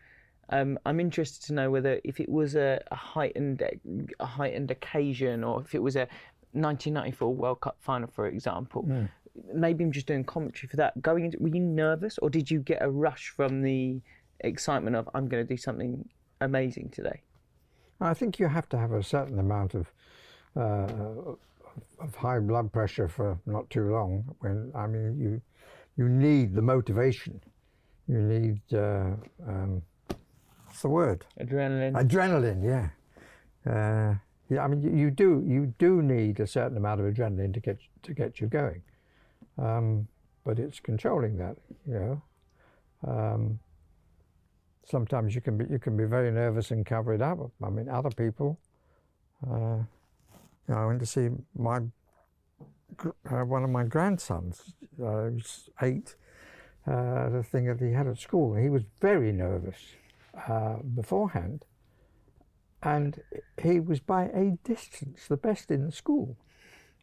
Um, 0.50 0.78
I'm 0.86 0.98
interested 0.98 1.46
to 1.48 1.52
know 1.52 1.70
whether 1.70 2.00
if 2.04 2.20
it 2.20 2.28
was 2.28 2.54
a, 2.54 2.80
a 2.90 2.96
heightened 2.96 3.62
a 4.20 4.26
heightened 4.26 4.70
occasion, 4.70 5.44
or 5.44 5.60
if 5.60 5.74
it 5.74 5.82
was 5.82 5.96
a 5.96 6.08
1994 6.52 7.34
World 7.34 7.60
Cup 7.60 7.76
final, 7.80 8.08
for 8.08 8.26
example. 8.26 8.86
Maybe 9.54 9.84
I'm 9.84 9.92
just 9.92 10.06
doing 10.06 10.24
commentary 10.24 10.68
for 10.68 10.76
that. 10.76 11.00
Going 11.00 11.26
into, 11.26 11.38
were 11.38 11.48
you 11.48 11.60
nervous, 11.60 12.18
or 12.18 12.28
did 12.30 12.50
you 12.50 12.58
get 12.60 12.82
a 12.82 12.90
rush 12.90 13.28
from 13.28 13.62
the 13.62 14.00
excitement 14.40 14.96
of 14.96 15.08
I'm 15.14 15.28
going 15.28 15.46
to 15.46 15.48
do 15.48 15.56
something 15.56 16.08
amazing 16.40 16.90
today? 16.90 17.22
I 18.00 18.14
think 18.14 18.38
you 18.38 18.46
have 18.46 18.68
to 18.70 18.78
have 18.78 18.92
a 18.92 19.02
certain 19.02 19.38
amount 19.38 19.74
of 19.74 19.92
uh, 20.56 21.34
of 22.00 22.14
high 22.16 22.38
blood 22.38 22.72
pressure 22.72 23.08
for 23.08 23.38
not 23.46 23.68
too 23.70 23.90
long. 23.90 24.24
When 24.40 24.72
I 24.74 24.86
mean, 24.86 25.18
you 25.18 25.40
you 25.96 26.08
need 26.08 26.54
the 26.54 26.62
motivation. 26.62 27.40
You 28.06 28.20
need 28.22 28.60
uh, 28.72 29.16
um, 29.46 29.82
what's 30.66 30.82
the 30.82 30.88
word? 30.88 31.24
Adrenaline. 31.40 31.94
Adrenaline. 31.94 32.64
Yeah. 32.64 32.88
Uh, 33.70 34.14
yeah. 34.48 34.64
I 34.64 34.68
mean, 34.68 34.80
you, 34.82 34.90
you 34.90 35.10
do 35.10 35.44
you 35.46 35.74
do 35.78 36.02
need 36.02 36.40
a 36.40 36.46
certain 36.46 36.76
amount 36.76 37.00
of 37.00 37.12
adrenaline 37.12 37.52
to 37.54 37.60
get 37.60 37.78
to 38.02 38.14
get 38.14 38.40
you 38.40 38.46
going. 38.46 38.82
Um, 39.58 40.08
but 40.44 40.58
it's 40.58 40.80
controlling 40.80 41.36
that. 41.38 41.56
You 41.86 41.94
know. 41.94 42.22
Um, 43.06 43.60
sometimes 44.88 45.34
you 45.34 45.40
can 45.40 45.56
be 45.58 45.64
you 45.70 45.78
can 45.78 45.96
be 45.96 46.04
very 46.04 46.30
nervous 46.30 46.70
and 46.70 46.84
cover 46.84 47.14
it 47.14 47.22
up. 47.22 47.38
I 47.62 47.70
mean, 47.70 47.88
other 47.88 48.10
people. 48.10 48.58
Uh, 49.46 49.78
you 50.66 50.74
know, 50.74 50.76
I 50.76 50.86
went 50.86 51.00
to 51.00 51.06
see 51.06 51.28
my 51.56 51.80
uh, 53.30 53.44
one 53.44 53.64
of 53.64 53.70
my 53.70 53.84
grandsons. 53.84 54.74
Uh, 55.00 55.30
was 55.32 55.68
eight. 55.82 56.16
Uh, 56.86 57.28
the 57.28 57.42
thing 57.42 57.66
that 57.66 57.80
he 57.80 57.92
had 57.92 58.06
at 58.06 58.18
school, 58.18 58.54
he 58.54 58.70
was 58.70 58.82
very 59.00 59.30
nervous 59.30 59.76
uh, 60.48 60.76
beforehand, 60.94 61.66
and 62.82 63.20
he 63.62 63.78
was 63.78 64.00
by 64.00 64.24
a 64.24 64.56
distance 64.64 65.26
the 65.28 65.36
best 65.36 65.70
in 65.70 65.84
the 65.84 65.92
school. 65.92 66.36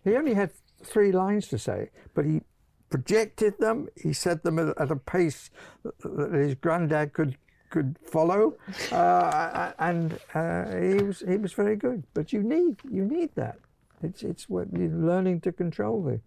He 0.03 0.15
only 0.15 0.33
had 0.33 0.51
three 0.83 1.12
lines 1.12 1.47
to 1.49 1.59
say, 1.59 1.91
but 2.16 2.25
he 2.25 2.41
projected 2.89 3.59
them. 3.59 3.89
He 3.95 4.13
said 4.13 4.41
them 4.43 4.57
at, 4.57 4.91
a 4.91 4.95
pace 4.95 5.51
that 5.83 6.32
his 6.33 6.55
granddad 6.55 7.13
could 7.13 7.37
could 7.75 7.97
follow, 8.05 8.53
uh, 8.93 9.73
and 9.79 10.17
uh, 10.33 10.63
he 10.79 11.03
was 11.03 11.19
he 11.27 11.35
was 11.35 11.51
very 11.51 11.75
good. 11.75 12.03
But 12.13 12.31
you 12.31 12.41
need 12.41 12.77
you 12.89 13.03
need 13.03 13.31
that. 13.35 13.57
It's 14.01 14.23
it's 14.23 14.47
what 14.47 14.71
you're 14.71 14.99
learning 15.11 15.41
to 15.41 15.51
control 15.51 16.01
the 16.09 16.17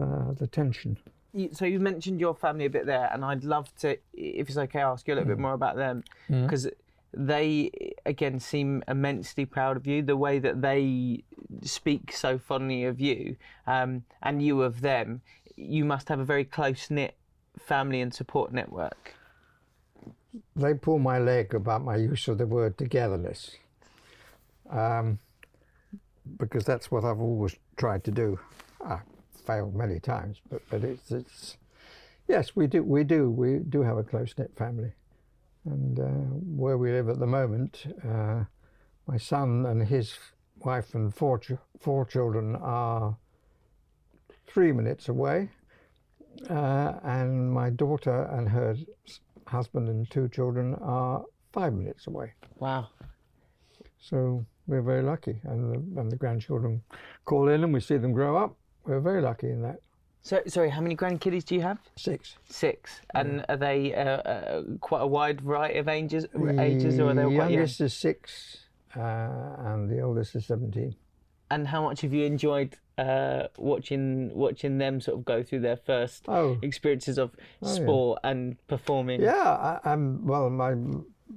uh, 0.00 0.32
the 0.32 0.46
tension. 0.46 0.98
So 1.52 1.64
you 1.64 1.80
mentioned 1.80 2.20
your 2.20 2.34
family 2.34 2.66
a 2.66 2.70
bit 2.70 2.84
there, 2.84 3.08
and 3.12 3.24
I'd 3.24 3.42
love 3.42 3.74
to, 3.76 3.88
if 4.12 4.48
it's 4.48 4.58
okay, 4.58 4.82
ask 4.82 5.08
you 5.08 5.14
a 5.14 5.16
little 5.16 5.32
bit 5.34 5.38
more 5.38 5.54
about 5.54 5.76
them 5.76 6.04
because 6.28 6.68
they 7.12 7.70
again 8.06 8.38
seem 8.38 8.84
immensely 8.86 9.46
proud 9.46 9.76
of 9.78 9.86
you. 9.86 10.02
The 10.02 10.16
way 10.26 10.38
that 10.40 10.60
they 10.60 11.24
speak 11.62 12.12
so 12.12 12.38
fondly 12.38 12.84
of 12.84 13.00
you, 13.00 13.36
um, 13.66 14.04
and 14.22 14.42
you 14.42 14.62
of 14.62 14.82
them, 14.82 15.22
you 15.56 15.84
must 15.86 16.08
have 16.10 16.20
a 16.20 16.24
very 16.24 16.44
close 16.44 16.90
knit 16.90 17.14
family 17.58 18.00
and 18.02 18.12
support 18.12 18.52
network. 18.52 19.14
They 20.56 20.74
pull 20.74 20.98
my 20.98 21.18
leg 21.18 21.54
about 21.54 21.84
my 21.84 21.96
use 21.96 22.28
of 22.28 22.38
the 22.38 22.46
word 22.46 22.76
togetherness, 22.76 23.56
um, 24.70 25.18
because 26.38 26.64
that's 26.64 26.90
what 26.90 27.04
I've 27.04 27.20
always 27.20 27.56
tried 27.76 28.04
to 28.04 28.10
do. 28.10 28.38
I 28.84 28.98
failed 29.46 29.74
many 29.74 30.00
times, 30.00 30.40
but 30.50 30.62
but 30.70 30.84
it's 30.84 31.10
it's 31.10 31.56
yes, 32.28 32.56
we 32.56 32.66
do 32.66 32.82
we 32.82 33.04
do 33.04 33.30
we 33.30 33.58
do 33.58 33.82
have 33.82 33.98
a 33.98 34.02
close 34.04 34.34
knit 34.36 34.52
family. 34.56 34.92
And 35.66 35.98
uh, 35.98 36.02
where 36.62 36.76
we 36.76 36.90
live 36.92 37.08
at 37.08 37.18
the 37.18 37.26
moment, 37.26 37.86
uh, 38.06 38.44
my 39.06 39.16
son 39.16 39.64
and 39.64 39.86
his 39.86 40.18
wife 40.58 40.94
and 40.94 41.14
four 41.14 41.38
ch- 41.38 41.52
four 41.80 42.04
children 42.04 42.56
are 42.56 43.16
three 44.46 44.72
minutes 44.72 45.08
away, 45.08 45.48
uh, 46.50 46.94
and 47.02 47.50
my 47.50 47.70
daughter 47.70 48.24
and 48.24 48.48
her 48.48 48.76
husband 49.46 49.88
and 49.88 50.10
two 50.10 50.28
children 50.28 50.74
are 50.82 51.24
five 51.52 51.72
minutes 51.72 52.06
away. 52.06 52.32
Wow. 52.58 52.88
So 53.98 54.44
we're 54.66 54.82
very 54.82 55.02
lucky, 55.02 55.40
and 55.44 55.72
the, 55.72 56.00
and 56.00 56.10
the 56.10 56.16
grandchildren 56.16 56.82
call 57.24 57.48
in 57.48 57.64
and 57.64 57.72
we 57.72 57.80
see 57.80 57.96
them 57.96 58.12
grow 58.12 58.36
up. 58.36 58.56
We're 58.84 59.00
very 59.00 59.22
lucky 59.22 59.50
in 59.50 59.62
that. 59.62 59.80
So 60.22 60.40
sorry, 60.46 60.70
how 60.70 60.80
many 60.80 60.96
grandkiddies 60.96 61.44
do 61.44 61.54
you 61.54 61.60
have? 61.60 61.78
Six. 61.96 62.36
Six. 62.48 63.00
And 63.14 63.44
are 63.48 63.58
they 63.58 63.94
uh, 63.94 64.00
uh, 64.00 64.62
quite 64.80 65.02
a 65.02 65.06
wide 65.06 65.42
variety 65.42 65.78
of 65.78 65.88
ages, 65.88 66.26
ages 66.58 66.98
or 66.98 67.10
are 67.10 67.14
they 67.14 67.24
all 67.24 67.28
quite 67.28 67.36
young? 67.36 67.52
youngest 67.52 67.80
is 67.82 67.92
six, 67.92 68.56
uh, 68.96 69.28
and 69.58 69.90
the 69.90 70.00
oldest 70.00 70.34
is 70.34 70.46
seventeen. 70.46 70.96
And 71.50 71.68
how 71.68 71.82
much 71.82 72.00
have 72.00 72.14
you 72.14 72.24
enjoyed 72.24 72.78
uh, 72.98 73.48
watching 73.58 74.34
watching 74.34 74.78
them 74.78 75.00
sort 75.00 75.18
of 75.18 75.24
go 75.24 75.42
through 75.42 75.60
their 75.60 75.76
first 75.76 76.24
Oh, 76.28 76.58
experiences 76.62 77.18
of 77.18 77.32
yeah. 77.60 77.68
sport 77.68 78.20
and 78.24 78.56
performing? 78.68 79.20
yeah. 79.20 79.78
I, 79.84 79.92
I'm 79.92 80.26
well. 80.26 80.48
My 80.50 80.74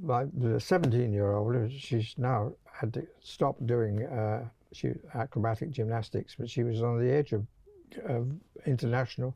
my 0.02 0.26
seventeen-year-old. 0.60 1.72
She's 1.72 2.14
now 2.18 2.54
had 2.72 2.94
to 2.94 3.08
stop 3.22 3.56
doing 3.66 4.04
uh, 4.06 4.46
she 4.74 4.92
acrobatic 5.16 5.72
gymnastics, 5.72 6.36
but 6.38 6.50
she 6.50 6.64
was 6.64 6.82
on 6.84 7.00
the 7.00 7.12
edge 7.12 7.34
of, 7.34 7.46
of 8.06 8.30
international 8.66 9.34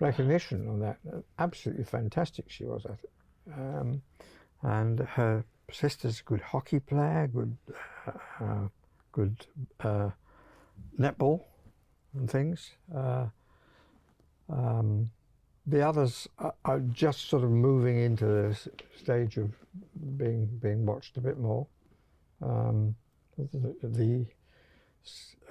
recognition 0.00 0.68
on 0.68 0.80
that. 0.80 0.98
Absolutely 1.38 1.84
fantastic 1.84 2.46
she 2.48 2.64
was 2.64 2.84
at 2.86 2.98
it. 3.04 3.10
Um, 3.56 4.02
and 4.62 4.98
her 5.00 5.44
sister's 5.70 6.20
a 6.20 6.22
good 6.24 6.40
hockey 6.40 6.80
player, 6.80 7.28
good 7.32 7.56
uh, 8.40 8.68
good 9.12 9.46
uh, 9.80 10.10
netball 10.98 11.44
and 12.14 12.30
things. 12.30 12.72
Uh, 12.94 13.26
um, 14.48 15.10
the 15.66 15.80
others 15.80 16.28
are, 16.38 16.54
are 16.64 16.80
just 16.80 17.28
sort 17.28 17.42
of 17.42 17.50
moving 17.50 17.98
into 17.98 18.26
the 18.26 18.48
s- 18.50 18.68
stage 18.96 19.38
of 19.38 19.50
being 20.16 20.46
being 20.60 20.84
watched 20.84 21.16
a 21.16 21.20
bit 21.20 21.38
more. 21.38 21.66
Um, 22.42 22.94
the, 23.38 23.74
the 23.82 24.26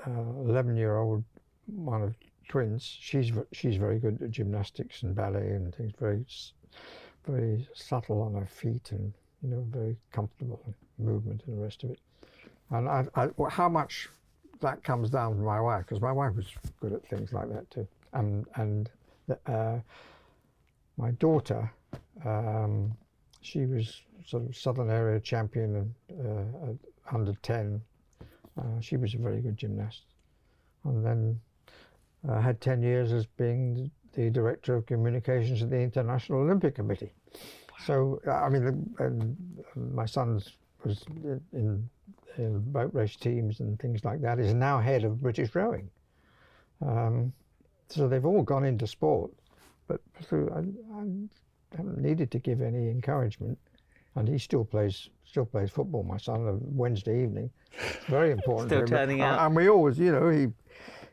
eleven-year-old 0.05 1.23
one 1.65 2.03
of 2.03 2.15
twins, 2.47 2.83
she's 2.83 3.31
she's 3.51 3.77
very 3.77 3.99
good 3.99 4.21
at 4.21 4.31
gymnastics 4.31 5.03
and 5.03 5.15
ballet 5.15 5.47
and 5.47 5.73
things. 5.73 5.93
Very 5.99 6.25
very 7.27 7.67
subtle 7.73 8.21
on 8.21 8.33
her 8.33 8.45
feet 8.45 8.91
and 8.91 9.13
you 9.41 9.49
know 9.49 9.65
very 9.69 9.97
comfortable 10.11 10.61
movement 10.99 11.41
and 11.47 11.57
the 11.57 11.61
rest 11.61 11.83
of 11.83 11.91
it. 11.91 11.99
And 12.69 12.87
I, 12.87 13.05
I, 13.15 13.29
how 13.49 13.69
much 13.69 14.09
that 14.61 14.83
comes 14.83 15.09
down 15.09 15.35
to 15.35 15.41
my 15.41 15.59
wife 15.59 15.85
because 15.85 16.01
my 16.01 16.11
wife 16.11 16.35
was 16.35 16.47
good 16.79 16.93
at 16.93 17.05
things 17.07 17.33
like 17.33 17.49
that 17.49 17.69
too. 17.69 17.87
And 18.13 18.45
and 18.55 18.89
the, 19.27 19.37
uh, 19.51 19.79
my 20.97 21.11
daughter, 21.11 21.71
um, 22.25 22.95
she 23.41 23.65
was 23.65 24.01
sort 24.25 24.43
of 24.47 24.55
southern 24.55 24.89
area 24.89 25.19
champion 25.19 25.93
and 26.09 26.25
uh, 26.27 27.15
under 27.15 27.33
ten. 27.41 27.81
Uh, 28.57 28.79
she 28.79 28.97
was 28.97 29.13
a 29.15 29.17
very 29.17 29.41
good 29.41 29.57
gymnast, 29.57 30.03
and 30.85 31.03
then 31.05 31.39
uh, 32.29 32.39
had 32.39 32.61
ten 32.61 32.81
years 32.81 33.11
as 33.11 33.25
being 33.25 33.89
the 34.13 34.29
director 34.29 34.75
of 34.75 34.85
communications 34.85 35.63
at 35.63 35.69
the 35.71 35.79
International 35.79 36.39
Olympic 36.41 36.75
Committee. 36.75 37.11
So 37.85 38.21
I 38.31 38.47
mean, 38.49 38.63
the- 38.97 39.79
my 39.79 40.05
son's 40.05 40.53
was 40.85 41.03
in, 41.53 41.89
in 42.37 42.59
boat 42.71 42.91
race 42.93 43.15
teams 43.15 43.59
and 43.59 43.79
things 43.79 44.03
like 44.03 44.21
that. 44.21 44.39
Is 44.39 44.53
now 44.53 44.79
head 44.79 45.03
of 45.03 45.21
British 45.21 45.53
rowing. 45.55 45.89
Um, 46.85 47.31
so 47.89 48.07
they've 48.07 48.25
all 48.25 48.41
gone 48.41 48.65
into 48.65 48.87
sport, 48.87 49.31
but 49.87 50.01
through, 50.23 50.49
I, 50.49 50.59
I 50.99 51.77
haven't 51.77 51.97
needed 51.99 52.31
to 52.31 52.39
give 52.39 52.61
any 52.61 52.89
encouragement, 52.89 53.57
and 54.15 54.27
he 54.27 54.37
still 54.37 54.65
plays 54.65 55.09
still 55.25 55.45
plays 55.45 55.69
football. 55.71 56.03
My 56.03 56.17
son 56.17 56.47
on 56.47 56.59
Wednesday 56.63 57.23
evening, 57.23 57.49
it's 57.71 58.05
very 58.05 58.31
important. 58.31 58.69
Still 58.69 58.79
to 58.85 58.93
him. 58.93 58.97
turning 58.99 59.21
And- 59.21 59.35
out. 59.35 59.45
and 59.47 59.55
we 59.55 59.69
always, 59.69 59.97
you 59.99 60.11
know, 60.11 60.29
he, 60.29 60.47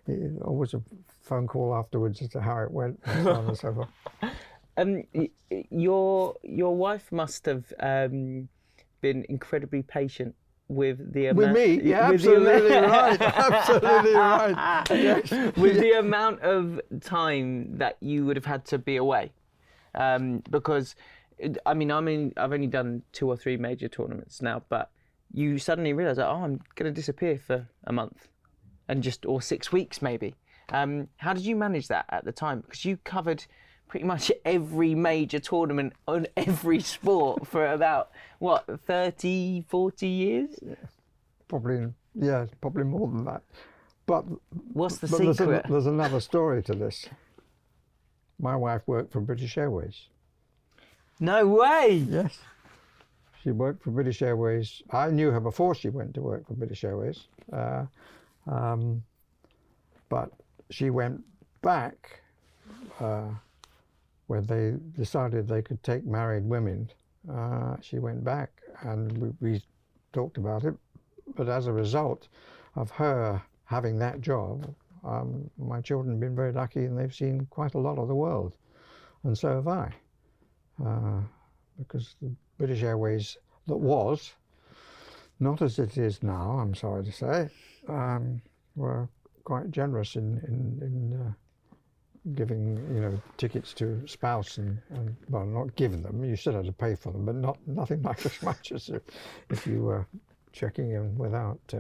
he 0.06 0.28
always 0.42 0.74
a 0.74 0.82
phone 1.20 1.46
call 1.46 1.74
afterwards 1.74 2.20
as 2.22 2.28
to 2.30 2.40
how 2.40 2.58
it 2.62 2.70
went 2.70 2.98
and 3.04 3.24
so 3.24 3.32
on 3.32 3.46
and 3.48 3.58
so 3.58 3.74
forth. 3.74 3.88
Um, 4.76 5.02
y- 5.12 5.28
y- 5.50 5.64
your 5.70 6.36
your 6.42 6.74
wife 6.74 7.10
must 7.10 7.44
have 7.46 7.70
um, 7.80 8.48
been 9.00 9.26
incredibly 9.28 9.82
patient 9.82 10.34
with 10.70 11.12
the 11.12 11.32
With 11.32 11.51
me, 11.51 11.80
yeah, 11.82 12.10
with 12.10 12.20
absolutely 12.24 12.76
right, 12.76 13.20
absolutely 13.20 14.14
right. 14.14 14.86
Yes. 14.90 15.30
with 15.56 15.80
the 15.80 15.98
amount 15.98 16.40
of 16.42 16.80
time 17.01 17.76
that 17.78 17.97
you 18.01 18.24
would 18.24 18.36
have 18.36 18.44
had 18.44 18.64
to 18.66 18.78
be 18.78 18.97
away, 18.97 19.32
um, 19.97 20.42
because 20.48 20.94
I 21.66 21.74
mean, 21.74 21.90
I 21.90 22.01
mean, 22.01 22.32
I've 22.36 22.52
only 22.52 22.68
done 22.68 23.02
two 23.12 23.28
or 23.28 23.36
three 23.36 23.56
major 23.56 23.88
tournaments 23.88 24.40
now, 24.40 24.62
but 24.68 24.90
you 25.32 25.59
suddenly 25.59 25.92
realise, 25.92 26.18
that, 26.18 26.28
oh, 26.28 26.44
I'm 26.44 26.60
going 26.76 26.92
to 26.92 26.92
disappear 26.92 27.36
for 27.36 27.68
a 27.84 27.92
month, 27.92 28.28
and 28.88 29.02
just 29.02 29.26
or 29.26 29.42
six 29.42 29.72
weeks 29.72 30.01
maybe. 30.01 30.36
Um, 30.72 31.09
how 31.16 31.32
did 31.32 31.44
you 31.44 31.56
manage 31.56 31.88
that 31.88 32.05
at 32.10 32.24
the 32.24 32.32
time? 32.32 32.60
Because 32.60 32.84
you 32.84 32.97
covered 32.98 33.44
pretty 33.90 34.06
much 34.06 34.30
every 34.44 34.94
major 34.94 35.40
tournament 35.40 35.92
on 36.08 36.26
every 36.36 36.80
sport 36.80 37.46
for 37.46 37.66
about 37.66 38.10
what 38.38 38.64
30 38.86 39.64
40 39.68 40.06
years 40.06 40.50
Probably, 41.48 41.92
yeah, 42.14 42.46
probably 42.60 42.84
more 42.84 43.08
than 43.08 43.24
that. 43.24 43.42
But 44.06 44.24
what's 44.72 44.98
the 44.98 45.08
But 45.08 45.18
there's, 45.18 45.38
secret 45.38 45.64
an, 45.64 45.72
there's 45.72 45.86
another 45.86 46.20
story 46.30 46.62
to 46.62 46.74
this. 46.74 47.06
My 48.38 48.54
wife 48.54 48.82
worked 48.86 49.12
for 49.12 49.20
British 49.20 49.58
Airways. 49.58 50.06
no 51.18 51.44
way 51.48 52.06
Yes. 52.08 52.38
She 53.42 53.50
worked 53.50 53.82
for 53.82 53.90
British 53.90 54.22
Airways. 54.22 54.80
I 54.90 55.10
knew 55.10 55.30
her 55.32 55.40
before 55.40 55.74
she 55.74 55.88
went 55.88 56.14
to 56.14 56.20
work 56.20 56.46
for 56.46 56.54
British 56.54 56.84
Airways. 56.84 57.26
Uh, 57.52 57.86
um, 58.46 59.02
but 60.08 60.30
she 60.70 60.90
went 60.90 61.24
back 61.62 62.22
uh, 63.00 63.30
when 64.31 64.47
they 64.47 64.77
decided 64.97 65.48
they 65.48 65.61
could 65.61 65.82
take 65.82 66.07
married 66.07 66.44
women. 66.44 66.89
Uh, 67.28 67.74
she 67.81 67.98
went 67.98 68.23
back 68.23 68.52
and 68.82 69.19
we, 69.19 69.31
we 69.40 69.62
talked 70.12 70.36
about 70.36 70.62
it. 70.62 70.74
But 71.35 71.48
as 71.48 71.66
a 71.66 71.73
result 71.73 72.28
of 72.77 72.93
her 72.93 73.43
having 73.65 73.98
that 73.98 74.20
job, 74.20 74.73
um, 75.02 75.51
my 75.59 75.81
children 75.81 76.15
have 76.15 76.20
been 76.20 76.36
very 76.36 76.52
lucky 76.52 76.85
and 76.85 76.97
they've 76.97 77.12
seen 77.12 77.44
quite 77.51 77.74
a 77.74 77.81
lot 77.81 77.98
of 77.98 78.07
the 78.07 78.15
world. 78.15 78.52
And 79.24 79.36
so 79.36 79.48
have 79.57 79.66
I. 79.66 79.93
Uh, 80.86 81.23
because 81.77 82.15
the 82.23 82.32
British 82.57 82.85
Airways 82.85 83.36
that 83.66 83.77
was, 83.77 84.35
not 85.40 85.61
as 85.61 85.81
it 85.81 85.98
is 85.98 86.23
now, 86.23 86.52
I'm 86.52 86.77
sorry 86.77 87.02
to 87.05 87.11
say, 87.11 87.48
um, 87.89 88.40
were 88.77 89.09
quite 89.43 89.73
generous 89.73 90.15
in, 90.15 90.40
in, 90.47 90.86
in 90.86 91.20
uh, 91.20 91.32
giving 92.34 92.76
you 92.94 93.01
know 93.01 93.20
tickets 93.38 93.72
to 93.72 94.02
spouse 94.06 94.59
and, 94.59 94.78
and 94.90 95.16
well 95.30 95.47
not 95.47 95.74
giving 95.76 96.02
them 96.02 96.22
you 96.24 96.36
still 96.36 96.52
had 96.52 96.66
to 96.66 96.72
pay 96.72 96.94
for 96.94 97.12
them 97.12 97.24
but 97.24 97.34
not 97.34 97.56
nothing 97.66 98.02
like 98.10 98.24
as 98.26 98.42
much 98.42 98.72
as 98.72 98.88
if, 98.90 99.02
if 99.48 99.66
you 99.66 99.80
were 99.82 100.06
checking 100.52 100.90
in 100.92 101.16
without 101.16 101.59
uh, 101.72 101.78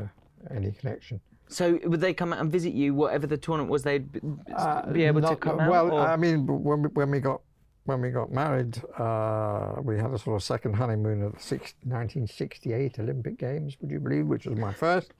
any 0.54 0.72
connection 0.72 1.20
So 1.48 1.78
would 1.84 2.00
they 2.00 2.14
come 2.14 2.32
out 2.32 2.40
and 2.40 2.50
visit 2.50 2.72
you, 2.72 2.94
whatever 2.94 3.26
the 3.26 3.36
tournament 3.36 3.70
was? 3.70 3.82
They'd 3.82 4.08
Uh, 4.56 4.86
be 4.92 5.02
able 5.04 5.20
to 5.20 5.30
not- 5.30 5.40
come 5.40 5.58
out. 5.60 5.68
Well, 5.70 5.98
I 5.98 6.16
mean, 6.16 6.46
when 6.46 6.82
we, 6.82 6.88
when 6.98 7.10
we 7.10 7.18
got 7.20 7.40
when 7.88 8.00
we 8.00 8.10
got 8.10 8.30
married, 8.30 8.74
uh, 9.06 9.74
we 9.82 9.96
had 9.98 10.12
a 10.12 10.18
sort 10.18 10.36
of 10.36 10.42
second 10.44 10.74
honeymoon 10.74 11.18
at 11.26 11.32
the 11.34 11.40
six, 11.40 11.74
1968 11.82 13.00
Olympic 13.00 13.36
Games. 13.36 13.76
Would 13.80 13.90
you 13.90 13.98
believe? 13.98 14.26
Which 14.26 14.46
was 14.46 14.56
my 14.58 14.72
first. 14.72 15.10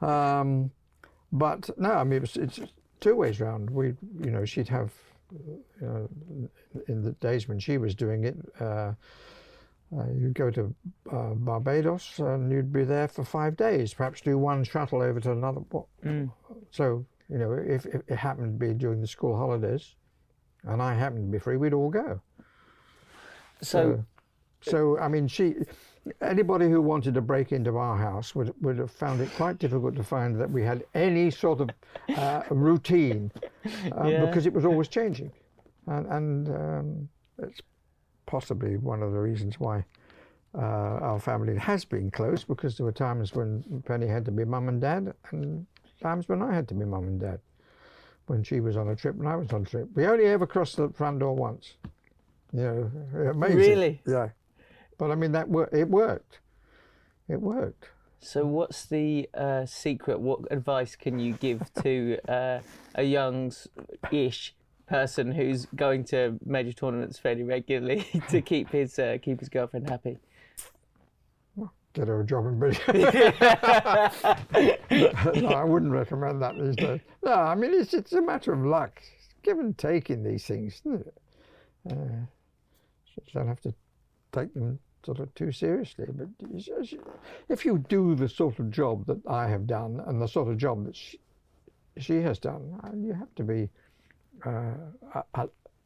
Um, 0.00 0.70
but 1.30 1.70
no, 1.78 1.92
I 1.92 2.04
mean, 2.04 2.22
it's, 2.24 2.36
it's 2.36 2.58
two 3.00 3.16
ways 3.16 3.40
round. 3.40 3.70
We, 3.70 3.94
you 4.22 4.30
know, 4.30 4.44
she'd 4.44 4.68
have, 4.68 4.92
you 5.32 5.62
know, 5.80 6.08
in 6.88 7.02
the 7.02 7.12
days 7.12 7.48
when 7.48 7.58
she 7.58 7.78
was 7.78 7.94
doing 7.94 8.24
it. 8.24 8.36
Uh, 8.60 8.92
uh, 9.96 10.04
you'd 10.16 10.34
go 10.34 10.50
to 10.50 10.72
uh, 11.10 11.34
Barbados 11.34 12.20
and 12.20 12.52
you'd 12.52 12.72
be 12.72 12.84
there 12.84 13.08
for 13.08 13.24
five 13.24 13.56
days, 13.56 13.92
perhaps 13.92 14.20
do 14.20 14.38
one 14.38 14.62
shuttle 14.62 15.02
over 15.02 15.18
to 15.18 15.32
another. 15.32 15.62
Mm. 16.04 16.30
So, 16.70 17.04
you 17.28 17.38
know, 17.38 17.52
if, 17.52 17.86
if 17.86 18.02
it 18.06 18.16
happened 18.16 18.60
to 18.60 18.66
be 18.66 18.72
during 18.72 19.00
the 19.00 19.08
school 19.08 19.36
holidays 19.36 19.96
and 20.62 20.80
I 20.80 20.94
happened 20.94 21.26
to 21.26 21.32
be 21.32 21.40
free, 21.40 21.56
we'd 21.56 21.72
all 21.72 21.90
go. 21.90 22.20
so 23.62 24.04
so 24.60 24.98
I 24.98 25.08
mean, 25.08 25.26
she, 25.26 25.54
anybody 26.20 26.68
who 26.68 26.80
wanted 26.80 27.14
to 27.14 27.20
break 27.20 27.52
into 27.52 27.76
our 27.76 27.96
house 27.96 28.34
would, 28.34 28.52
would 28.62 28.78
have 28.78 28.90
found 28.90 29.20
it 29.20 29.30
quite 29.36 29.58
difficult 29.58 29.94
to 29.96 30.02
find 30.02 30.40
that 30.40 30.50
we 30.50 30.62
had 30.62 30.84
any 30.94 31.30
sort 31.30 31.60
of 31.60 31.70
uh, 32.16 32.42
routine 32.50 33.30
uh, 33.36 34.06
Yeah. 34.08 34.24
because 34.26 34.46
it 34.46 34.52
was 34.52 34.64
always 34.64 34.88
changing. 34.88 35.30
And, 35.86 36.06
and 36.06 36.48
um, 36.48 37.08
it's 37.38 37.60
possibly 38.26 38.76
one 38.76 39.02
of 39.02 39.12
the 39.12 39.18
reasons 39.18 39.58
why 39.58 39.84
uh, 40.54 40.58
our 40.60 41.18
family 41.20 41.56
has 41.56 41.84
been 41.84 42.10
close 42.10 42.44
because 42.44 42.76
there 42.76 42.84
were 42.86 42.92
times 42.92 43.34
when 43.34 43.82
Penny 43.86 44.06
had 44.06 44.24
to 44.24 44.30
be 44.30 44.44
mum 44.44 44.68
and 44.68 44.80
dad 44.80 45.14
and 45.30 45.66
times 46.00 46.28
when 46.28 46.42
I 46.42 46.54
had 46.54 46.68
to 46.68 46.74
be 46.74 46.84
mum 46.84 47.04
and 47.04 47.20
dad. 47.20 47.40
When 48.26 48.42
she 48.44 48.60
was 48.60 48.76
on 48.76 48.88
a 48.88 48.96
trip 48.96 49.18
and 49.18 49.28
I 49.28 49.34
was 49.36 49.50
on 49.52 49.62
a 49.62 49.64
trip. 49.64 49.88
We 49.94 50.06
only 50.06 50.26
ever 50.26 50.46
crossed 50.46 50.76
the 50.76 50.88
front 50.90 51.18
door 51.18 51.34
once. 51.34 51.74
You 52.52 52.60
know, 52.60 53.30
amazing. 53.30 53.56
Really? 53.56 54.02
Yeah. 54.06 54.28
But 55.00 55.10
I 55.10 55.14
mean, 55.14 55.32
that 55.32 55.48
wor- 55.48 55.70
it 55.72 55.88
worked. 55.88 56.40
It 57.26 57.40
worked. 57.40 57.88
So, 58.18 58.44
what's 58.44 58.84
the 58.84 59.30
uh, 59.32 59.64
secret? 59.64 60.20
What 60.20 60.40
advice 60.50 60.94
can 60.94 61.18
you 61.18 61.32
give 61.32 61.72
to 61.82 62.18
uh, 62.28 62.60
a 62.94 63.02
young-ish 63.02 64.54
person 64.86 65.32
who's 65.32 65.64
going 65.74 66.04
to 66.04 66.38
major 66.44 66.74
tournaments 66.74 67.18
fairly 67.18 67.44
regularly 67.44 68.04
to 68.28 68.42
keep 68.42 68.68
his 68.72 68.98
uh, 68.98 69.16
keep 69.22 69.40
his 69.40 69.48
girlfriend 69.48 69.88
happy? 69.88 70.18
Get 71.94 72.06
her 72.06 72.20
a 72.20 72.26
job 72.26 72.44
in 72.44 72.58
British. 72.58 72.86
no, 72.88 72.94
I 75.48 75.64
wouldn't 75.64 75.92
recommend 75.92 76.42
that 76.42 76.58
these 76.58 76.76
days. 76.76 77.00
No, 77.24 77.32
I 77.32 77.54
mean 77.54 77.72
it's 77.72 77.94
it's 77.94 78.12
a 78.12 78.20
matter 78.20 78.52
of 78.52 78.66
luck, 78.66 79.00
it's 79.16 79.28
give 79.42 79.58
and 79.58 79.78
take 79.78 80.10
in 80.10 80.22
these 80.22 80.44
things. 80.44 80.82
Isn't 80.84 81.06
it? 81.06 81.14
Uh, 81.90 82.26
you 83.16 83.32
don't 83.32 83.48
have 83.48 83.62
to 83.62 83.72
take 84.30 84.52
them 84.52 84.78
sort 85.04 85.18
of 85.18 85.34
too 85.34 85.52
seriously. 85.52 86.06
But 86.08 86.28
if 87.48 87.64
you 87.64 87.78
do 87.88 88.14
the 88.14 88.28
sort 88.28 88.58
of 88.58 88.70
job 88.70 89.06
that 89.06 89.20
I 89.26 89.48
have 89.48 89.66
done 89.66 90.02
and 90.06 90.20
the 90.20 90.28
sort 90.28 90.48
of 90.48 90.58
job 90.58 90.84
that 90.86 90.96
she, 90.96 91.18
she 91.96 92.20
has 92.22 92.38
done, 92.38 92.78
uh, 92.84 92.90
you 92.96 93.12
have 93.12 93.34
to 93.36 93.42
be 93.42 93.68
uh, 94.44 94.74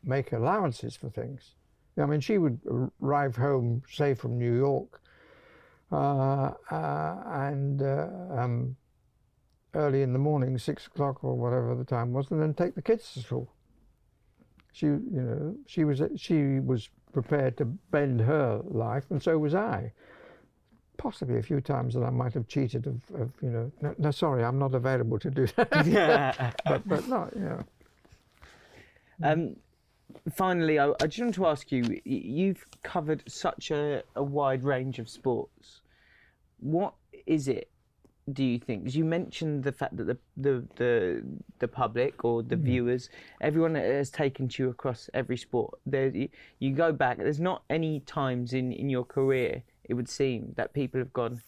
make 0.02 0.32
allowances 0.32 0.96
for 0.96 1.08
things. 1.08 1.54
I 1.96 2.06
mean, 2.06 2.20
she 2.20 2.38
would 2.38 2.58
arrive 3.00 3.36
home, 3.36 3.82
say 3.88 4.14
from 4.14 4.38
New 4.38 4.56
York, 4.56 5.00
uh, 5.92 6.52
uh, 6.70 7.22
and 7.26 7.80
uh, 7.80 8.08
um, 8.30 8.76
early 9.74 10.02
in 10.02 10.12
the 10.12 10.18
morning, 10.18 10.58
six 10.58 10.86
o'clock 10.86 11.22
or 11.22 11.36
whatever 11.36 11.74
the 11.74 11.84
time 11.84 12.12
was, 12.12 12.30
and 12.30 12.40
then 12.40 12.52
take 12.52 12.74
the 12.74 12.82
kids 12.82 13.12
to 13.14 13.20
school. 13.20 13.52
She, 14.72 14.86
you 14.86 15.02
know, 15.12 15.54
she 15.66 15.84
was 15.84 16.02
she 16.16 16.58
was 16.58 16.88
prepared 17.14 17.56
to 17.56 17.64
bend 17.64 18.20
her 18.20 18.60
life, 18.64 19.04
and 19.10 19.22
so 19.22 19.38
was 19.38 19.54
I. 19.54 19.92
Possibly 20.98 21.38
a 21.38 21.42
few 21.42 21.60
times 21.60 21.94
that 21.94 22.02
I 22.02 22.10
might 22.10 22.34
have 22.34 22.46
cheated 22.46 22.86
of, 22.86 23.00
of 23.14 23.32
you 23.40 23.50
know, 23.50 23.72
no, 23.80 23.94
no, 23.98 24.10
sorry, 24.10 24.44
I'm 24.44 24.58
not 24.58 24.74
available 24.74 25.18
to 25.20 25.30
do 25.30 25.46
that. 25.56 26.60
but 26.66 26.86
but 26.86 27.08
not, 27.08 27.34
you 27.34 27.42
know. 27.42 27.64
Um, 29.22 29.56
finally, 30.34 30.78
I, 30.78 30.92
I 31.00 31.06
just 31.06 31.20
want 31.20 31.34
to 31.36 31.46
ask 31.46 31.72
you: 31.72 32.00
you've 32.04 32.64
covered 32.82 33.22
such 33.26 33.70
a, 33.70 34.02
a 34.14 34.22
wide 34.22 34.62
range 34.62 34.98
of 34.98 35.08
sports. 35.08 35.80
What 36.60 36.94
is 37.26 37.48
it? 37.48 37.70
Do 38.32 38.42
you 38.42 38.58
think? 38.58 38.84
Because 38.84 38.96
you 38.96 39.04
mentioned 39.04 39.64
the 39.64 39.72
fact 39.72 39.96
that 39.98 40.06
the 40.06 40.18
the 40.36 40.64
the, 40.76 41.22
the 41.58 41.68
public 41.68 42.24
or 42.24 42.42
the 42.42 42.56
mm. 42.56 42.62
viewers, 42.62 43.10
everyone 43.42 43.74
has 43.74 44.10
taken 44.10 44.48
to 44.48 44.62
you 44.62 44.68
across 44.70 45.10
every 45.12 45.36
sport. 45.36 45.78
There, 45.84 46.10
you, 46.58 46.70
go 46.70 46.90
back. 46.90 47.18
There's 47.18 47.40
not 47.40 47.64
any 47.68 48.00
times 48.00 48.54
in 48.54 48.72
in 48.72 48.88
your 48.88 49.04
career 49.04 49.62
it 49.84 49.94
would 49.94 50.08
seem 50.08 50.52
that 50.56 50.72
people 50.72 50.98
have 50.98 51.12
gone, 51.12 51.42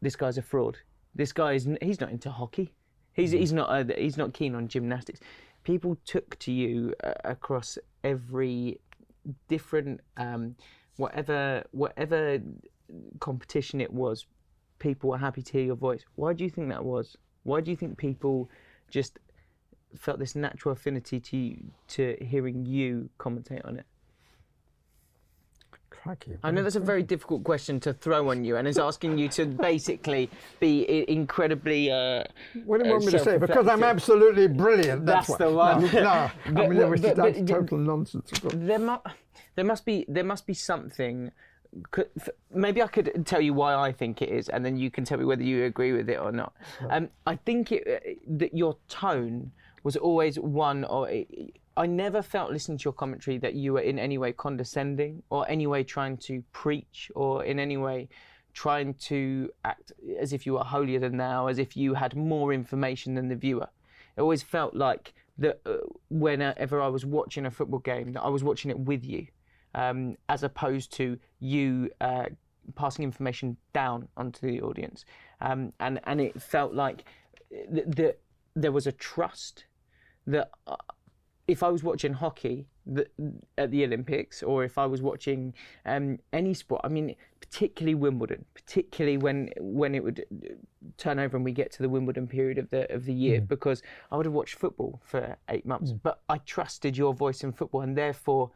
this 0.00 0.16
guy's 0.16 0.38
a 0.38 0.42
fraud. 0.42 0.78
This 1.14 1.32
guy 1.32 1.52
is 1.52 1.68
he's 1.82 2.00
not 2.00 2.10
into 2.10 2.30
hockey. 2.30 2.72
He's 3.12 3.32
mm. 3.32 3.38
he's 3.38 3.52
not 3.52 3.68
uh, 3.70 3.94
he's 3.96 4.16
not 4.16 4.34
keen 4.34 4.54
on 4.54 4.68
gymnastics. 4.68 5.20
People 5.62 5.96
took 6.04 6.38
to 6.40 6.52
you 6.52 6.94
uh, 7.02 7.12
across 7.24 7.78
every 8.02 8.80
different 9.48 10.00
um, 10.16 10.54
whatever 10.96 11.64
whatever 11.72 12.40
competition 13.20 13.80
it 13.80 13.92
was 13.92 14.26
people 14.84 15.08
were 15.10 15.18
happy 15.18 15.40
to 15.40 15.52
hear 15.52 15.64
your 15.64 15.76
voice. 15.76 16.02
Why 16.14 16.34
do 16.34 16.44
you 16.44 16.50
think 16.50 16.68
that 16.68 16.84
was? 16.84 17.16
Why 17.42 17.62
do 17.62 17.70
you 17.70 17.76
think 17.76 17.96
people 17.96 18.50
just 18.90 19.18
felt 19.98 20.18
this 20.18 20.34
natural 20.36 20.72
affinity 20.72 21.18
to 21.20 21.38
to 21.96 22.02
hearing 22.32 22.66
you 22.66 23.08
commentate 23.18 23.64
on 23.64 23.78
it? 23.78 23.86
Crikey, 25.88 26.36
I 26.42 26.50
know 26.50 26.62
that's 26.62 26.76
a 26.76 26.86
very 26.92 27.02
difficult 27.02 27.44
question 27.44 27.80
to 27.80 27.94
throw 27.94 28.28
on 28.28 28.44
you, 28.44 28.56
and 28.56 28.68
is 28.68 28.78
asking 28.78 29.16
you 29.16 29.28
to 29.38 29.46
basically 29.46 30.28
be 30.60 31.04
incredibly. 31.08 31.90
Uh, 31.90 32.24
what 32.66 32.76
do 32.78 32.86
you 32.86 32.92
want 32.92 33.06
me 33.06 33.12
to 33.12 33.24
say? 33.28 33.38
Because 33.38 33.66
I'm 33.66 33.82
absolutely 33.82 34.48
brilliant. 34.48 35.06
That's, 35.06 35.28
that's 35.28 35.38
the 35.38 35.50
one. 35.50 35.80
No, 35.80 35.90
no 35.90 36.30
but, 36.52 36.64
I 36.64 36.68
mean, 36.68 36.90
but, 36.90 37.02
but, 37.02 37.16
that's 37.16 37.50
total 37.50 37.78
nonsense. 37.78 38.30
There, 38.52 38.78
mu- 38.78 39.06
there 39.54 39.64
must 39.64 39.86
be 39.86 40.04
there 40.08 40.28
must 40.32 40.46
be 40.46 40.52
something 40.52 41.30
could, 41.90 42.08
maybe 42.52 42.82
I 42.82 42.86
could 42.86 43.24
tell 43.26 43.40
you 43.40 43.54
why 43.54 43.74
I 43.74 43.92
think 43.92 44.22
it 44.22 44.28
is, 44.28 44.48
and 44.48 44.64
then 44.64 44.76
you 44.76 44.90
can 44.90 45.04
tell 45.04 45.18
me 45.18 45.24
whether 45.24 45.42
you 45.42 45.64
agree 45.64 45.92
with 45.92 46.08
it 46.08 46.18
or 46.18 46.32
not. 46.32 46.52
Um, 46.90 47.08
I 47.26 47.36
think 47.36 47.72
it, 47.72 47.84
uh, 47.86 48.10
that 48.38 48.54
your 48.54 48.76
tone 48.88 49.52
was 49.82 49.96
always 49.96 50.38
one, 50.38 50.84
or 50.84 51.10
I 51.76 51.86
never 51.86 52.22
felt 52.22 52.50
listening 52.50 52.78
to 52.78 52.84
your 52.84 52.92
commentary 52.92 53.38
that 53.38 53.54
you 53.54 53.74
were 53.74 53.80
in 53.80 53.98
any 53.98 54.18
way 54.18 54.32
condescending, 54.32 55.22
or 55.30 55.48
any 55.48 55.66
way 55.66 55.84
trying 55.84 56.16
to 56.18 56.42
preach, 56.52 57.10
or 57.14 57.44
in 57.44 57.58
any 57.58 57.76
way 57.76 58.08
trying 58.52 58.94
to 58.94 59.50
act 59.64 59.92
as 60.18 60.32
if 60.32 60.46
you 60.46 60.54
were 60.54 60.64
holier 60.64 61.00
than 61.00 61.16
thou, 61.16 61.48
as 61.48 61.58
if 61.58 61.76
you 61.76 61.94
had 61.94 62.14
more 62.14 62.52
information 62.52 63.14
than 63.14 63.28
the 63.28 63.36
viewer. 63.36 63.68
It 64.16 64.20
always 64.20 64.42
felt 64.42 64.74
like 64.74 65.12
that 65.38 65.60
uh, 65.66 65.78
whenever 66.08 66.80
I 66.80 66.86
was 66.86 67.04
watching 67.04 67.46
a 67.46 67.50
football 67.50 67.80
game, 67.80 68.12
that 68.12 68.22
I 68.22 68.28
was 68.28 68.44
watching 68.44 68.70
it 68.70 68.78
with 68.78 69.04
you 69.04 69.26
um, 69.74 70.16
as 70.28 70.42
opposed 70.42 70.92
to 70.94 71.18
you 71.40 71.90
uh, 72.00 72.26
passing 72.74 73.04
information 73.04 73.56
down 73.72 74.08
onto 74.16 74.46
the 74.46 74.60
audience. 74.60 75.04
Um, 75.40 75.72
and 75.80 76.00
and 76.04 76.20
it 76.20 76.40
felt 76.40 76.74
like 76.74 77.04
th- 77.50 77.86
that 77.86 78.20
there 78.54 78.72
was 78.72 78.86
a 78.86 78.92
trust 78.92 79.64
that 80.26 80.50
uh, 80.66 80.76
if 81.46 81.62
I 81.62 81.68
was 81.68 81.82
watching 81.82 82.14
hockey 82.14 82.66
the, 82.86 83.06
at 83.58 83.70
the 83.70 83.84
Olympics, 83.84 84.42
or 84.42 84.64
if 84.64 84.78
I 84.78 84.86
was 84.86 85.02
watching 85.02 85.54
um, 85.84 86.18
any 86.32 86.54
sport, 86.54 86.80
I 86.84 86.88
mean, 86.88 87.14
particularly 87.40 87.94
Wimbledon, 87.94 88.44
particularly 88.54 89.18
when 89.18 89.50
when 89.58 89.94
it 89.94 90.02
would 90.02 90.24
turn 90.96 91.18
over 91.18 91.36
and 91.36 91.44
we 91.44 91.52
get 91.52 91.70
to 91.72 91.82
the 91.82 91.88
Wimbledon 91.88 92.26
period 92.26 92.58
of 92.58 92.70
the 92.70 92.92
of 92.92 93.04
the 93.04 93.12
year, 93.12 93.40
mm. 93.40 93.48
because 93.48 93.82
I 94.10 94.16
would 94.16 94.26
have 94.26 94.32
watched 94.32 94.54
football 94.54 95.00
for 95.04 95.36
eight 95.48 95.66
months, 95.66 95.92
mm. 95.92 96.00
but 96.02 96.20
I 96.28 96.38
trusted 96.38 96.96
your 96.96 97.14
voice 97.14 97.42
in 97.42 97.52
football, 97.52 97.82
and 97.82 97.96
therefore 97.96 98.50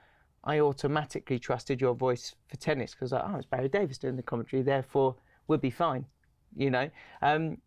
I 0.48 0.60
automatically 0.60 1.38
trusted 1.38 1.78
your 1.78 1.94
voice 1.94 2.34
for 2.48 2.56
tennis 2.56 2.92
because 2.92 3.12
like, 3.12 3.22
oh, 3.26 3.36
it's 3.36 3.46
Barry 3.46 3.68
Davies 3.68 3.98
doing 3.98 4.16
the 4.16 4.22
commentary, 4.22 4.62
therefore 4.62 5.14
we'll 5.46 5.58
be 5.58 5.70
fine. 5.70 6.06
You 6.56 6.70
know, 6.70 6.90
um, 7.20 7.58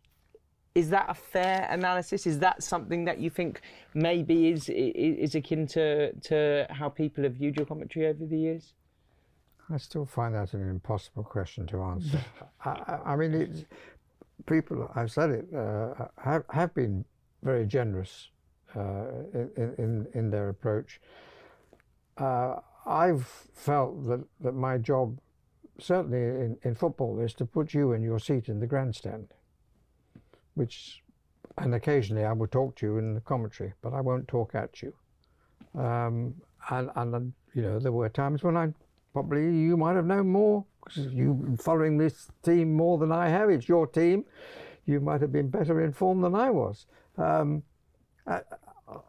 is 0.74 0.90
that 0.90 1.06
a 1.08 1.14
fair 1.14 1.68
analysis? 1.70 2.26
Is 2.26 2.40
that 2.40 2.60
something 2.64 3.04
that 3.04 3.20
you 3.20 3.30
think 3.30 3.60
maybe 3.94 4.48
is 4.48 4.68
is 4.68 5.36
akin 5.36 5.68
to 5.68 6.12
to 6.12 6.66
how 6.70 6.88
people 6.88 7.22
have 7.22 7.34
viewed 7.34 7.56
your 7.56 7.66
commentary 7.66 8.08
over 8.08 8.26
the 8.26 8.36
years? 8.36 8.74
I 9.70 9.76
still 9.76 10.04
find 10.04 10.34
that 10.34 10.52
an 10.52 10.68
impossible 10.68 11.22
question 11.22 11.68
to 11.68 11.82
answer. 11.82 12.20
I, 12.64 12.98
I, 13.06 13.16
mean, 13.16 13.64
people, 14.44 14.90
I've 14.94 15.10
said 15.12 15.30
it, 15.30 15.54
uh, 15.54 16.08
have, 16.22 16.42
have 16.50 16.74
been 16.74 17.04
very 17.42 17.64
generous 17.64 18.28
uh, 18.76 19.04
in, 19.32 19.74
in, 19.78 20.06
in 20.14 20.30
their 20.30 20.48
approach. 20.50 21.00
Uh, 22.18 22.56
I've 22.86 23.26
felt 23.54 24.06
that, 24.08 24.24
that 24.40 24.52
my 24.52 24.78
job, 24.78 25.18
certainly 25.78 26.18
in, 26.18 26.58
in 26.62 26.74
football, 26.74 27.20
is 27.20 27.34
to 27.34 27.46
put 27.46 27.74
you 27.74 27.92
in 27.92 28.02
your 28.02 28.18
seat 28.18 28.48
in 28.48 28.60
the 28.60 28.66
grandstand, 28.66 29.28
which, 30.54 31.02
and 31.58 31.74
occasionally 31.74 32.24
I 32.24 32.32
will 32.32 32.48
talk 32.48 32.76
to 32.76 32.86
you 32.86 32.98
in 32.98 33.14
the 33.14 33.20
commentary, 33.20 33.72
but 33.82 33.92
I 33.92 34.00
won't 34.00 34.26
talk 34.28 34.54
at 34.54 34.82
you. 34.82 34.92
Um, 35.78 36.34
and, 36.70 36.90
and, 36.96 37.32
you 37.54 37.62
know, 37.62 37.78
there 37.78 37.92
were 37.92 38.08
times 38.08 38.42
when 38.42 38.56
I 38.56 38.72
probably, 39.12 39.42
you 39.42 39.76
might 39.76 39.96
have 39.96 40.06
known 40.06 40.28
more, 40.28 40.64
because 40.84 41.06
you've 41.12 41.42
been 41.42 41.56
following 41.56 41.98
this 41.98 42.28
team 42.42 42.74
more 42.74 42.98
than 42.98 43.12
I 43.12 43.28
have. 43.28 43.50
It's 43.50 43.68
your 43.68 43.86
team. 43.86 44.24
You 44.86 45.00
might 45.00 45.20
have 45.20 45.30
been 45.30 45.48
better 45.48 45.80
informed 45.80 46.24
than 46.24 46.34
I 46.34 46.50
was. 46.50 46.86
Um, 47.16 47.62
I, 48.26 48.40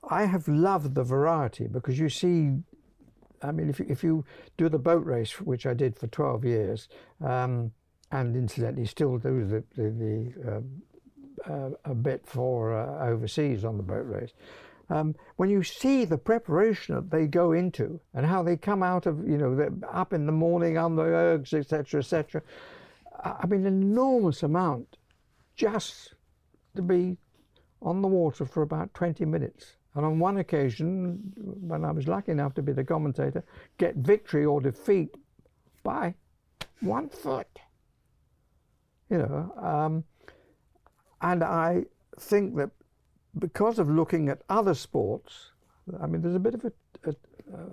I 0.10 0.26
have 0.26 0.48
loved 0.48 0.94
the 0.94 1.04
variety 1.04 1.68
because 1.68 1.98
you 1.98 2.10
see 2.10 2.58
I 3.44 3.52
mean, 3.52 3.70
if 3.70 3.80
you, 3.80 3.86
if 3.90 4.04
you 4.04 4.26
do 4.58 4.70
the 4.70 4.80
boat 4.80 5.06
race, 5.06 5.40
which 5.42 5.66
I 5.66 5.74
did 5.74 5.98
for 5.98 6.08
12 6.08 6.46
years, 6.46 6.88
um, 7.22 7.72
and 8.12 8.36
incidentally 8.36 8.86
still 8.86 9.18
do 9.18 9.46
the, 9.46 9.64
the, 9.76 9.90
the 9.90 10.56
um, 10.58 10.82
uh, 11.50 11.70
a 11.86 11.96
bit 11.96 12.26
for 12.26 12.74
uh, 12.74 13.08
overseas 13.08 13.66
on 13.66 13.78
the 13.78 13.84
boat 13.84 14.06
race. 14.06 14.32
Um, 14.90 15.16
when 15.38 15.50
you 15.50 15.64
see 15.64 16.06
the 16.06 16.18
preparation 16.18 16.96
that 16.96 17.10
they 17.10 17.26
go 17.26 17.54
into 17.54 18.00
and 18.14 18.26
how 18.26 18.44
they 18.44 18.58
come 18.58 18.84
out 18.84 19.06
of, 19.06 19.28
you 19.28 19.38
know, 19.38 19.70
up 19.92 20.14
in 20.14 20.26
the 20.26 20.32
morning 20.32 20.78
on 20.78 20.96
the 20.96 21.04
ergs, 21.04 21.54
etc., 21.54 22.00
etc., 22.00 22.42
I 23.24 23.46
mean, 23.48 23.66
an 23.66 23.82
enormous 23.82 24.44
amount 24.44 24.98
just 25.56 26.14
to 26.76 26.82
be 26.82 27.18
on 27.82 28.02
the 28.02 28.08
water 28.08 28.46
for 28.46 28.62
about 28.62 28.94
20 28.94 29.26
minutes 29.26 29.78
and 29.96 30.06
on 30.06 30.20
one 30.20 30.38
occasion, 30.38 31.34
when 31.36 31.86
I 31.86 31.92
was 31.92 32.08
lucky 32.08 32.32
enough 32.32 32.54
to 32.56 32.62
be 32.62 32.72
the 32.72 32.84
commentator, 32.84 33.44
get 33.78 33.96
victory 33.96 34.46
or 34.46 34.60
defeat 34.60 35.16
by 35.84 36.16
one 36.82 37.10
foot. 37.10 37.48
You 39.10 39.20
know, 39.20 39.54
um, 39.62 40.04
and 41.22 41.44
I 41.44 41.86
think 42.20 42.56
that 42.56 42.72
because 43.38 43.78
of 43.78 43.90
looking 43.90 44.30
at 44.30 44.42
other 44.50 44.74
sports, 44.74 45.52
I 46.02 46.08
mean, 46.08 46.22
there's 46.22 46.36
a 46.36 46.40
bit 46.40 46.56
of 46.56 46.66
a, 46.66 46.72
a, 47.06 47.14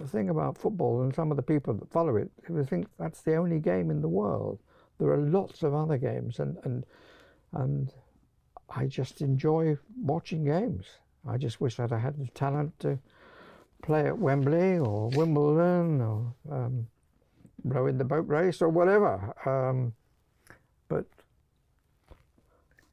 a 0.02 0.06
thing 0.06 0.28
about 0.28 0.58
football 0.58 1.02
and 1.02 1.14
some 1.14 1.30
of 1.30 1.36
the 1.36 1.42
people 1.42 1.74
that 1.74 1.90
follow 1.90 2.16
it 2.16 2.30
who 2.44 2.62
think 2.64 2.88
that's 2.98 3.22
the 3.22 3.36
only 3.36 3.60
game 3.60 3.90
in 3.90 4.02
the 4.02 4.08
world. 4.08 4.58
There 4.98 5.08
are 5.08 5.18
lots 5.18 5.62
of 5.62 5.74
other 5.74 5.96
games, 5.96 6.38
and 6.38 6.58
and 6.64 6.84
and 7.52 7.92
I 8.68 8.86
just 8.86 9.22
enjoy 9.22 9.78
watching 10.02 10.44
games. 10.44 10.86
I 11.28 11.36
just 11.36 11.60
wish 11.60 11.76
that 11.76 11.92
I 11.92 11.98
had 11.98 12.18
the 12.18 12.26
talent 12.28 12.78
to 12.80 12.98
play 13.82 14.06
at 14.06 14.18
Wembley 14.18 14.78
or 14.78 15.08
Wimbledon 15.10 16.00
or 16.00 16.34
um, 16.50 16.86
row 17.64 17.86
in 17.86 17.98
the 17.98 18.04
boat 18.04 18.28
race 18.28 18.62
or 18.62 18.68
whatever. 18.68 19.34
Um, 19.46 19.94
but 20.88 21.06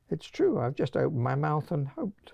it's 0.10 0.28
true. 0.28 0.60
I've 0.60 0.76
just 0.76 0.96
opened 0.96 1.24
my 1.24 1.36
mouth 1.36 1.72
and 1.72 1.88
hoped. 1.88 2.34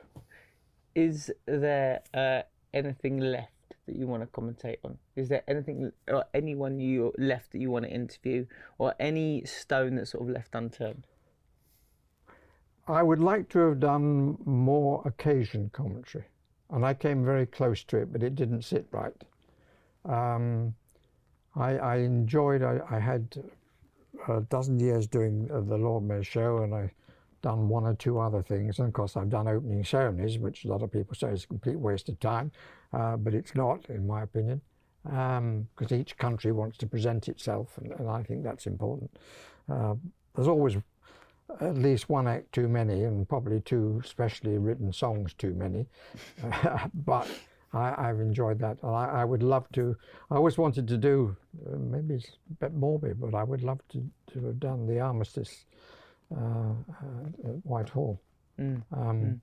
Is 0.95 1.31
there 1.45 2.01
uh, 2.13 2.41
anything 2.73 3.19
left 3.19 3.49
that 3.85 3.95
you 3.95 4.07
want 4.07 4.21
to 4.23 4.27
commentate 4.27 4.77
on? 4.83 4.97
Is 5.15 5.29
there 5.29 5.43
anything 5.47 5.91
or 6.07 6.25
anyone 6.33 6.79
you 6.79 7.13
left 7.17 7.51
that 7.51 7.59
you 7.59 7.71
want 7.71 7.85
to 7.85 7.91
interview, 7.91 8.45
or 8.77 8.93
any 8.99 9.43
stone 9.45 9.95
that's 9.95 10.11
sort 10.11 10.23
of 10.23 10.29
left 10.29 10.53
unturned? 10.53 11.07
I 12.87 13.01
would 13.01 13.19
like 13.19 13.49
to 13.49 13.59
have 13.59 13.79
done 13.79 14.37
more 14.45 15.01
occasion 15.05 15.69
commentary, 15.73 16.25
and 16.69 16.85
I 16.85 16.93
came 16.93 17.23
very 17.23 17.45
close 17.45 17.83
to 17.85 17.97
it, 17.97 18.11
but 18.11 18.23
it 18.23 18.35
didn't 18.35 18.63
sit 18.63 18.87
right. 18.91 19.13
Um, 20.05 20.75
I, 21.55 21.77
I, 21.77 21.95
enjoyed. 21.97 22.61
I, 22.61 22.81
I, 22.89 22.99
had 22.99 23.41
a 24.27 24.41
dozen 24.41 24.79
years 24.79 25.07
doing 25.07 25.47
the 25.47 25.77
Lord 25.77 26.03
Mayor 26.03 26.23
show, 26.23 26.57
and 26.57 26.75
I 26.75 26.91
done 27.41 27.69
one 27.69 27.85
or 27.85 27.93
two 27.93 28.19
other 28.19 28.41
things. 28.41 28.79
And 28.79 28.87
of 28.87 28.93
course, 28.93 29.15
I've 29.15 29.29
done 29.29 29.47
opening 29.47 29.83
ceremonies, 29.85 30.39
which 30.39 30.65
a 30.65 30.67
lot 30.67 30.81
of 30.81 30.91
people 30.91 31.15
say 31.15 31.29
is 31.29 31.43
a 31.43 31.47
complete 31.47 31.77
waste 31.77 32.09
of 32.09 32.19
time, 32.19 32.51
uh, 32.91 33.15
but 33.17 33.33
it's 33.33 33.53
not, 33.53 33.85
in 33.89 34.07
my 34.07 34.23
opinion, 34.23 34.61
because 35.03 35.37
um, 35.91 35.97
each 35.99 36.17
country 36.17 36.51
wants 36.51 36.77
to 36.79 36.87
present 36.87 37.29
itself, 37.29 37.77
and, 37.77 37.91
and 37.93 38.09
I 38.09 38.23
think 38.23 38.43
that's 38.43 38.65
important. 38.65 39.11
Uh, 39.71 39.95
there's 40.35 40.47
always 40.47 40.77
at 41.59 41.77
least 41.77 42.09
one 42.09 42.27
act 42.27 42.51
too 42.51 42.67
many, 42.67 43.03
and 43.03 43.27
probably 43.27 43.61
two 43.61 44.01
specially 44.05 44.57
written 44.57 44.91
songs 44.91 45.33
too 45.33 45.53
many. 45.53 45.85
but 46.93 47.27
I, 47.73 48.07
have 48.07 48.19
enjoyed 48.19 48.59
that. 48.59 48.77
I, 48.83 49.21
I, 49.21 49.25
would 49.25 49.43
love 49.43 49.67
to. 49.73 49.95
I 50.29 50.35
always 50.35 50.57
wanted 50.57 50.87
to 50.87 50.97
do. 50.97 51.35
Uh, 51.65 51.77
maybe 51.77 52.15
it's 52.15 52.27
a 52.51 52.53
bit 52.65 52.73
morbid, 52.73 53.19
but 53.19 53.33
I 53.33 53.43
would 53.43 53.63
love 53.63 53.79
to, 53.89 54.03
to 54.33 54.45
have 54.45 54.59
done 54.59 54.85
the 54.85 54.99
armistice 54.99 55.65
uh, 56.35 56.39
uh, 56.39 57.49
at 57.49 57.55
Whitehall. 57.63 58.21
Mm. 58.59 58.83
Um, 58.91 59.21
mm. 59.21 59.39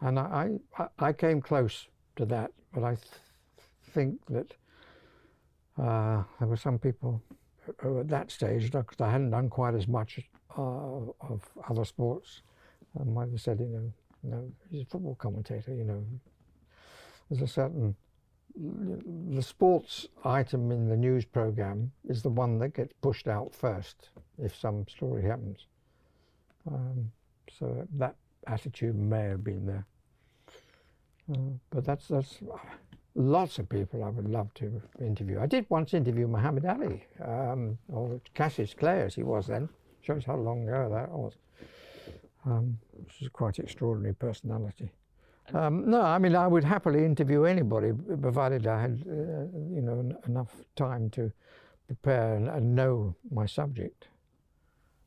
And 0.00 0.18
I, 0.18 0.50
I, 0.78 0.86
I 0.98 1.12
came 1.12 1.40
close 1.40 1.86
to 2.16 2.26
that, 2.26 2.50
but 2.72 2.84
I 2.84 2.94
th 2.96 3.06
think 3.92 4.20
that 4.28 4.52
uh, 5.78 6.22
there 6.38 6.48
were 6.48 6.56
some 6.56 6.78
people 6.78 7.22
at 7.68 8.08
that 8.08 8.30
stage 8.30 8.70
because 8.70 9.00
I 9.00 9.10
hadn't 9.10 9.30
done 9.30 9.48
quite 9.48 9.74
as 9.74 9.88
much 9.88 10.20
uh, 10.56 11.12
of 11.20 11.42
other 11.68 11.84
sports. 11.84 12.42
Might 13.04 13.28
have 13.30 13.40
said, 13.40 13.60
you 13.60 13.66
know, 13.66 13.92
you 14.24 14.30
know, 14.30 14.52
he's 14.70 14.82
a 14.82 14.86
football 14.86 15.16
commentator, 15.16 15.74
you 15.74 15.84
know. 15.84 16.02
There's 17.28 17.42
a 17.42 17.46
certain 17.46 17.94
the 18.58 19.42
sports 19.42 20.08
item 20.24 20.72
in 20.72 20.88
the 20.88 20.96
news 20.96 21.24
program 21.24 21.92
is 22.08 22.22
the 22.22 22.30
one 22.30 22.58
that 22.58 22.74
gets 22.74 22.92
pushed 23.02 23.28
out 23.28 23.54
first 23.54 24.08
if 24.42 24.56
some 24.56 24.86
story 24.88 25.22
happens. 25.22 25.66
Um, 26.66 27.10
so 27.58 27.86
that 27.94 28.16
attitude 28.46 28.96
may 28.96 29.24
have 29.24 29.44
been 29.44 29.66
there. 29.66 29.86
Uh, 31.30 31.58
but 31.70 31.84
that's 31.84 32.08
that's 32.08 32.38
lots 33.14 33.58
of 33.58 33.68
people 33.68 34.04
I 34.04 34.08
would 34.08 34.28
love 34.28 34.52
to 34.54 34.80
interview. 35.00 35.40
I 35.40 35.46
did 35.46 35.66
once 35.68 35.92
interview 35.92 36.26
Muhammad 36.26 36.64
Ali, 36.64 37.04
um, 37.24 37.76
or 37.88 38.20
Cassius 38.34 38.74
Clay 38.74 39.02
as 39.02 39.14
he 39.14 39.22
was 39.22 39.46
then. 39.48 39.68
Shows 40.06 40.24
how 40.24 40.36
long 40.36 40.68
ago 40.68 40.88
that 40.92 41.10
was. 41.10 41.34
Um, 42.44 42.78
which 42.92 43.22
is 43.22 43.28
quite 43.28 43.58
extraordinary 43.58 44.14
personality. 44.14 44.92
Um, 45.52 45.90
no, 45.90 46.00
I 46.00 46.18
mean 46.18 46.36
I 46.36 46.46
would 46.46 46.62
happily 46.62 47.04
interview 47.04 47.42
anybody, 47.42 47.92
provided 48.20 48.66
I 48.68 48.80
had, 48.82 49.02
uh, 49.06 49.46
you 49.74 49.82
know, 49.82 50.16
enough 50.28 50.52
time 50.76 51.10
to 51.10 51.32
prepare 51.86 52.34
and, 52.34 52.48
and, 52.48 52.74
know 52.74 53.16
my 53.30 53.46
subject. 53.46 54.08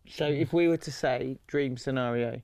So, 0.07 0.25
if 0.25 0.53
we 0.53 0.67
were 0.67 0.77
to 0.77 0.91
say 0.91 1.37
dream 1.47 1.77
scenario, 1.77 2.41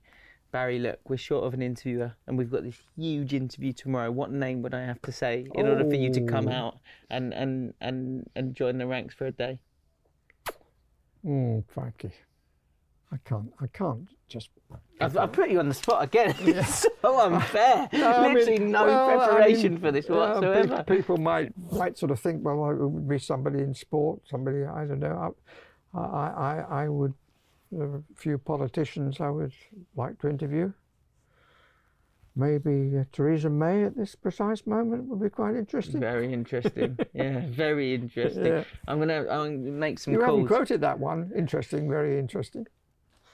Barry, 0.52 0.80
look, 0.80 0.99
we're 1.10 1.18
short 1.18 1.45
of 1.45 1.53
an 1.53 1.61
interviewer, 1.61 2.14
and 2.27 2.38
we've 2.38 2.52
got 2.52 2.64
this 2.64 2.80
huge 2.95 3.34
interview 3.34 3.73
tomorrow. 3.73 4.11
What 4.11 4.32
name 4.32 4.61
would 4.61 4.73
I 4.73 4.82
have 4.86 5.02
to 5.03 5.11
say 5.11 5.45
in 5.56 5.65
oh. 5.65 5.72
order 5.72 5.90
for 5.90 5.95
you 5.95 6.11
to 6.14 6.22
come 6.22 6.48
oh. 6.48 6.53
out 6.53 6.77
and 7.10 7.34
and 7.34 7.73
and 7.82 8.30
and 8.36 8.56
join 8.56 8.77
the 8.77 8.88
ranks 8.88 9.14
for 9.15 9.26
a 9.26 9.32
day? 9.32 9.60
Hmm, 11.23 11.60
crikey. 11.73 12.11
I 13.11 13.18
can't. 13.23 13.52
I 13.61 13.68
can't 13.68 14.07
just. 14.27 14.49
I've, 14.99 15.18
I've, 15.18 15.32
put 15.32 15.49
you 15.49 15.60
on 15.60 15.69
the 15.69 15.76
spot 15.76 16.03
again. 16.03 16.36
Yeah. 16.45 16.60
It's 16.60 16.86
so 17.02 17.19
unfair. 17.19 17.90
no, 17.94 18.22
Literally 18.22 18.60
mean, 18.60 18.72
no 18.72 18.86
well, 18.86 19.07
preparation 19.07 19.65
I 19.65 19.69
mean, 19.69 19.80
for 19.80 19.91
this 19.91 20.10
whatsoever. 20.10 20.84
people 20.88 21.18
might 21.18 21.53
might 21.72 21.98
sort 21.98 22.11
of 22.11 22.19
think, 22.19 22.44
well, 22.44 22.69
it 22.72 22.77
would 22.77 23.07
be 23.07 23.19
somebody 23.19 23.60
in 23.60 23.73
sport, 23.73 24.22
somebody 24.30 24.65
I 24.65 24.86
don't 24.86 24.99
know. 24.99 25.36
I 25.94 25.99
I 25.99 26.65
I 26.69 26.90
would. 26.90 27.14
There 27.72 27.88
are 27.88 27.95
a 27.98 28.03
few 28.15 28.38
politicians 28.38 29.19
I 29.19 29.30
would 29.30 29.53
like 29.95 30.19
to 30.19 30.30
interview. 30.30 30.72
Maybe 32.38 32.98
uh, 32.98 33.06
Theresa 33.14 33.49
May 33.49 33.86
at 33.86 33.95
this 33.95 34.14
precise 34.14 34.68
moment 34.68 35.06
would 35.06 35.22
be 35.22 35.30
quite 35.30 35.56
interesting. 35.56 36.02
Very 36.02 36.34
interesting. 36.34 36.98
yeah, 37.14 37.45
very 37.48 37.95
interesting. 37.95 38.45
Yeah. 38.45 38.64
I'm 38.88 38.99
gonna 38.99 39.26
I'm 39.30 39.64
gonna 39.64 39.72
make 39.72 39.99
some. 39.99 40.14
You 40.14 40.19
calls. 40.19 40.32
haven't 40.32 40.48
quoted 40.48 40.82
that 40.82 40.99
one. 40.99 41.32
Interesting. 41.36 41.90
Very 41.90 42.19
interesting. 42.19 42.68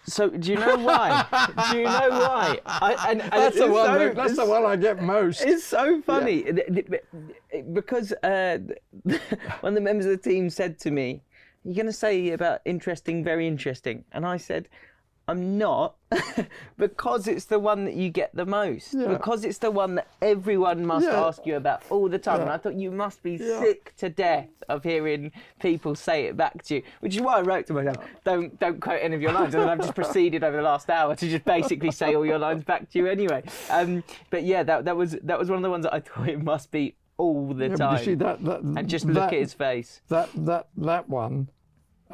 So 0.05 0.29
do 0.29 0.51
you 0.51 0.57
know 0.57 0.77
why? 0.77 1.25
do 1.71 1.77
you 1.77 1.83
know 1.83 2.09
why? 2.09 2.59
I, 2.65 3.11
and, 3.11 3.21
and 3.21 3.31
that's 3.31 3.57
the 3.57 3.71
one. 3.71 3.85
So, 3.85 4.13
that's 4.13 4.35
the 4.35 4.45
one 4.45 4.65
I 4.65 4.75
get 4.75 5.01
most. 5.01 5.41
It's 5.41 5.63
so 5.63 6.01
funny 6.01 6.45
yeah. 6.45 7.61
because 7.73 8.11
uh, 8.23 8.57
one 9.61 9.71
of 9.71 9.75
the 9.75 9.81
members 9.81 10.05
of 10.05 10.11
the 10.11 10.29
team 10.29 10.49
said 10.49 10.79
to 10.79 10.91
me, 10.91 11.21
"You're 11.63 11.75
going 11.75 11.85
to 11.85 11.93
say 11.93 12.31
about 12.31 12.61
interesting, 12.65 13.23
very 13.23 13.47
interesting," 13.47 14.03
and 14.11 14.25
I 14.25 14.37
said, 14.37 14.67
I'm 15.27 15.57
not 15.57 15.95
because 16.77 17.27
it's 17.27 17.45
the 17.45 17.59
one 17.59 17.85
that 17.85 17.93
you 17.93 18.09
get 18.09 18.35
the 18.35 18.45
most. 18.45 18.93
Yeah. 18.93 19.07
Because 19.07 19.45
it's 19.45 19.59
the 19.59 19.71
one 19.71 19.95
that 19.95 20.07
everyone 20.21 20.85
must 20.85 21.05
yeah. 21.05 21.23
ask 21.23 21.45
you 21.45 21.55
about 21.55 21.83
all 21.89 22.09
the 22.09 22.19
time. 22.19 22.37
Yeah. 22.37 22.43
And 22.43 22.51
I 22.51 22.57
thought 22.57 22.73
you 22.73 22.91
must 22.91 23.23
be 23.23 23.37
sick 23.37 23.95
to 23.97 24.09
death 24.09 24.49
of 24.67 24.83
hearing 24.83 25.31
people 25.59 25.95
say 25.95 26.25
it 26.25 26.35
back 26.35 26.63
to 26.63 26.75
you. 26.75 26.83
Which 26.99 27.15
is 27.15 27.21
why 27.21 27.37
I 27.37 27.41
wrote 27.41 27.67
to 27.67 27.73
myself, 27.73 27.97
don't 28.25 28.59
don't 28.59 28.81
quote 28.81 28.99
any 29.01 29.15
of 29.15 29.21
your 29.21 29.31
lines. 29.31 29.55
And 29.55 29.69
I've 29.69 29.79
just 29.79 29.95
proceeded 29.95 30.43
over 30.43 30.57
the 30.57 30.63
last 30.63 30.89
hour 30.89 31.15
to 31.15 31.29
just 31.29 31.45
basically 31.45 31.91
say 31.91 32.15
all 32.15 32.25
your 32.25 32.39
lines 32.39 32.63
back 32.63 32.89
to 32.89 32.99
you 32.99 33.07
anyway. 33.07 33.43
Um, 33.69 34.03
but 34.31 34.43
yeah, 34.43 34.63
that 34.63 34.85
that 34.85 34.97
was 34.97 35.11
that 35.23 35.39
was 35.39 35.49
one 35.49 35.57
of 35.57 35.63
the 35.63 35.69
ones 35.69 35.83
that 35.83 35.93
I 35.93 35.99
thought 35.99 36.27
it 36.27 36.43
must 36.43 36.71
be 36.71 36.95
all 37.17 37.53
the 37.53 37.69
time. 37.69 38.03
See 38.03 38.15
that, 38.15 38.43
that 38.43 38.61
and 38.61 38.89
just 38.89 39.05
that, 39.07 39.13
look 39.13 39.33
at 39.33 39.39
his 39.39 39.53
face. 39.53 40.01
That 40.09 40.29
that 40.45 40.67
that 40.77 41.07
one 41.07 41.49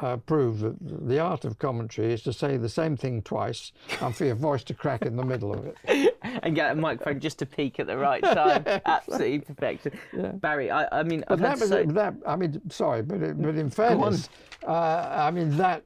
uh, 0.00 0.16
prove 0.16 0.60
that 0.60 0.76
the 0.80 1.18
art 1.18 1.44
of 1.44 1.58
commentary 1.58 2.12
is 2.12 2.22
to 2.22 2.32
say 2.32 2.56
the 2.56 2.68
same 2.68 2.96
thing 2.96 3.22
twice 3.22 3.72
and 4.00 4.14
for 4.14 4.24
your 4.24 4.34
voice 4.34 4.64
to 4.64 4.74
crack 4.74 5.02
in 5.02 5.16
the 5.16 5.24
middle 5.24 5.52
of 5.52 5.66
it. 5.66 6.16
and 6.42 6.54
get 6.54 6.72
a 6.72 6.74
microphone 6.74 7.20
just 7.20 7.38
to 7.38 7.46
peak 7.46 7.80
at 7.80 7.86
the 7.86 7.96
right 7.96 8.22
time. 8.22 8.62
yeah, 8.66 8.80
Absolutely 8.84 9.40
perfection. 9.40 9.98
Yeah. 10.16 10.32
Barry, 10.32 10.70
I, 10.70 11.00
I 11.00 11.02
mean, 11.02 11.24
but 11.28 11.38
that, 11.40 11.58
so... 11.58 11.84
that, 11.84 12.14
I 12.26 12.36
mean, 12.36 12.60
sorry, 12.70 13.02
but, 13.02 13.22
it, 13.22 13.40
but 13.40 13.56
in 13.56 13.70
fairness, 13.70 14.28
uh, 14.66 15.08
I 15.10 15.30
mean, 15.30 15.56
that, 15.56 15.84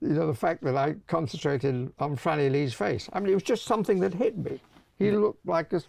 you 0.00 0.10
know, 0.10 0.26
the 0.26 0.34
fact 0.34 0.62
that 0.64 0.76
I 0.76 0.96
concentrated 1.06 1.92
on 1.98 2.16
Franny 2.16 2.50
Lee's 2.50 2.74
face, 2.74 3.08
I 3.12 3.20
mean, 3.20 3.30
it 3.30 3.34
was 3.34 3.42
just 3.42 3.64
something 3.64 4.00
that 4.00 4.14
hit 4.14 4.36
me. 4.36 4.60
He 4.98 5.06
yeah. 5.06 5.16
looked 5.16 5.46
like 5.46 5.72
a, 5.72 5.82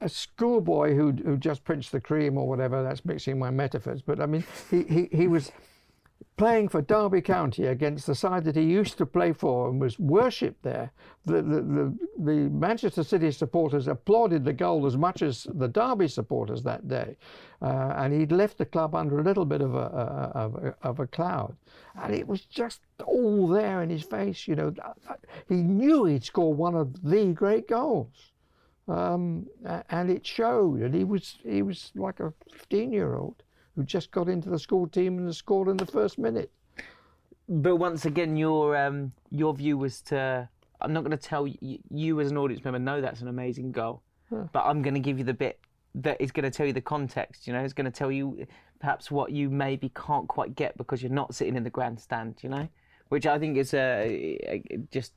a 0.00 0.08
schoolboy 0.08 0.94
who 0.94 1.12
who 1.12 1.36
just 1.36 1.64
pinched 1.64 1.92
the 1.92 2.00
cream 2.00 2.38
or 2.38 2.46
whatever. 2.46 2.82
That's 2.82 3.04
mixing 3.04 3.38
my 3.38 3.50
metaphors, 3.50 4.00
but 4.00 4.20
I 4.20 4.26
mean, 4.26 4.44
he 4.70 4.84
he, 4.84 5.08
he 5.10 5.26
was 5.26 5.50
playing 6.38 6.68
for 6.68 6.80
Derby 6.80 7.20
County 7.20 7.66
against 7.66 8.06
the 8.06 8.14
side 8.14 8.44
that 8.44 8.56
he 8.56 8.62
used 8.62 8.96
to 8.98 9.04
play 9.06 9.32
for 9.32 9.68
and 9.68 9.80
was 9.80 9.98
worshipped 9.98 10.62
there. 10.62 10.92
The, 11.26 11.42
the, 11.42 11.60
the, 11.60 11.98
the, 12.18 12.32
Manchester 12.50 13.02
City 13.02 13.30
supporters 13.32 13.88
applauded 13.88 14.44
the 14.44 14.52
goal 14.52 14.86
as 14.86 14.96
much 14.96 15.20
as 15.20 15.46
the 15.52 15.66
Derby 15.68 16.06
supporters 16.08 16.62
that 16.62 16.86
day. 16.86 17.16
Uh, 17.60 17.92
and 17.96 18.14
he'd 18.14 18.30
left 18.32 18.56
the 18.56 18.64
club 18.64 18.94
under 18.94 19.18
a 19.18 19.24
little 19.24 19.44
bit 19.44 19.60
of 19.60 19.74
a, 19.74 19.78
a, 19.78 20.38
of 20.38 20.54
a, 20.54 20.74
of 20.82 21.00
a 21.00 21.06
cloud. 21.08 21.56
And 22.00 22.14
it 22.14 22.26
was 22.26 22.42
just 22.42 22.80
all 23.04 23.48
there 23.48 23.82
in 23.82 23.90
his 23.90 24.04
face. 24.04 24.46
You 24.46 24.54
know, 24.54 24.74
he 25.48 25.56
knew 25.56 26.04
he'd 26.04 26.24
score 26.24 26.54
one 26.54 26.76
of 26.76 27.02
the 27.02 27.32
great 27.32 27.66
goals. 27.68 28.32
um, 28.86 29.46
and 29.90 30.08
it 30.08 30.24
showed. 30.24 30.80
And 30.80 30.94
he 30.94 31.04
was 31.04 31.38
he 31.42 31.62
was 31.62 31.90
like 31.94 32.20
a 32.20 32.32
15 32.52 32.92
year 32.92 33.16
old 33.16 33.42
who 33.78 33.84
just 33.84 34.10
got 34.10 34.28
into 34.28 34.50
the 34.50 34.58
school 34.58 34.88
team 34.88 35.18
and 35.18 35.34
scored 35.34 35.68
in 35.68 35.76
the 35.76 35.86
first 35.86 36.18
minute. 36.18 36.50
But 37.48 37.76
once 37.76 38.06
again, 38.06 38.36
your 38.36 38.76
um, 38.76 39.12
your 39.30 39.54
view 39.54 39.78
was 39.78 40.00
to. 40.02 40.48
I'm 40.80 40.92
not 40.92 41.04
going 41.04 41.16
to 41.16 41.28
tell 41.28 41.46
you, 41.46 41.78
you 41.88 42.20
as 42.20 42.32
an 42.32 42.36
audience 42.36 42.64
member. 42.64 42.80
No, 42.80 43.00
that's 43.00 43.20
an 43.20 43.28
amazing 43.28 43.70
goal, 43.70 44.02
but 44.52 44.64
I'm 44.64 44.82
going 44.82 44.94
to 44.94 45.00
give 45.00 45.18
you 45.18 45.24
the 45.24 45.32
bit 45.32 45.60
that 45.94 46.20
is 46.20 46.32
going 46.32 46.44
to 46.44 46.50
tell 46.50 46.66
you 46.66 46.72
the 46.72 46.80
context. 46.80 47.46
You 47.46 47.52
know, 47.52 47.60
it's 47.60 47.72
going 47.72 47.84
to 47.84 47.96
tell 47.96 48.10
you 48.10 48.46
perhaps 48.80 49.12
what 49.12 49.30
you 49.30 49.48
maybe 49.48 49.90
can't 49.90 50.26
quite 50.26 50.56
get 50.56 50.76
because 50.76 51.00
you're 51.00 51.12
not 51.12 51.34
sitting 51.34 51.56
in 51.56 51.62
the 51.62 51.70
grandstand. 51.70 52.38
You 52.42 52.48
know, 52.48 52.68
which 53.10 53.26
I 53.26 53.38
think 53.38 53.56
is 53.56 53.74
uh, 53.74 54.58
just 54.90 55.12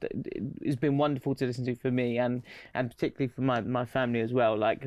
it's 0.62 0.76
been 0.76 1.00
wonderful 1.00 1.34
to 1.34 1.48
listen 1.48 1.66
to 1.66 1.76
for 1.76 1.90
me 1.90 2.20
and 2.20 2.44
and 2.76 2.92
particularly 2.92 3.34
for 3.34 3.42
my 3.42 3.62
my 3.62 3.86
family 3.86 4.22
as 4.22 4.34
well. 4.34 4.56
Like 4.56 4.86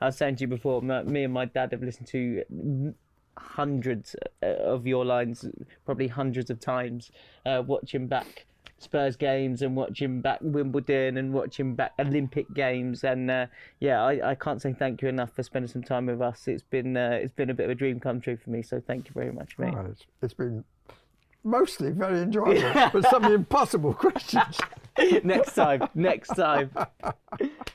I 0.00 0.04
was 0.04 0.18
saying 0.18 0.36
to 0.36 0.42
you 0.42 0.48
before, 0.48 0.82
my, 0.82 1.02
me 1.02 1.24
and 1.24 1.32
my 1.32 1.46
dad 1.46 1.72
have 1.72 1.82
listened 1.82 2.08
to 2.08 2.94
hundreds 3.38 4.16
uh, 4.42 4.46
of 4.46 4.86
your 4.86 5.04
lines, 5.04 5.44
probably 5.84 6.08
hundreds 6.08 6.50
of 6.50 6.60
times, 6.60 7.10
uh, 7.44 7.62
watching 7.66 8.06
back 8.06 8.46
Spurs 8.78 9.16
games 9.16 9.62
and 9.62 9.74
watching 9.74 10.20
back 10.20 10.38
Wimbledon 10.42 11.16
and 11.16 11.32
watching 11.32 11.74
back 11.74 11.92
Olympic 11.98 12.52
games. 12.54 13.04
And 13.04 13.30
uh, 13.30 13.46
yeah, 13.80 14.02
I, 14.02 14.30
I 14.30 14.34
can't 14.34 14.60
say 14.60 14.74
thank 14.74 15.00
you 15.02 15.08
enough 15.08 15.32
for 15.32 15.42
spending 15.42 15.70
some 15.70 15.82
time 15.82 16.06
with 16.06 16.20
us. 16.20 16.46
It's 16.46 16.62
been 16.62 16.96
uh, 16.96 17.18
it's 17.22 17.32
been 17.32 17.50
a 17.50 17.54
bit 17.54 17.64
of 17.64 17.70
a 17.70 17.74
dream 17.74 18.00
come 18.00 18.20
true 18.20 18.36
for 18.36 18.50
me. 18.50 18.62
So 18.62 18.80
thank 18.86 19.08
you 19.08 19.12
very 19.14 19.32
much, 19.32 19.58
mate. 19.58 19.74
It's 20.22 20.34
been 20.34 20.64
mostly 21.42 21.90
very 21.90 22.20
enjoyable, 22.20 22.90
but 22.92 23.08
some 23.08 23.24
impossible 23.24 23.94
questions. 24.04 24.58
next 25.24 25.54
time, 25.54 25.88
next 25.94 26.28
time. 26.28 26.70